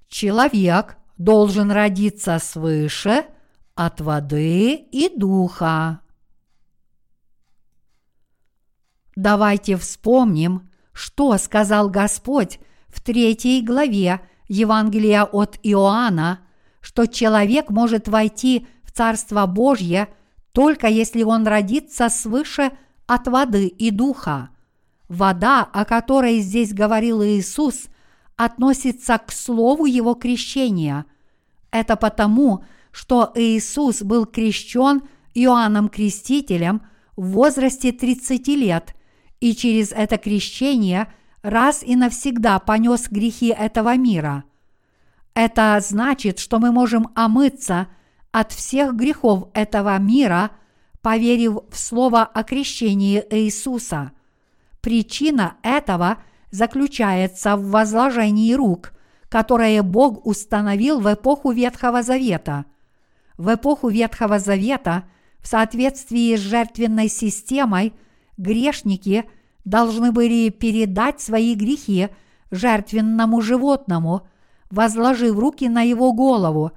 Человек 0.08 0.98
должен 1.20 1.72
родиться 1.72 2.40
свыше 2.40 3.26
от 3.86 4.00
воды 4.00 4.76
и 4.76 5.10
духа. 5.16 6.02
Давайте 9.16 9.76
вспомним, 9.76 10.70
что 10.94 11.36
сказал 11.40 11.90
Господь 11.90 12.60
в 12.88 13.02
третьей 13.02 13.64
главе 13.64 14.22
Евангелия 14.48 15.24
от 15.24 15.58
Иоанна, 15.64 16.42
что 16.80 17.08
человек 17.08 17.72
может 17.72 18.08
войти 18.08 18.68
Царство 18.94 19.48
Божье 19.48 20.10
только 20.52 20.88
если 20.88 21.24
он 21.24 21.48
родится 21.48 22.10
свыше 22.10 22.72
от 23.08 23.28
воды 23.28 23.68
и 23.68 23.90
духа. 23.90 24.50
Вода, 25.08 25.64
о 25.64 25.86
которой 25.86 26.40
здесь 26.40 26.74
говорил 26.74 27.24
Иисус, 27.24 27.86
относится 28.36 29.18
к 29.18 29.32
слову 29.32 29.86
его 29.86 30.14
крещения. 30.14 31.06
Это 31.72 31.96
потому, 31.96 32.60
что 32.60 32.81
Иисус 33.36 34.02
был 34.02 34.26
крещен 34.26 35.02
Иоанном 35.34 35.90
Крестителем 35.90 36.82
в 37.16 37.32
возрасте 37.32 37.92
30 37.92 38.48
лет 38.50 38.96
и 39.40 39.56
через 39.56 39.92
это 39.92 40.18
крещение 40.18 41.12
раз 41.42 41.84
и 41.84 41.96
навсегда 41.96 42.60
понес 42.60 43.08
грехи 43.10 43.48
этого 43.48 43.96
мира. 43.98 44.44
Это 45.34 45.80
значит, 45.82 46.40
что 46.40 46.60
мы 46.60 46.72
можем 46.72 47.08
омыться– 47.16 47.88
от 48.32 48.54
всех 48.54 48.96
грехов 48.96 49.50
этого 49.54 49.98
мира, 50.00 50.52
поверив 51.02 51.60
в 51.70 51.78
слово 51.78 52.24
о 52.24 52.44
крещении 52.44 53.24
Иисуса. 53.30 54.12
Причина 54.82 55.56
этого 55.64 56.18
заключается 56.50 57.56
в 57.56 57.70
возложении 57.70 58.54
рук, 58.54 58.94
которое 59.30 59.84
Бог 59.84 60.26
установил 60.26 61.00
в 61.00 61.14
эпоху 61.14 61.52
Ветхого 61.52 62.04
Завета. 62.04 62.66
В 63.38 63.54
эпоху 63.54 63.90
Ветхого 63.90 64.40
Завета 64.40 65.06
в 65.40 65.48
соответствии 65.48 66.36
с 66.36 66.40
жертвенной 66.40 67.08
системой 67.08 67.94
грешники 68.38 69.26
должны 69.66 70.12
были 70.12 70.50
передать 70.50 71.22
свои 71.22 71.56
грехи 71.56 72.10
жертвенному 72.52 73.42
животному, 73.42 74.28
возложив 74.70 75.38
руки 75.38 75.70
на 75.70 75.82
его 75.82 76.14
голову, 76.14 76.72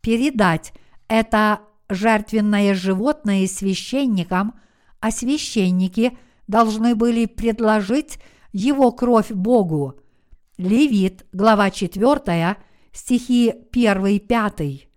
передать 0.00 0.72
это 1.08 1.60
жертвенное 1.88 2.74
животное 2.74 3.46
священникам, 3.46 4.54
а 5.00 5.10
священники 5.10 6.16
должны 6.46 6.94
были 6.94 7.26
предложить 7.26 8.18
его 8.52 8.92
кровь 8.92 9.30
Богу. 9.30 9.94
Левит, 10.56 11.26
глава 11.32 11.70
4, 11.70 12.56
стихи 12.92 13.54
1-5. 13.72 14.87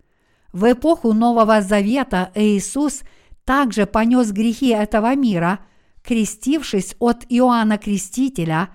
В 0.52 0.72
эпоху 0.72 1.14
Нового 1.14 1.62
Завета 1.62 2.32
Иисус 2.36 3.02
также 3.46 3.86
понес 3.86 4.32
грехи 4.32 4.70
этого 4.70 5.16
мира, 5.16 5.60
крестившись 6.04 6.96
от 7.00 7.26
Иоанна 7.30 7.78
Крестителя, 7.78 8.70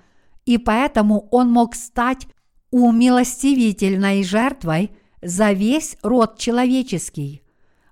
и 0.45 0.59
поэтому 0.59 1.29
он 1.31 1.51
мог 1.51 1.75
стать 1.75 2.27
умилостивительной 2.71 4.23
жертвой– 4.23 4.91
за 5.27 5.53
весь 5.53 5.97
род 6.03 6.39
человеческий. 6.39 7.43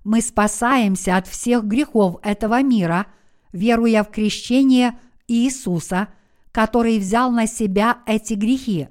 Мы 0.04 0.20
спасаемся 0.20 1.16
от 1.16 1.26
всех 1.26 1.64
грехов 1.64 2.18
этого 2.22 2.62
мира, 2.62 3.06
веруя 3.52 4.04
в 4.04 4.10
крещение 4.10 4.98
Иисуса, 5.26 6.08
который 6.52 6.98
взял 6.98 7.30
на 7.30 7.46
себя 7.46 7.98
эти 8.06 8.34
грехи. 8.34 8.88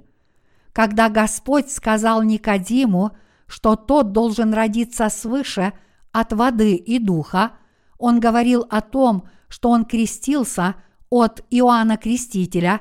Когда 0.72 1.08
Господь 1.08 1.70
сказал 1.70 2.22
Никодиму, 2.22 3.12
что 3.46 3.76
тот 3.76 4.12
должен 4.12 4.54
родиться 4.54 5.08
свыше 5.08 5.72
от 6.12 6.32
воды 6.32 6.74
и 6.74 6.98
духа, 6.98 7.52
он 7.98 8.20
говорил 8.20 8.66
о 8.70 8.80
том, 8.80 9.28
что 9.48 9.70
он 9.70 9.84
крестился 9.84 10.76
от 11.10 11.44
Иоанна 11.50 11.96
Крестителя, 11.96 12.80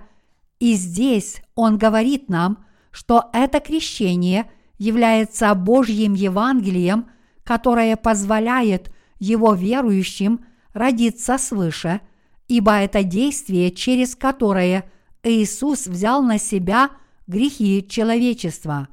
и 0.60 0.74
здесь 0.74 1.42
он 1.56 1.78
говорит 1.78 2.30
нам, 2.30 2.66
что 2.92 3.30
это 3.34 3.60
крещение– 3.60 4.50
является 4.84 5.54
Божьим 5.56 6.14
Евангелием, 6.14 7.10
которое 7.44 7.96
позволяет 7.96 8.92
его 9.20 9.54
верующим 9.54 10.46
родиться 10.74 11.38
свыше, 11.38 12.02
ибо 12.48 12.74
это 12.74 13.04
действие, 13.04 13.72
через 13.72 14.16
которое 14.16 14.92
Иисус 15.24 15.88
взял 15.88 16.22
на 16.22 16.38
себя 16.38 16.90
грехи 17.28 17.86
человечества. 17.88 18.90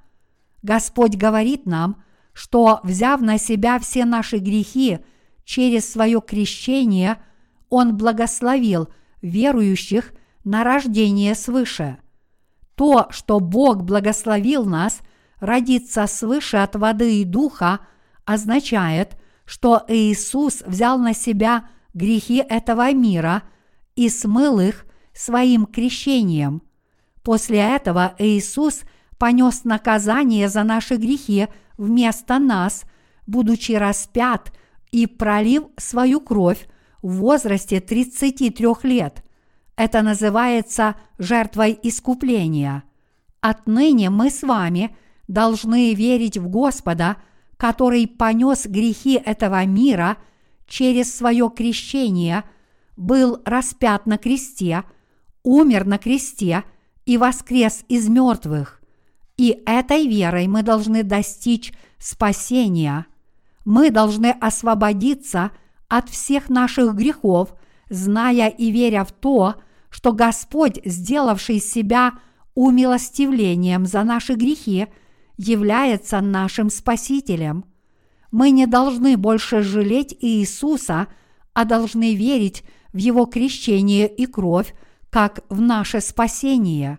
Господь 0.63 1.17
говорит 1.17 1.67
нам, 1.67 2.03
что, 2.33 2.81
взяв 2.83 3.21
на 3.21 3.39
себя 3.39 3.79
все 3.79 4.05
наши 4.05 4.39
грехи 4.39 4.99
через 5.45 5.91
свое 5.91 6.21
крещение, 6.21 7.19
Он 7.69 7.97
благословил 7.97 8.89
верующих 9.23 10.13
на 10.45 10.65
рождение 10.65 11.35
свыше. 11.35 11.99
То, 12.75 13.09
что 13.11 13.41
Бог 13.41 13.83
благословил 13.83 14.65
нас 14.65 15.01
родиться 15.39 16.07
свыше 16.07 16.59
от 16.59 16.77
воды 16.77 17.21
и 17.21 17.25
духа, 17.25 17.81
означает, 18.25 19.17
что 19.45 19.83
Иисус 19.89 20.63
взял 20.67 20.99
на 20.99 21.13
себя 21.13 21.69
грехи 21.95 22.37
этого 22.37 22.93
мира 22.93 23.43
и 23.97 24.09
смыл 24.09 24.61
их 24.61 24.87
своим 25.13 25.67
крещением. 25.67 26.63
После 27.23 27.59
этого 27.59 28.15
Иисус 28.19 28.83
понес 29.21 29.65
наказание 29.65 30.49
за 30.49 30.65
наши 30.65 30.97
грехи 30.97 31.49
вместо 31.77 32.39
нас, 32.39 32.85
будучи 33.27 33.73
распят 33.73 34.51
и 34.93 35.07
пролив 35.07 35.65
свою 35.77 36.21
кровь 36.21 36.67
в 37.03 37.17
возрасте 37.17 37.81
33 37.81 38.67
лет. 38.85 39.23
Это 39.77 40.01
называется 40.01 40.97
жертвой 41.19 41.79
искупления. 41.83 42.83
Отныне 43.43 44.09
мы 44.09 44.31
с 44.31 44.43
вами 44.43 44.97
должны 45.29 45.93
верить 45.93 46.39
в 46.39 46.49
Господа, 46.49 47.19
который 47.59 48.07
понес 48.07 48.65
грехи 48.67 49.21
этого 49.23 49.63
мира 49.67 50.17
через 50.67 51.15
свое 51.15 51.53
крещение, 51.55 52.45
был 52.97 53.43
распят 53.45 54.07
на 54.07 54.17
кресте, 54.17 54.85
умер 55.43 55.85
на 55.85 55.99
кресте 55.99 56.65
и 57.05 57.19
воскрес 57.19 57.85
из 57.89 58.09
мертвых. 58.09 58.80
И 59.41 59.63
этой 59.65 60.07
верой 60.07 60.49
мы 60.49 60.63
должны 60.63 61.03
достичь 61.03 61.73
спасения. 61.99 63.07
Мы 63.65 63.91
должны 63.91 64.33
освободиться 64.39 65.51
от 65.89 66.11
всех 66.11 66.51
наших 66.51 66.95
грехов, 66.95 67.55
зная 67.89 68.49
и 68.49 68.71
веря 68.71 69.03
в 69.03 69.13
то, 69.13 69.55
что 69.89 70.13
Господь, 70.13 70.79
сделавший 70.85 71.59
себя 71.59 72.19
умилостивлением 72.55 73.87
за 73.87 74.05
наши 74.05 74.35
грехи, 74.35 74.89
является 75.39 76.21
нашим 76.21 76.69
Спасителем. 76.69 77.65
Мы 78.31 78.51
не 78.51 78.67
должны 78.67 79.17
больше 79.17 79.63
жалеть 79.63 80.15
Иисуса, 80.21 81.07
а 81.55 81.65
должны 81.65 82.15
верить 82.15 82.63
в 82.93 82.99
Его 82.99 83.25
крещение 83.25 84.07
и 84.07 84.27
кровь, 84.27 84.75
как 85.09 85.41
в 85.49 85.63
наше 85.63 86.03
спасение. 86.03 86.99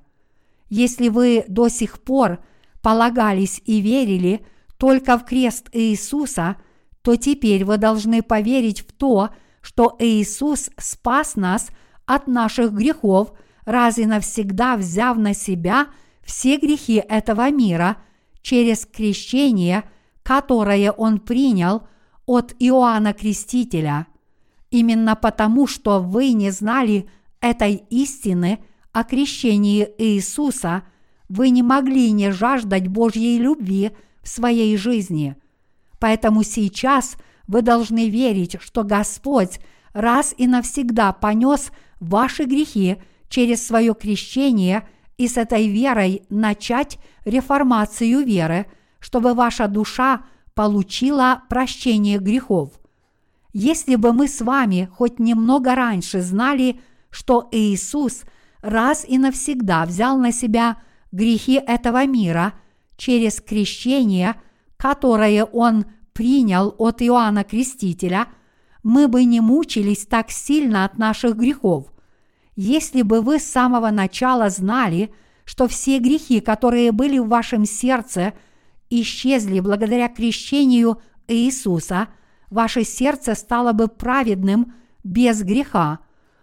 Если 0.71 1.09
вы 1.09 1.43
до 1.49 1.67
сих 1.67 2.01
пор 2.01 2.39
полагались 2.81 3.61
и 3.65 3.81
верили 3.81 4.45
только 4.77 5.17
в 5.17 5.25
крест 5.25 5.67
Иисуса, 5.73 6.55
то 7.01 7.17
теперь 7.17 7.65
вы 7.65 7.75
должны 7.75 8.21
поверить 8.21 8.79
в 8.79 8.93
то, 8.93 9.31
что 9.61 9.97
Иисус 9.99 10.69
спас 10.77 11.35
нас 11.35 11.67
от 12.05 12.27
наших 12.27 12.71
грехов, 12.71 13.33
раз 13.65 13.97
и 13.97 14.05
навсегда 14.05 14.77
взяв 14.77 15.17
на 15.17 15.33
себя 15.33 15.87
все 16.23 16.55
грехи 16.55 17.03
этого 17.05 17.51
мира 17.51 17.97
через 18.41 18.85
крещение, 18.85 19.83
которое 20.23 20.93
Он 20.93 21.19
принял 21.19 21.83
от 22.25 22.55
Иоанна 22.59 23.11
Крестителя. 23.11 24.07
Именно 24.69 25.17
потому, 25.17 25.67
что 25.67 25.99
вы 25.99 26.31
не 26.31 26.49
знали 26.49 27.09
этой 27.41 27.83
истины 27.89 28.63
о 28.91 29.03
крещении 29.03 29.87
Иисуса, 29.97 30.83
вы 31.29 31.49
не 31.49 31.63
могли 31.63 32.11
не 32.11 32.31
жаждать 32.31 32.87
Божьей 32.87 33.37
любви 33.37 33.91
в 34.21 34.27
своей 34.27 34.75
жизни. 34.77 35.35
Поэтому 35.99 36.43
сейчас 36.43 37.15
вы 37.47 37.61
должны 37.61 38.09
верить, 38.09 38.57
что 38.59 38.83
Господь 38.83 39.59
раз 39.93 40.33
и 40.37 40.47
навсегда 40.47 41.13
понес 41.13 41.71
ваши 41.99 42.43
грехи 42.43 42.97
через 43.29 43.65
свое 43.65 43.93
крещение 43.93 44.87
и 45.17 45.27
с 45.27 45.37
этой 45.37 45.67
верой 45.67 46.23
начать 46.29 46.97
реформацию 47.25 48.25
веры, 48.25 48.65
чтобы 48.99 49.33
ваша 49.33 49.67
душа 49.67 50.23
получила 50.53 51.43
прощение 51.49 52.19
грехов. 52.19 52.71
Если 53.53 53.95
бы 53.95 54.13
мы 54.13 54.27
с 54.27 54.41
вами 54.41 54.89
хоть 54.93 55.19
немного 55.19 55.75
раньше 55.75 56.21
знали, 56.21 56.79
что 57.09 57.47
Иисус 57.51 58.23
раз 58.61 59.05
и 59.07 59.17
навсегда 59.17 59.85
взял 59.85 60.17
на 60.17 60.31
себя 60.31 60.77
грехи 61.11 61.53
этого 61.53 62.05
мира 62.05 62.53
через 62.97 63.41
крещение, 63.41 64.35
которое 64.77 65.43
Он 65.45 65.85
принял 66.13 66.75
от 66.77 67.01
Иоанна 67.01 67.43
Крестителя, 67.43 68.27
мы 68.83 69.07
бы 69.07 69.23
не 69.23 69.41
мучились 69.41 70.05
так 70.05 70.31
сильно 70.31 70.85
от 70.85 70.97
наших 70.97 71.35
грехов. 71.35 71.91
Если 72.55 73.01
бы 73.01 73.21
вы 73.21 73.39
с 73.39 73.45
самого 73.45 73.91
начала 73.91 74.49
знали, 74.49 75.13
что 75.45 75.67
все 75.67 75.99
грехи, 75.99 76.39
которые 76.39 76.91
были 76.91 77.17
в 77.19 77.27
вашем 77.27 77.65
сердце, 77.65 78.33
исчезли 78.89 79.59
благодаря 79.59 80.09
крещению 80.09 81.01
Иисуса, 81.27 82.07
ваше 82.49 82.83
сердце 82.83 83.35
стало 83.35 83.71
бы 83.73 83.87
праведным 83.87 84.73
без 85.03 85.41
греха. 85.43 85.99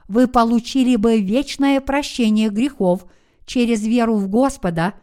Вы 0.08 0.26
получили 0.26 0.96
бы 0.96 1.20
вечное 1.20 1.80
прощение 1.80 2.48
грехов 2.48 3.06
через 3.44 3.86
веру 3.86 4.16
в 4.16 4.28
Господа 4.28 4.94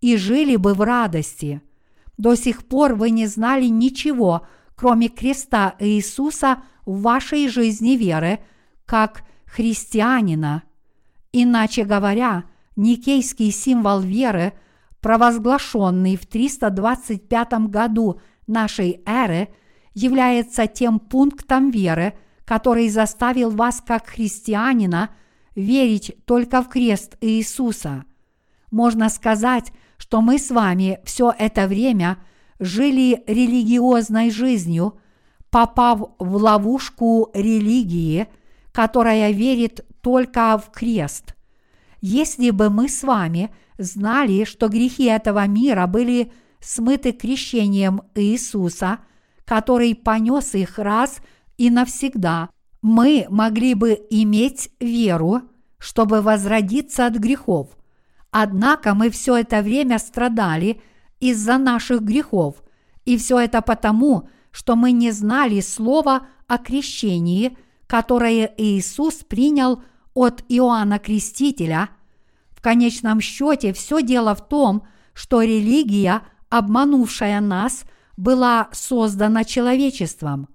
и 0.00 0.16
жили 0.16 0.56
бы 0.56 0.74
в 0.74 0.80
радости. 0.80 1.60
До 2.16 2.36
сих 2.36 2.66
пор 2.66 2.94
вы 2.94 3.10
не 3.10 3.26
знали 3.26 3.66
ничего, 3.66 4.46
кроме 4.76 5.08
креста 5.08 5.74
Иисуса 5.80 6.62
в 6.86 7.02
вашей 7.02 7.48
жизни 7.48 7.96
веры, 7.96 8.38
как 8.86 9.24
христианина. 9.46 10.62
Иначе 11.32 11.84
говоря, 11.84 12.44
никейский 12.76 13.50
символ 13.50 14.00
веры, 14.00 14.52
провозглашенный 15.00 16.16
в 16.16 16.26
325 16.26 17.52
году 17.68 18.20
нашей 18.46 19.02
эры, 19.06 19.48
является 19.94 20.66
тем 20.66 21.00
пунктом 21.00 21.70
веры, 21.70 22.14
который 22.52 22.90
заставил 22.90 23.50
вас 23.50 23.80
как 23.80 24.06
христианина 24.06 25.08
верить 25.54 26.14
только 26.26 26.60
в 26.60 26.68
крест 26.68 27.16
Иисуса. 27.22 28.04
Можно 28.70 29.08
сказать, 29.08 29.72
что 29.96 30.20
мы 30.20 30.38
с 30.38 30.50
вами 30.50 31.00
все 31.02 31.32
это 31.38 31.66
время 31.66 32.18
жили 32.60 33.22
религиозной 33.26 34.30
жизнью, 34.30 34.98
попав 35.48 36.10
в 36.18 36.36
ловушку 36.36 37.30
религии– 37.32 38.26
которая 38.72 39.32
верит 39.32 39.84
только 40.00 40.56
в 40.58 40.70
крест. 40.70 41.34
Если 42.00 42.50
бы 42.50 42.70
мы 42.70 42.88
с 42.88 43.02
вами 43.02 43.50
знали, 43.76 44.44
что 44.44 44.68
грехи 44.68 45.04
этого 45.04 45.46
мира 45.46 45.86
были 45.86 46.32
смыты 46.58 47.12
крещением 47.12 48.02
Иисуса, 48.14 48.98
который 49.44 49.94
понес 49.94 50.54
их 50.54 50.78
раз 50.78 51.20
и 51.62 51.70
навсегда, 51.70 52.50
мы 52.82 53.26
могли 53.28 53.74
бы 53.74 54.00
иметь 54.10 54.70
веру, 54.80 55.42
чтобы 55.78 56.20
возродиться 56.20 57.06
от 57.06 57.14
грехов. 57.14 57.76
Однако 58.30 58.94
мы 58.94 59.10
все 59.10 59.36
это 59.36 59.62
время 59.62 59.98
страдали 59.98 60.80
из-за 61.20 61.58
наших 61.58 62.02
грехов, 62.02 62.62
и 63.04 63.16
все 63.16 63.38
это 63.38 63.62
потому, 63.62 64.28
что 64.50 64.76
мы 64.76 64.92
не 64.92 65.10
знали 65.10 65.60
слова 65.60 66.26
о 66.46 66.58
крещении– 66.58 67.56
которое 67.92 68.50
Иисус 68.56 69.16
принял 69.16 69.82
от 70.14 70.42
Иоанна 70.48 70.98
Крестителя, 70.98 71.90
в 72.50 72.62
конечном 72.62 73.20
счете 73.20 73.74
все 73.74 74.00
дело 74.00 74.34
в 74.34 74.48
том, 74.48 74.86
что 75.12 75.42
религия, 75.42 76.22
обманувшая 76.48 77.42
нас, 77.42 77.84
была 78.16 78.70
создана 78.72 79.44
человечеством. 79.44 80.48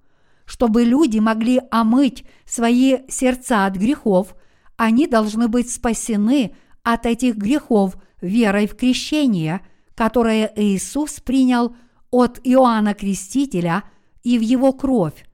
Чтобы 0.48 0.84
люди 0.84 1.18
могли 1.18 1.60
омыть 1.70 2.24
свои 2.46 3.00
сердца 3.08 3.66
от 3.66 3.76
грехов, 3.76 4.34
они 4.78 5.06
должны 5.06 5.46
быть 5.46 5.70
спасены 5.70 6.54
от 6.82 7.04
этих 7.04 7.36
грехов 7.36 7.98
верой 8.22 8.66
в 8.66 8.74
крещение, 8.74 9.60
которое 9.94 10.50
Иисус 10.56 11.20
принял 11.20 11.76
от 12.10 12.40
Иоанна 12.44 12.94
Крестителя 12.94 13.84
и 14.22 14.38
в 14.38 14.40
его 14.40 14.72
кровь. 14.72 15.26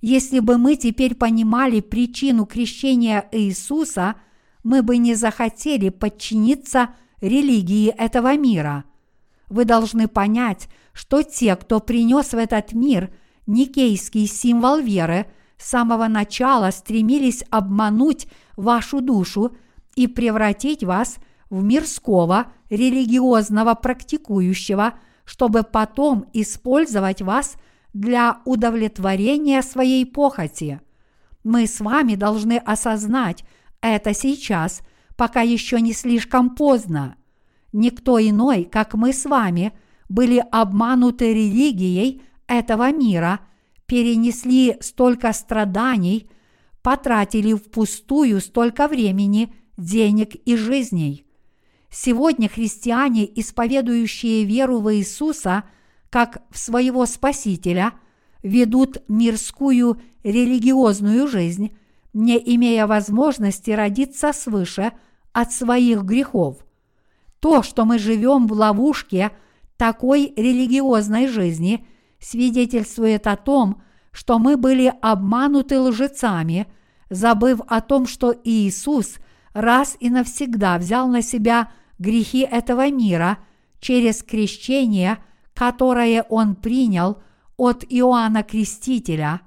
Если 0.00 0.38
бы 0.38 0.56
мы 0.56 0.76
теперь 0.76 1.14
понимали 1.14 1.80
причину 1.80 2.46
крещения 2.46 3.28
Иисуса, 3.32 4.14
мы 4.62 4.82
бы 4.82 4.96
не 4.96 5.14
захотели 5.14 5.90
подчиниться 5.90 6.94
религии 7.20 7.88
этого 7.88 8.34
мира. 8.38 8.84
Вы 9.50 9.66
должны 9.66 10.08
понять, 10.08 10.68
что 10.94 11.20
те, 11.20 11.54
кто 11.54 11.80
принес 11.80 12.32
в 12.32 12.38
этот 12.38 12.72
мир 12.72 13.12
никейский 13.46 14.26
символ 14.26 14.78
веры, 14.78 15.26
с 15.56 15.70
самого 15.70 16.08
начала 16.08 16.70
стремились 16.70 17.44
обмануть 17.50 18.26
вашу 18.56 19.00
душу 19.00 19.56
и 19.94 20.06
превратить 20.06 20.84
вас 20.84 21.16
в 21.50 21.62
мирского, 21.62 22.46
религиозного 22.70 23.74
практикующего, 23.74 24.94
чтобы 25.24 25.62
потом 25.62 26.26
использовать 26.32 27.22
вас– 27.22 27.56
для 27.94 28.40
удовлетворения 28.44 29.62
своей 29.62 30.04
похоти. 30.04 30.80
Мы 31.44 31.66
с 31.66 31.80
вами 31.80 32.16
должны 32.16 32.58
осознать 32.58 33.44
это 33.80 34.12
сейчас, 34.12 34.82
пока 35.16 35.40
еще 35.40 35.80
не 35.80 35.92
слишком 35.92 36.56
поздно. 36.56 37.16
Никто 37.72 38.18
иной, 38.18 38.64
как 38.64 38.94
мы 38.94 39.12
с 39.12 39.24
вами, 39.24 39.72
были 40.08 40.44
обмануты 40.50 41.32
религией 41.32 42.22
этого 42.58 42.92
мира, 42.92 43.40
перенесли 43.86 44.76
столько 44.80 45.32
страданий, 45.32 46.30
потратили 46.82 47.54
впустую 47.54 48.40
столько 48.40 48.88
времени, 48.88 49.54
денег 49.76 50.34
и 50.34 50.56
жизней. 50.56 51.26
Сегодня 51.90 52.48
христиане, 52.48 53.28
исповедующие 53.40 54.44
веру 54.44 54.80
в 54.80 54.92
Иисуса 54.94 55.64
как 56.10 56.42
в 56.50 56.58
своего 56.58 57.06
Спасителя, 57.06 57.92
ведут 58.42 58.98
мирскую 59.08 60.00
религиозную 60.22 61.26
жизнь, 61.26 61.76
не 62.12 62.36
имея 62.54 62.86
возможности 62.86 63.70
родиться 63.70 64.32
свыше 64.32 64.92
от 65.32 65.52
своих 65.52 66.02
грехов. 66.02 66.64
То, 67.40 67.62
что 67.62 67.84
мы 67.84 67.98
живем 67.98 68.46
в 68.46 68.52
ловушке 68.52 69.32
такой 69.76 70.32
религиозной 70.36 71.26
жизни, 71.26 71.86
свидетельствует 72.24 73.26
о 73.26 73.36
том, 73.36 73.82
что 74.10 74.38
мы 74.38 74.56
были 74.56 74.92
обмануты 75.02 75.78
лжецами, 75.78 76.66
забыв 77.10 77.60
о 77.66 77.80
том, 77.80 78.06
что 78.06 78.34
Иисус 78.44 79.16
раз 79.52 79.96
и 80.00 80.08
навсегда 80.08 80.78
взял 80.78 81.06
на 81.08 81.20
себя 81.20 81.70
грехи 81.98 82.40
этого 82.40 82.90
мира 82.90 83.38
через 83.78 84.22
крещение, 84.22 85.18
которое 85.52 86.22
Он 86.28 86.56
принял 86.56 87.22
от 87.56 87.84
Иоанна 87.88 88.42
Крестителя. 88.42 89.42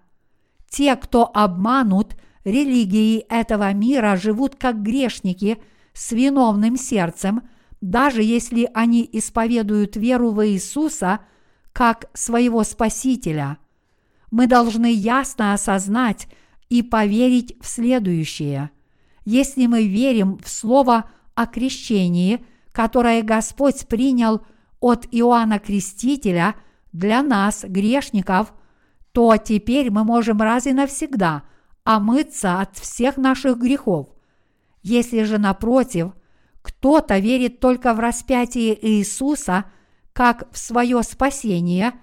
Те, 0.70 0.96
кто 0.96 1.30
обманут 1.34 2.16
религией 2.44 3.26
этого 3.30 3.74
мира, 3.74 4.18
живут 4.18 4.56
как 4.56 4.82
грешники 4.84 5.58
с 5.94 6.12
виновным 6.12 6.78
сердцем, 6.78 7.42
даже 7.82 8.22
если 8.22 8.70
они 8.74 9.08
исповедуют 9.12 9.96
веру 9.96 10.32
в 10.32 10.46
Иисуса 10.48 11.22
как 11.78 12.10
своего 12.16 12.64
Спасителя. 12.64 13.60
Мы 14.32 14.48
должны 14.48 14.92
ясно 14.92 15.54
осознать 15.54 16.28
и 16.70 16.82
поверить 16.82 17.56
в 17.62 17.68
следующее. 17.68 18.72
Если 19.26 19.68
мы 19.68 19.88
верим 19.88 20.40
в 20.40 20.50
Слово 20.50 21.08
о 21.36 21.46
крещении, 21.46 22.44
которое 22.72 23.22
Господь 23.22 23.88
принял 23.88 24.42
от 24.80 25.08
Иоанна 25.12 25.60
Крестителя 25.60 26.56
для 26.94 27.22
нас, 27.22 27.64
грешников, 27.64 28.56
то 29.12 29.38
теперь 29.38 29.92
мы 29.92 30.04
можем 30.04 30.42
раз 30.42 30.66
и 30.66 30.74
навсегда 30.74 31.44
омыться 31.84 32.60
от 32.60 32.76
всех 32.76 33.18
наших 33.18 33.60
грехов. 33.60 34.08
Если 34.82 35.22
же, 35.22 35.38
напротив, 35.38 36.14
кто-то 36.64 37.20
верит 37.20 37.60
только 37.60 37.94
в 37.94 38.00
распятие 38.00 38.76
Иисуса 38.84 39.66
как 40.18 40.48
в 40.52 40.58
свое 40.58 41.04
спасение, 41.04 41.94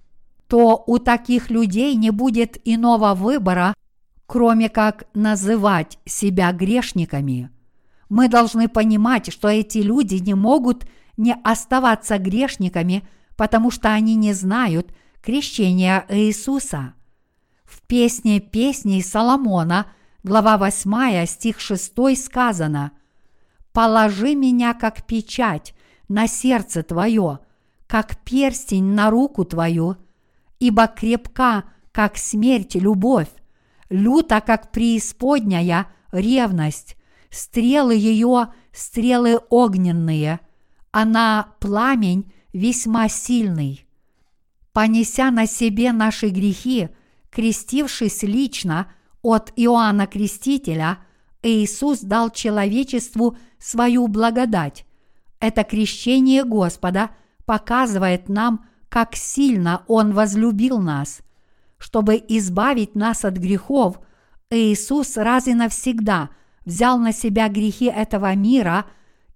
то 0.47 0.85
у 0.87 0.99
таких 0.99 1.51
людей 1.51 1.97
не 1.97 2.11
будет 2.11 2.57
иного 2.65 3.13
выбора, 3.13 3.75
кроме 4.27 4.69
как 4.69 5.09
называть 5.15 5.99
себя 6.05 6.53
грешниками. 6.53 7.51
Мы 8.09 8.29
должны 8.29 8.69
понимать, 8.69 9.33
что 9.33 9.49
эти 9.49 9.79
люди 9.79 10.15
не 10.15 10.35
могут 10.35 10.87
не 11.17 11.35
оставаться 11.43 12.19
грешниками, 12.19 13.03
потому 13.35 13.73
что 13.73 13.93
они 13.93 14.15
не 14.15 14.33
знают 14.33 14.95
крещения 15.21 16.07
Иисуса. 16.09 16.95
В 17.65 17.83
песне 17.83 18.39
песней 18.39 19.03
Соломона, 19.03 19.87
глава 20.23 20.57
8, 20.57 21.27
стих 21.27 21.59
6 21.59 21.93
сказано 22.17 22.93
«Положи 23.73 24.37
меня 24.37 24.73
как 24.73 25.05
печать 25.05 25.75
на 26.07 26.29
сердце 26.29 26.85
твое, 26.85 27.41
как 27.87 28.17
перстень 28.25 28.95
на 28.95 29.11
руку 29.11 29.45
твою, 29.45 29.97
ибо 30.59 30.87
крепка, 30.87 31.65
как 31.93 32.17
смерть, 32.17 32.75
любовь, 32.75 33.31
люта, 33.89 34.41
как 34.41 34.73
преисподняя 34.73 35.87
ревность, 36.13 36.97
стрелы 37.31 37.95
ее– 37.95 38.53
стрелы 38.75 39.41
огненные, 39.49 40.41
она 40.91 41.55
пламень 41.61 42.33
весьма 42.53 43.09
сильный. 43.09 43.87
Понеся 44.73 45.31
на 45.31 45.47
себе 45.47 45.93
наши 45.93 46.29
грехи, 46.29 46.89
крестившись 47.31 48.23
лично 48.25 48.93
от 49.23 49.53
Иоанна 49.57 50.07
Крестителя, 50.07 50.99
Иисус 51.43 52.01
дал 52.01 52.31
человечеству 52.31 53.37
свою 53.59 54.09
благодать. 54.09 54.85
Это 55.41 55.63
крещение 55.63 56.45
Господа 56.45 57.11
показывает 57.47 58.29
нам, 58.29 58.67
как 58.89 59.17
сильно 59.17 59.85
Он 59.87 60.13
возлюбил 60.13 60.79
нас– 60.79 61.21
чтобы 61.85 62.17
избавить 62.29 62.95
нас 62.95 63.27
от 63.27 63.37
грехов, 63.37 64.01
Иисус 64.49 65.19
раз 65.19 65.47
и 65.49 65.53
навсегда 65.55 66.31
взял 66.65 66.99
на 66.99 67.13
себя 67.13 67.51
грехи 67.51 67.87
этого 67.87 68.35
мира 68.35 68.87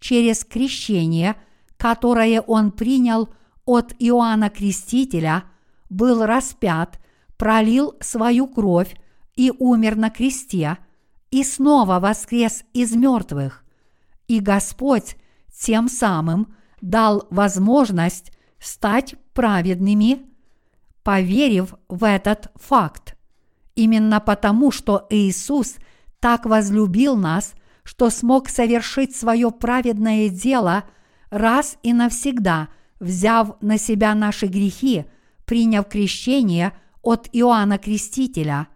через 0.01 0.47
крещение, 0.47 1.37
которое 1.77 2.41
Он 2.41 2.73
принял 2.73 3.29
от 3.67 3.95
Иоанна 3.99 4.49
Крестителя, 4.49 5.45
был 5.91 6.25
распят, 6.25 6.99
пролил 7.37 7.97
свою 8.01 8.47
кровь 8.47 8.97
и 9.37 9.53
умер 9.59 9.97
на 9.97 10.09
кресте, 10.09 10.79
и 11.31 11.45
снова 11.45 12.01
воскрес 12.01 12.65
из 12.73 12.97
мертвых. 12.97 13.63
И 14.27 14.41
Господь 14.41 15.17
тем 15.53 15.89
самым 15.89 16.55
дал 16.81 17.27
возможность 17.31 18.33
стать 18.59 19.15
праведными 19.33 20.29
поверив 21.09 21.75
в 21.89 22.05
этот 22.05 22.53
факт. 22.57 23.17
Именно 23.75 24.21
потому, 24.21 24.71
что 24.71 25.07
Иисус 25.09 25.77
так 26.21 26.45
возлюбил 26.45 27.17
нас, 27.17 27.55
что 27.83 28.11
смог 28.11 28.51
совершить 28.51 29.17
свое 29.17 29.51
праведное 29.51 30.29
дело 30.29 30.85
раз 31.31 31.79
и 31.83 31.95
навсегда, 31.95 32.69
взяв 33.01 33.57
на 33.63 33.79
себя 33.79 34.15
наши 34.15 34.49
грехи, 34.49 35.07
приняв 35.47 35.89
крещение 35.89 36.75
от 37.01 37.31
Иоанна 37.33 37.79
Крестителя. 37.79 38.69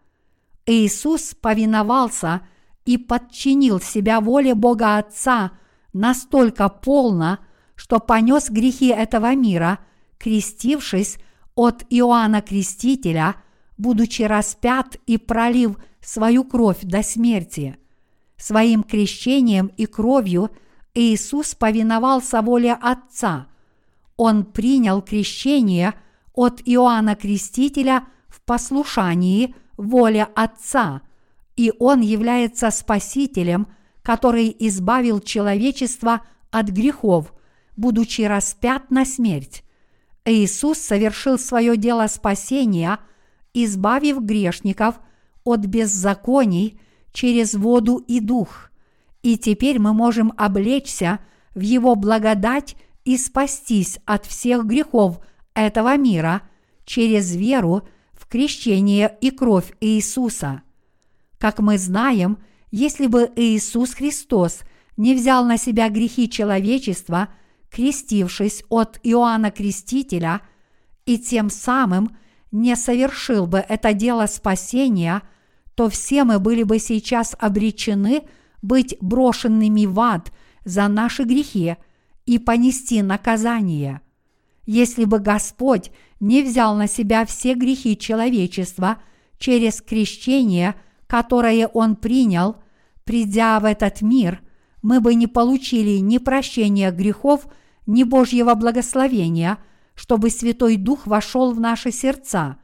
Иисус 0.65 1.35
повиновался 1.35 2.41
и 2.87 2.97
подчинил 2.97 3.79
себя 3.79 4.23
воле 4.23 4.55
Бога 4.55 4.97
Отца 4.97 5.53
настолько 5.93 6.71
полно, 6.71 7.41
что 7.75 7.99
понес 7.99 8.51
грехи 8.51 8.89
этого 8.89 9.35
мира, 9.35 9.79
крестившись 10.19 11.19
от 11.55 11.85
Иоанна 11.91 12.43
Крестителя, 12.43 13.37
будучи 13.77 14.23
распят 14.23 14.97
и 15.07 15.19
пролив 15.19 15.77
свою 16.01 16.45
кровь 16.45 16.81
до 16.83 17.03
смерти. 17.03 17.77
Своим 18.37 18.83
крещением 18.83 19.71
и 19.77 19.87
кровью 19.87 20.51
Иисус 20.95 21.55
повиновался 21.55 22.43
воле 22.43 22.75
Отца. 22.75 23.47
Он 24.17 24.45
принял 24.45 25.01
крещение 25.01 25.95
от 26.35 26.61
Иоанна 26.65 27.15
Крестителя 27.15 28.07
в 28.29 28.43
послушании 28.43 29.55
воле 29.77 30.25
Отца, 30.35 31.03
и 31.57 31.73
Он 31.79 32.01
является 32.01 32.71
Спасителем, 32.71 33.69
который 34.03 34.55
избавил 34.59 35.21
человечество 35.21 36.23
от 36.51 36.69
грехов, 36.69 37.33
будучи 37.77 38.23
распят 38.23 38.91
на 38.91 39.05
смерть. 39.05 39.65
Иисус 40.25 40.79
совершил 40.79 41.39
свое 41.39 41.77
дело 41.77 42.07
спасения, 42.07 42.99
избавив 43.55 44.21
грешников 44.21 45.01
от 45.45 45.61
беззаконий 45.61 46.81
через 47.13 47.55
воду 47.55 47.97
и 48.07 48.21
дух. 48.21 48.71
И 49.23 49.37
теперь 49.37 49.79
мы 49.79 49.93
можем 49.93 50.33
облечься 50.37 51.19
в 51.55 51.61
Его 51.61 51.95
благодать 51.95 52.77
и 53.05 53.17
спастись 53.17 53.99
от 54.05 54.27
всех 54.27 54.65
грехов 54.65 55.21
этого 55.55 55.97
мира 55.97 56.43
через 56.85 57.35
веру 57.35 57.89
в 58.13 58.27
крещение 58.27 59.17
и 59.21 59.31
кровь 59.31 59.73
Иисуса. 59.81 60.63
Как 61.39 61.59
мы 61.59 61.79
знаем, 61.79 62.39
если 62.71 63.07
бы 63.07 63.31
Иисус 63.35 63.95
Христос 63.95 64.61
не 64.97 65.15
взял 65.15 65.45
на 65.45 65.59
себя 65.59 65.89
грехи 65.89 66.31
человечества– 66.31 67.29
крестившись 67.73 68.65
от 68.69 69.01
Иоанна 69.03 69.51
Крестителя, 69.51 70.43
и 71.07 71.19
тем 71.19 71.51
самым 71.51 72.17
не 72.53 72.77
совершил 72.77 73.47
бы 73.47 73.65
это 73.67 73.95
дело 73.95 74.27
спасения, 74.27 75.23
то 75.75 75.89
все 75.89 76.25
мы 76.25 76.39
были 76.39 76.63
бы 76.63 76.79
сейчас 76.79 77.35
обречены 77.39 78.23
быть 78.61 78.97
брошенными 79.01 79.87
в 79.87 79.99
ад 79.99 80.33
за 80.65 80.87
наши 80.87 81.25
грехи 81.25 81.77
и 82.27 82.39
понести 82.39 83.03
наказание. 83.03 84.03
Если 84.65 85.05
бы 85.05 85.19
Господь 85.19 85.91
не 86.21 86.43
взял 86.43 86.77
на 86.77 86.87
себя 86.87 87.25
все 87.27 87.55
грехи 87.55 87.99
человечества 87.99 88.99
через 89.39 89.81
крещение, 89.81 90.77
которое 91.09 91.67
Он 91.67 91.97
принял, 91.97 92.63
придя 93.05 93.59
в 93.59 93.65
этот 93.65 94.03
мир– 94.03 94.41
мы 94.83 95.01
бы 95.01 95.15
не 95.15 95.29
получили 95.29 95.99
ни 95.99 96.19
прощения 96.19 96.91
грехов, 96.91 97.47
ни 97.87 98.05
Божьего 98.05 98.55
благословения, 98.55 99.59
чтобы 99.95 100.31
Святой 100.31 100.77
Дух 100.77 101.07
вошел 101.07 101.53
в 101.53 101.61
наши 101.61 101.91
сердца. 101.91 102.57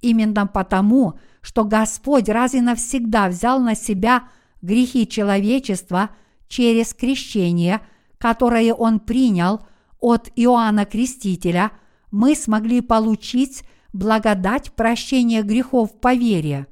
Именно 0.00 0.46
потому, 0.46 1.18
что 1.42 1.64
Господь 1.64 2.28
раз 2.28 2.54
и 2.54 2.60
навсегда 2.60 3.28
взял 3.28 3.60
на 3.60 3.74
себя 3.74 4.28
грехи 4.62 5.06
человечества 5.06 6.10
через 6.48 6.94
крещение, 6.94 7.80
которое 8.18 8.74
Он 8.74 9.00
принял 9.00 9.60
от 10.00 10.30
Иоанна 10.36 10.84
Крестителя, 10.84 11.72
мы 12.10 12.34
смогли 12.34 12.80
получить 12.80 13.62
благодать 13.92 14.72
прощения 14.72 15.42
грехов 15.42 16.00
по 16.00 16.14
вере. 16.14 16.66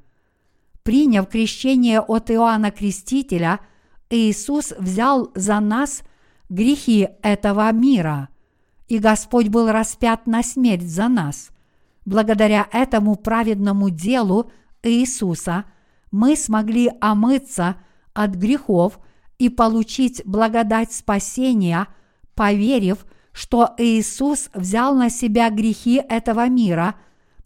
Приняв 0.83 1.27
крещение 1.27 1.99
от 1.99 2.31
Иоанна 2.31 2.71
Крестителя, 2.71 3.59
Иисус 4.09 4.73
взял 4.77 5.31
за 5.35 5.59
нас 5.59 6.01
грехи 6.49 7.09
этого 7.21 7.71
мира, 7.71 8.29
и 8.87 8.97
Господь 8.97 9.47
был 9.49 9.71
распят 9.71 10.25
на 10.27 10.43
смерть 10.43 10.89
за 10.89 11.07
нас. 11.07 11.51
Благодаря 12.05 12.67
этому 12.71 13.15
праведному 13.15 13.89
делу 13.89 14.51
Иисуса 14.81 15.65
мы 16.11 16.35
смогли 16.35 16.91
омыться 16.99 17.75
от 18.13 18.31
грехов 18.31 18.99
и 19.37 19.49
получить 19.49 20.23
благодать 20.25 20.91
спасения, 20.91 21.87
поверив, 22.33 23.05
что 23.31 23.73
Иисус 23.77 24.49
взял 24.53 24.95
на 24.95 25.09
себя 25.09 25.49
грехи 25.49 26.01
этого 26.09 26.49
мира, 26.49 26.95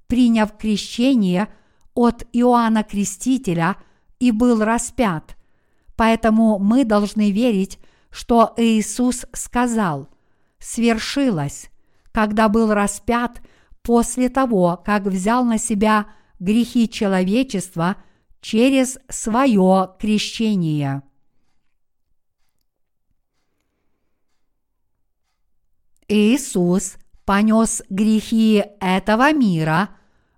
приняв 0.08 0.58
крещение 0.58 1.50
от 1.94 2.26
Иоанна 2.32 2.84
Крестителя 2.84 3.76
и 4.20 4.32
был 4.32 4.64
распят. 4.64 5.36
Поэтому 5.96 6.58
мы 6.58 6.86
должны 6.86 7.32
верить, 7.32 7.80
что 8.14 8.54
Иисус 8.58 9.26
сказал 9.34 10.08
«свершилось», 10.60 11.72
когда 12.12 12.48
был 12.48 12.72
распят 12.72 13.42
после 13.82 14.30
того, 14.30 14.80
как 14.86 15.08
взял 15.08 15.44
на 15.44 15.58
себя 15.58 16.06
грехи 16.40 16.88
человечества 16.88 17.96
через 18.40 19.00
свое 19.10 19.96
крещение. 20.00 21.02
Иисус 26.08 26.98
понес 27.26 27.82
грехи 27.90 28.64
этого 28.80 29.34
мира, 29.34 29.90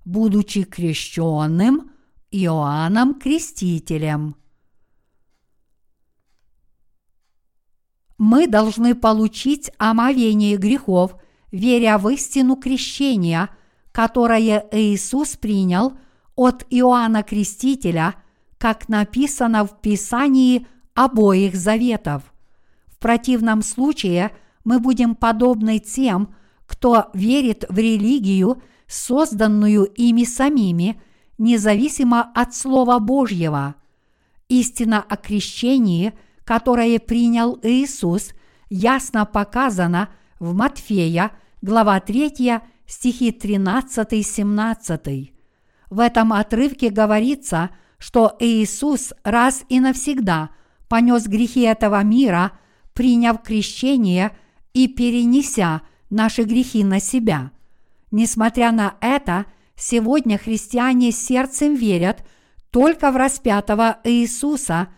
будучи 0.06 0.64
крещенным 0.64 1.92
Иоанном 2.32 3.20
Крестителем. 3.20 4.38
Мы 8.18 8.48
должны 8.48 8.96
получить 8.96 9.72
омовение 9.78 10.58
грехов, 10.58 11.16
веря 11.52 11.98
в 11.98 12.10
истину 12.10 12.56
крещения– 12.56 13.50
которое 13.96 14.68
Иисус 14.74 15.38
принял 15.38 15.94
от 16.36 16.66
Иоанна 16.70 17.24
Крестителя, 17.24 18.16
как 18.58 18.90
написано 18.90 19.66
в 19.66 19.80
Писании 19.80 20.68
обоих 20.94 21.56
заветов. 21.56 22.24
В 22.88 22.98
противном 23.00 23.62
случае 23.62 24.36
мы 24.66 24.82
будем 24.82 25.16
подобны 25.16 25.80
тем, 25.80 26.36
кто 26.66 27.06
верит 27.14 27.64
в 27.70 27.78
религию, 27.78 28.62
созданную 28.86 29.86
ими 29.86 30.26
самими, 30.26 31.02
независимо 31.38 32.20
от 32.36 32.54
Слова 32.54 33.00
Божьего. 33.00 33.76
Истина 34.50 35.06
о 35.08 35.16
крещении, 35.16 36.12
которое 36.46 37.00
принял 37.00 37.60
Иисус, 37.64 38.34
ясно 38.70 39.26
показана 39.26 40.10
в 40.40 40.54
Матфея, 40.54 41.32
глава 41.62 42.00
3, 42.00 42.62
стихи 42.88 43.32
13-17. 43.32 45.32
В 45.90 46.00
этом 46.00 46.34
отрывке 46.34 46.90
говорится, 46.90 47.72
что 47.98 48.36
Иисус 48.40 49.14
раз 49.24 49.64
и 49.70 49.80
навсегда 49.80 50.52
понес 50.88 51.28
грехи 51.28 51.62
этого 51.62 52.04
мира, 52.04 52.52
приняв 52.94 53.42
крещение 53.42 54.36
и 54.74 54.88
перенеся 54.88 55.82
наши 56.10 56.44
грехи 56.44 56.84
на 56.84 57.00
себя. 57.00 57.52
Несмотря 58.12 58.72
на 58.72 58.96
это, 59.02 59.46
сегодня 59.76 60.38
христиане 60.38 61.12
сердцем 61.12 61.76
верят 61.76 62.24
только 62.70 63.12
в 63.12 63.16
распятого 63.16 63.98
Иисуса, 64.04 64.90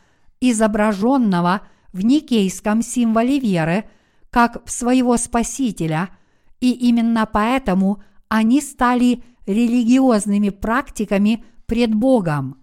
изображенного 0.42 1.62
в 1.94 2.04
никейском 2.04 2.82
символе 2.82 3.40
веры, 3.40 3.86
как 4.30 4.66
в 4.66 4.72
своего 4.72 5.18
Спасителя– 5.18 6.10
и 6.60 6.72
именно 6.72 7.26
поэтому 7.26 8.02
они 8.30 8.62
стали 8.62 9.24
религиозными 9.46 10.50
практиками 10.50 11.44
пред 11.66 11.94
Богом. 11.94 12.58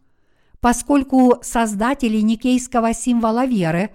Поскольку 0.60 1.38
создатели 1.42 2.18
никейского 2.18 2.94
символа 2.94 3.46
веры 3.46 3.90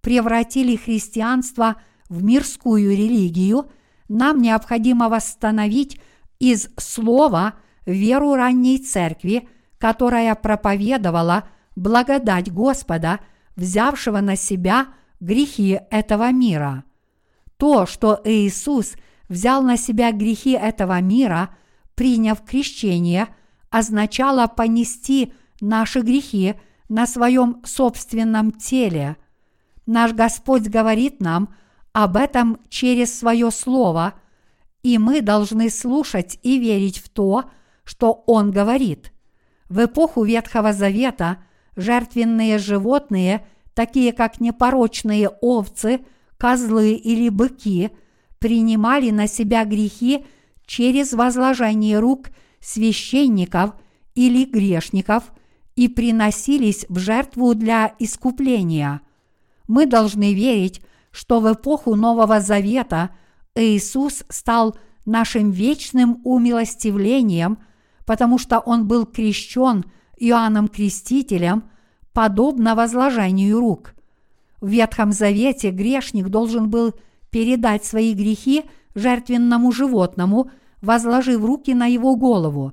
превратили 0.00 0.76
христианство 0.76 1.76
в 2.08 2.22
мирскую 2.22 2.90
религию, 2.90 3.70
нам 4.08 4.40
необходимо 4.40 5.08
восстановить 5.08 6.00
из 6.38 6.68
слова 6.78 7.54
веру 7.86 8.34
ранней 8.34 8.78
церкви, 8.78 9.48
которая 9.78 10.34
проповедовала 10.34 11.48
благодать 11.76 12.52
Господа, 12.52 13.20
взявшего 13.56 14.20
на 14.20 14.36
себя 14.36 14.88
грехи 15.20 15.80
этого 15.90 16.30
мира. 16.32 16.84
То, 17.56 17.86
что 17.86 18.20
Иисус– 18.24 18.94
взял 19.28 19.62
на 19.62 19.76
себя 19.76 20.12
грехи 20.12 20.52
этого 20.52 21.00
мира, 21.00 21.54
приняв 21.94 22.42
крещение, 22.44 23.28
означало 23.70 24.46
понести 24.46 25.32
наши 25.60 26.00
грехи 26.00 26.54
на 26.88 27.06
своем 27.06 27.62
собственном 27.64 28.52
теле. 28.52 29.16
Наш 29.86 30.12
Господь 30.12 30.68
говорит 30.68 31.20
нам 31.20 31.54
об 31.92 32.16
этом 32.16 32.58
через 32.68 33.18
свое 33.18 33.50
Слово, 33.50 34.14
и 34.82 34.98
мы 34.98 35.20
должны 35.20 35.70
слушать 35.70 36.38
и 36.42 36.58
верить 36.58 36.98
в 36.98 37.08
то, 37.08 37.50
что 37.84 38.24
Он 38.26 38.50
говорит. 38.50 39.12
В 39.68 39.84
эпоху 39.84 40.24
Ветхого 40.24 40.72
Завета 40.72 41.38
жертвенные 41.76 42.58
животные, 42.58 43.46
такие 43.74 44.12
как 44.12 44.40
непорочные 44.40 45.28
овцы, 45.28 46.00
козлы 46.38 46.92
или 46.92 47.28
быки– 47.28 47.90
принимали 48.44 49.08
на 49.08 49.26
себя 49.26 49.64
грехи 49.64 50.26
через 50.66 51.14
возложение 51.14 51.98
рук 51.98 52.26
священников 52.60 53.70
или 54.14 54.44
грешников 54.44 55.32
и 55.76 55.88
приносились 55.88 56.84
в 56.90 56.98
жертву 56.98 57.54
для 57.54 57.94
искупления. 57.98 59.00
Мы 59.66 59.86
должны 59.86 60.34
верить, 60.34 60.82
что 61.10 61.40
в 61.40 61.50
эпоху 61.50 61.94
Нового 61.94 62.38
Завета 62.40 63.16
Иисус 63.54 64.24
стал 64.28 64.76
нашим 65.06 65.50
вечным 65.50 66.20
умилостивлением, 66.22 67.56
потому 68.04 68.36
что 68.36 68.58
Он 68.58 68.86
был 68.86 69.06
крещен 69.06 69.86
Иоанном 70.24 70.68
Крестителем, 70.68 71.64
подобно 72.12 72.74
возложению 72.74 73.60
рук. 73.60 73.94
В 74.60 74.68
Ветхом 74.68 75.12
Завете 75.12 75.70
грешник 75.70 76.28
должен 76.28 76.70
был 76.70 76.94
передать 77.30 77.84
свои 77.84 78.14
грехи 78.14 78.64
жертвенному 78.94 79.72
животному, 79.72 80.50
возложив 80.80 81.44
руки 81.44 81.74
на 81.74 81.86
его 81.86 82.16
голову. 82.16 82.72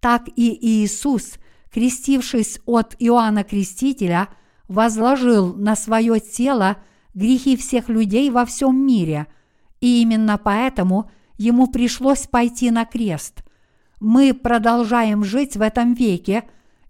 Так 0.00 0.28
и 0.34 0.58
Иисус, 0.60 1.34
крестившись 1.72 2.60
от 2.66 2.96
Иоанна 2.98 3.44
Крестителя, 3.44 4.28
возложил 4.68 5.54
на 5.54 5.76
свое 5.76 6.18
тело 6.18 6.78
грехи 7.14 7.56
всех 7.56 7.88
людей 7.88 8.30
во 8.30 8.44
всем 8.44 8.84
мире, 8.84 9.26
и 9.80 10.02
именно 10.02 10.38
поэтому 10.38 11.10
ему 11.38 11.66
пришлось 11.66 12.26
пойти 12.26 12.70
на 12.70 12.84
крест. 12.84 13.44
Мы 14.00 14.34
продолжаем 14.34 15.22
жить 15.24 15.56
в 15.56 15.60
этом 15.60 15.94
веке, 15.94 16.44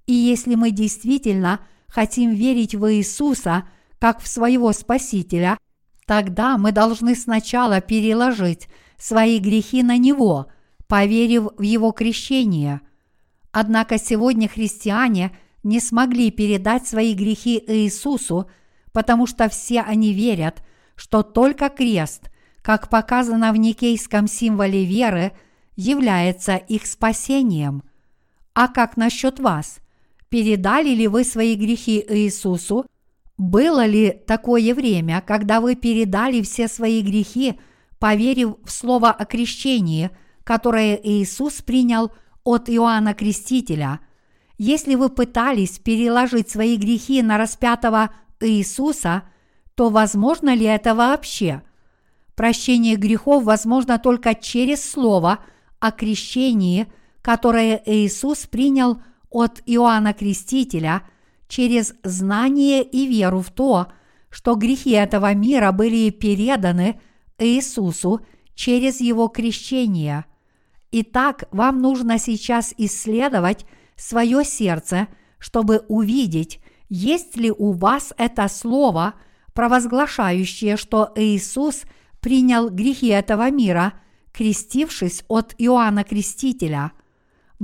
и 0.07 0.13
если 0.13 0.55
мы 0.55 0.71
действительно 0.71 1.61
хотим 1.89 2.31
верить 2.31 2.75
в 2.75 2.93
Иисуса 2.93 3.69
как 3.99 4.21
в 4.21 4.27
своего 4.27 4.73
Спасителя– 4.73 5.59
Тогда 6.07 6.59
мы 6.59 6.73
должны 6.73 7.15
сначала 7.15 7.81
переложить 7.81 8.69
свои 8.99 9.39
грехи 9.39 9.83
на 9.83 9.97
Него, 9.97 10.47
поверив 10.87 11.49
в 11.57 11.63
Его 11.63 11.93
крещение. 11.93 12.81
Однако 13.53 13.99
сегодня 13.99 14.49
христиане 14.49 15.37
не 15.63 15.81
смогли 15.81 16.31
передать 16.31 16.87
свои 16.87 17.15
грехи 17.15 17.63
Иисусу, 17.67 18.51
потому 18.93 19.27
что 19.27 19.49
все 19.49 19.81
они 19.81 20.13
верят, 20.13 20.63
что 20.97 21.23
только 21.23 21.69
крест, 21.69 22.31
как 22.63 22.91
показано 22.91 23.53
в 23.53 23.57
никейском 23.57 24.27
символе 24.27 24.85
веры, 24.85 25.33
является 25.77 26.57
их 26.57 26.87
спасением. 26.87 27.83
А 28.55 28.69
как 28.69 28.97
насчет 28.97 29.41
вас? 29.41 29.79
Передали 30.33 30.95
ли 30.95 31.09
вы 31.09 31.25
свои 31.25 31.57
грехи 31.57 32.03
Иисусу, 32.09 32.87
Было 33.37 33.85
ли 33.85 34.23
такое 34.27 34.75
время, 34.75 35.23
когда 35.27 35.61
вы 35.61 35.75
передали 35.75 36.41
все 36.41 36.69
свои 36.69 37.03
грехи, 37.03 37.59
поверив 37.99 38.55
в 38.65 38.71
слово 38.71 39.11
о 39.11 39.25
крещении, 39.27 40.11
которое 40.45 40.95
Иисус 40.95 41.61
принял 41.61 42.13
от 42.45 42.71
Иоанна 42.71 43.13
Крестителя? 43.13 44.01
Если 44.57 44.95
вы 44.95 45.11
пытались 45.11 45.79
переложить 45.79 46.49
свои 46.49 46.77
грехи 46.77 47.21
на 47.21 47.37
распятого 47.37 48.11
Иисуса, 48.41 49.25
то 49.75 49.91
возможно 49.91 50.55
ли 50.55 50.65
это 50.65 50.95
вообще? 50.95 51.63
Прощение 52.37 52.97
грехов 52.97 53.45
возможно 53.45 53.99
только 53.99 54.35
через 54.35 54.89
слово 54.89 55.41
о 55.79 55.91
крещении, 55.91 56.87
которое 57.23 57.83
Иисус 57.85 58.47
принял 58.47 58.99
от 59.33 59.63
Иоанна 59.67 60.13
Крестителя– 60.13 61.03
через 61.53 61.93
знание 62.03 62.83
и 62.83 63.07
веру 63.07 63.41
в 63.41 63.51
то, 63.51 63.89
что 64.31 64.55
грехи 64.55 64.93
этого 64.93 65.35
мира 65.35 65.71
были 65.71 66.09
переданы 66.09 66.99
Иисусу 67.39 68.25
через 68.55 69.03
его 69.03 69.29
крещение. 69.29 70.25
Итак, 70.93 71.45
вам 71.51 71.83
нужно 71.83 72.19
сейчас 72.19 72.73
исследовать 72.79 73.67
свое 73.97 74.47
сердце, 74.47 75.09
чтобы 75.39 75.85
увидеть, 75.89 76.63
есть 76.89 77.37
ли 77.37 77.51
у 77.51 77.73
вас 77.73 78.15
это 78.17 78.49
слово, 78.49 79.13
провозглашающее, 79.53 80.79
что 80.79 81.13
Иисус 81.17 81.83
принял 82.21 82.71
грехи 82.71 83.09
этого 83.09 83.51
мира, 83.51 83.93
крестившись 84.33 85.23
от 85.29 85.55
Иоанна 85.59 86.05
Крестителя. 86.05 86.93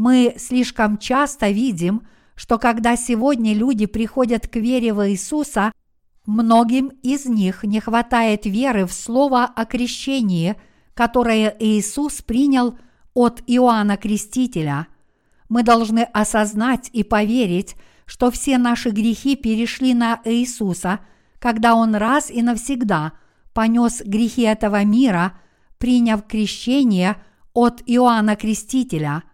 Мы 0.01 0.37
слишком 0.39 0.97
часто 0.97 1.51
видим, 1.51 2.07
что 2.37 2.59
когда 2.59 2.97
сегодня 2.97 3.53
люди 3.53 3.87
приходят 3.87 4.47
к 4.47 4.55
вере 4.55 4.95
в 4.95 5.11
Иисуса, 5.11 5.73
многим 6.25 6.93
из 7.03 7.27
них 7.27 7.65
не 7.65 7.81
хватает 7.81 8.47
веры 8.47 8.87
в 8.87 8.93
слово 8.93 9.47
о 9.47 9.65
крещении, 9.65 10.55
которое 10.95 11.53
Иисус 11.59 12.23
принял 12.23 12.79
от 13.13 13.43
Иоанна 13.49 13.97
Крестителя. 13.97 14.87
Мы 15.49 15.65
должны 15.65 16.05
осознать 16.05 16.91
и 16.93 17.03
поверить, 17.03 17.75
что 18.07 18.31
все 18.31 18.57
наши 18.57 18.91
грехи 18.91 19.35
перешли 19.35 19.95
на 19.95 20.21
Иисуса, 20.25 21.01
когда 21.41 21.75
Он 21.75 21.97
раз 21.97 22.31
и 22.31 22.41
навсегда 22.41 23.15
понес 23.53 24.01
грехи 24.05 24.43
этого 24.43 24.85
мира, 24.85 25.33
приняв 25.79 26.25
крещение 26.25 27.17
от 27.53 27.83
Иоанна 27.85 28.37
Крестителя. 28.37 29.25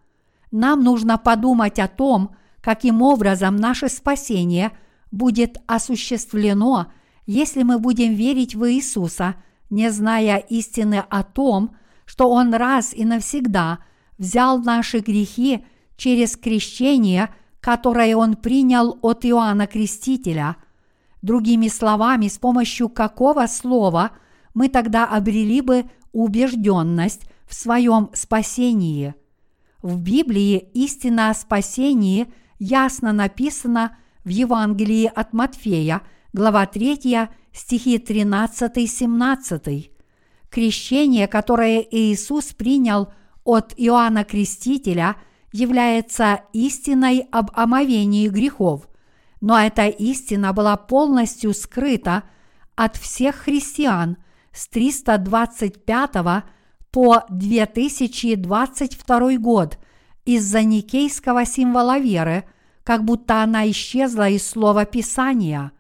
Нам 0.55 0.85
нужно 0.85 1.19
подумать 1.19 1.81
о 1.81 1.89
том, 1.89 2.37
каким 2.61 3.03
образом 3.03 3.57
наше 3.57 3.89
спасение 3.89 4.71
будет 5.11 5.59
осуществлено, 5.67 6.93
если 7.27 7.65
мы 7.65 7.81
будем 7.81 8.15
верить 8.15 8.55
в 8.55 8.71
Иисуса, 8.71 9.35
не 9.69 9.91
зная 9.91 10.37
истины 10.37 11.03
о 11.11 11.25
том, 11.25 11.75
что 12.05 12.31
Он 12.31 12.55
раз 12.55 12.95
и 12.95 13.05
навсегда 13.05 13.81
взял 14.17 14.61
наши 14.61 15.01
грехи 15.01 15.67
через 15.97 16.37
крещение, 16.37 17.35
которое 17.59 18.15
Он 18.15 18.37
принял 18.37 18.97
от 19.03 19.25
Иоанна 19.27 19.67
Крестителя. 19.67 20.55
Другими 21.21 21.67
словами, 21.67 22.29
с 22.29 22.39
помощью 22.39 22.89
какого 22.91 23.49
слова 23.49 24.13
мы 24.55 24.69
тогда 24.69 25.05
обрели 25.05 25.63
бы 25.63 25.87
убежденность 26.13 27.23
в 27.45 27.57
своем 27.57 28.11
спасении? 28.15 29.17
В 29.85 29.99
Библии 29.99 30.71
истина 30.73 31.29
о 31.29 31.35
спасении– 31.35 32.33
ясно 32.59 33.13
написано 33.13 33.99
в 34.25 34.31
Евангелии 34.31 35.13
от 35.15 35.35
Матфея, 35.35 36.01
глава 36.33 36.65
3, 36.65 37.29
стихи 37.53 37.99
13-17. 37.99 39.91
Крещение, 40.49 41.29
которое 41.29 41.83
Иисус 41.83 42.55
принял 42.55 43.13
от 43.45 43.75
Иоанна 43.77 44.25
Крестителя, 44.25 45.17
является 45.53 46.41
истиной 46.55 47.29
об 47.31 47.51
омовении 47.53 48.29
грехов, 48.29 48.89
но 49.43 49.61
эта 49.61 49.89
истина 49.89 50.55
была 50.55 50.79
полностью 50.79 51.53
скрыта 51.53 52.23
от 52.75 52.97
всех 52.97 53.35
христиан 53.35 54.17
с 54.51 54.67
325 54.67 56.45
по 56.95 57.27
2022 57.29 59.37
год 59.39 59.79
из-за 60.25 60.63
никейского 60.63 61.45
символа 61.45 61.99
веры, 61.99 62.45
как 62.83 63.05
будто 63.05 63.43
она 63.43 63.69
исчезла 63.71 64.29
из 64.29 64.47
слова 64.47 64.85
Писания. 64.85 65.73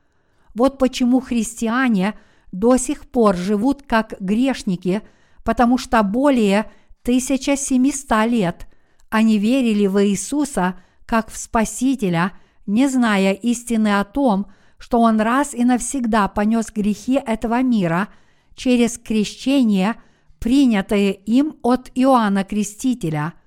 Вот 0.54 0.78
почему 0.78 1.20
христиане 1.20 2.14
до 2.52 2.76
сих 2.76 3.08
пор 3.08 3.36
живут 3.36 3.82
как 3.82 4.14
грешники, 4.20 5.02
потому 5.42 5.78
что 5.78 6.02
более 6.02 6.70
1700 7.02 8.26
лет 8.26 8.68
они 9.10 9.38
верили 9.38 9.86
в 9.86 10.02
Иисуса 10.04 10.76
как 11.06 11.30
в 11.30 11.36
Спасителя, 11.36 12.32
не 12.66 12.88
зная 12.88 13.32
истины 13.32 14.00
о 14.00 14.04
том, 14.04 14.46
что 14.78 15.00
Он 15.00 15.20
раз 15.20 15.54
и 15.54 15.64
навсегда 15.64 16.28
понес 16.28 16.70
грехи 16.72 17.20
этого 17.24 17.62
мира 17.62 18.08
через 18.54 18.98
крещение, 18.98 19.96
принятое 20.38 21.10
им 21.10 21.56
от 21.62 21.90
Иоанна 21.94 22.44
Крестителя– 22.44 23.34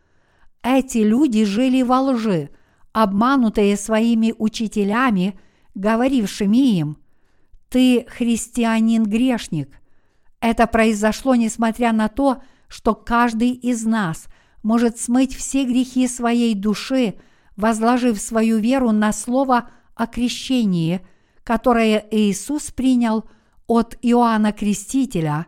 эти 0.67 0.97
люди 0.97 1.45
жили 1.45 1.81
во 1.81 2.01
лжи, 2.01 2.49
обманутые 2.91 3.77
своими 3.77 4.33
учителями, 4.37 5.39
говорившими 5.75 6.57
им 6.77 6.97
«Ты 7.69 8.05
христианин-грешник». 8.09 9.79
Это 10.41 10.67
произошло 10.67 11.35
несмотря 11.35 11.93
на 11.93 12.09
то, 12.09 12.41
что 12.67 12.95
каждый 12.95 13.51
из 13.51 13.85
нас 13.85 14.27
может 14.61 14.99
смыть 14.99 15.33
все 15.33 15.63
грехи 15.63 16.07
своей 16.07 16.53
души, 16.53 17.15
возложив 17.55 18.19
свою 18.19 18.57
веру 18.57 18.91
на 18.91 19.13
слово 19.13 19.69
о 19.95 20.05
крещении, 20.05 21.01
которое 21.43 22.05
Иисус 22.11 22.71
принял 22.71 23.23
от 23.67 23.97
Иоанна 24.01 24.51
Крестителя. 24.51 25.47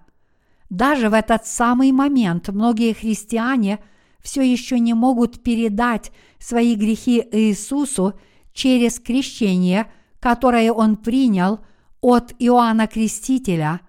Даже 0.70 1.10
в 1.10 1.14
этот 1.14 1.46
самый 1.46 1.92
момент 1.92 2.48
многие 2.48 2.94
христиане– 2.94 3.80
все 4.22 4.42
еще 4.42 4.80
не 4.80 4.94
могут 4.94 5.44
передать 5.44 6.12
свои 6.40 6.76
грехи 6.76 7.26
Иисусу 7.32 8.14
через 8.54 9.00
крещение, 9.00 9.92
которое 10.20 10.72
Он 10.72 10.96
принял 10.96 11.60
от 12.02 12.34
Иоанна 12.40 12.88
Крестителя. 12.88 13.82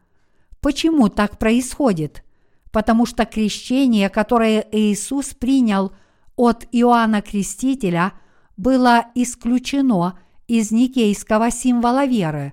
Почему 0.60 1.08
так 1.08 1.38
происходит? 1.38 2.24
Потому 2.70 3.06
что 3.06 3.24
крещение, 3.24 4.08
которое 4.08 4.66
Иисус 4.70 5.34
принял 5.34 5.92
от 6.36 6.66
Иоанна 6.70 7.22
Крестителя, 7.22 8.12
было 8.56 9.06
исключено 9.14 10.18
из 10.46 10.70
никейского 10.70 11.50
символа 11.50 12.06
веры. 12.06 12.52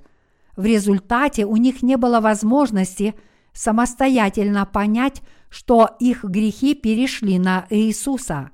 В 0.55 0.65
результате 0.65 1.45
у 1.45 1.55
них 1.57 1.83
не 1.83 1.97
было 1.97 2.19
возможности 2.19 3.13
самостоятельно 3.57 4.65
понять, 4.65 5.23
что 5.49 5.89
их 5.99 6.23
грехи 6.23 6.75
перешли 6.75 7.39
на 7.39 7.65
Иисуса. 7.71 8.51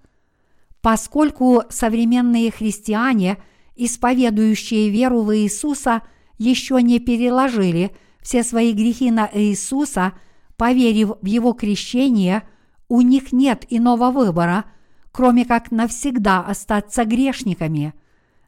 Поскольку 0.81 1.63
современные 1.69 2.51
христиане, 2.51 3.37
исповедующие 3.75 4.89
веру 4.89 5.21
в 5.23 5.35
Иисуса, 5.35 6.03
еще 6.37 6.81
не 6.81 6.99
переложили 6.99 7.91
все 8.21 8.43
свои 8.43 8.71
грехи 8.71 9.11
на 9.11 9.29
Иисуса, 9.33 10.13
поверив 10.55 11.11
в 11.21 11.25
Его 11.25 11.51
крещение, 11.51 12.43
у 12.87 13.01
них 13.01 13.33
нет 13.33 13.65
иного 13.69 14.09
выбора, 14.09 14.65
кроме 15.11 15.43
как 15.45 15.71
навсегда 15.71 16.39
остаться 16.41 17.03
грешниками. 17.03 17.93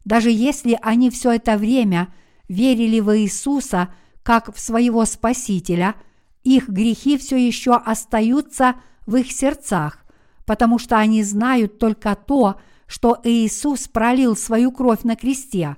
Даже 0.05 0.31
если 0.31 0.79
они 0.81 1.09
все 1.09 1.31
это 1.31 1.57
время 1.57 2.13
верили 2.47 3.01
в 3.01 3.17
Иисуса 3.17 3.93
как 4.23 4.55
в 4.55 4.59
своего 4.59 5.03
Спасителя– 5.03 5.95
их 6.45 6.69
грехи 6.69 7.17
все 7.17 7.35
еще 7.35 7.75
остаются 7.75 8.75
в 9.05 9.15
их 9.17 9.31
сердцах, 9.31 10.05
потому 10.45 10.77
что 10.77 10.97
они 10.97 11.23
знают 11.23 11.79
только 11.79 12.15
то, 12.15 12.61
что 12.87 13.19
Иисус 13.23 13.87
пролил 13.87 14.37
свою 14.37 14.71
кровь 14.71 15.03
на 15.03 15.15
кресте, 15.15 15.75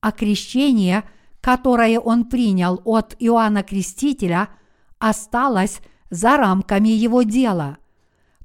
а 0.00 0.12
крещение, 0.12 1.04
которое 1.42 2.00
Он 2.00 2.24
принял 2.24 2.80
от 2.84 3.14
Иоанна 3.18 3.62
Крестителя, 3.62 4.48
осталось 4.98 5.80
за 6.08 6.38
рамками 6.38 6.88
Его 6.88 7.22
дела. 7.22 7.76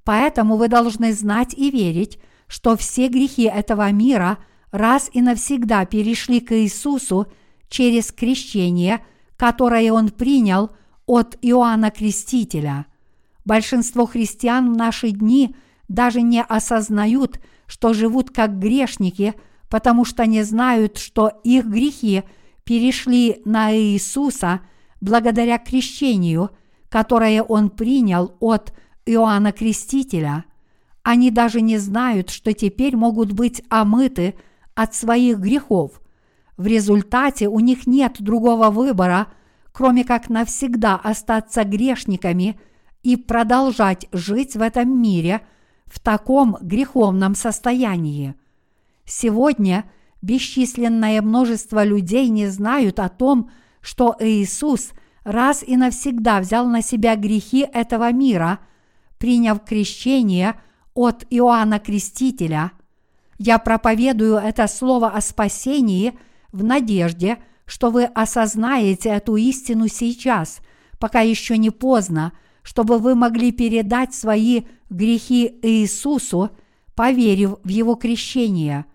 Поэтому 0.03 0.57
вы 0.57 0.67
должны 0.67 1.13
знать 1.13 1.53
и 1.53 1.71
верить, 1.71 2.19
что 2.47 2.75
все 2.75 3.07
грехи 3.07 3.43
этого 3.43 3.89
мира 3.91 4.39
раз 4.71 5.09
и 5.13 5.21
навсегда 5.21 5.85
перешли 5.85 6.41
к 6.41 6.53
Иисусу 6.53 7.27
через 7.69 8.11
крещение, 8.11 9.05
которое 9.37 9.93
Он 9.93 10.09
принял– 10.09 10.71
от 11.11 11.37
Иоанна 11.41 11.91
Крестителя. 11.91 12.85
Большинство 13.43 14.05
христиан 14.05 14.71
в 14.71 14.77
наши 14.77 15.11
дни 15.11 15.53
даже 15.89 16.21
не 16.21 16.41
осознают, 16.41 17.41
что 17.67 17.93
живут 17.93 18.29
как 18.29 18.57
грешники, 18.59 19.33
потому 19.69 20.05
что 20.05 20.25
не 20.25 20.43
знают, 20.43 20.97
что 20.97 21.33
их 21.43 21.65
грехи 21.65 22.23
перешли 22.63 23.41
на 23.43 23.75
Иисуса 23.75 24.61
благодаря 25.01 25.57
крещению, 25.57 26.51
которое 26.87 27.43
Он 27.43 27.69
принял 27.69 28.33
от 28.39 28.73
Иоанна 29.05 29.51
Крестителя. 29.51 30.45
Они 31.03 31.29
даже 31.29 31.59
не 31.59 31.77
знают, 31.77 32.29
что 32.29 32.53
теперь 32.53 32.95
могут 32.95 33.33
быть 33.33 33.63
омыты 33.67 34.35
от 34.75 34.95
своих 34.95 35.39
грехов. 35.39 35.99
В 36.55 36.67
результате 36.67 37.49
у 37.49 37.59
них 37.59 37.85
нет 37.85 38.15
другого 38.21 38.69
выбора, 38.69 39.27
кроме 39.71 40.03
как 40.03 40.29
навсегда 40.29 40.95
остаться 40.95 41.63
грешниками 41.63 42.59
и 43.03 43.15
продолжать 43.15 44.07
жить 44.11 44.55
в 44.55 44.61
этом 44.61 45.01
мире 45.01 45.41
в 45.85 45.99
таком 45.99 46.57
греховном 46.61 47.35
состоянии. 47.35 48.35
Сегодня 49.05 49.85
бесчисленное 50.21 51.21
множество 51.21 51.83
людей 51.83 52.29
не 52.29 52.47
знают 52.47 52.99
о 52.99 53.09
том, 53.09 53.49
что 53.81 54.15
Иисус 54.19 54.91
раз 55.23 55.63
и 55.63 55.77
навсегда 55.77 56.39
взял 56.39 56.67
на 56.67 56.81
себя 56.81 57.15
грехи 57.15 57.67
этого 57.71 58.11
мира, 58.11 58.59
приняв 59.17 59.63
крещение 59.63 60.55
от 60.93 61.25
Иоанна 61.29 61.79
Крестителя. 61.79 62.71
Я 63.37 63.57
проповедую 63.57 64.35
это 64.35 64.67
слово 64.67 65.09
о 65.09 65.21
спасении 65.21 66.17
в 66.51 66.63
надежде, 66.63 67.37
что 67.71 67.89
вы 67.89 68.03
осознаете 68.03 69.07
эту 69.07 69.37
истину 69.37 69.87
сейчас, 69.87 70.59
пока 70.99 71.21
еще 71.21 71.57
не 71.57 71.69
поздно, 71.69 72.33
чтобы 72.63 72.99
вы 72.99 73.15
могли 73.15 73.53
передать 73.53 74.13
свои 74.13 74.63
грехи 74.89 75.57
Иисусу, 75.61 76.49
поверив 76.95 77.55
в 77.63 77.69
Его 77.69 77.95
крещение. 77.95 78.87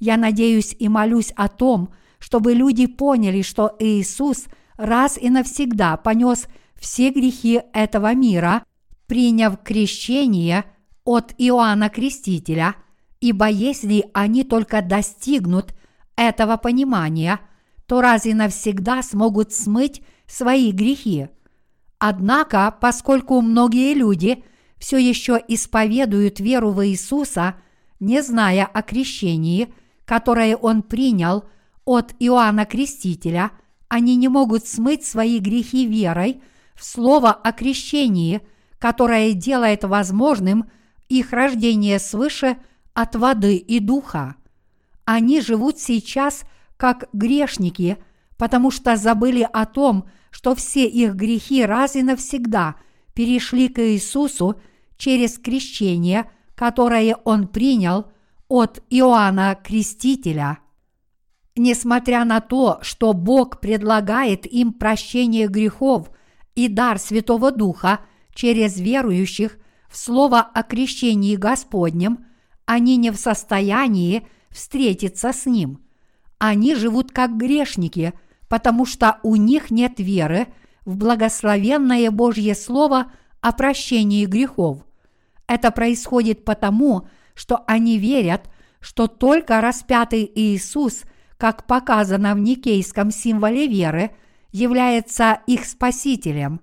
Я 0.00 0.16
надеюсь 0.16 0.74
и 0.76 0.88
молюсь 0.88 1.32
о 1.36 1.46
том, 1.46 1.90
чтобы 2.18 2.52
люди 2.52 2.88
поняли, 2.88 3.42
что 3.42 3.76
Иисус 3.78 4.46
раз 4.76 5.16
и 5.16 5.30
навсегда 5.30 5.96
понес 5.96 6.48
все 6.74 7.10
грехи 7.10 7.60
этого 7.72 8.12
мира, 8.12 8.64
приняв 9.06 9.62
крещение 9.62 10.64
от 11.04 11.32
Иоанна 11.38 11.90
Крестителя, 11.90 12.74
ибо 13.20 13.46
если 13.46 14.10
они 14.14 14.42
только 14.42 14.82
достигнут 14.82 15.76
этого 16.16 16.56
понимания, 16.56 17.38
то 17.86 18.00
раз 18.00 18.26
и 18.26 18.34
навсегда 18.34 19.02
смогут 19.02 19.52
смыть 19.52 20.02
свои 20.26 20.72
грехи. 20.72 21.28
Однако, 21.98 22.76
поскольку 22.80 23.40
многие 23.40 23.94
люди 23.94 24.44
все 24.78 24.98
еще 24.98 25.40
исповедуют 25.48 26.40
веру 26.40 26.70
в 26.70 26.86
Иисуса, 26.86 27.56
не 28.00 28.22
зная 28.22 28.66
о 28.66 28.82
крещении, 28.82 29.72
которое 30.04 30.56
Он 30.56 30.82
принял 30.82 31.44
от 31.84 32.14
Иоанна 32.18 32.66
Крестителя, 32.66 33.52
они 33.88 34.16
не 34.16 34.28
могут 34.28 34.66
смыть 34.66 35.06
свои 35.06 35.38
грехи 35.38 35.86
верой 35.86 36.42
в 36.74 36.84
слово 36.84 37.30
о 37.32 37.52
крещении, 37.52 38.42
которое 38.78 39.32
делает 39.32 39.84
возможным 39.84 40.70
их 41.08 41.32
рождение 41.32 41.98
свыше 41.98 42.58
от 42.92 43.14
воды 43.14 43.56
и 43.56 43.78
духа. 43.78 44.34
Они 45.04 45.40
живут 45.40 45.78
сейчас 45.78 46.44
как 46.76 47.08
грешники, 47.12 47.98
потому 48.36 48.70
что 48.70 48.96
забыли 48.96 49.48
о 49.50 49.66
том, 49.66 50.08
что 50.30 50.54
все 50.54 50.86
их 50.86 51.14
грехи 51.14 51.64
раз 51.64 51.96
и 51.96 52.02
навсегда 52.02 52.76
перешли 53.14 53.68
к 53.68 53.80
Иисусу 53.80 54.60
через 54.98 55.38
крещение, 55.38 56.30
которое 56.54 57.16
Он 57.24 57.48
принял 57.48 58.10
от 58.48 58.82
Иоанна 58.90 59.58
Крестителя. 59.62 60.58
Несмотря 61.56 62.24
на 62.24 62.40
то, 62.40 62.78
что 62.82 63.14
Бог 63.14 63.60
предлагает 63.60 64.44
им 64.46 64.74
прощение 64.74 65.48
грехов 65.48 66.10
и 66.54 66.68
дар 66.68 66.98
Святого 66.98 67.50
Духа 67.50 68.00
через 68.34 68.78
верующих 68.78 69.58
в 69.88 69.96
Слово 69.96 70.40
о 70.40 70.62
крещении 70.62 71.34
Господнем, 71.36 72.26
они 72.66 72.96
не 72.96 73.10
в 73.10 73.16
состоянии 73.16 74.26
встретиться 74.50 75.32
с 75.32 75.46
Ним. 75.46 75.85
Они 76.38 76.74
живут 76.74 77.12
как 77.12 77.36
грешники– 77.36 78.12
потому 78.48 78.86
что 78.86 79.18
у 79.22 79.36
них 79.36 79.70
нет 79.70 79.98
веры 79.98 80.46
в 80.84 80.96
благословенное 80.96 82.10
Божье 82.10 82.54
Слово 82.54 83.12
о 83.40 83.52
прощении 83.52 84.24
грехов. 84.24 84.84
Это 85.46 85.70
происходит 85.70 86.44
потому, 86.44 87.08
что 87.34 87.64
они 87.66 87.98
верят, 87.98 88.48
что 88.80 89.06
только 89.06 89.60
распятый 89.60 90.30
Иисус, 90.34 91.02
как 91.36 91.66
показано 91.66 92.34
в 92.34 92.38
никейском 92.38 93.10
символе 93.10 93.66
веры, 93.66 94.12
является 94.52 95.40
их 95.46 95.64
спасителем. 95.64 96.60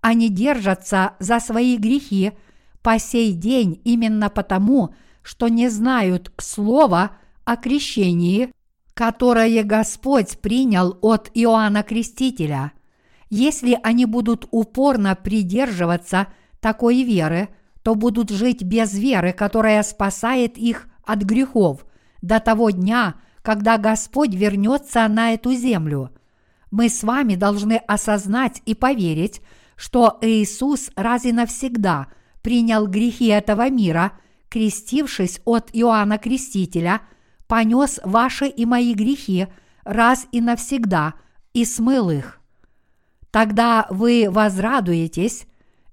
Они 0.00 0.28
держатся 0.28 1.14
за 1.18 1.40
свои 1.40 1.76
грехи 1.76 2.32
по 2.82 2.98
сей 2.98 3.32
день 3.32 3.80
именно 3.84 4.30
потому, 4.30 4.94
что 5.22 5.48
не 5.48 5.68
знают 5.68 6.32
слова 6.38 7.12
о 7.44 7.56
крещении 7.56 8.50
которое 8.98 9.62
Господь 9.62 10.40
принял 10.40 10.98
от 11.02 11.30
Иоанна 11.32 11.84
Крестителя. 11.84 12.72
Если 13.30 13.78
они 13.84 14.06
будут 14.06 14.48
упорно 14.50 15.14
придерживаться 15.14 16.26
такой 16.58 17.04
веры, 17.04 17.48
то 17.84 17.94
будут 17.94 18.30
жить 18.30 18.64
без 18.64 18.92
веры, 18.98 19.32
которая 19.32 19.84
спасает 19.84 20.58
их 20.58 20.88
от 21.04 21.20
грехов 21.22 21.86
до 22.22 22.40
того 22.40 22.70
дня, 22.70 23.14
когда 23.42 23.78
Господь 23.78 24.34
вернется 24.34 25.06
на 25.06 25.32
эту 25.32 25.54
землю. 25.54 26.10
Мы 26.72 26.88
с 26.88 27.04
вами 27.04 27.36
должны 27.36 27.74
осознать 27.74 28.62
и 28.66 28.74
поверить, 28.74 29.42
что 29.76 30.18
Иисус 30.22 30.90
раз 30.96 31.24
и 31.24 31.30
навсегда 31.30 32.08
принял 32.42 32.88
грехи 32.88 33.26
этого 33.26 33.70
мира, 33.70 34.14
крестившись 34.48 35.40
от 35.44 35.70
Иоанна 35.72 36.18
Крестителя– 36.18 37.02
понес 37.48 37.98
ваши 38.04 38.46
и 38.46 38.64
мои 38.66 38.94
грехи 38.94 39.48
раз 39.82 40.26
и 40.30 40.40
навсегда 40.40 41.14
и 41.54 41.64
смыл 41.64 42.10
их. 42.10 42.40
Тогда 43.30 43.86
вы 43.90 44.28
возрадуетесь, 44.30 45.46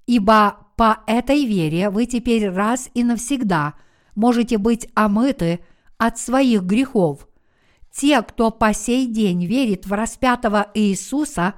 ибо 0.06 0.58
по 0.76 1.00
этой 1.06 1.44
вере 1.46 1.90
вы 1.90 2.06
теперь 2.06 2.48
раз 2.50 2.90
и 2.94 3.02
навсегда 3.02 3.74
можете 4.14 4.58
быть 4.58 4.88
омыты 4.94 5.60
от 5.98 6.18
своих 6.18 6.62
грехов. 6.62 7.26
Те, 7.90 8.20
кто 8.22 8.50
по 8.50 8.74
сей 8.74 9.06
день 9.06 9.46
верит 9.46 9.86
в 9.86 9.92
распятого 9.92 10.70
Иисуса 10.74 11.54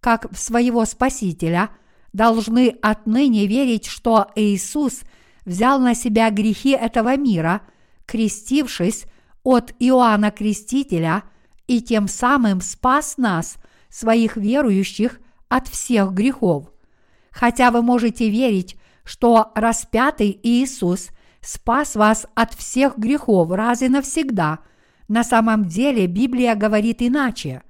как 0.00 0.32
в 0.32 0.38
своего 0.38 0.84
Спасителя, 0.84 1.70
должны 2.12 2.76
отныне 2.82 3.46
верить, 3.46 3.86
что 3.86 4.28
Иисус 4.34 5.02
взял 5.44 5.78
на 5.78 5.94
себя 5.94 6.30
грехи 6.30 6.70
этого 6.70 7.16
мира, 7.16 7.62
крестившись 8.06 9.04
от 9.42 9.74
Иоанна 9.78 10.30
Крестителя 10.30 11.24
и 11.66 11.80
тем 11.80 12.08
самым 12.08 12.60
спас 12.60 13.16
нас, 13.18 13.56
своих 13.88 14.36
верующих, 14.36 15.20
от 15.48 15.68
всех 15.68 16.12
грехов. 16.12 16.72
Хотя 17.30 17.70
вы 17.70 17.82
можете 17.82 18.30
верить, 18.30 18.76
что 19.04 19.52
распятый 19.54 20.38
Иисус 20.42 21.10
спас 21.40 21.96
вас 21.96 22.26
от 22.34 22.54
всех 22.54 22.96
грехов 22.96 23.50
раз 23.50 23.82
и 23.82 23.88
навсегда, 23.88 24.60
на 25.08 25.24
самом 25.24 25.66
деле 25.66 26.06
Библия 26.06 26.54
говорит 26.54 27.02
иначе. 27.02 27.62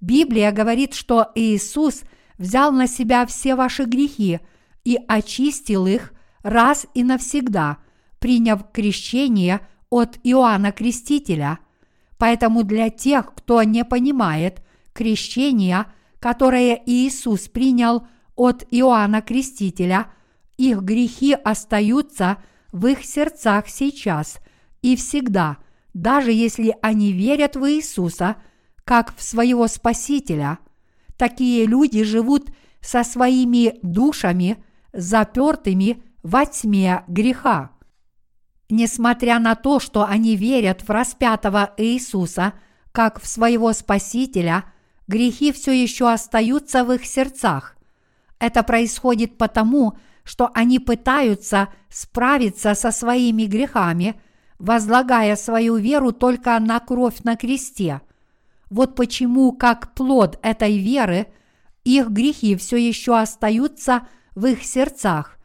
Библия 0.00 0.52
говорит, 0.52 0.94
что 0.94 1.30
Иисус 1.34 2.02
взял 2.38 2.72
на 2.72 2.86
себя 2.86 3.26
все 3.26 3.56
ваши 3.56 3.84
грехи 3.84 4.40
и 4.84 4.98
очистил 5.08 5.86
их 5.86 6.12
раз 6.42 6.86
и 6.94 7.02
навсегда, 7.02 7.78
приняв 8.20 8.70
крещение– 8.72 9.60
от 9.90 10.18
Иоанна 10.22 10.72
Крестителя. 10.72 11.58
Поэтому 12.18 12.64
для 12.64 12.90
тех, 12.90 13.34
кто 13.34 13.62
не 13.62 13.84
понимает 13.84 14.62
крещения, 14.92 15.86
которое 16.18 16.80
Иисус 16.86 17.48
принял 17.48 18.06
от 18.34 18.64
Иоанна 18.70 19.22
Крестителя, 19.22 20.10
их 20.56 20.80
грехи 20.80 21.32
остаются 21.32 22.38
в 22.72 22.86
их 22.86 23.04
сердцах 23.04 23.68
сейчас 23.68 24.38
и 24.82 24.96
всегда, 24.96 25.58
даже 25.94 26.32
если 26.32 26.74
они 26.82 27.12
верят 27.12 27.56
в 27.56 27.68
Иисуса 27.70 28.36
как 28.84 29.14
в 29.16 29.22
своего 29.22 29.66
Спасителя. 29.68 30.58
Такие 31.16 31.66
люди 31.66 32.04
живут 32.04 32.50
со 32.80 33.04
своими 33.04 33.78
душами, 33.82 34.62
запертыми 34.92 36.02
во 36.22 36.46
тьме 36.46 37.04
греха. 37.06 37.72
Несмотря 38.70 39.38
на 39.38 39.54
то, 39.54 39.80
что 39.80 40.04
они 40.04 40.36
верят 40.36 40.82
в 40.82 40.90
распятого 40.90 41.72
Иисуса 41.78 42.52
как 42.92 43.20
в 43.20 43.26
своего 43.26 43.72
Спасителя, 43.72 44.64
грехи 45.06 45.52
все 45.52 45.72
еще 45.72 46.10
остаются 46.12 46.84
в 46.84 46.92
их 46.92 47.06
сердцах. 47.06 47.76
Это 48.38 48.62
происходит 48.62 49.38
потому, 49.38 49.96
что 50.22 50.50
они 50.52 50.78
пытаются 50.78 51.68
справиться 51.88 52.74
со 52.74 52.90
своими 52.90 53.44
грехами, 53.44 54.20
возлагая 54.58 55.36
свою 55.36 55.76
веру 55.76 56.12
только 56.12 56.58
на 56.58 56.78
кровь 56.80 57.22
на 57.24 57.36
кресте. 57.36 58.02
Вот 58.68 58.94
почему, 58.96 59.52
как 59.52 59.94
плод 59.94 60.38
этой 60.42 60.76
веры, 60.78 61.28
их 61.84 62.08
грехи 62.10 62.54
все 62.56 62.76
еще 62.76 63.18
остаются 63.18 64.06
в 64.34 64.44
их 64.44 64.62
сердцах. 64.62 65.37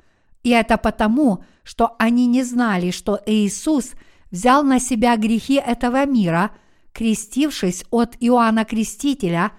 И 0.44 0.50
это 0.50 0.78
потому, 0.78 1.44
что 1.64 1.96
они 1.98 2.28
не 2.28 2.44
знали, 2.44 2.92
что 2.92 3.20
Иисус 3.26 3.94
взял 4.30 4.64
на 4.64 4.80
себя 4.80 5.16
грехи 5.16 5.56
этого 5.56 6.06
мира, 6.06 6.52
крестившись 6.92 7.86
от 7.90 8.16
Иоанна 8.20 8.66
Крестителя, 8.66 9.52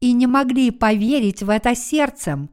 и 0.00 0.12
не 0.12 0.26
могли 0.26 0.70
поверить 0.70 1.42
в 1.42 1.50
это 1.50 1.74
сердцем. 1.74 2.50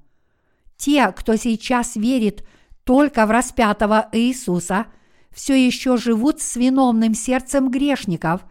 Те, 0.78 1.12
кто 1.12 1.36
сейчас 1.36 1.96
верит 1.96 2.46
только 2.84 3.26
в 3.26 3.32
распятого 3.32 4.10
Иисуса, 4.12 4.88
все 5.32 5.54
еще 5.54 5.98
живут 5.98 6.42
с 6.42 6.56
виновным 6.56 7.14
сердцем 7.14 7.70
грешников, 7.70 8.42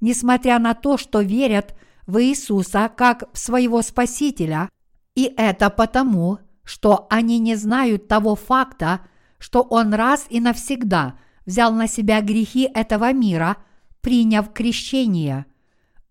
несмотря 0.00 0.58
на 0.58 0.74
то, 0.74 0.96
что 0.98 1.20
верят 1.20 1.74
в 2.06 2.22
Иисуса 2.22 2.90
как 2.94 3.24
в 3.32 3.38
своего 3.38 3.82
Спасителя, 3.82 4.68
и 5.14 5.32
это 5.36 5.70
потому, 5.70 6.38
что 6.64 7.06
они 7.10 7.38
не 7.38 7.56
знают 7.56 8.08
того 8.08 8.34
факта, 8.34 9.00
что 9.38 9.62
Он 9.62 9.94
раз 9.94 10.26
и 10.30 10.40
навсегда 10.40 11.18
взял 11.46 11.72
на 11.72 11.86
себя 11.86 12.20
грехи 12.20 12.68
этого 12.72 13.12
мира, 13.12 13.58
приняв 14.00 14.52
крещение. 14.52 15.46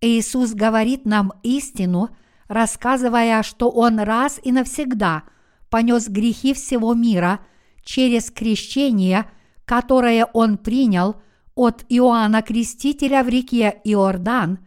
Иисус 0.00 0.52
говорит 0.52 1.06
нам 1.06 1.32
истину, 1.42 2.10
рассказывая, 2.48 3.42
что 3.42 3.70
Он 3.70 3.98
раз 3.98 4.38
и 4.42 4.52
навсегда 4.52 5.24
понес 5.70 6.08
грехи 6.08 6.54
всего 6.54 6.94
мира 6.94 7.40
через 7.82 8.30
крещение, 8.30 9.28
которое 9.64 10.26
Он 10.26 10.56
принял 10.56 11.16
от 11.54 11.84
Иоанна 11.88 12.42
Крестителя 12.42 13.22
в 13.22 13.28
реке 13.28 13.80
Иордан 13.84 14.58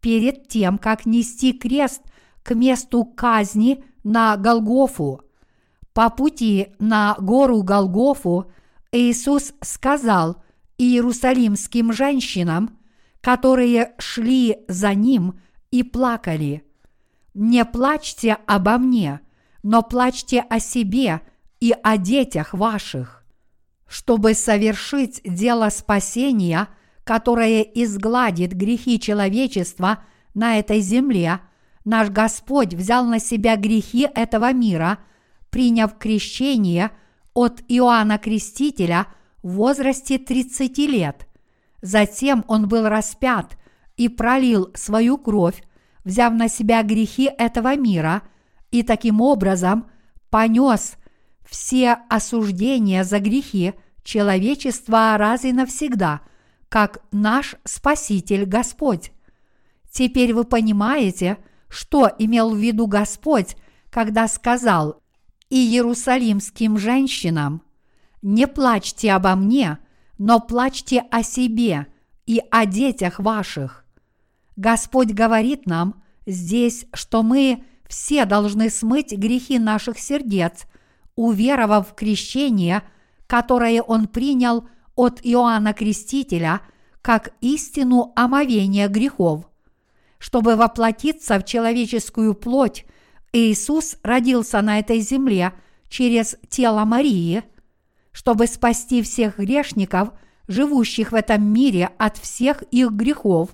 перед 0.00 0.48
тем, 0.48 0.78
как 0.78 1.06
нести 1.06 1.52
крест 1.52 2.02
к 2.42 2.54
месту 2.54 3.04
казни 3.04 3.84
на 4.04 4.36
Голгофу. 4.36 5.22
По 5.94 6.10
пути 6.10 6.68
на 6.78 7.16
гору 7.18 7.62
Голгофу 7.62 8.50
Иисус 8.92 9.52
сказал 9.60 10.42
иерусалимским 10.78 11.92
женщинам, 11.92 12.78
которые 13.20 13.92
шли 13.98 14.58
за 14.68 14.94
ним 14.94 15.40
и 15.70 15.82
плакали, 15.82 16.64
«Не 17.34 17.64
плачьте 17.64 18.38
обо 18.46 18.78
мне, 18.78 19.20
но 19.62 19.82
плачьте 19.82 20.40
о 20.40 20.60
себе 20.60 21.20
и 21.60 21.74
о 21.82 21.96
детях 21.96 22.54
ваших» 22.54 23.18
чтобы 23.88 24.32
совершить 24.32 25.20
дело 25.22 25.68
спасения, 25.68 26.68
которое 27.04 27.60
изгладит 27.60 28.54
грехи 28.54 28.98
человечества 28.98 29.98
на 30.32 30.58
этой 30.58 30.80
земле– 30.80 31.40
наш 31.84 32.10
Господь 32.10 32.74
взял 32.74 33.04
на 33.04 33.18
себя 33.18 33.56
грехи 33.56 34.08
этого 34.14 34.52
мира, 34.52 34.98
приняв 35.52 35.96
крещение 35.98 36.90
от 37.32 37.62
Иоанна 37.68 38.18
Крестителя 38.18 39.06
в 39.44 39.52
возрасте 39.52 40.18
30 40.18 40.78
лет. 40.78 41.28
Затем 41.80 42.44
он 42.48 42.66
был 42.66 42.88
распят 42.88 43.56
и 43.96 44.08
пролил 44.08 44.72
свою 44.74 45.16
кровь, 45.16 45.62
взяв 46.02 46.32
на 46.32 46.48
себя 46.48 46.82
грехи 46.82 47.30
этого 47.38 47.76
мира, 47.76 48.22
и 48.72 48.82
таким 48.82 49.20
образом 49.20 49.86
понес 50.30 50.96
все 51.44 51.98
осуждения 52.08 53.04
за 53.04 53.20
грехи 53.20 53.74
человечества 54.02 55.16
раз 55.16 55.44
и 55.44 55.52
навсегда, 55.52 56.22
как 56.68 57.04
наш 57.12 57.54
Спаситель 57.64 58.46
Господь. 58.46 59.12
Теперь 59.92 60.34
вы 60.34 60.42
понимаете– 60.42 61.36
что 61.72 62.10
имел 62.18 62.50
в 62.50 62.58
виду 62.58 62.86
Господь, 62.86 63.56
когда 63.90 64.28
сказал 64.28 65.01
и 65.52 65.66
иерусалимским 65.66 66.78
женщинам, 66.78 67.60
«Не 68.22 68.46
плачьте 68.46 69.12
обо 69.12 69.34
мне, 69.34 69.76
но 70.16 70.40
плачьте 70.40 71.04
о 71.10 71.22
себе 71.22 71.88
и 72.24 72.40
о 72.50 72.64
детях 72.64 73.18
ваших». 73.18 73.84
Господь 74.56 75.12
говорит 75.12 75.66
нам 75.66 76.02
здесь, 76.24 76.86
что 76.94 77.22
мы 77.22 77.64
все 77.86 78.24
должны 78.24 78.70
смыть 78.70 79.12
грехи 79.12 79.58
наших 79.58 79.98
сердец, 79.98 80.64
уверовав 81.16 81.90
в 81.90 81.94
крещение, 81.94 82.82
которое 83.26 83.82
Он 83.82 84.08
принял 84.08 84.66
от 84.94 85.20
Иоанна 85.22 85.74
Крестителя, 85.74 86.62
как 87.02 87.34
истину 87.42 88.14
омовения 88.16 88.88
грехов– 88.88 89.50
чтобы 90.22 90.54
воплотиться 90.54 91.36
в 91.40 91.44
человеческую 91.44 92.34
плоть, 92.34 92.86
Иисус 93.32 93.96
родился 94.02 94.60
на 94.60 94.78
этой 94.78 95.00
земле 95.00 95.52
через 95.88 96.36
тело 96.48 96.84
Марии, 96.84 97.42
чтобы 98.12 98.46
спасти 98.46 99.02
всех 99.02 99.38
грешников, 99.38 100.10
живущих 100.48 101.12
в 101.12 101.14
этом 101.14 101.42
мире 101.44 101.90
от 101.98 102.18
всех 102.18 102.62
их 102.64 102.90
грехов. 102.90 103.50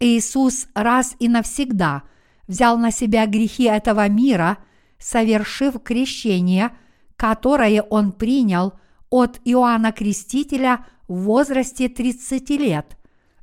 Иисус 0.00 0.66
раз 0.74 1.16
и 1.18 1.28
навсегда 1.28 2.02
взял 2.46 2.76
на 2.76 2.90
себя 2.90 3.26
грехи 3.26 3.64
этого 3.64 4.08
мира, 4.08 4.58
совершив 4.98 5.82
крещение, 5.82 6.70
которое 7.16 7.82
он 7.82 8.12
принял 8.12 8.74
от 9.08 9.40
Иоанна 9.44 9.92
Крестителя 9.92 10.84
в 11.08 11.22
возрасте 11.22 11.88
30 11.88 12.50
лет. 12.50 12.98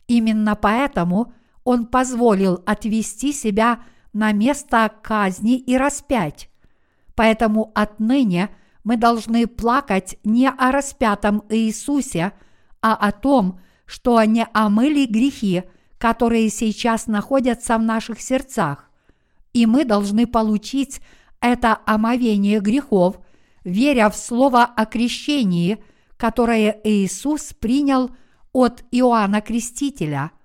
Именно 0.07 0.55
поэтому– 0.55 1.33
он 1.63 1.85
позволил 1.85 2.61
отвести 2.65 3.31
себя 3.31 3.83
на 4.13 4.31
место 4.31 4.91
казни 5.01 5.57
и 5.57 5.77
распять. 5.77 6.49
Поэтому 7.15 7.71
отныне 7.75 8.49
мы 8.83 8.97
должны 8.97 9.47
плакать 9.47 10.17
не 10.23 10.49
о 10.49 10.71
распятом 10.71 11.43
Иисусе, 11.49 12.33
а 12.81 12.95
о 12.95 13.11
том, 13.11 13.59
что 13.85 14.21
не 14.23 14.45
омыли 14.53 15.05
грехи, 15.05 15.63
которые 15.97 16.49
сейчас 16.49 17.07
находятся 17.07 17.77
в 17.77 17.81
наших 17.81 18.21
сердцах. 18.21 18.89
И 19.53 19.65
мы 19.65 19.85
должны 19.85 20.27
получить 20.27 21.01
это 21.39 21.77
омовение 21.85 22.59
грехов, 22.59 23.19
веря 23.63 24.09
в 24.09 24.15
слово 24.15 24.63
о 24.63 24.85
крещении, 24.85 25.83
которое 26.17 26.79
Иисус 26.83 27.53
принял 27.53 28.11
от 28.51 28.83
Иоанна 28.91 29.41
Крестителя– 29.41 30.31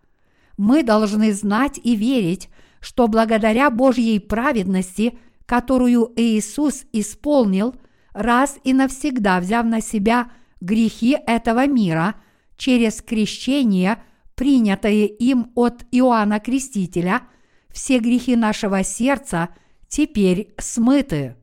мы 0.59 0.83
должны 0.83 1.33
знать 1.33 1.81
и 1.83 1.97
верить, 1.97 2.51
что 2.81 3.09
благодаря 3.09 3.71
Божьей 3.71 4.19
праведности, 4.19 5.19
которую 5.47 6.13
Иисус 6.17 6.85
исполнил, 6.93 7.75
раз 8.13 8.59
и 8.65 8.73
навсегда 8.73 9.41
взяв 9.41 9.67
на 9.67 9.81
себя 9.81 10.31
грехи 10.61 11.17
этого 11.27 11.67
мира 11.67 12.17
через 12.57 13.01
крещение, 13.03 14.03
принятое 14.35 15.07
им 15.07 15.51
от 15.55 15.85
Иоанна 15.91 16.41
Крестителя, 16.41 17.23
все 17.71 17.99
грехи 17.99 18.37
нашего 18.37 18.83
сердца 18.83 19.51
теперь 19.89 20.55
смыты. 20.59 21.37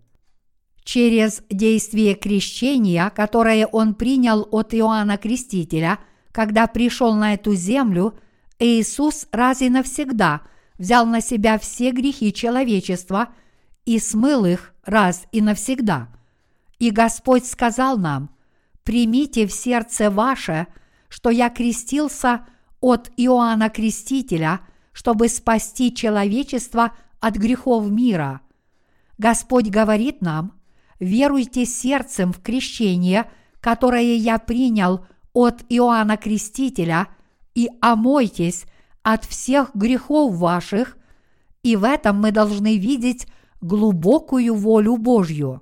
Через 0.84 1.42
действие 1.50 2.14
крещения, 2.14 3.10
которое 3.10 3.66
он 3.66 3.96
принял 3.96 4.48
от 4.52 4.74
Иоанна 4.74 5.18
Крестителя, 5.18 6.00
когда 6.32 6.68
пришел 6.68 7.16
на 7.16 7.34
эту 7.34 7.56
землю– 7.56 8.14
Иисус 8.60 9.28
раз 9.32 9.62
и 9.62 9.70
навсегда 9.70 10.42
взял 10.78 11.06
на 11.06 11.22
себя 11.22 11.58
все 11.58 11.92
грехи 11.92 12.34
человечества 12.34 13.30
и 13.86 14.00
смыл 14.00 14.46
их 14.46 14.74
раз 14.84 15.26
и 15.32 15.42
навсегда. 15.42 16.10
И 16.80 16.92
Господь 16.92 17.46
сказал 17.46 17.98
нам, 17.98 18.30
«Примите 18.84 19.48
в 19.48 19.52
сердце 19.52 20.10
ваше, 20.12 20.68
что 21.08 21.30
я 21.30 21.50
крестился 21.50 22.46
от 22.82 23.10
Иоанна 23.18 23.70
Крестителя, 23.70 24.62
чтобы 24.92 25.28
спасти 25.28 25.94
человечество 25.94 26.94
от 27.20 27.36
грехов 27.36 27.90
мира». 27.90 28.42
Господь 29.18 29.70
говорит 29.70 30.22
нам, 30.22 30.54
веруйте 31.00 31.66
сердцем 31.66 32.34
в 32.34 32.42
крещение, 32.42 33.30
которое 33.62 34.16
я 34.16 34.38
принял 34.38 35.06
от 35.34 35.64
Иоанна 35.70 36.18
Крестителя– 36.18 37.08
и 37.56 37.70
омойтесь 37.82 38.66
от 39.06 39.24
всех 39.24 39.70
грехов 39.76 40.36
ваших, 40.36 40.98
и 41.62 41.76
в 41.76 41.84
этом 41.84 42.20
мы 42.20 42.32
должны 42.32 42.80
видеть 42.80 43.28
глубокую 43.62 44.56
волю 44.56 44.98
Божью. 44.98 45.62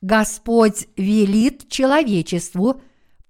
Господь 0.00 0.86
велит 0.96 1.68
человечеству 1.68 2.80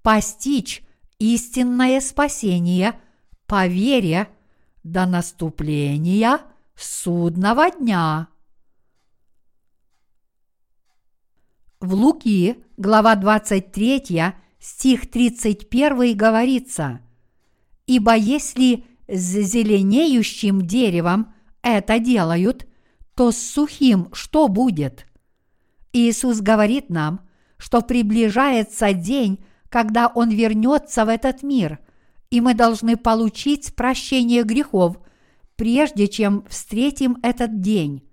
постичь 0.02 0.82
истинное 1.18 2.02
спасение 2.02 3.00
по 3.46 3.66
вере 3.66 4.28
до 4.84 5.06
наступления 5.06 6.42
судного 6.76 7.70
дня. 7.70 8.28
В 11.80 11.94
Луки, 11.94 12.62
глава 12.76 13.14
23, 13.14 14.34
стих 14.68 15.10
31 15.10 16.16
говорится, 16.16 17.00
«Ибо 17.86 18.14
если 18.14 18.84
с 19.08 19.40
зеленеющим 19.40 20.66
деревом 20.66 21.32
это 21.62 21.98
делают, 21.98 22.66
то 23.14 23.32
с 23.32 23.38
сухим 23.38 24.08
что 24.12 24.48
будет?» 24.48 25.06
Иисус 25.92 26.40
говорит 26.40 26.90
нам, 26.90 27.20
что 27.56 27.80
приближается 27.80 28.92
день, 28.92 29.42
когда 29.70 30.08
Он 30.08 30.28
вернется 30.28 31.04
в 31.04 31.08
этот 31.08 31.42
мир, 31.42 31.78
и 32.30 32.40
мы 32.40 32.54
должны 32.54 32.96
получить 32.96 33.74
прощение 33.74 34.42
грехов, 34.42 34.98
прежде 35.56 36.08
чем 36.08 36.44
встретим 36.48 37.16
этот 37.22 37.60
день. 37.60 38.06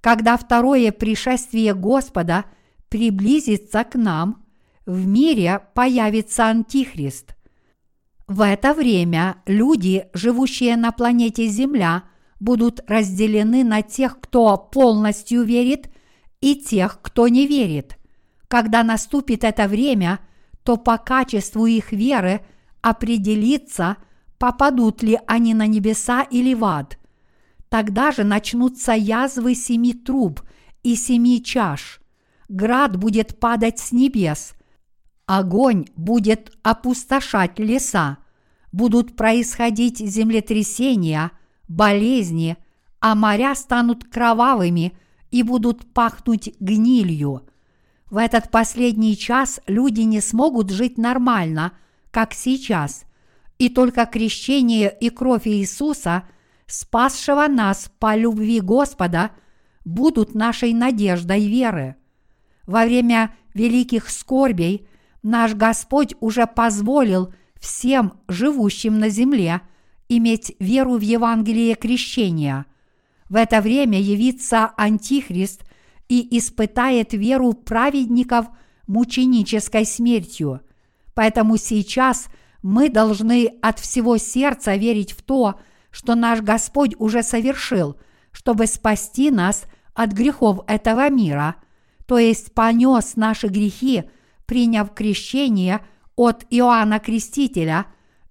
Когда 0.00 0.36
второе 0.36 0.90
пришествие 0.90 1.74
Господа 1.74 2.46
приблизится 2.88 3.84
к 3.84 3.94
нам, 3.94 4.41
в 4.86 5.06
мире 5.06 5.60
появится 5.74 6.46
Антихрист. 6.46 7.36
В 8.26 8.40
это 8.40 8.74
время 8.74 9.36
люди, 9.46 10.06
живущие 10.14 10.76
на 10.76 10.92
планете 10.92 11.46
Земля, 11.46 12.04
будут 12.40 12.80
разделены 12.88 13.62
на 13.64 13.82
тех, 13.82 14.18
кто 14.20 14.56
полностью 14.56 15.42
верит, 15.42 15.90
и 16.40 16.56
тех, 16.56 17.00
кто 17.02 17.28
не 17.28 17.46
верит. 17.46 17.98
Когда 18.48 18.82
наступит 18.82 19.44
это 19.44 19.68
время, 19.68 20.18
то 20.64 20.76
по 20.76 20.98
качеству 20.98 21.66
их 21.66 21.92
веры 21.92 22.40
определится, 22.80 23.96
попадут 24.38 25.02
ли 25.02 25.18
они 25.26 25.54
на 25.54 25.68
небеса 25.68 26.22
или 26.22 26.52
в 26.52 26.64
ад. 26.64 26.98
Тогда 27.68 28.10
же 28.10 28.24
начнутся 28.24 28.92
язвы 28.92 29.54
семи 29.54 29.94
труб 29.94 30.42
и 30.82 30.96
семи 30.96 31.42
чаш. 31.42 32.00
Град 32.48 32.96
будет 32.96 33.38
падать 33.38 33.78
с 33.78 33.92
небес. 33.92 34.54
Огонь 35.34 35.86
будет 35.96 36.52
опустошать 36.62 37.58
леса. 37.58 38.18
Будут 38.70 39.16
происходить 39.16 39.96
землетрясения, 39.96 41.30
болезни, 41.68 42.58
а 43.00 43.14
моря 43.14 43.54
станут 43.54 44.04
кровавыми 44.04 44.92
и 45.30 45.42
будут 45.42 45.90
пахнуть 45.94 46.54
гнилью. 46.60 47.48
В 48.10 48.18
этот 48.18 48.50
последний 48.50 49.16
час 49.16 49.58
люди 49.66 50.02
не 50.02 50.20
смогут 50.20 50.68
жить 50.68 50.98
нормально, 50.98 51.72
как 52.10 52.34
сейчас, 52.34 53.04
и 53.56 53.70
только 53.70 54.04
крещение 54.04 54.94
и 55.00 55.08
кровь 55.08 55.46
Иисуса– 55.46 56.24
спасшего 56.66 57.48
нас 57.48 57.90
по 57.98 58.14
любви 58.14 58.60
Господа, 58.60 59.30
будут 59.86 60.34
нашей 60.34 60.74
надеждой 60.74 61.48
веры. 61.48 61.96
Во 62.66 62.84
время 62.84 63.34
великих 63.54 64.10
скорбей 64.10 64.86
наш 65.22 65.54
Господь 65.54 66.14
уже 66.20 66.46
позволил 66.46 67.32
всем 67.60 68.14
живущим 68.28 68.98
на 68.98 69.08
земле 69.08 69.62
иметь 70.08 70.54
веру 70.58 70.96
в 70.96 71.00
Евангелие 71.00 71.74
крещения. 71.74 72.66
В 73.28 73.36
это 73.36 73.60
время 73.60 74.00
явится 74.00 74.72
Антихрист 74.76 75.64
и 76.08 76.36
испытает 76.36 77.12
веру 77.14 77.54
праведников 77.54 78.46
мученической 78.86 79.86
смертью. 79.86 80.60
Поэтому 81.14 81.56
сейчас 81.56 82.26
мы 82.62 82.90
должны 82.90 83.46
от 83.62 83.78
всего 83.78 84.18
сердца 84.18 84.76
верить 84.76 85.12
в 85.12 85.22
то, 85.22 85.58
что 85.90 86.14
наш 86.14 86.40
Господь 86.40 86.94
уже 86.98 87.22
совершил, 87.22 87.96
чтобы 88.32 88.66
спасти 88.66 89.30
нас 89.30 89.64
от 89.94 90.12
грехов 90.12 90.60
этого 90.66 91.08
мира, 91.10 91.56
то 92.06 92.18
есть 92.18 92.52
понес 92.54 93.16
наши 93.16 93.48
грехи, 93.48 94.04
приняв 94.52 94.92
крещение 94.92 95.80
от 96.14 96.44
Иоанна 96.50 96.98
Крестителя 96.98 97.86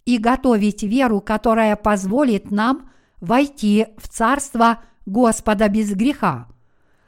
и 0.06 0.20
готовить 0.20 0.84
веру, 0.84 1.20
которая 1.20 1.76
позволит 1.76 2.52
нам 2.52 2.92
войти 3.20 3.88
в 3.98 4.08
Царство 4.08 4.84
Господа 5.08 5.68
без 5.68 5.92
греха. 5.96 6.48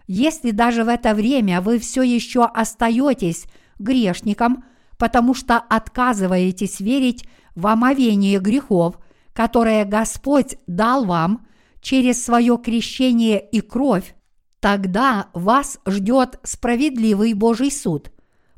Если 0.08 0.50
даже 0.50 0.84
в 0.84 0.88
это 0.88 1.14
время 1.14 1.62
вы 1.62 1.78
все 1.78 2.02
еще 2.02 2.46
остаетесь 2.46 3.46
грешником, 3.78 4.64
потому 4.98 5.36
что 5.36 5.58
отказываетесь 5.58 6.80
верить 6.80 7.24
в 7.54 7.68
омовение 7.68 8.40
грехов– 8.40 8.98
которое 9.34 9.84
Господь 9.84 10.58
дал 10.68 11.06
вам 11.06 11.46
через 11.82 12.24
свое 12.24 12.58
крещение 12.58 13.46
и 13.46 13.60
кровь, 13.60 14.16
тогда 14.60 15.28
вас 15.34 15.80
ждет 15.86 16.40
справедливый 16.44 17.34
Божий 17.34 17.72
суд. 17.72 18.12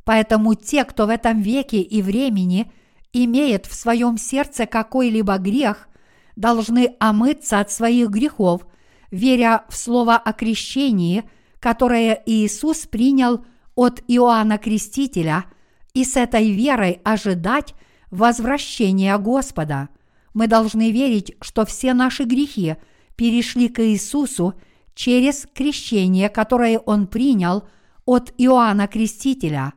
Поэтому 0.06 0.54
те, 0.56 0.86
кто 0.86 1.08
в 1.08 1.10
этом 1.10 1.42
веке 1.42 1.82
и 1.82 2.02
времени 2.02 2.72
имеет 3.12 3.66
в 3.66 3.74
своем 3.74 4.18
сердце 4.18 4.66
какой-либо 4.66 5.38
грех, 5.38 5.90
должны 6.36 6.96
омыться 7.00 7.60
от 7.60 7.72
своих 7.72 8.10
грехов, 8.10 8.66
веря 9.12 9.66
в 9.68 9.76
слово 9.76 10.16
о 10.16 10.32
крещении, 10.32 11.24
которое 11.60 12.22
Иисус 12.26 12.86
принял 12.86 13.46
от 13.76 14.02
Иоанна 14.08 14.58
Крестителя, 14.58 15.46
и 15.94 16.06
с 16.06 16.16
этой 16.16 16.52
верой 16.52 17.02
ожидать 17.04 17.74
возвращения 18.12 19.18
Господа– 19.18 19.90
мы 20.36 20.48
должны 20.48 20.92
верить, 20.92 21.34
что 21.42 21.66
все 21.66 21.94
наши 21.96 22.24
грехи 22.26 22.76
перешли 23.16 23.70
к 23.70 23.82
Иисусу 23.82 24.54
через 24.94 25.48
крещение, 25.54 26.30
которое 26.30 26.78
Он 26.78 27.08
принял 27.08 27.64
от 28.06 28.34
Иоанна 28.38 28.88
Крестителя. 28.88 29.74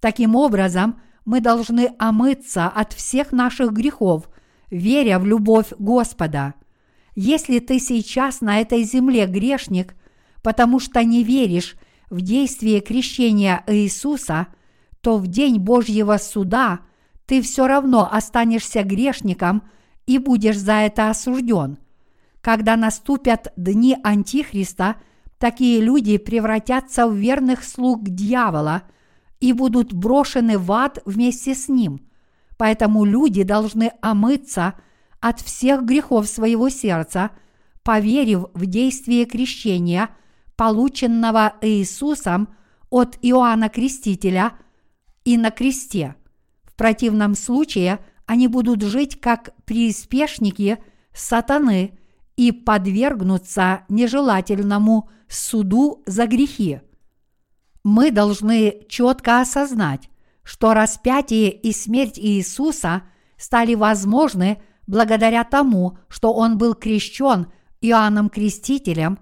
Таким 0.00 0.34
образом, 0.36 1.00
мы 1.24 1.40
должны 1.40 1.90
омыться 1.98 2.66
от 2.66 2.92
всех 2.92 3.32
наших 3.32 3.72
грехов, 3.72 4.28
веря 4.70 5.18
в 5.18 5.26
любовь 5.26 5.72
Господа. 5.78 6.54
Если 7.14 7.58
ты 7.58 7.80
сейчас 7.80 8.40
на 8.40 8.60
этой 8.60 8.84
земле 8.84 9.26
грешник, 9.26 9.94
потому 10.42 10.78
что 10.80 11.02
не 11.02 11.24
веришь 11.24 11.76
в 12.10 12.20
действие 12.20 12.80
крещения 12.80 13.64
Иисуса, 13.66 14.46
то 15.00 15.18
в 15.18 15.26
день 15.26 15.58
Божьего 15.58 16.16
суда 16.16 16.80
ты 17.26 17.42
все 17.42 17.66
равно 17.66 18.08
останешься 18.10 18.82
грешником– 18.82 19.62
и 20.08 20.16
будешь 20.16 20.58
за 20.58 20.72
это 20.72 21.10
осужден. 21.10 21.78
Когда 22.40 22.76
наступят 22.76 23.52
дни 23.58 23.94
Антихриста, 24.02 24.96
такие 25.36 25.82
люди 25.82 26.16
превратятся 26.16 27.06
в 27.06 27.14
верных 27.14 27.62
слуг 27.62 28.08
дьявола 28.08 28.84
и 29.40 29.52
будут 29.52 29.92
брошены 29.92 30.58
в 30.58 30.70
ад 30.72 31.00
вместе 31.04 31.54
с 31.54 31.68
ним. 31.68 32.00
Поэтому 32.56 33.04
люди 33.04 33.42
должны 33.42 33.92
омыться 34.00 34.74
от 35.20 35.40
всех 35.40 35.84
грехов 35.84 36.28
своего 36.28 36.68
сердца, 36.68 37.30
поверив 37.82 38.46
в 38.54 38.66
действие 38.66 39.24
крещения, 39.24 40.10
полученного 40.56 41.54
Иисусом 41.62 42.48
от 42.90 43.16
Иоанна 43.22 43.68
Крестителя 43.68 44.54
и 45.24 45.36
на 45.36 45.50
кресте. 45.50 46.16
В 46.64 46.74
противном 46.74 47.34
случае– 47.34 48.00
они 48.28 48.46
будут 48.46 48.82
жить 48.82 49.18
как 49.18 49.54
приспешники 49.64 50.78
сатаны 51.14 51.98
и 52.36 52.52
подвергнутся 52.52 53.86
нежелательному 53.88 55.08
суду 55.28 56.02
за 56.06 56.26
грехи. 56.26 56.82
Мы 57.84 58.10
должны 58.10 58.86
четко 58.88 59.40
осознать, 59.40 60.08
что 60.42 60.74
распятие 60.74 61.50
и 61.50 61.72
смерть 61.72 62.18
Иисуса 62.18 63.02
стали 63.36 63.74
возможны 63.74 64.62
благодаря 64.86 65.44
тому, 65.44 65.98
что 66.08 66.32
Он 66.32 66.58
был 66.58 66.74
крещен 66.74 67.46
Иоанном 67.80 68.28
Крестителем. 68.30 69.18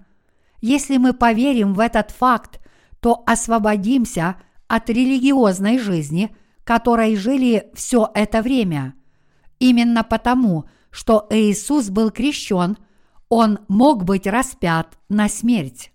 Если 0.61 0.97
мы 0.97 1.13
поверим 1.13 1.73
в 1.73 1.79
этот 1.79 2.11
факт, 2.11 2.59
то 2.99 3.23
освободимся 3.25 4.37
от 4.67 4.89
религиозной 4.89 5.77
жизни, 5.77 6.35
которой 6.63 7.15
жили 7.15 7.69
все 7.73 8.09
это 8.13 8.41
время. 8.41 8.95
Именно 9.59 10.03
потому, 10.03 10.65
что 10.89 11.27
Иисус 11.29 11.89
был 11.89 12.11
крещен, 12.11 12.77
он 13.29 13.59
мог 13.67 14.03
быть 14.03 14.27
распят 14.27 14.97
на 15.09 15.29
смерть. 15.29 15.91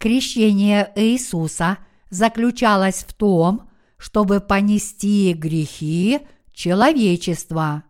Крещение 0.00 0.90
Иисуса 0.96 1.78
заключалось 2.10 3.04
в 3.06 3.14
том, 3.14 3.70
чтобы 3.96 4.40
понести 4.40 5.32
грехи 5.32 6.18
человечества. 6.52 7.84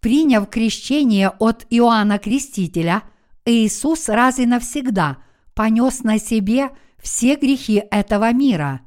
Приняв 0.00 0.48
крещение 0.48 1.28
от 1.28 1.66
Иоанна 1.68 2.18
Крестителя, 2.18 3.02
Иисус 3.44 4.08
раз 4.08 4.38
и 4.38 4.46
навсегда– 4.46 5.18
понес 5.58 6.04
на 6.04 6.20
себе 6.20 6.70
все 7.02 7.34
грехи 7.34 7.82
этого 7.90 8.32
мира. 8.32 8.82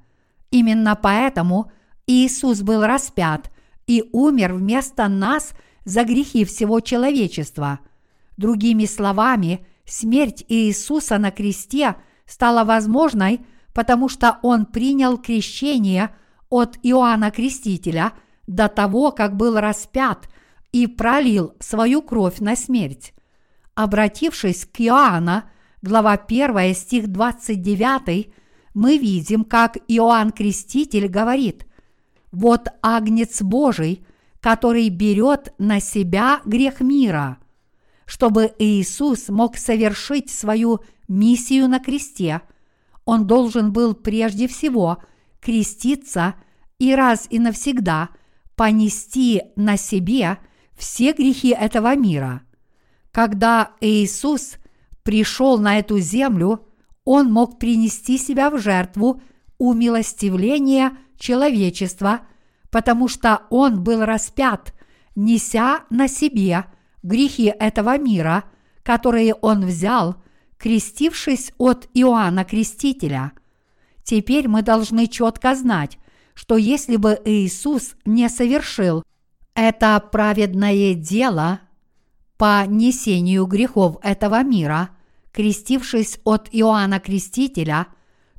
Именно 0.52 0.96
поэтому 0.96 1.70
Иисус 2.08 2.62
был 2.62 2.86
распят 2.86 3.52
и 3.88 4.06
умер 4.14 4.54
вместо 4.54 5.10
нас 5.10 5.52
за 5.84 6.06
грехи 6.06 6.46
всего 6.46 6.80
человечества. 6.80 7.82
Другими 8.38 8.86
словами, 8.86 9.66
Смерть 9.86 10.46
Иисуса 10.48 11.18
на 11.18 11.32
кресте 11.32 11.98
стала 12.26 12.64
возможной, 12.64 13.42
потому 13.74 14.08
что 14.08 14.40
Он 14.42 14.66
принял 14.66 15.18
крещение 15.18 16.16
от 16.50 16.78
Иоанна 16.82 17.32
Крестителя 17.32 18.14
до 18.48 18.70
того, 18.70 19.12
как 19.12 19.36
был 19.36 19.60
распят 19.60 20.30
и 20.72 20.88
пролил 20.88 21.56
свою 21.60 22.02
кровь 22.02 22.40
на 22.40 22.56
смерть. 22.56 23.14
Обратившись 23.76 24.66
к 24.66 24.80
Иоанна, 24.80 25.50
глава 25.82 26.14
1, 26.14 26.74
стих 26.74 27.08
29, 27.08 28.34
мы 28.74 28.98
видим, 28.98 29.44
как 29.44 29.78
Иоанн 29.90 30.32
Креститель 30.32 31.10
говорит 31.10 31.66
«Вот 32.32 32.70
агнец 32.82 33.42
Божий, 33.42 34.06
который 34.40 34.88
берет 34.88 35.54
на 35.58 35.82
себя 35.82 36.40
грех 36.46 36.80
мира» 36.80 37.38
чтобы 38.12 38.54
Иисус 38.60 39.30
мог 39.30 39.56
совершить 39.56 40.30
свою 40.30 40.82
миссию 41.08 41.70
на 41.70 41.80
кресте, 41.80 42.42
он 43.06 43.26
должен 43.26 43.72
был 43.72 43.94
прежде 43.94 44.50
всего 44.50 44.98
креститься 45.40 46.36
и 46.78 46.94
раз 46.94 47.26
и 47.30 47.40
навсегда 47.40 48.10
понести 48.58 49.44
на 49.56 49.78
себе 49.78 50.40
все 50.74 51.14
грехи 51.14 51.56
этого 51.58 51.96
мира. 51.96 52.42
Когда 53.12 53.72
Иисус 53.80 54.58
пришел 55.04 55.58
на 55.58 55.80
эту 55.80 55.98
землю, 56.00 56.68
он 57.06 57.32
мог 57.32 57.60
принести 57.60 58.18
себя 58.18 58.50
в 58.50 58.60
жертву 58.60 59.22
умилостивления 59.58 60.98
человечества, 61.18 62.28
потому 62.72 63.08
что 63.08 63.44
он 63.50 63.82
был 63.82 64.04
распят, 64.04 64.74
неся 65.16 65.86
на 65.90 66.10
себе– 66.10 66.66
грехи 67.04 67.54
этого 67.60 67.98
мира, 67.98 68.46
которые 68.84 69.34
он 69.36 69.66
взял, 69.66 70.16
крестившись 70.58 71.52
от 71.58 71.88
Иоанна 71.94 72.46
Крестителя. 72.46 73.34
Теперь 74.04 74.48
мы 74.48 74.62
должны 74.62 75.08
четко 75.08 75.56
знать, 75.56 75.98
что 76.34 76.58
если 76.58 76.96
бы 76.96 77.20
Иисус 77.26 77.96
не 78.06 78.30
совершил 78.30 79.04
это 79.54 80.00
праведное 80.12 80.94
дело 80.94 81.60
по 82.38 82.66
несению 82.66 83.46
грехов 83.46 83.98
этого 84.02 84.44
мира, 84.44 84.90
крестившись 85.32 86.20
от 86.24 86.50
Иоанна 86.52 87.00
Крестителя, 87.00 87.88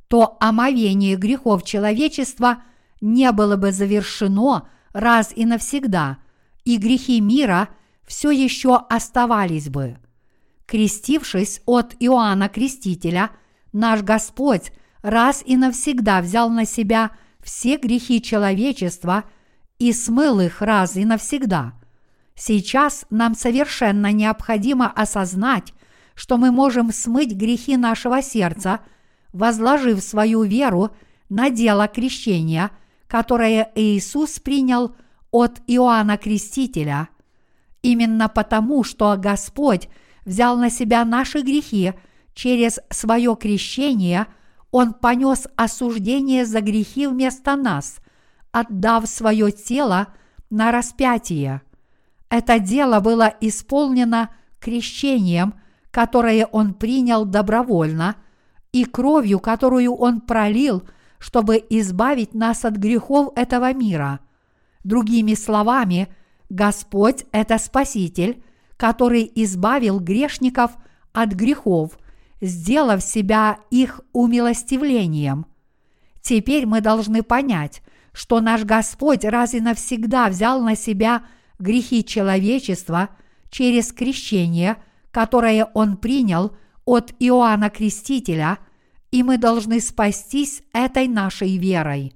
то 0.07 0.37
омовение 0.39 1.15
грехов 1.15 1.63
человечества 1.63 2.63
не 3.01 3.31
было 3.31 3.55
бы 3.55 3.71
завершено 3.71 4.67
раз 4.91 5.31
и 5.35 5.45
навсегда, 5.45 6.17
и 6.65 6.77
грехи 6.77 7.19
мира– 7.19 7.69
все 8.05 8.31
еще 8.31 8.77
оставались 8.89 9.69
бы. 9.69 9.97
Крестившись 10.65 11.61
от 11.65 11.95
Иоанна 11.99 12.49
Крестителя, 12.49 13.31
наш 13.71 14.01
Господь 14.01 14.71
раз 15.01 15.43
и 15.45 15.57
навсегда 15.57 16.21
взял 16.21 16.49
на 16.49 16.65
себя 16.65 17.11
все 17.41 17.77
грехи 17.77 18.21
человечества 18.21 19.25
и 19.77 19.91
смыл 19.91 20.39
их 20.39 20.61
раз 20.61 20.95
и 20.95 21.05
навсегда. 21.05 21.73
Сейчас 22.35 23.05
нам 23.09 23.35
совершенно 23.35 24.11
необходимо 24.11 24.89
осознать, 24.89 25.73
что 26.15 26.37
мы 26.37 26.51
можем 26.51 26.91
смыть 26.91 27.33
грехи 27.33 27.75
нашего 27.77 28.21
сердца, 28.21 28.79
возложив 29.33 30.01
свою 30.01 30.43
веру 30.43 30.91
на 31.29 31.49
дело 31.49 31.87
крещения, 31.87 32.71
которое 33.07 33.71
Иисус 33.75 34.39
принял 34.39 34.95
от 35.31 35.61
Иоанна 35.67 36.17
Крестителя– 36.17 37.09
Именно 37.83 38.29
потому, 38.29 38.85
что 38.85 39.15
Господь 39.17 39.89
взял 40.25 40.57
на 40.57 40.69
себя 40.69 41.03
наши 41.03 41.41
грехи 41.41 41.93
через 42.33 42.79
свое 42.89 43.35
крещение, 43.35 44.27
Он 44.71 44.93
понес 44.93 45.47
осуждение 45.57 46.45
за 46.45 46.61
грехи 46.61 47.05
вместо 47.07 47.57
нас, 47.57 47.97
отдав 48.51 49.07
свое 49.07 49.51
тело 49.51 50.07
на 50.49 50.71
распятие. 50.71 51.61
Это 52.29 52.57
дело 52.57 53.01
было 53.01 53.31
исполнено 53.41 54.29
крещением, 54.59 55.55
которое 55.91 56.45
Он 56.45 56.73
принял 56.73 57.25
добровольно, 57.25 58.15
и 58.71 58.85
кровью, 58.85 59.39
которую 59.39 59.93
Он 59.93 60.21
пролил, 60.21 60.83
чтобы 61.19 61.63
избавить 61.69 62.33
нас 62.33 62.63
от 62.65 62.75
грехов 62.75 63.33
этого 63.35 63.73
мира. 63.73 64.21
Другими 64.85 65.33
словами– 65.33 66.07
Господь– 66.53 67.25
это 67.31 67.57
Спаситель, 67.57 68.43
который 68.77 69.29
избавил 69.33 69.99
грешников 69.99 70.73
от 71.11 71.31
грехов, 71.31 71.97
сделав 72.41 73.01
себя 73.01 73.57
их 73.71 74.01
умилостивлением. 74.13 75.47
Теперь 76.21 76.67
мы 76.67 76.81
должны 76.81 77.23
понять, 77.23 77.81
что 78.13 78.39
наш 78.39 78.65
Господь 78.65 79.25
раз 79.25 79.55
и 79.55 79.61
навсегда 79.61 80.29
взял 80.29 80.61
на 80.61 80.75
себя 80.75 81.23
грехи 81.57 82.05
человечества 82.05 83.09
через 83.49 83.91
крещение, 83.91 84.77
которое 85.09 85.65
Он 85.73 85.97
принял 85.97 86.55
от 86.85 87.15
Иоанна 87.17 87.71
Крестителя, 87.71 88.59
и 89.09 89.23
мы 89.23 89.39
должны 89.39 89.79
спастись 89.79 90.61
этой 90.71 91.07
нашей 91.07 91.57
верой. 91.57 92.13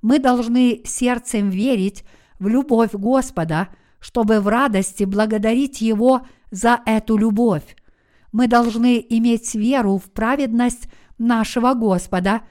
Мы 0.00 0.18
должны 0.18 0.80
сердцем 0.86 1.50
верить, 1.50 2.04
в 2.38 2.48
любовь 2.48 2.92
Господа, 2.92 3.68
чтобы 4.00 4.40
в 4.40 4.48
радости 4.48 5.04
благодарить 5.04 5.80
Его 5.80 6.26
за 6.50 6.80
эту 6.86 7.16
любовь. 7.16 7.76
Мы 8.32 8.48
должны 8.48 9.04
иметь 9.08 9.54
веру 9.54 9.98
в 9.98 10.10
праведность 10.12 10.88
нашего 11.18 11.74
Господа 11.74 12.42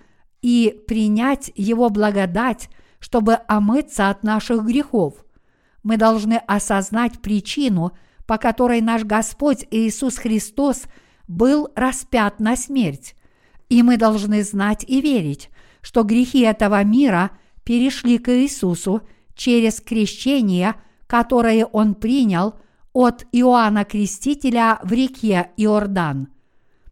и 0.41 0.83
принять 0.87 1.51
Его 1.55 1.89
благодать, 1.89 2.69
чтобы 2.99 3.35
омыться 3.47 4.09
от 4.09 4.23
наших 4.23 4.65
грехов. 4.65 5.13
Мы 5.83 5.97
должны 5.97 6.35
осознать 6.47 7.21
причину, 7.21 7.91
по 8.25 8.37
которой 8.37 8.81
наш 8.81 9.03
Господь 9.03 9.67
Иисус 9.69 10.17
Христос 10.17 10.85
был 11.27 11.69
распят 11.75 12.39
на 12.39 12.55
смерть. 12.55 13.15
И 13.69 13.83
мы 13.83 13.97
должны 13.97 14.43
знать 14.43 14.83
и 14.87 15.01
верить, 15.01 15.49
что 15.81 16.03
грехи 16.03 16.41
этого 16.41 16.83
мира 16.83 17.31
перешли 17.63 18.17
к 18.17 18.31
Иисусу– 18.31 19.03
через 19.35 19.81
крещение, 19.81 20.75
которое 21.07 21.65
он 21.65 21.95
принял 21.95 22.55
от 22.93 23.25
Иоанна 23.31 23.83
Крестителя 23.83 24.79
в 24.83 24.91
реке 24.91 25.51
Иордан. 25.57 26.29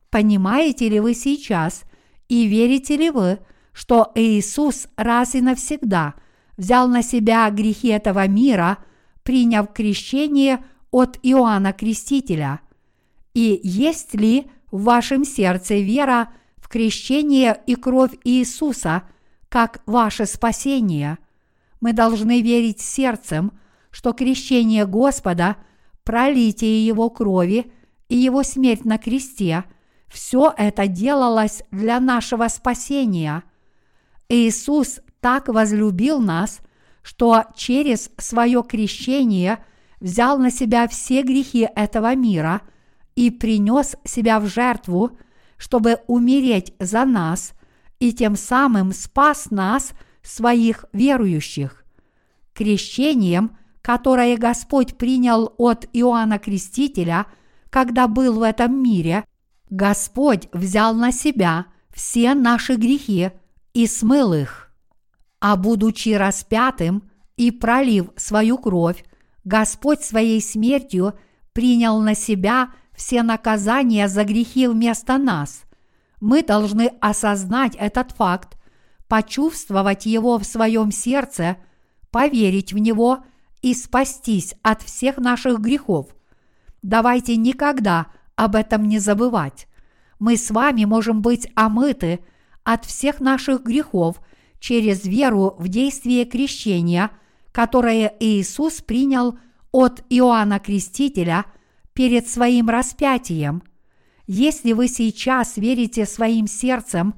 Понимаете 0.09 0.89
ли 0.89 0.99
вы 0.99 1.13
сейчас 1.13 1.83
и 2.27 2.45
верите 2.45 2.97
ли 2.97 3.09
вы, 3.09 3.39
что 3.71 4.11
Иисус 4.13 4.87
раз 4.97 5.33
и 5.33 5.41
навсегда 5.41 6.13
взял 6.57 6.87
на 6.87 7.01
себя 7.01 7.49
грехи 7.49 7.87
этого 7.87 8.27
мира, 8.27 8.77
приняв 9.23 9.73
крещение 9.73 10.63
от 10.91 11.17
Иоанна 11.23 11.73
Крестителя? 11.73 12.59
И 13.33 13.59
есть 13.63 14.13
ли 14.13 14.51
в 14.71 14.83
вашем 14.83 15.25
сердце 15.25 15.75
вера 15.75 16.31
в 16.57 16.67
крещение 16.67 17.59
и 17.65 17.75
кровь 17.75 18.11
Иисуса 18.23 19.03
как 19.49 19.81
ваше 19.85 20.25
спасение? 20.25 21.17
Мы 21.83 21.91
должны 21.91 22.41
верить 22.41 22.79
сердцем, 22.79 23.51
что 23.91 24.13
крещение 24.13 24.85
Господа, 24.85 25.57
пролитие 26.05 26.87
Его 26.87 27.09
крови 27.09 27.73
и 28.07 28.15
Его 28.15 28.43
смерть 28.43 28.85
на 28.85 28.97
кресте– 28.97 29.65
все 30.07 30.53
это 30.57 30.87
делалось 30.87 31.63
для 31.71 31.99
нашего 31.99 32.47
спасения. 32.47 33.43
Иисус 34.29 35.01
так 35.19 35.49
возлюбил 35.49 36.19
нас, 36.19 36.61
что 37.01 37.45
через 37.53 38.11
свое 38.17 38.63
крещение 38.63 39.57
взял 39.99 40.37
на 40.37 40.51
себя 40.51 40.87
все 40.87 41.21
грехи 41.21 41.67
этого 41.75 42.15
мира 42.15 42.61
и 43.15 43.29
принес 43.29 43.97
себя 44.05 44.39
в 44.39 44.45
жертву, 44.45 45.17
чтобы 45.57 45.97
умереть 46.07 46.73
за 46.79 47.03
нас 47.03 47.53
и 47.99 48.13
тем 48.13 48.37
самым 48.37 48.93
спас 48.93 49.51
нас– 49.51 49.91
своих 50.23 50.85
верующих. 50.93 51.85
Крещением, 52.53 53.57
которое 53.81 54.37
Господь 54.37 54.97
принял 54.97 55.53
от 55.57 55.87
Иоанна 55.93 56.39
Крестителя, 56.39 57.27
когда 57.69 58.07
был 58.07 58.39
в 58.39 58.41
этом 58.43 58.81
мире, 58.81 59.25
Господь 59.69 60.47
взял 60.53 60.93
на 60.93 61.11
себя 61.11 61.65
все 61.93 62.33
наши 62.33 62.75
грехи 62.75 63.31
и 63.73 63.87
смыл 63.87 64.33
их. 64.33 64.71
А 65.39 65.57
будучи 65.57 66.09
распятым 66.09 67.09
и 67.37 67.51
пролив 67.51 68.09
свою 68.15 68.57
кровь, 68.57 69.03
Господь 69.43 70.01
своей 70.01 70.41
смертью 70.41 71.13
принял 71.51 71.99
на 71.99 72.15
себя 72.15 72.69
все 72.93 73.23
наказания 73.23 74.07
за 74.07 74.23
грехи 74.23 74.67
вместо 74.67 75.17
нас. 75.17 75.63
Мы 76.21 76.43
должны 76.43 76.91
осознать 77.01 77.75
этот 77.75 78.11
факт 78.11 78.57
почувствовать 79.13 80.07
Его 80.07 80.39
в 80.39 80.43
своем 80.43 80.91
сердце, 80.91 81.57
поверить 82.09 82.73
в 82.73 82.79
Него 82.79 83.19
и 83.61 83.75
спастись 83.75 84.55
от 84.63 84.81
всех 84.81 85.17
наших 85.17 85.59
грехов. 85.59 86.07
Давайте 86.81 87.35
никогда 87.35 88.07
об 88.35 88.55
этом 88.55 88.87
не 88.87 88.97
забывать. 88.97 89.67
Мы 90.17 90.35
с 90.35 90.49
вами 90.49 90.85
можем 90.85 91.21
быть 91.21 91.47
омыты 91.53 92.21
от 92.63 92.85
всех 92.85 93.19
наших 93.19 93.61
грехов 93.61 94.19
через 94.59 95.05
веру 95.05 95.53
в 95.59 95.67
действие 95.67 96.25
крещения, 96.25 97.11
которое 97.51 98.15
Иисус 98.19 98.81
принял 98.81 99.37
от 99.71 100.03
Иоанна 100.09 100.57
Крестителя 100.57 101.45
перед 101.93 102.27
своим 102.27 102.67
распятием. 102.67 103.61
Если 104.25 104.73
вы 104.73 104.87
сейчас 104.87 105.57
верите 105.57 106.07
своим 106.07 106.47
сердцем, 106.47 107.13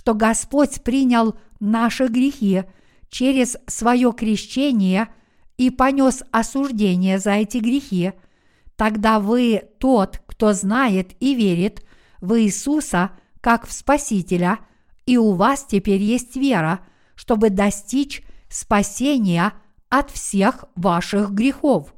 что 0.00 0.14
Господь 0.14 0.82
принял 0.82 1.36
наши 1.60 2.06
грехи 2.06 2.64
через 3.10 3.58
свое 3.66 4.14
крещение 4.14 5.08
и 5.58 5.68
понес 5.68 6.22
осуждение 6.30 7.18
за 7.18 7.32
эти 7.32 7.58
грехи, 7.58 8.14
тогда 8.76 9.20
вы 9.20 9.62
тот, 9.78 10.22
кто 10.26 10.54
знает 10.54 11.10
и 11.20 11.34
верит 11.34 11.84
в 12.22 12.40
Иисуса 12.40 13.10
как 13.42 13.66
в 13.66 13.72
Спасителя, 13.72 14.60
и 15.04 15.18
у 15.18 15.32
вас 15.32 15.66
теперь 15.68 16.00
есть 16.00 16.34
вера, 16.34 16.80
чтобы 17.14 17.50
достичь 17.50 18.22
спасения 18.48 19.52
от 19.90 20.10
всех 20.10 20.64
ваших 20.76 21.32
грехов. 21.32 21.94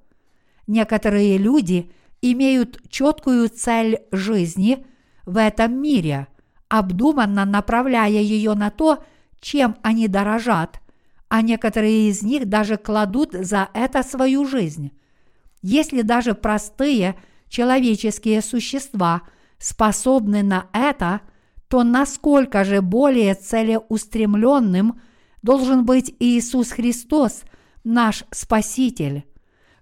Некоторые 0.67 1.39
люди 1.39 1.93
имеют 2.21 2.81
четкую 2.91 3.49
цель 3.49 4.01
жизни 4.11 4.85
в 5.25 5.37
этом 5.37 5.81
мире, 5.81 6.27
обдуманно 6.73 7.45
направляя 7.45 8.09
ее 8.09 8.55
на 8.55 8.71
то, 8.71 9.05
чем 9.41 9.77
они 9.83 10.09
дорожат, 10.09 10.81
а 11.29 11.43
некоторые 11.43 12.09
из 12.09 12.23
них 12.23 12.49
даже 12.49 12.79
кладут 12.79 13.33
за 13.33 13.69
это 13.75 14.03
свою 14.03 14.47
жизнь. 14.47 14.91
Если 15.61 16.01
даже 16.01 16.35
простые 16.35 17.17
человеческие 17.49 18.41
существа 18.41 19.23
способны 19.59 20.43
на 20.43 20.67
это, 20.73 21.21
то 21.69 21.85
насколько 21.85 22.65
же 22.65 22.81
более 22.81 23.35
целеустремленным 23.35 24.99
должен 25.43 25.85
быть 25.85 26.15
Иисус 26.21 26.71
Христос, 26.71 27.43
наш 27.85 28.25
Спаситель 28.31 29.27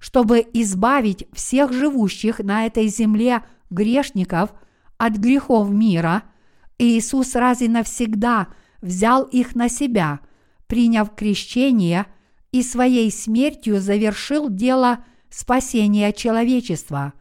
чтобы 0.01 0.45
избавить 0.55 1.29
всех 1.33 1.73
живущих 1.73 2.39
на 2.41 2.67
этой 2.67 2.89
земле 2.89 3.43
грешников 3.69 4.51
от 4.97 5.13
грехов 5.19 5.71
мира, 5.71 6.23
Иисус 6.81 7.35
раз 7.35 7.61
и 7.61 7.69
навсегда 7.69 8.49
взял 8.81 9.25
их 9.25 9.55
на 9.55 9.69
себя, 9.69 10.21
приняв 10.67 11.15
крещение 11.15 12.07
и 12.53 12.63
своей 12.63 13.11
смертью 13.13 13.81
завершил 13.81 14.49
дело 14.49 15.05
спасения 15.29 16.13
человечества. 16.13 17.13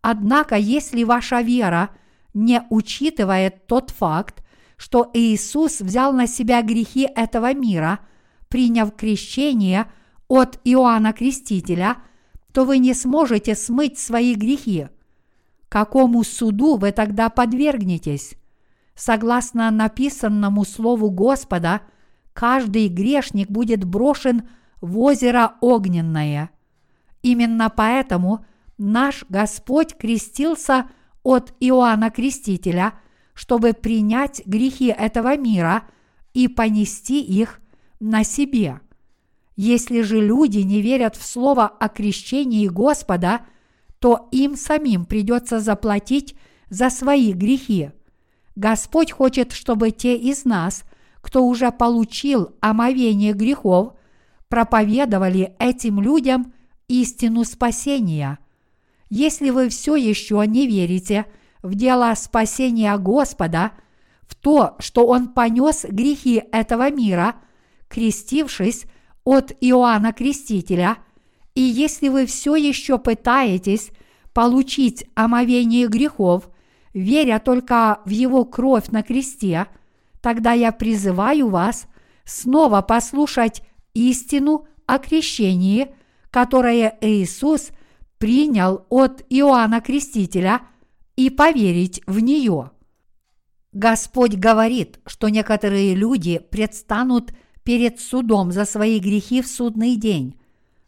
Однако, 0.00 0.56
если 0.56 1.04
ваша 1.04 1.40
вера 1.40 1.90
не 2.34 2.62
учитывает 2.70 3.66
тот 3.66 3.90
факт, 3.90 4.44
что 4.76 5.10
Иисус 5.12 5.80
взял 5.80 6.12
на 6.12 6.26
себя 6.26 6.62
грехи 6.62 7.08
этого 7.14 7.52
мира, 7.54 8.00
приняв 8.48 8.94
крещение 8.94 9.90
от 10.28 10.60
Иоанна 10.64 11.12
Крестителя– 11.12 11.96
то 12.52 12.64
вы 12.64 12.78
не 12.78 12.94
сможете 12.94 13.54
смыть 13.54 13.98
свои 13.98 14.34
грехи. 14.34 14.88
Какому 15.68 16.22
суду 16.22 16.76
вы 16.76 16.92
тогда 16.92 17.30
подвергнетесь? 17.30 18.34
Согласно 18.94 19.70
написанному 19.70 20.64
Слову 20.64 21.10
Господа, 21.10 21.82
каждый 22.32 22.88
грешник 22.88 23.50
будет 23.50 23.84
брошен 23.84 24.48
в 24.80 24.98
озеро 24.98 25.54
огненное. 25.60 26.50
Именно 27.22 27.70
поэтому 27.74 28.44
наш 28.78 29.24
Господь 29.28 29.96
крестился 29.96 30.90
от 31.22 31.54
Иоанна 31.60 32.10
Крестителя, 32.10 32.94
чтобы 33.34 33.72
принять 33.72 34.42
грехи 34.44 34.86
этого 34.86 35.36
мира 35.36 35.84
и 36.34 36.48
понести 36.48 37.22
их 37.22 37.60
на 38.00 38.24
себе– 38.24 38.80
если 39.56 40.00
же 40.00 40.20
люди 40.20 40.58
не 40.58 40.80
верят 40.80 41.16
в 41.16 41.24
слово 41.24 41.66
о 41.66 41.88
крещении 41.88 42.66
Господа, 42.68 43.42
то 43.98 44.28
им 44.32 44.56
самим 44.56 45.04
придется 45.04 45.60
заплатить 45.60 46.34
за 46.70 46.90
свои 46.90 47.32
грехи. 47.32 47.90
Господь 48.54 49.12
хочет, 49.12 49.52
чтобы 49.52 49.90
те 49.90 50.16
из 50.16 50.44
нас, 50.44 50.84
кто 51.20 51.44
уже 51.44 51.70
получил 51.70 52.54
омовение 52.60 53.32
грехов, 53.32 53.94
проповедовали 54.48 55.54
этим 55.58 56.00
людям 56.00 56.52
истину 56.88 57.44
спасения. 57.44 58.38
Если 59.08 59.50
вы 59.50 59.68
все 59.68 59.96
еще 59.96 60.44
не 60.46 60.66
верите 60.66 61.26
в 61.62 61.74
дело 61.74 62.12
спасения 62.16 62.96
Господа, 62.98 63.72
в 64.22 64.34
то, 64.34 64.76
что 64.78 65.06
Он 65.06 65.28
понес 65.28 65.84
грехи 65.88 66.42
этого 66.52 66.90
мира, 66.90 67.36
крестившись 67.88 68.86
от 69.24 69.52
Иоанна 69.60 70.12
Крестителя, 70.12 70.98
и 71.54 71.60
если 71.60 72.08
вы 72.08 72.26
все 72.26 72.56
еще 72.56 72.98
пытаетесь 72.98 73.90
получить 74.32 75.06
омовение 75.14 75.86
грехов, 75.86 76.48
веря 76.94 77.38
только 77.38 78.00
в 78.04 78.10
Его 78.10 78.44
кровь 78.44 78.88
на 78.88 79.02
кресте, 79.02 79.66
тогда 80.20 80.52
я 80.52 80.72
призываю 80.72 81.48
вас 81.48 81.86
снова 82.24 82.82
послушать 82.82 83.62
истину 83.94 84.66
о 84.86 84.98
крещении, 84.98 85.94
которое 86.30 86.96
Иисус 87.00 87.70
принял 88.18 88.86
от 88.88 89.24
Иоанна 89.28 89.80
Крестителя 89.80 90.62
и 91.16 91.28
поверить 91.28 92.00
в 92.06 92.20
нее. 92.20 92.70
Господь 93.72 94.34
говорит, 94.34 95.00
что 95.06 95.28
некоторые 95.28 95.94
люди 95.94 96.38
предстанут 96.38 97.32
перед 97.64 98.00
судом 98.00 98.52
за 98.52 98.64
свои 98.64 98.98
грехи 98.98 99.40
в 99.40 99.46
судный 99.46 99.96
день. 99.96 100.38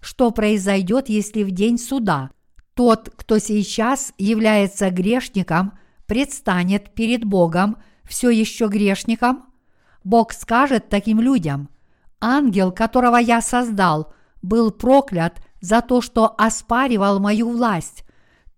Что 0.00 0.31
произойдет, 0.31 1.08
если 1.08 1.42
в 1.42 1.50
день 1.50 1.78
суда 1.78 2.31
тот, 2.74 3.10
кто 3.16 3.39
сейчас 3.39 4.12
является 4.18 4.91
грешником, 4.91 5.78
предстанет 6.07 6.94
перед 6.94 7.24
Богом 7.24 7.76
все 8.05 8.31
еще 8.31 8.68
грешником? 8.68 9.44
Бог 10.02 10.33
скажет 10.33 10.89
таким 10.89 11.20
людям, 11.20 11.68
ангел, 12.20 12.73
которого 12.73 13.16
я 13.16 13.41
создал, 13.41 14.12
был 14.42 14.70
проклят 14.70 15.41
за 15.60 15.81
то, 15.81 16.00
что 16.00 16.34
оспаривал 16.36 17.20
мою 17.20 17.50
власть. 17.50 18.05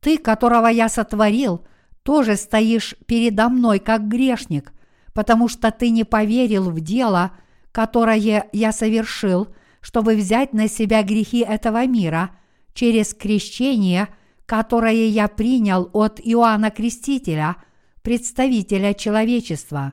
Ты, 0.00 0.18
которого 0.18 0.66
я 0.66 0.89
сотворил, 0.89 1.65
тоже 2.02 2.36
стоишь 2.36 2.94
передо 3.07 3.49
мной 3.49 3.78
как 3.78 4.08
грешник, 4.08 4.73
потому 5.12 5.49
что 5.49 5.70
ты 5.70 5.91
не 5.91 6.05
поверил 6.05 6.70
в 6.70 6.81
дело– 6.81 7.33
которое 7.76 8.49
я 8.55 8.73
совершил, 8.73 9.49
чтобы 9.83 10.16
взять 10.16 10.55
на 10.55 10.66
себя 10.66 11.02
грехи 11.02 11.41
этого 11.41 11.84
мира 11.86 12.31
через 12.73 13.12
крещение, 13.12 14.08
которое 14.47 15.08
я 15.08 15.28
принял 15.28 15.91
от 15.92 16.20
Иоанна 16.23 16.70
Крестителя, 16.70 17.57
представителя 18.02 18.94
человечества. 18.94 19.92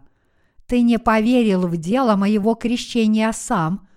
Ты 0.67 0.81
не 0.81 0.99
поверил 0.99 1.67
в 1.67 1.77
дело 1.77 2.15
моего 2.15 2.55
крещения 2.55 3.31
сам, 3.31 3.87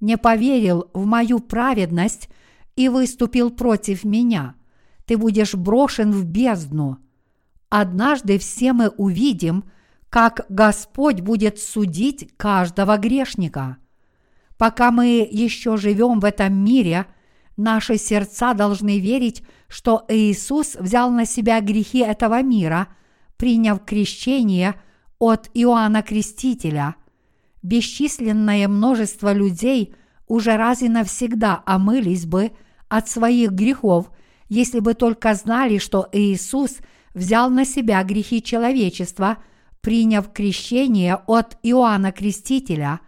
не 0.00 0.16
поверил 0.16 0.90
в 0.92 1.06
мою 1.06 1.38
праведность 1.38 2.28
и 2.74 2.88
выступил 2.88 3.50
против 3.50 4.04
меня. 4.04 4.54
Ты 5.04 5.16
будешь 5.16 5.54
брошен 5.54 6.10
в 6.10 6.24
бездну. 6.24 6.98
Однажды 7.68 8.38
все 8.38 8.72
мы 8.72 8.88
увидим– 8.88 9.64
как 10.16 10.46
Господь 10.48 11.20
будет 11.20 11.58
судить 11.58 12.30
каждого 12.36 12.96
грешника. 12.96 13.76
Пока 14.56 14.90
мы 14.90 15.28
еще 15.30 15.76
живем 15.76 16.20
в 16.20 16.24
этом 16.24 16.54
мире, 16.54 17.06
наши 17.56 17.98
сердца 17.98 18.54
должны 18.54 18.98
верить, 18.98 19.42
что 19.68 20.04
Иисус 20.08 20.76
взял 20.76 21.10
на 21.10 21.26
себя 21.26 21.60
грехи 21.60 21.98
этого 21.98 22.42
мира, 22.42 22.88
приняв 23.36 23.84
крещение 23.84 24.74
от 25.18 25.50
Иоанна 25.54 26.02
Крестителя. 26.02 26.96
Бесчисленное 27.62 28.68
множество 28.68 29.32
людей 29.32 29.94
уже 30.28 30.56
раз 30.56 30.82
и 30.82 30.88
навсегда 30.88 31.62
омылись 31.66 32.26
бы 32.26 32.52
от 32.88 33.08
своих 33.08 33.52
грехов, 33.52 34.10
если 34.48 34.80
бы 34.80 34.94
только 34.94 35.34
знали, 35.34 35.78
что 35.78 36.08
Иисус 36.12 36.76
взял 37.14 37.50
на 37.50 37.64
себя 37.64 38.02
грехи 38.04 38.42
человечества– 38.42 39.38
приняв 39.86 40.32
крещение 40.32 41.14
от 41.28 41.58
Иоанна 41.62 42.10
Крестителя. 42.10 42.98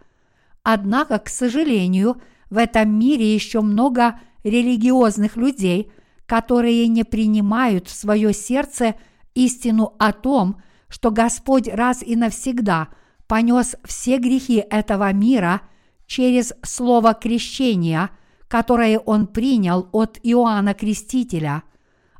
Однако, 0.63 1.19
к 1.19 1.27
сожалению, 1.27 2.21
в 2.49 2.55
этом 2.57 2.97
мире 2.97 3.33
еще 3.33 3.59
много 3.59 4.17
религиозных 4.45 5.35
людей, 5.35 5.91
которые 6.29 6.87
не 6.87 7.03
принимают 7.03 7.87
в 7.87 7.95
свое 7.95 8.35
сердце 8.35 8.93
истину 9.33 9.95
о 9.97 10.13
том, 10.13 10.61
что 10.87 11.09
Господь 11.09 11.67
раз 11.67 12.03
и 12.03 12.15
навсегда 12.15 12.89
понес 13.25 13.75
все 13.83 14.19
грехи 14.19 14.63
этого 14.69 15.11
мира 15.11 15.61
через 16.05 16.53
слово 16.61 17.15
крещения, 17.15 18.11
которое 18.47 18.99
Он 18.99 19.25
принял 19.25 19.89
от 19.91 20.19
Иоанна 20.21 20.75
Крестителя. 20.75 21.63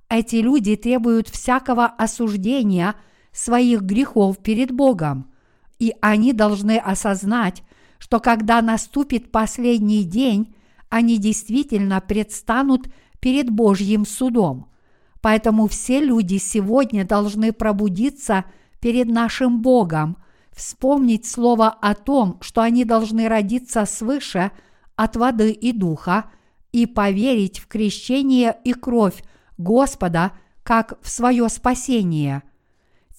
Эти 0.09 0.37
люди 0.37 0.75
требуют 0.75 1.29
всякого 1.29 1.85
осуждения 1.85 2.95
своих 3.31 3.81
грехов 3.81 4.39
перед 4.39 4.71
Богом, 4.71 5.31
и 5.77 5.93
они 6.01 6.33
должны 6.33 6.79
осознать, 6.79 7.61
что 7.99 8.19
когда 8.19 8.63
наступит 8.63 9.31
последний 9.31 10.03
день, 10.03 10.55
они 10.89 11.19
действительно 11.19 12.01
предстанут 12.01 12.87
перед 13.19 13.49
Божьим 13.49 14.05
судом. 14.05 14.69
Поэтому 15.21 15.67
все 15.67 15.99
люди 15.99 16.37
сегодня 16.37 17.05
должны 17.05 17.51
пробудиться 17.51 18.45
перед 18.79 19.07
нашим 19.07 19.61
Богом, 19.61 20.17
вспомнить 20.51 21.25
слово 21.25 21.69
о 21.69 21.93
том, 21.93 22.37
что 22.41 22.61
они 22.61 22.85
должны 22.85 23.27
родиться 23.27 23.85
свыше 23.85 24.51
от 24.95 25.15
воды 25.15 25.51
и 25.51 25.71
духа, 25.71 26.25
и 26.71 26.85
поверить 26.85 27.59
в 27.59 27.67
крещение 27.67 28.55
и 28.63 28.73
кровь 28.73 29.23
Господа 29.57 30.33
как 30.63 30.99
в 31.01 31.09
свое 31.09 31.49
спасение. 31.49 32.43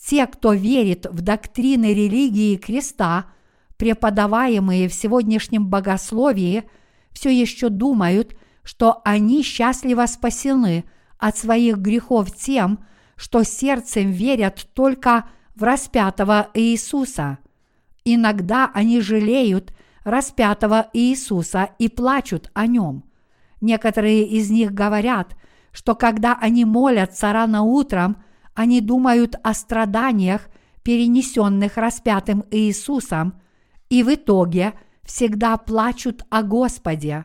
Те, 0.06 0.26
кто 0.26 0.52
верит 0.52 1.06
в 1.06 1.20
доктрины 1.20 1.92
религии 1.92 2.56
креста, 2.56 3.26
преподаваемые 3.76 4.88
в 4.88 4.94
сегодняшнем 4.94 5.66
богословии, 5.68 6.64
все 7.12 7.30
еще 7.30 7.68
думают, 7.68 8.36
что 8.70 9.00
они 9.04 9.42
счастливо 9.42 10.06
спасены 10.06 10.84
от 11.18 11.36
своих 11.36 11.78
грехов 11.78 12.30
тем, 12.30 12.78
что 13.16 13.42
сердцем 13.42 14.12
верят 14.12 14.68
только 14.74 15.28
в 15.56 15.64
распятого 15.64 16.50
Иисуса. 16.54 17.38
Иногда 18.04 18.70
они 18.72 19.00
жалеют 19.00 19.74
распятого 20.04 20.88
Иисуса 20.92 21.70
и 21.80 21.88
плачут 21.88 22.52
о 22.54 22.68
нем. 22.68 23.02
Некоторые 23.60 24.24
из 24.24 24.50
них 24.50 24.72
говорят, 24.72 25.36
что 25.72 25.96
когда 25.96 26.38
они 26.40 26.64
молятся 26.64 27.32
рано 27.32 27.62
утром, 27.62 28.22
они 28.54 28.80
думают 28.80 29.34
о 29.42 29.52
страданиях, 29.52 30.48
перенесенных 30.84 31.76
распятым 31.76 32.44
Иисусом, 32.52 33.34
и 33.88 34.04
в 34.04 34.14
итоге 34.14 34.74
всегда 35.02 35.56
плачут 35.56 36.22
о 36.30 36.44
Господе. 36.44 37.24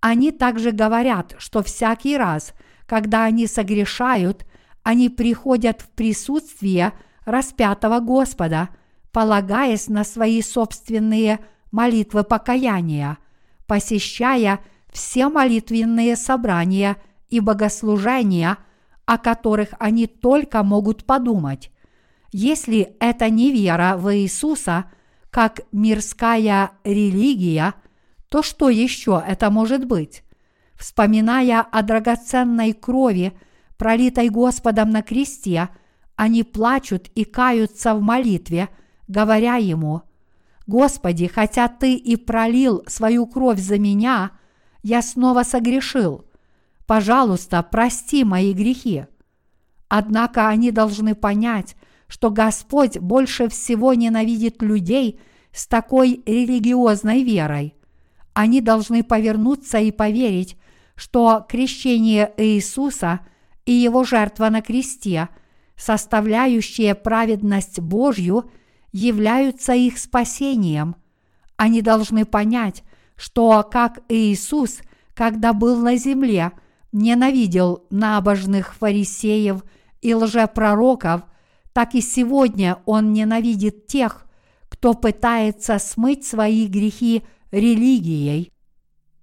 Они 0.00 0.30
также 0.30 0.72
говорят, 0.72 1.34
что 1.38 1.62
всякий 1.62 2.16
раз, 2.16 2.54
когда 2.86 3.24
они 3.24 3.46
согрешают, 3.46 4.46
они 4.82 5.08
приходят 5.08 5.80
в 5.80 5.88
присутствие 5.90 6.92
распятого 7.24 8.00
Господа, 8.00 8.68
полагаясь 9.10 9.88
на 9.88 10.04
свои 10.04 10.42
собственные 10.42 11.40
молитвы 11.72 12.22
покаяния, 12.22 13.18
посещая 13.66 14.60
все 14.92 15.28
молитвенные 15.28 16.16
собрания 16.16 16.96
и 17.28 17.40
богослужения, 17.40 18.58
о 19.06 19.18
которых 19.18 19.70
они 19.78 20.06
только 20.06 20.62
могут 20.62 21.04
подумать. 21.04 21.70
Если 22.32 22.96
это 23.00 23.30
не 23.30 23.50
вера 23.50 23.96
в 23.96 24.14
Иисуса, 24.14 24.84
как 25.30 25.62
мирская 25.72 26.72
религия– 26.84 27.74
то 28.28 28.42
что 28.42 28.68
еще 28.68 29.22
это 29.26 29.50
может 29.50 29.84
быть? 29.86 30.22
Вспоминая 30.74 31.60
о 31.60 31.82
драгоценной 31.82 32.72
крови, 32.72 33.38
пролитой 33.76 34.28
Господом 34.28 34.90
на 34.90 35.02
кресте, 35.02 35.68
они 36.16 36.42
плачут 36.42 37.08
и 37.14 37.24
каются 37.24 37.94
в 37.94 38.02
молитве, 38.02 38.68
говоря 39.06 39.56
Ему, 39.56 40.02
«Господи, 40.66 41.28
хотя 41.28 41.68
Ты 41.68 41.94
и 41.94 42.16
пролил 42.16 42.82
свою 42.88 43.26
кровь 43.26 43.60
за 43.60 43.78
меня, 43.78 44.32
я 44.82 45.02
снова 45.02 45.44
согрешил. 45.44 46.24
Пожалуйста, 46.86 47.62
прости 47.62 48.24
мои 48.24 48.52
грехи». 48.52 49.06
Однако 49.88 50.48
они 50.48 50.72
должны 50.72 51.14
понять, 51.14 51.76
что 52.08 52.30
Господь 52.30 52.98
больше 52.98 53.48
всего 53.48 53.94
ненавидит 53.94 54.60
людей 54.62 55.20
с 55.52 55.68
такой 55.68 56.22
религиозной 56.26 57.22
верой 57.22 57.75
они 58.36 58.60
должны 58.60 59.02
повернуться 59.02 59.78
и 59.78 59.90
поверить, 59.90 60.58
что 60.94 61.46
крещение 61.48 62.34
Иисуса 62.36 63.20
и 63.64 63.72
его 63.72 64.04
жертва 64.04 64.50
на 64.50 64.60
кресте, 64.60 65.30
составляющие 65.74 66.94
праведность 66.94 67.80
Божью, 67.80 68.50
являются 68.92 69.72
их 69.72 69.96
спасением. 69.96 70.96
Они 71.56 71.80
должны 71.80 72.26
понять, 72.26 72.84
что 73.16 73.66
как 73.72 74.00
Иисус, 74.10 74.80
когда 75.14 75.54
был 75.54 75.80
на 75.80 75.96
земле, 75.96 76.52
ненавидел 76.92 77.86
набожных 77.88 78.74
фарисеев 78.74 79.64
и 80.02 80.14
лжепророков, 80.14 81.22
так 81.72 81.94
и 81.94 82.02
сегодня 82.02 82.82
он 82.84 83.14
ненавидит 83.14 83.86
тех, 83.86 84.26
кто 84.68 84.92
пытается 84.92 85.78
смыть 85.78 86.26
свои 86.26 86.66
грехи 86.66 87.22
религией. 87.56 88.52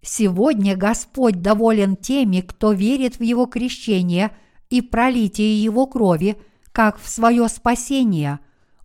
Сегодня 0.01 0.75
Господь 0.75 1.41
доволен 1.41 1.95
теми, 1.95 2.41
кто 2.41 2.73
верит 2.73 3.19
в 3.19 3.23
Его 3.23 3.45
крещение 3.45 4.35
и 4.69 4.81
пролитие 4.81 5.61
Его 5.63 5.85
крови, 5.87 6.37
как 6.71 6.99
в 6.99 7.07
свое 7.07 7.47
спасение. 7.47 8.39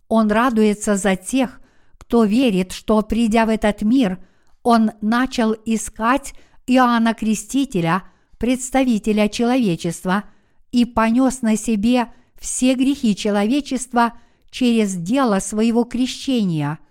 Он 0.07 0.31
радуется 0.31 0.95
за 0.95 1.15
тех, 1.15 1.59
кто 1.97 2.23
верит, 2.23 2.71
что, 2.71 3.01
придя 3.01 3.45
в 3.45 3.49
этот 3.49 3.81
мир, 3.81 4.19
Он 4.63 4.91
начал 5.01 5.55
искать 5.65 6.33
Иоанна 6.67 7.13
Крестителя, 7.13 8.03
представителя 8.37 9.27
человечества, 9.27 10.25
и 10.71 10.85
понес 10.85 11.41
на 11.41 11.57
себе 11.57 12.13
все 12.39 12.75
грехи 12.75 13.15
человечества 13.15 14.13
через 14.51 14.95
дело 14.95 15.39
своего 15.39 15.83
крещения– 15.83 16.77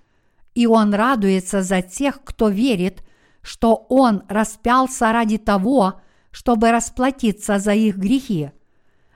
и 0.59 0.67
он 0.67 0.93
радуется 0.93 1.63
за 1.63 1.83
тех, 1.83 2.21
кто 2.25 2.49
верит, 2.49 3.05
что 3.43 3.87
он 3.89 4.25
распялся 4.29 5.13
ради 5.13 5.39
того, 5.39 6.01
чтобы 6.33 6.73
расплатиться 6.73 7.61
за 7.61 7.75
их 7.75 7.97
грехи. 7.97 8.51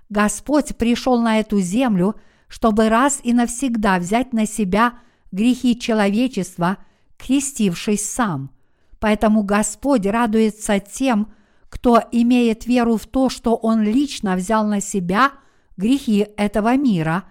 Господь 0.08 0.76
пришел 0.76 1.20
на 1.20 1.40
эту 1.40 1.58
землю, 1.58 2.14
чтобы 2.46 2.88
раз 2.88 3.18
и 3.24 3.32
навсегда 3.32 3.98
взять 3.98 4.32
на 4.32 4.46
себя 4.46 5.00
грехи 5.32 5.76
человечества, 5.76 6.76
крестившись 7.18 8.08
сам. 8.08 8.52
Поэтому 9.00 9.42
Господь 9.42 10.06
радуется 10.06 10.78
тем, 10.78 11.32
кто 11.68 12.00
имеет 12.12 12.66
веру 12.66 12.96
в 12.96 13.08
то, 13.08 13.28
что 13.30 13.56
Он 13.56 13.82
лично 13.82 14.36
взял 14.36 14.64
на 14.64 14.80
себя 14.80 15.32
грехи 15.76 16.24
этого 16.36 16.76
мира 16.76 17.24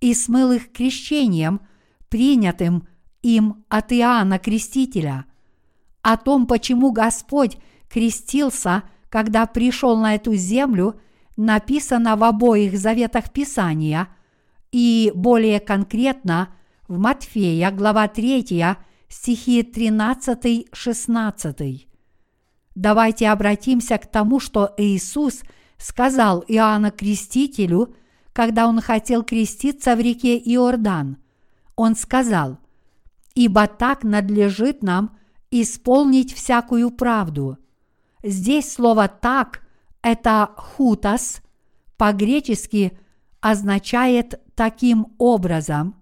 и 0.00 0.14
смыл 0.14 0.52
их 0.52 0.72
крещением, 0.72 1.60
принятым 2.08 2.88
им 3.22 3.64
от 3.68 3.92
Иоанна 3.92 4.38
Крестителя. 4.38 5.26
О 6.02 6.16
том, 6.16 6.46
почему 6.46 6.92
Господь 6.92 7.58
крестился, 7.88 8.84
когда 9.08 9.46
пришел 9.46 9.98
на 9.98 10.14
эту 10.14 10.34
землю, 10.34 11.00
написано 11.36 12.16
в 12.16 12.22
обоих 12.24 12.78
заветах 12.78 13.32
Писания 13.32 14.08
и 14.70 15.10
более 15.14 15.60
конкретно 15.60 16.54
в 16.86 16.98
Матфея, 16.98 17.70
глава 17.70 18.06
3, 18.08 18.76
стихи 19.08 19.62
13-16. 19.62 21.86
Давайте 22.74 23.28
обратимся 23.28 23.96
к 23.98 24.06
тому, 24.06 24.40
что 24.40 24.74
Иисус 24.76 25.42
сказал 25.78 26.44
Иоанна 26.46 26.90
Крестителю, 26.90 27.94
когда 28.32 28.68
он 28.68 28.80
хотел 28.80 29.22
креститься 29.24 29.96
в 29.96 30.00
реке 30.00 30.38
Иордан. 30.38 31.16
Он 31.76 31.96
сказал– 31.96 32.58
ибо 33.38 33.68
так 33.68 34.02
надлежит 34.02 34.82
нам 34.82 35.16
исполнить 35.52 36.34
всякую 36.34 36.90
правду. 36.90 37.56
Здесь 38.24 38.72
слово 38.72 39.06
«так»– 39.06 39.62
это 40.02 40.50
«хутас», 40.56 41.40
по-гречески 41.96 42.98
означает 43.40 44.40
«таким 44.56 45.14
образом», 45.18 45.94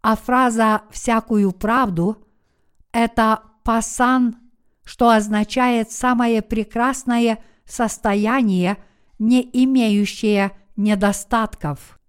а 0.00 0.16
фраза 0.16 0.80
«всякую 0.90 1.52
правду»– 1.52 2.16
это 2.92 3.42
«пасан», 3.62 4.36
что 4.82 5.10
означает 5.10 5.92
«самое 5.92 6.40
прекрасное 6.40 7.44
состояние, 7.66 8.78
не 9.18 9.42
имеющее 9.52 10.52
недостатков». 10.76 12.00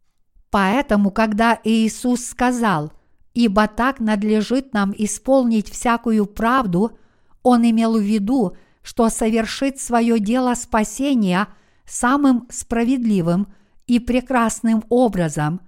Поэтому, 0.49 1.11
когда 1.11 1.59
Иисус 1.65 2.25
сказал– 2.25 2.93
ибо 3.33 3.67
так 3.67 3.99
надлежит 3.99 4.73
нам 4.73 4.93
исполнить 4.97 5.69
всякую 5.69 6.25
правду, 6.25 6.97
он 7.43 7.69
имел 7.69 7.97
в 7.97 8.01
виду, 8.01 8.55
что 8.83 9.09
совершит 9.09 9.79
свое 9.79 10.19
дело 10.19 10.53
спасения 10.55 11.47
самым 11.85 12.47
справедливым 12.49 13.47
и 13.87 13.99
прекрасным 13.99 14.83
образом, 14.89 15.61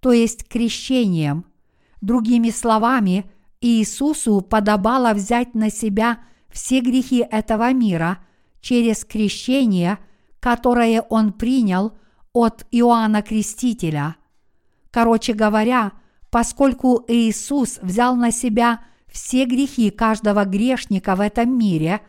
то 0.00 0.12
есть 0.12 0.46
крещением. 0.48 1.44
Другими 2.00 2.50
словами, 2.50 3.30
Иисусу 3.60 4.40
подобало 4.40 5.12
взять 5.14 5.54
на 5.54 5.70
себя 5.70 6.20
все 6.48 6.80
грехи 6.80 7.26
этого 7.28 7.72
мира 7.72 8.18
через 8.60 9.04
крещение, 9.04 9.98
которое 10.40 11.02
Он 11.02 11.32
принял 11.32 11.98
от 12.32 12.66
Иоанна 12.70 13.22
Крестителя. 13.22 14.16
Короче 14.90 15.32
говоря, 15.32 15.92
поскольку 16.30 17.04
Иисус 17.08 17.78
взял 17.82 18.16
на 18.16 18.30
себя 18.30 18.80
все 19.08 19.44
грехи 19.44 19.90
каждого 19.90 20.44
грешника 20.44 21.16
в 21.16 21.20
этом 21.20 21.56
мире 21.56 22.00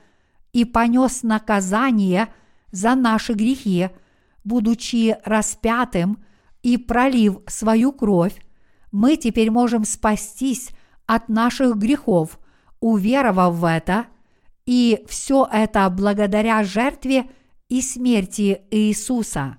и 0.52 0.66
понес 0.66 1.24
наказание 1.24 2.28
за 2.72 2.96
наши 2.96 3.34
грехи, 3.34 3.90
будучи 4.44 5.18
распятым 5.24 6.24
и 6.62 6.78
пролив 6.78 7.40
свою 7.48 7.92
кровь, 7.92 8.36
мы 8.92 9.16
теперь 9.16 9.52
можем 9.52 9.86
спастись 9.86 10.72
от 11.06 11.30
наших 11.30 11.78
грехов, 11.78 12.40
уверовав 12.80 13.56
в 13.56 13.66
это, 13.66 14.08
и 14.66 15.04
все 15.08 15.48
это 15.52 15.90
благодаря 15.90 16.64
жертве 16.64 17.30
и 17.70 17.82
смерти 17.82 18.62
Иисуса. 18.72 19.58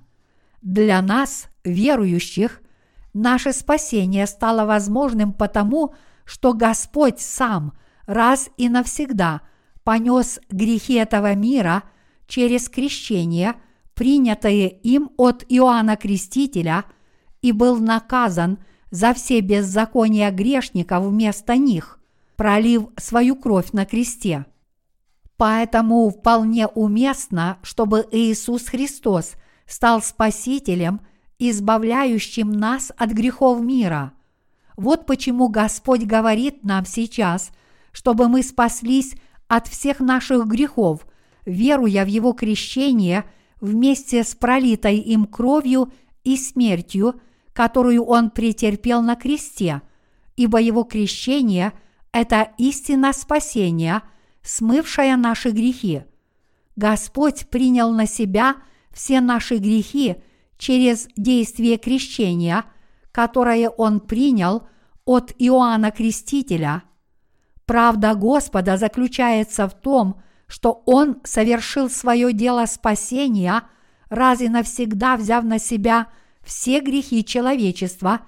Для 0.63 1.01
нас, 1.01 1.49
верующих, 1.65 2.61
наше 3.13 3.53
спасение 3.53 4.27
стало 4.27 4.67
возможным 4.67 5.33
потому, 5.33 5.95
что 6.25 6.53
Господь 6.53 7.21
сам 7.21 7.73
раз 8.07 8.51
и 8.57 8.69
навсегда 8.69 9.43
понес 9.85 10.41
грехи 10.51 10.95
этого 10.95 11.35
мира 11.35 11.85
через 12.27 12.69
крещение, 12.69 13.55
принятое 13.95 14.69
им 14.69 15.11
от 15.17 15.45
Иоанна 15.49 15.97
Крестителя, 15.97 16.85
и 17.43 17.53
был 17.53 17.79
наказан 17.79 18.59
за 18.91 19.15
все 19.15 19.41
беззакония 19.41 20.31
грешников 20.31 21.05
вместо 21.05 21.57
них, 21.57 21.99
пролив 22.37 22.89
свою 22.97 23.37
кровь 23.37 23.73
на 23.73 23.87
кресте. 23.87 24.47
Поэтому 25.37 26.11
вполне 26.11 26.67
уместно, 26.67 27.59
чтобы 27.63 28.07
Иисус 28.11 28.67
Христос 28.67 29.33
стал 29.67 30.03
Спасителем, 30.03 31.01
избавляющим 31.41 32.53
нас 32.53 32.93
от 32.97 33.11
грехов 33.11 33.61
мира. 33.61 34.13
Вот 34.77 35.07
почему 35.07 35.49
Господь 35.49 36.05
говорит 36.05 36.65
нам 36.65 36.85
сейчас, 36.85 37.51
чтобы 37.93 38.29
мы 38.29 38.43
спаслись 38.43 39.15
от 39.49 39.67
всех 39.67 40.01
наших 40.01 40.47
грехов, 40.47 41.07
веруя 41.47 42.05
в 42.05 42.09
Его 42.09 42.35
крещение 42.35 43.25
вместе 43.61 44.23
с 44.23 44.35
пролитой 44.35 44.99
им 44.99 45.25
кровью 45.27 45.93
и 46.25 46.37
смертью, 46.37 47.21
которую 47.53 48.05
Он 48.05 48.31
претерпел 48.31 49.03
на 49.03 49.17
кресте, 49.17 49.83
ибо 50.37 50.61
Его 50.61 50.85
крещение– 50.85 51.73
это 52.13 52.53
истина 52.59 53.13
спасения, 53.13 54.03
смывшая 54.43 55.17
наши 55.17 55.51
грехи. 55.51 56.03
Господь 56.77 57.49
принял 57.49 57.93
на 57.93 58.07
себя 58.07 58.57
все 58.93 59.21
наши 59.21 59.57
грехи 59.57 60.17
через 60.61 61.09
действие 61.17 61.79
крещения, 61.79 62.67
которое 63.13 63.71
Он 63.71 63.99
принял 63.99 64.69
от 65.07 65.33
Иоанна 65.39 65.91
Крестителя. 65.91 66.83
Правда 67.65 68.15
Господа 68.15 68.77
заключается 68.77 69.67
в 69.67 69.73
том, 69.73 70.21
что 70.47 70.83
Он 70.85 71.21
совершил 71.25 71.89
свое 71.89 72.35
дело 72.35 72.67
спасения, 72.67 73.63
раз 74.11 74.43
и 74.43 74.49
навсегда 74.49 75.17
взяв 75.17 75.45
на 75.45 75.59
себя 75.59 76.09
все 76.43 76.81
грехи 76.81 77.25
человечества 77.25 78.21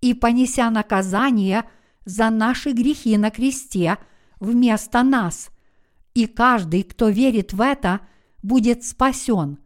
и 0.00 0.14
понеся 0.14 0.70
наказание 0.70 1.64
за 2.04 2.30
наши 2.30 2.70
грехи 2.70 3.16
на 3.16 3.30
кресте 3.30 3.98
вместо 4.38 5.02
нас. 5.02 5.50
И 6.14 6.26
каждый, 6.26 6.84
кто 6.84 7.08
верит 7.08 7.52
в 7.52 7.60
это, 7.60 8.00
будет 8.42 8.84
спасен. 8.84 9.58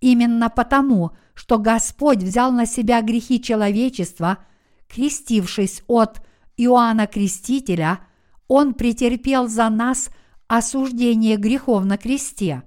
Именно 0.00 0.50
потому, 0.50 1.12
что 1.34 1.58
Господь 1.58 2.18
взял 2.18 2.52
на 2.52 2.66
себя 2.66 3.00
грехи 3.02 3.40
человечества, 3.40 4.38
крестившись 4.88 5.82
от 5.86 6.22
Иоанна 6.56 7.06
Крестителя, 7.06 8.00
Он 8.48 8.74
претерпел 8.74 9.48
за 9.48 9.68
нас 9.68 10.10
осуждение 10.48 11.36
грехов 11.36 11.84
на 11.84 11.98
кресте. 11.98 12.62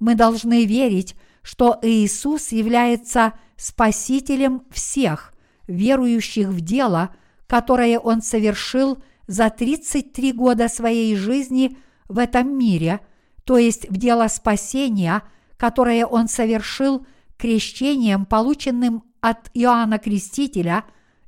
Мы 0.00 0.14
должны 0.14 0.64
верить, 0.64 1.14
что 1.42 1.78
Иисус 1.82 2.52
является 2.52 3.34
Спасителем 3.56 4.64
всех, 4.70 5.32
верующих 5.68 6.48
в 6.48 6.60
дело, 6.60 7.14
которое 7.46 7.98
Он 7.98 8.20
совершил 8.20 8.98
за 9.26 9.48
33 9.48 10.32
года 10.32 10.68
своей 10.68 11.14
жизни 11.16 11.76
в 12.08 12.18
этом 12.18 12.58
мире, 12.58 13.00
то 13.44 13.58
есть 13.58 13.88
в 13.88 13.96
дело 13.96 14.28
спасения, 14.28 15.22
которое 15.56 16.06
Он 16.06 16.28
совершил 16.28 17.06
крещением, 17.36 18.26
полученным 18.26 19.04
от 19.20 19.50
Иоанна 19.54 19.98
Крестителя 19.98 20.84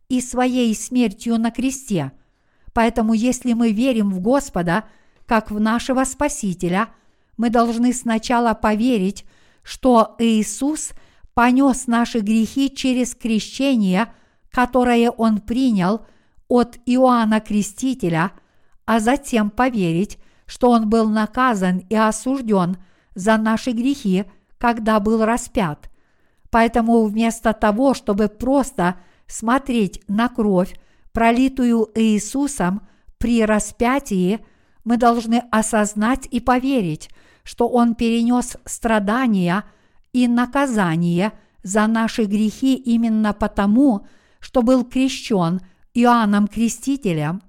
и 0.08 0.20
своей 0.20 0.74
смертью 0.74 1.38
на 1.38 1.50
кресте. 1.50 2.12
Поэтому 2.72 3.14
если 3.14 3.54
мы 3.54 3.72
верим 3.72 4.10
в 4.10 4.20
Господа, 4.20 4.84
как 5.26 5.50
в 5.50 5.58
нашего 5.58 6.04
Спасителя, 6.04 6.90
мы 7.36 7.50
должны 7.50 7.92
сначала 7.92 8.54
поверить, 8.54 9.24
что 9.62 10.14
Иисус 10.18 10.92
понес 11.34 11.86
наши 11.86 12.20
грехи 12.20 12.74
через 12.74 13.14
крещение, 13.14 14.12
которое 14.50 15.10
Он 15.10 15.40
принял 15.40 16.06
от 16.48 16.78
Иоанна 16.86 17.40
Крестителя, 17.40 18.32
а 18.84 19.00
затем 19.00 19.50
поверить, 19.50 20.18
что 20.46 20.70
Он 20.70 20.88
был 20.88 21.08
наказан 21.08 21.78
и 21.90 21.94
осужден 21.94 22.76
за 23.16 23.36
наши 23.38 23.72
грехи, 23.72 24.26
когда 24.58 25.00
был 25.00 25.24
распят. 25.24 25.90
Поэтому 26.50 27.04
вместо 27.04 27.52
того, 27.52 27.94
чтобы 27.94 28.28
просто 28.28 28.96
смотреть 29.26 30.02
на 30.06 30.28
кровь, 30.28 30.78
пролитую 31.12 31.90
Иисусом 31.94 32.86
при 33.18 33.44
распятии, 33.44 34.44
мы 34.84 34.98
должны 34.98 35.42
осознать 35.50 36.28
и 36.30 36.38
поверить, 36.38 37.10
что 37.42 37.68
Он 37.68 37.94
перенес 37.94 38.56
страдания 38.64 39.64
и 40.12 40.28
наказание 40.28 41.32
за 41.62 41.86
наши 41.86 42.24
грехи 42.24 42.74
именно 42.74 43.32
потому, 43.32 44.06
что 44.38 44.62
был 44.62 44.84
крещен 44.84 45.60
Иоанном 45.94 46.46
Крестителем. 46.46 47.42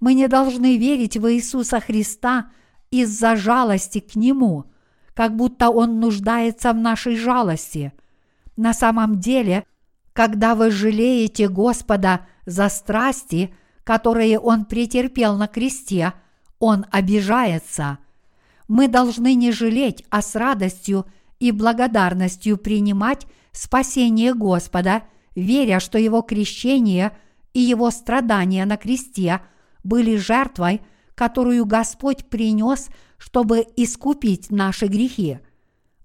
Мы 0.00 0.14
не 0.14 0.28
должны 0.28 0.76
верить 0.76 1.16
в 1.16 1.32
Иисуса 1.32 1.80
Христа 1.80 2.50
из-за 2.90 3.36
жалости 3.36 4.00
к 4.00 4.16
Нему, 4.16 4.66
как 5.14 5.36
будто 5.36 5.70
Он 5.70 6.00
нуждается 6.00 6.72
в 6.72 6.76
нашей 6.76 7.16
жалости. 7.16 7.92
На 8.56 8.74
самом 8.74 9.20
деле, 9.20 9.64
когда 10.12 10.54
вы 10.54 10.70
жалеете 10.70 11.48
Господа 11.48 12.26
за 12.46 12.68
страсти, 12.68 13.54
которые 13.84 14.38
Он 14.38 14.64
претерпел 14.64 15.36
на 15.36 15.48
кресте, 15.48 16.12
Он 16.58 16.86
обижается– 16.90 17.98
мы 18.68 18.88
должны 18.88 19.34
не 19.34 19.52
жалеть, 19.52 20.04
а 20.10 20.22
с 20.22 20.34
радостью 20.34 21.06
и 21.38 21.50
благодарностью 21.50 22.56
принимать 22.56 23.26
спасение 23.52 24.34
Господа, 24.34 25.02
веря, 25.34 25.80
что 25.80 25.98
Его 25.98 26.22
крещение 26.22 27.16
и 27.52 27.60
Его 27.60 27.90
страдания 27.90 28.64
на 28.64 28.76
кресте 28.76 29.40
были 29.82 30.16
жертвой, 30.16 30.80
которую 31.14 31.66
Господь 31.66 32.24
принес, 32.26 32.88
чтобы 33.18 33.66
искупить 33.76 34.50
наши 34.50 34.86
грехи. 34.86 35.38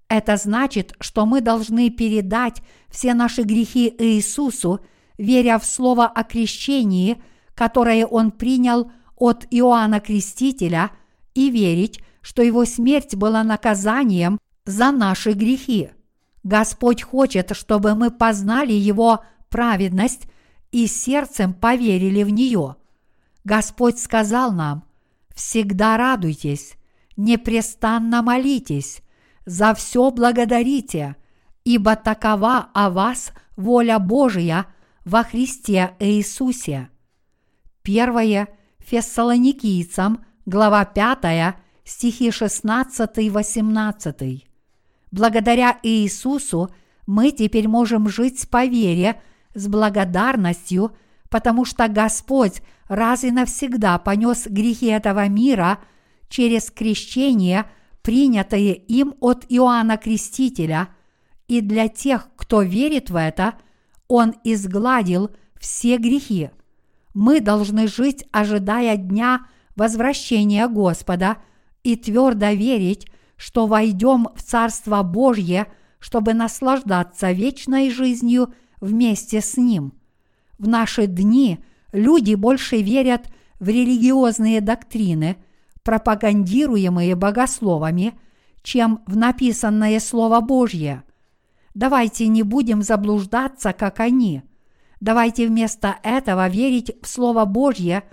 Это 0.08 0.36
значит, 0.36 0.94
что 1.00 1.26
мы 1.26 1.40
должны 1.40 1.90
передать 1.90 2.62
все 2.88 3.14
наши 3.14 3.42
грехи 3.42 3.94
Иисусу, 3.98 4.80
веря 5.18 5.58
в 5.58 5.64
слово 5.64 6.06
о 6.06 6.24
крещении, 6.24 7.22
которое 7.54 8.06
Он 8.06 8.30
принял 8.30 8.90
от 9.16 9.46
Иоанна 9.50 10.00
Крестителя, 10.00 10.90
и 11.34 11.50
верить, 11.50 12.00
что 12.22 12.42
Его 12.42 12.64
смерть 12.64 13.14
была 13.14 13.44
наказанием 13.44 14.38
за 14.64 14.90
наши 14.90 15.32
грехи. 15.32 15.90
Господь 16.42 17.02
хочет, 17.02 17.54
чтобы 17.54 17.94
мы 17.94 18.10
познали 18.10 18.72
Его 18.72 19.24
праведность 19.48 20.22
и 20.72 20.86
сердцем 20.86 21.54
поверили 21.54 22.22
в 22.22 22.30
нее. 22.30 22.76
Господь 23.44 23.98
сказал 23.98 24.52
нам, 24.52 24.84
«Всегда 25.34 25.96
радуйтесь, 25.96 26.74
непрестанно 27.24 28.22
молитесь, 28.22 29.02
за 29.44 29.74
все 29.74 30.10
благодарите, 30.10 31.16
ибо 31.64 31.96
такова 31.96 32.68
о 32.72 32.90
вас 32.90 33.32
воля 33.56 33.98
Божия 33.98 34.66
во 35.04 35.22
Христе 35.22 35.94
Иисусе». 35.98 36.88
Первое 37.82 38.48
Фессалоникийцам, 38.78 40.24
глава 40.46 40.84
5, 40.84 41.56
стихи 41.84 42.28
16-18. 42.28 44.44
Благодаря 45.10 45.78
Иисусу 45.82 46.70
мы 47.06 47.32
теперь 47.32 47.68
можем 47.68 48.08
жить 48.08 48.48
по 48.50 48.64
вере 48.64 49.20
с 49.54 49.66
благодарностью, 49.66 50.92
потому 51.28 51.64
что 51.64 51.88
Господь 51.88 52.62
раз 52.88 53.24
и 53.24 53.30
навсегда 53.30 53.98
понес 53.98 54.46
грехи 54.46 54.86
этого 54.86 55.28
мира 55.28 55.78
через 56.30 56.70
крещение, 56.70 57.66
принятое 58.00 58.72
им 58.72 59.14
от 59.20 59.44
Иоанна 59.50 59.98
Крестителя, 59.98 60.88
и 61.48 61.60
для 61.60 61.88
тех, 61.88 62.28
кто 62.36 62.62
верит 62.62 63.10
в 63.10 63.16
это, 63.16 63.54
Он 64.08 64.34
изгладил 64.44 65.30
все 65.58 65.98
грехи. 65.98 66.50
Мы 67.12 67.40
должны 67.40 67.88
жить, 67.88 68.24
ожидая 68.30 68.96
дня 68.96 69.46
возвращения 69.76 70.66
Господа 70.68 71.38
и 71.82 71.96
твердо 71.96 72.50
верить, 72.50 73.06
что 73.36 73.66
войдем 73.66 74.28
в 74.34 74.42
Царство 74.42 75.02
Божье, 75.02 75.66
чтобы 75.98 76.34
наслаждаться 76.34 77.32
вечной 77.32 77.90
жизнью 77.90 78.54
вместе 78.80 79.40
с 79.40 79.56
Ним. 79.56 79.92
В 80.58 80.68
наши 80.68 81.06
дни 81.06 81.58
люди 81.92 82.34
больше 82.34 82.80
верят 82.80 83.28
в 83.58 83.68
религиозные 83.68 84.60
доктрины, 84.60 85.36
пропагандируемые 85.90 87.16
богословами, 87.16 88.16
чем 88.62 89.00
в 89.08 89.16
написанное 89.16 89.98
Слово 89.98 90.40
Божье. 90.40 91.02
Давайте 91.74 92.28
не 92.28 92.44
будем 92.44 92.82
заблуждаться, 92.84 93.72
как 93.72 93.98
они. 93.98 94.42
Давайте 95.00 95.48
вместо 95.48 95.96
этого 96.04 96.48
верить 96.48 96.92
в 97.02 97.08
Слово 97.08 97.44
Божье, 97.44 98.04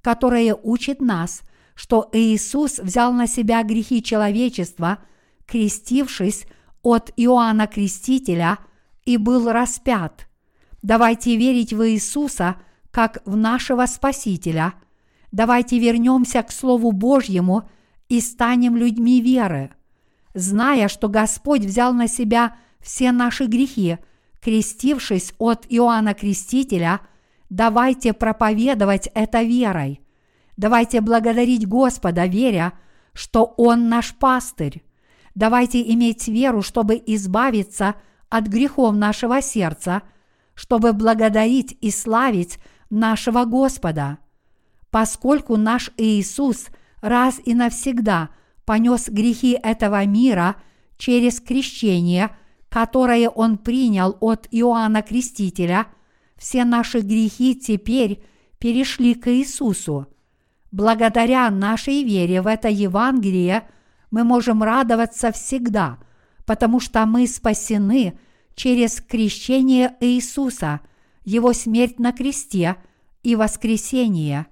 которое 0.00 0.54
учит 0.54 1.02
нас, 1.02 1.42
что 1.74 2.08
Иисус 2.14 2.78
взял 2.78 3.12
на 3.12 3.26
себя 3.26 3.62
грехи 3.64 4.02
человечества, 4.02 5.00
крестившись 5.44 6.46
от 6.80 7.12
Иоанна 7.18 7.66
Крестителя 7.66 8.56
и 9.04 9.18
был 9.18 9.52
распят. 9.52 10.26
Давайте 10.80 11.36
верить 11.36 11.74
в 11.74 11.86
Иисуса 11.86 12.56
как 12.90 13.20
в 13.26 13.36
нашего 13.36 13.84
Спасителя. 13.84 14.72
Давайте 15.36 15.78
вернемся 15.78 16.42
к 16.42 16.50
Слову 16.50 16.92
Божьему 16.92 17.68
и 18.08 18.22
станем 18.22 18.74
людьми 18.74 19.20
веры. 19.20 19.70
Зная, 20.32 20.88
что 20.88 21.10
Господь 21.10 21.60
взял 21.60 21.92
на 21.92 22.08
себя 22.08 22.56
все 22.80 23.12
наши 23.12 23.44
грехи, 23.44 23.98
крестившись 24.40 25.34
от 25.36 25.66
Иоанна 25.68 26.14
Крестителя, 26.14 27.02
давайте 27.50 28.14
проповедовать 28.14 29.10
это 29.12 29.42
верой. 29.42 30.00
Давайте 30.56 31.02
благодарить 31.02 31.68
Господа, 31.68 32.24
веря, 32.24 32.72
что 33.12 33.44
Он 33.58 33.90
наш 33.90 34.14
пастырь. 34.14 34.82
Давайте 35.34 35.82
иметь 35.92 36.28
веру, 36.28 36.62
чтобы 36.62 36.94
избавиться 37.08 37.96
от 38.30 38.46
грехов 38.46 38.94
нашего 38.94 39.42
сердца, 39.42 40.00
чтобы 40.54 40.94
благодарить 40.94 41.76
и 41.82 41.90
славить 41.90 42.58
нашего 42.88 43.44
Господа. 43.44 44.16
Поскольку 44.96 45.58
наш 45.58 45.90
Иисус 45.98 46.68
раз 47.02 47.38
и 47.44 47.52
навсегда 47.52 48.30
понес 48.64 49.10
грехи 49.10 49.58
этого 49.62 50.06
мира 50.06 50.56
через 50.96 51.38
крещение– 51.38 52.30
которое 52.76 53.30
он 53.30 53.56
принял 53.56 54.18
от 54.20 54.48
Иоанна 54.50 55.00
Крестителя, 55.00 55.86
все 56.36 56.64
наши 56.66 57.00
грехи 57.00 57.54
теперь 57.54 58.22
перешли 58.58 59.14
к 59.14 59.32
Иисусу. 59.32 60.08
Благодаря 60.72 61.48
нашей 61.48 62.02
вере 62.02 62.42
в 62.42 62.46
это 62.46 62.68
Евангелие 62.68 63.66
мы 64.10 64.24
можем 64.24 64.62
радоваться 64.62 65.32
всегда, 65.32 65.96
потому 66.44 66.78
что 66.78 67.06
мы 67.06 67.26
спасены 67.26 68.18
через 68.54 69.00
крещение 69.00 69.96
Иисуса, 70.00 70.80
Его 71.24 71.54
смерть 71.54 71.98
на 71.98 72.12
кресте 72.12 72.76
и 73.22 73.36
воскресение. 73.36 74.48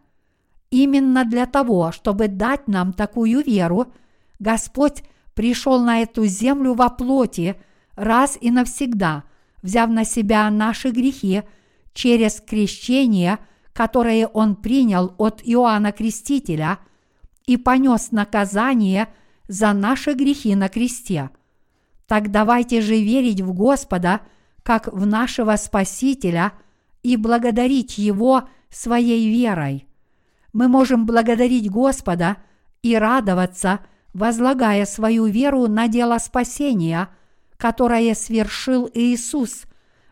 Именно 0.75 1.25
для 1.25 1.47
того, 1.47 1.93
чтобы 1.93 2.29
дать 2.29 2.67
нам 2.67 2.93
такую 2.93 3.43
веру, 3.45 3.93
Господь 4.39 5.05
пришел 5.35 5.81
на 5.81 6.03
эту 6.03 6.27
землю 6.27 6.75
во 6.75 6.89
плоти– 6.89 7.57
раз 7.97 8.37
и 8.41 8.51
навсегда, 8.51 9.25
взяв 9.63 9.91
на 9.91 10.05
себя 10.05 10.51
наши 10.51 10.91
грехи 10.91 11.43
через 11.93 12.41
крещение, 12.41 13.39
которое 13.73 14.27
Он 14.27 14.57
принял 14.57 15.15
от 15.19 15.43
Иоанна 15.45 15.93
Крестителя 15.93 16.79
и 17.47 17.57
понес 17.57 18.11
наказание 18.11 19.09
за 19.49 19.73
наши 19.73 20.15
грехи 20.15 20.55
на 20.55 20.69
кресте. 20.69 21.31
Так 22.07 22.31
давайте 22.31 22.81
же 22.81 23.01
верить 23.01 23.41
в 23.41 23.53
Господа, 23.53 24.21
как 24.63 24.93
в 24.93 25.07
нашего 25.07 25.57
Спасителя, 25.57 26.53
и 27.03 27.17
благодарить 27.17 27.99
Его 27.99 28.49
своей 28.71 29.31
верой. 29.31 29.87
Мы 30.55 30.69
можем 30.69 31.05
благодарить 31.05 31.71
Господа 31.71 32.39
и 32.83 32.97
радоваться, 32.97 33.81
возлагая 34.15 34.87
свою 34.87 35.27
веру 35.27 35.67
на 35.67 35.89
дело 35.89 36.17
спасения– 36.17 37.11
которое 37.57 38.15
свершил 38.15 38.91
Иисус, 38.93 39.65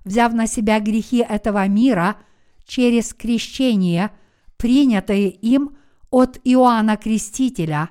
взяв 0.05 0.33
на 0.33 0.47
себя 0.47 0.81
грехи 0.81 1.19
этого 1.19 1.67
мира 1.69 2.17
через 2.65 3.12
крещение, 3.12 4.11
принятое 4.57 5.29
им 5.29 5.77
от 6.11 6.39
Иоанна 6.45 6.97
Крестителя. 6.97 7.91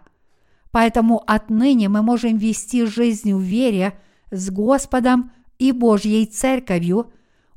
Поэтому 0.71 1.21
отныне 1.27 1.89
мы 1.89 2.01
можем 2.01 2.37
вести 2.37 2.85
жизнь 2.85 3.33
в 3.33 3.41
вере 3.41 3.99
с 4.31 4.49
Господом 4.49 5.31
и 5.59 5.71
Божьей 5.71 6.25
Церковью, 6.25 7.11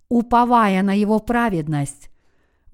уповая 0.09 0.83
на 0.83 0.93
Его 0.93 1.21
праведность. 1.21 2.11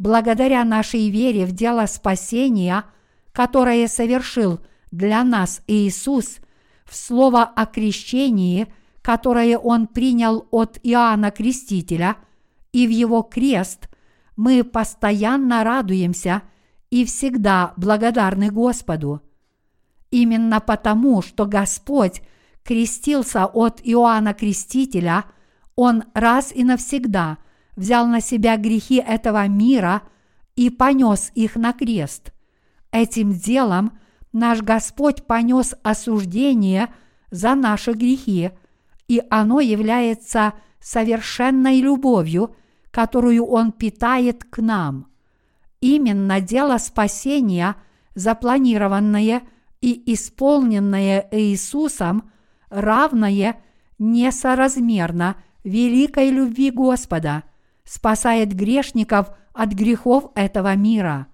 Благодаря 0.00 0.64
нашей 0.64 1.10
вере 1.10 1.46
в 1.46 1.52
дело 1.52 1.86
спасения, 1.86 2.84
которое 3.30 3.86
совершил 3.86 4.58
для 4.90 5.22
нас 5.22 5.62
Иисус, 5.68 6.38
в 6.84 6.96
слово 6.96 7.44
о 7.44 7.66
крещении– 7.66 8.66
которое 9.02 9.58
он 9.58 9.86
принял 9.86 10.46
от 10.50 10.78
Иоанна 10.82 11.30
Крестителя, 11.30 12.16
и 12.72 12.86
в 12.86 12.90
его 12.90 13.22
крест, 13.22 13.88
мы 14.36 14.62
постоянно 14.62 15.64
радуемся 15.64 16.42
и 16.90 17.04
всегда 17.04 17.72
благодарны 17.76 18.50
Господу. 18.50 19.22
Именно 20.10 20.60
потому, 20.60 21.22
что 21.22 21.46
Господь 21.46 22.22
крестился 22.62 23.46
от 23.46 23.80
Иоанна 23.82 24.34
Крестителя, 24.34 25.24
Он 25.76 26.04
раз 26.14 26.52
и 26.54 26.62
навсегда 26.62 27.38
взял 27.80 28.06
на 28.06 28.20
себя 28.20 28.56
грехи 28.56 28.96
этого 28.96 29.46
мира 29.48 30.02
и 30.54 30.70
понес 30.70 31.32
их 31.34 31.56
на 31.56 31.72
крест. 31.72 32.32
Этим 32.92 33.32
делом 33.32 33.98
наш 34.32 34.62
Господь 34.62 35.26
понес 35.26 35.74
осуждение 35.82 36.88
за 37.30 37.54
наши 37.54 37.92
грехи– 37.92 38.50
и 39.10 39.20
оно 39.28 39.58
является 39.58 40.54
совершенной 40.78 41.80
любовью, 41.80 42.54
которую 42.92 43.44
Он 43.44 43.72
питает 43.72 44.44
к 44.44 44.58
нам. 44.58 45.08
Именно 45.80 46.40
дело 46.40 46.78
спасения, 46.78 47.74
запланированное 48.14 49.42
и 49.80 50.14
исполненное 50.14 51.26
Иисусом, 51.32 52.30
равное 52.68 53.60
несоразмерно 53.98 55.34
великой 55.64 56.30
любви 56.30 56.70
Господа, 56.70 57.42
спасает 57.84 58.54
грешников 58.54 59.30
от 59.52 59.72
грехов 59.72 60.30
этого 60.34 60.74
мира. 60.76 61.26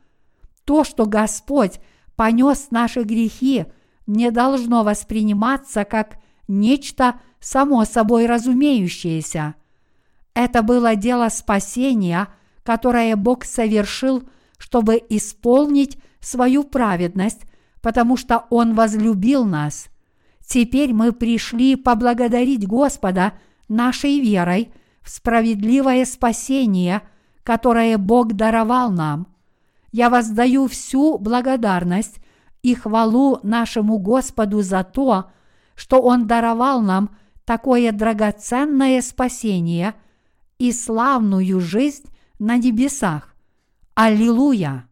То, 0.65 0.84
что 0.84 1.07
Господь 1.07 1.81
понес 2.16 2.68
наши 2.70 3.02
грехи, 3.02 3.66
не 4.07 4.31
должно 4.31 4.83
восприниматься 4.83 5.84
как 5.84 6.18
нечто 6.49 7.20
само 7.41 7.84
собой 7.84 8.26
разумеющееся. 8.26 9.55
Это 10.34 10.62
было 10.62 10.97
дело 10.97 11.28
спасения, 11.28 12.28
которое 12.62 13.16
Бог 13.16 13.44
совершил, 13.44 14.28
чтобы 14.58 15.02
исполнить 15.08 15.99
свою 16.20 16.65
праведность, 16.65 17.42
потому 17.81 18.16
что 18.16 18.47
Он 18.50 18.75
возлюбил 18.75 19.44
нас. 19.44 19.89
Теперь 20.44 20.92
мы 20.92 21.12
пришли 21.12 21.76
поблагодарить 21.76 22.66
Господа 22.66 23.34
нашей 23.68 24.20
верой 24.20 24.73
справедливое 25.08 26.04
спасение, 26.04 27.02
которое 27.42 27.96
Бог 27.98 28.34
даровал 28.34 28.90
нам. 28.90 29.28
Я 29.92 30.10
воздаю 30.10 30.66
всю 30.68 31.18
благодарность 31.18 32.18
и 32.62 32.74
хвалу 32.74 33.38
нашему 33.42 33.98
Господу 33.98 34.62
за 34.62 34.82
то, 34.84 35.30
что 35.74 36.02
Он 36.02 36.26
даровал 36.26 36.82
нам 36.82 37.16
такое 37.44 37.92
драгоценное 37.92 39.00
спасение 39.00 39.94
и 40.58 40.72
славную 40.72 41.60
жизнь 41.60 42.04
на 42.38 42.56
небесах. 42.56 43.34
Аллилуйя! 43.94 44.88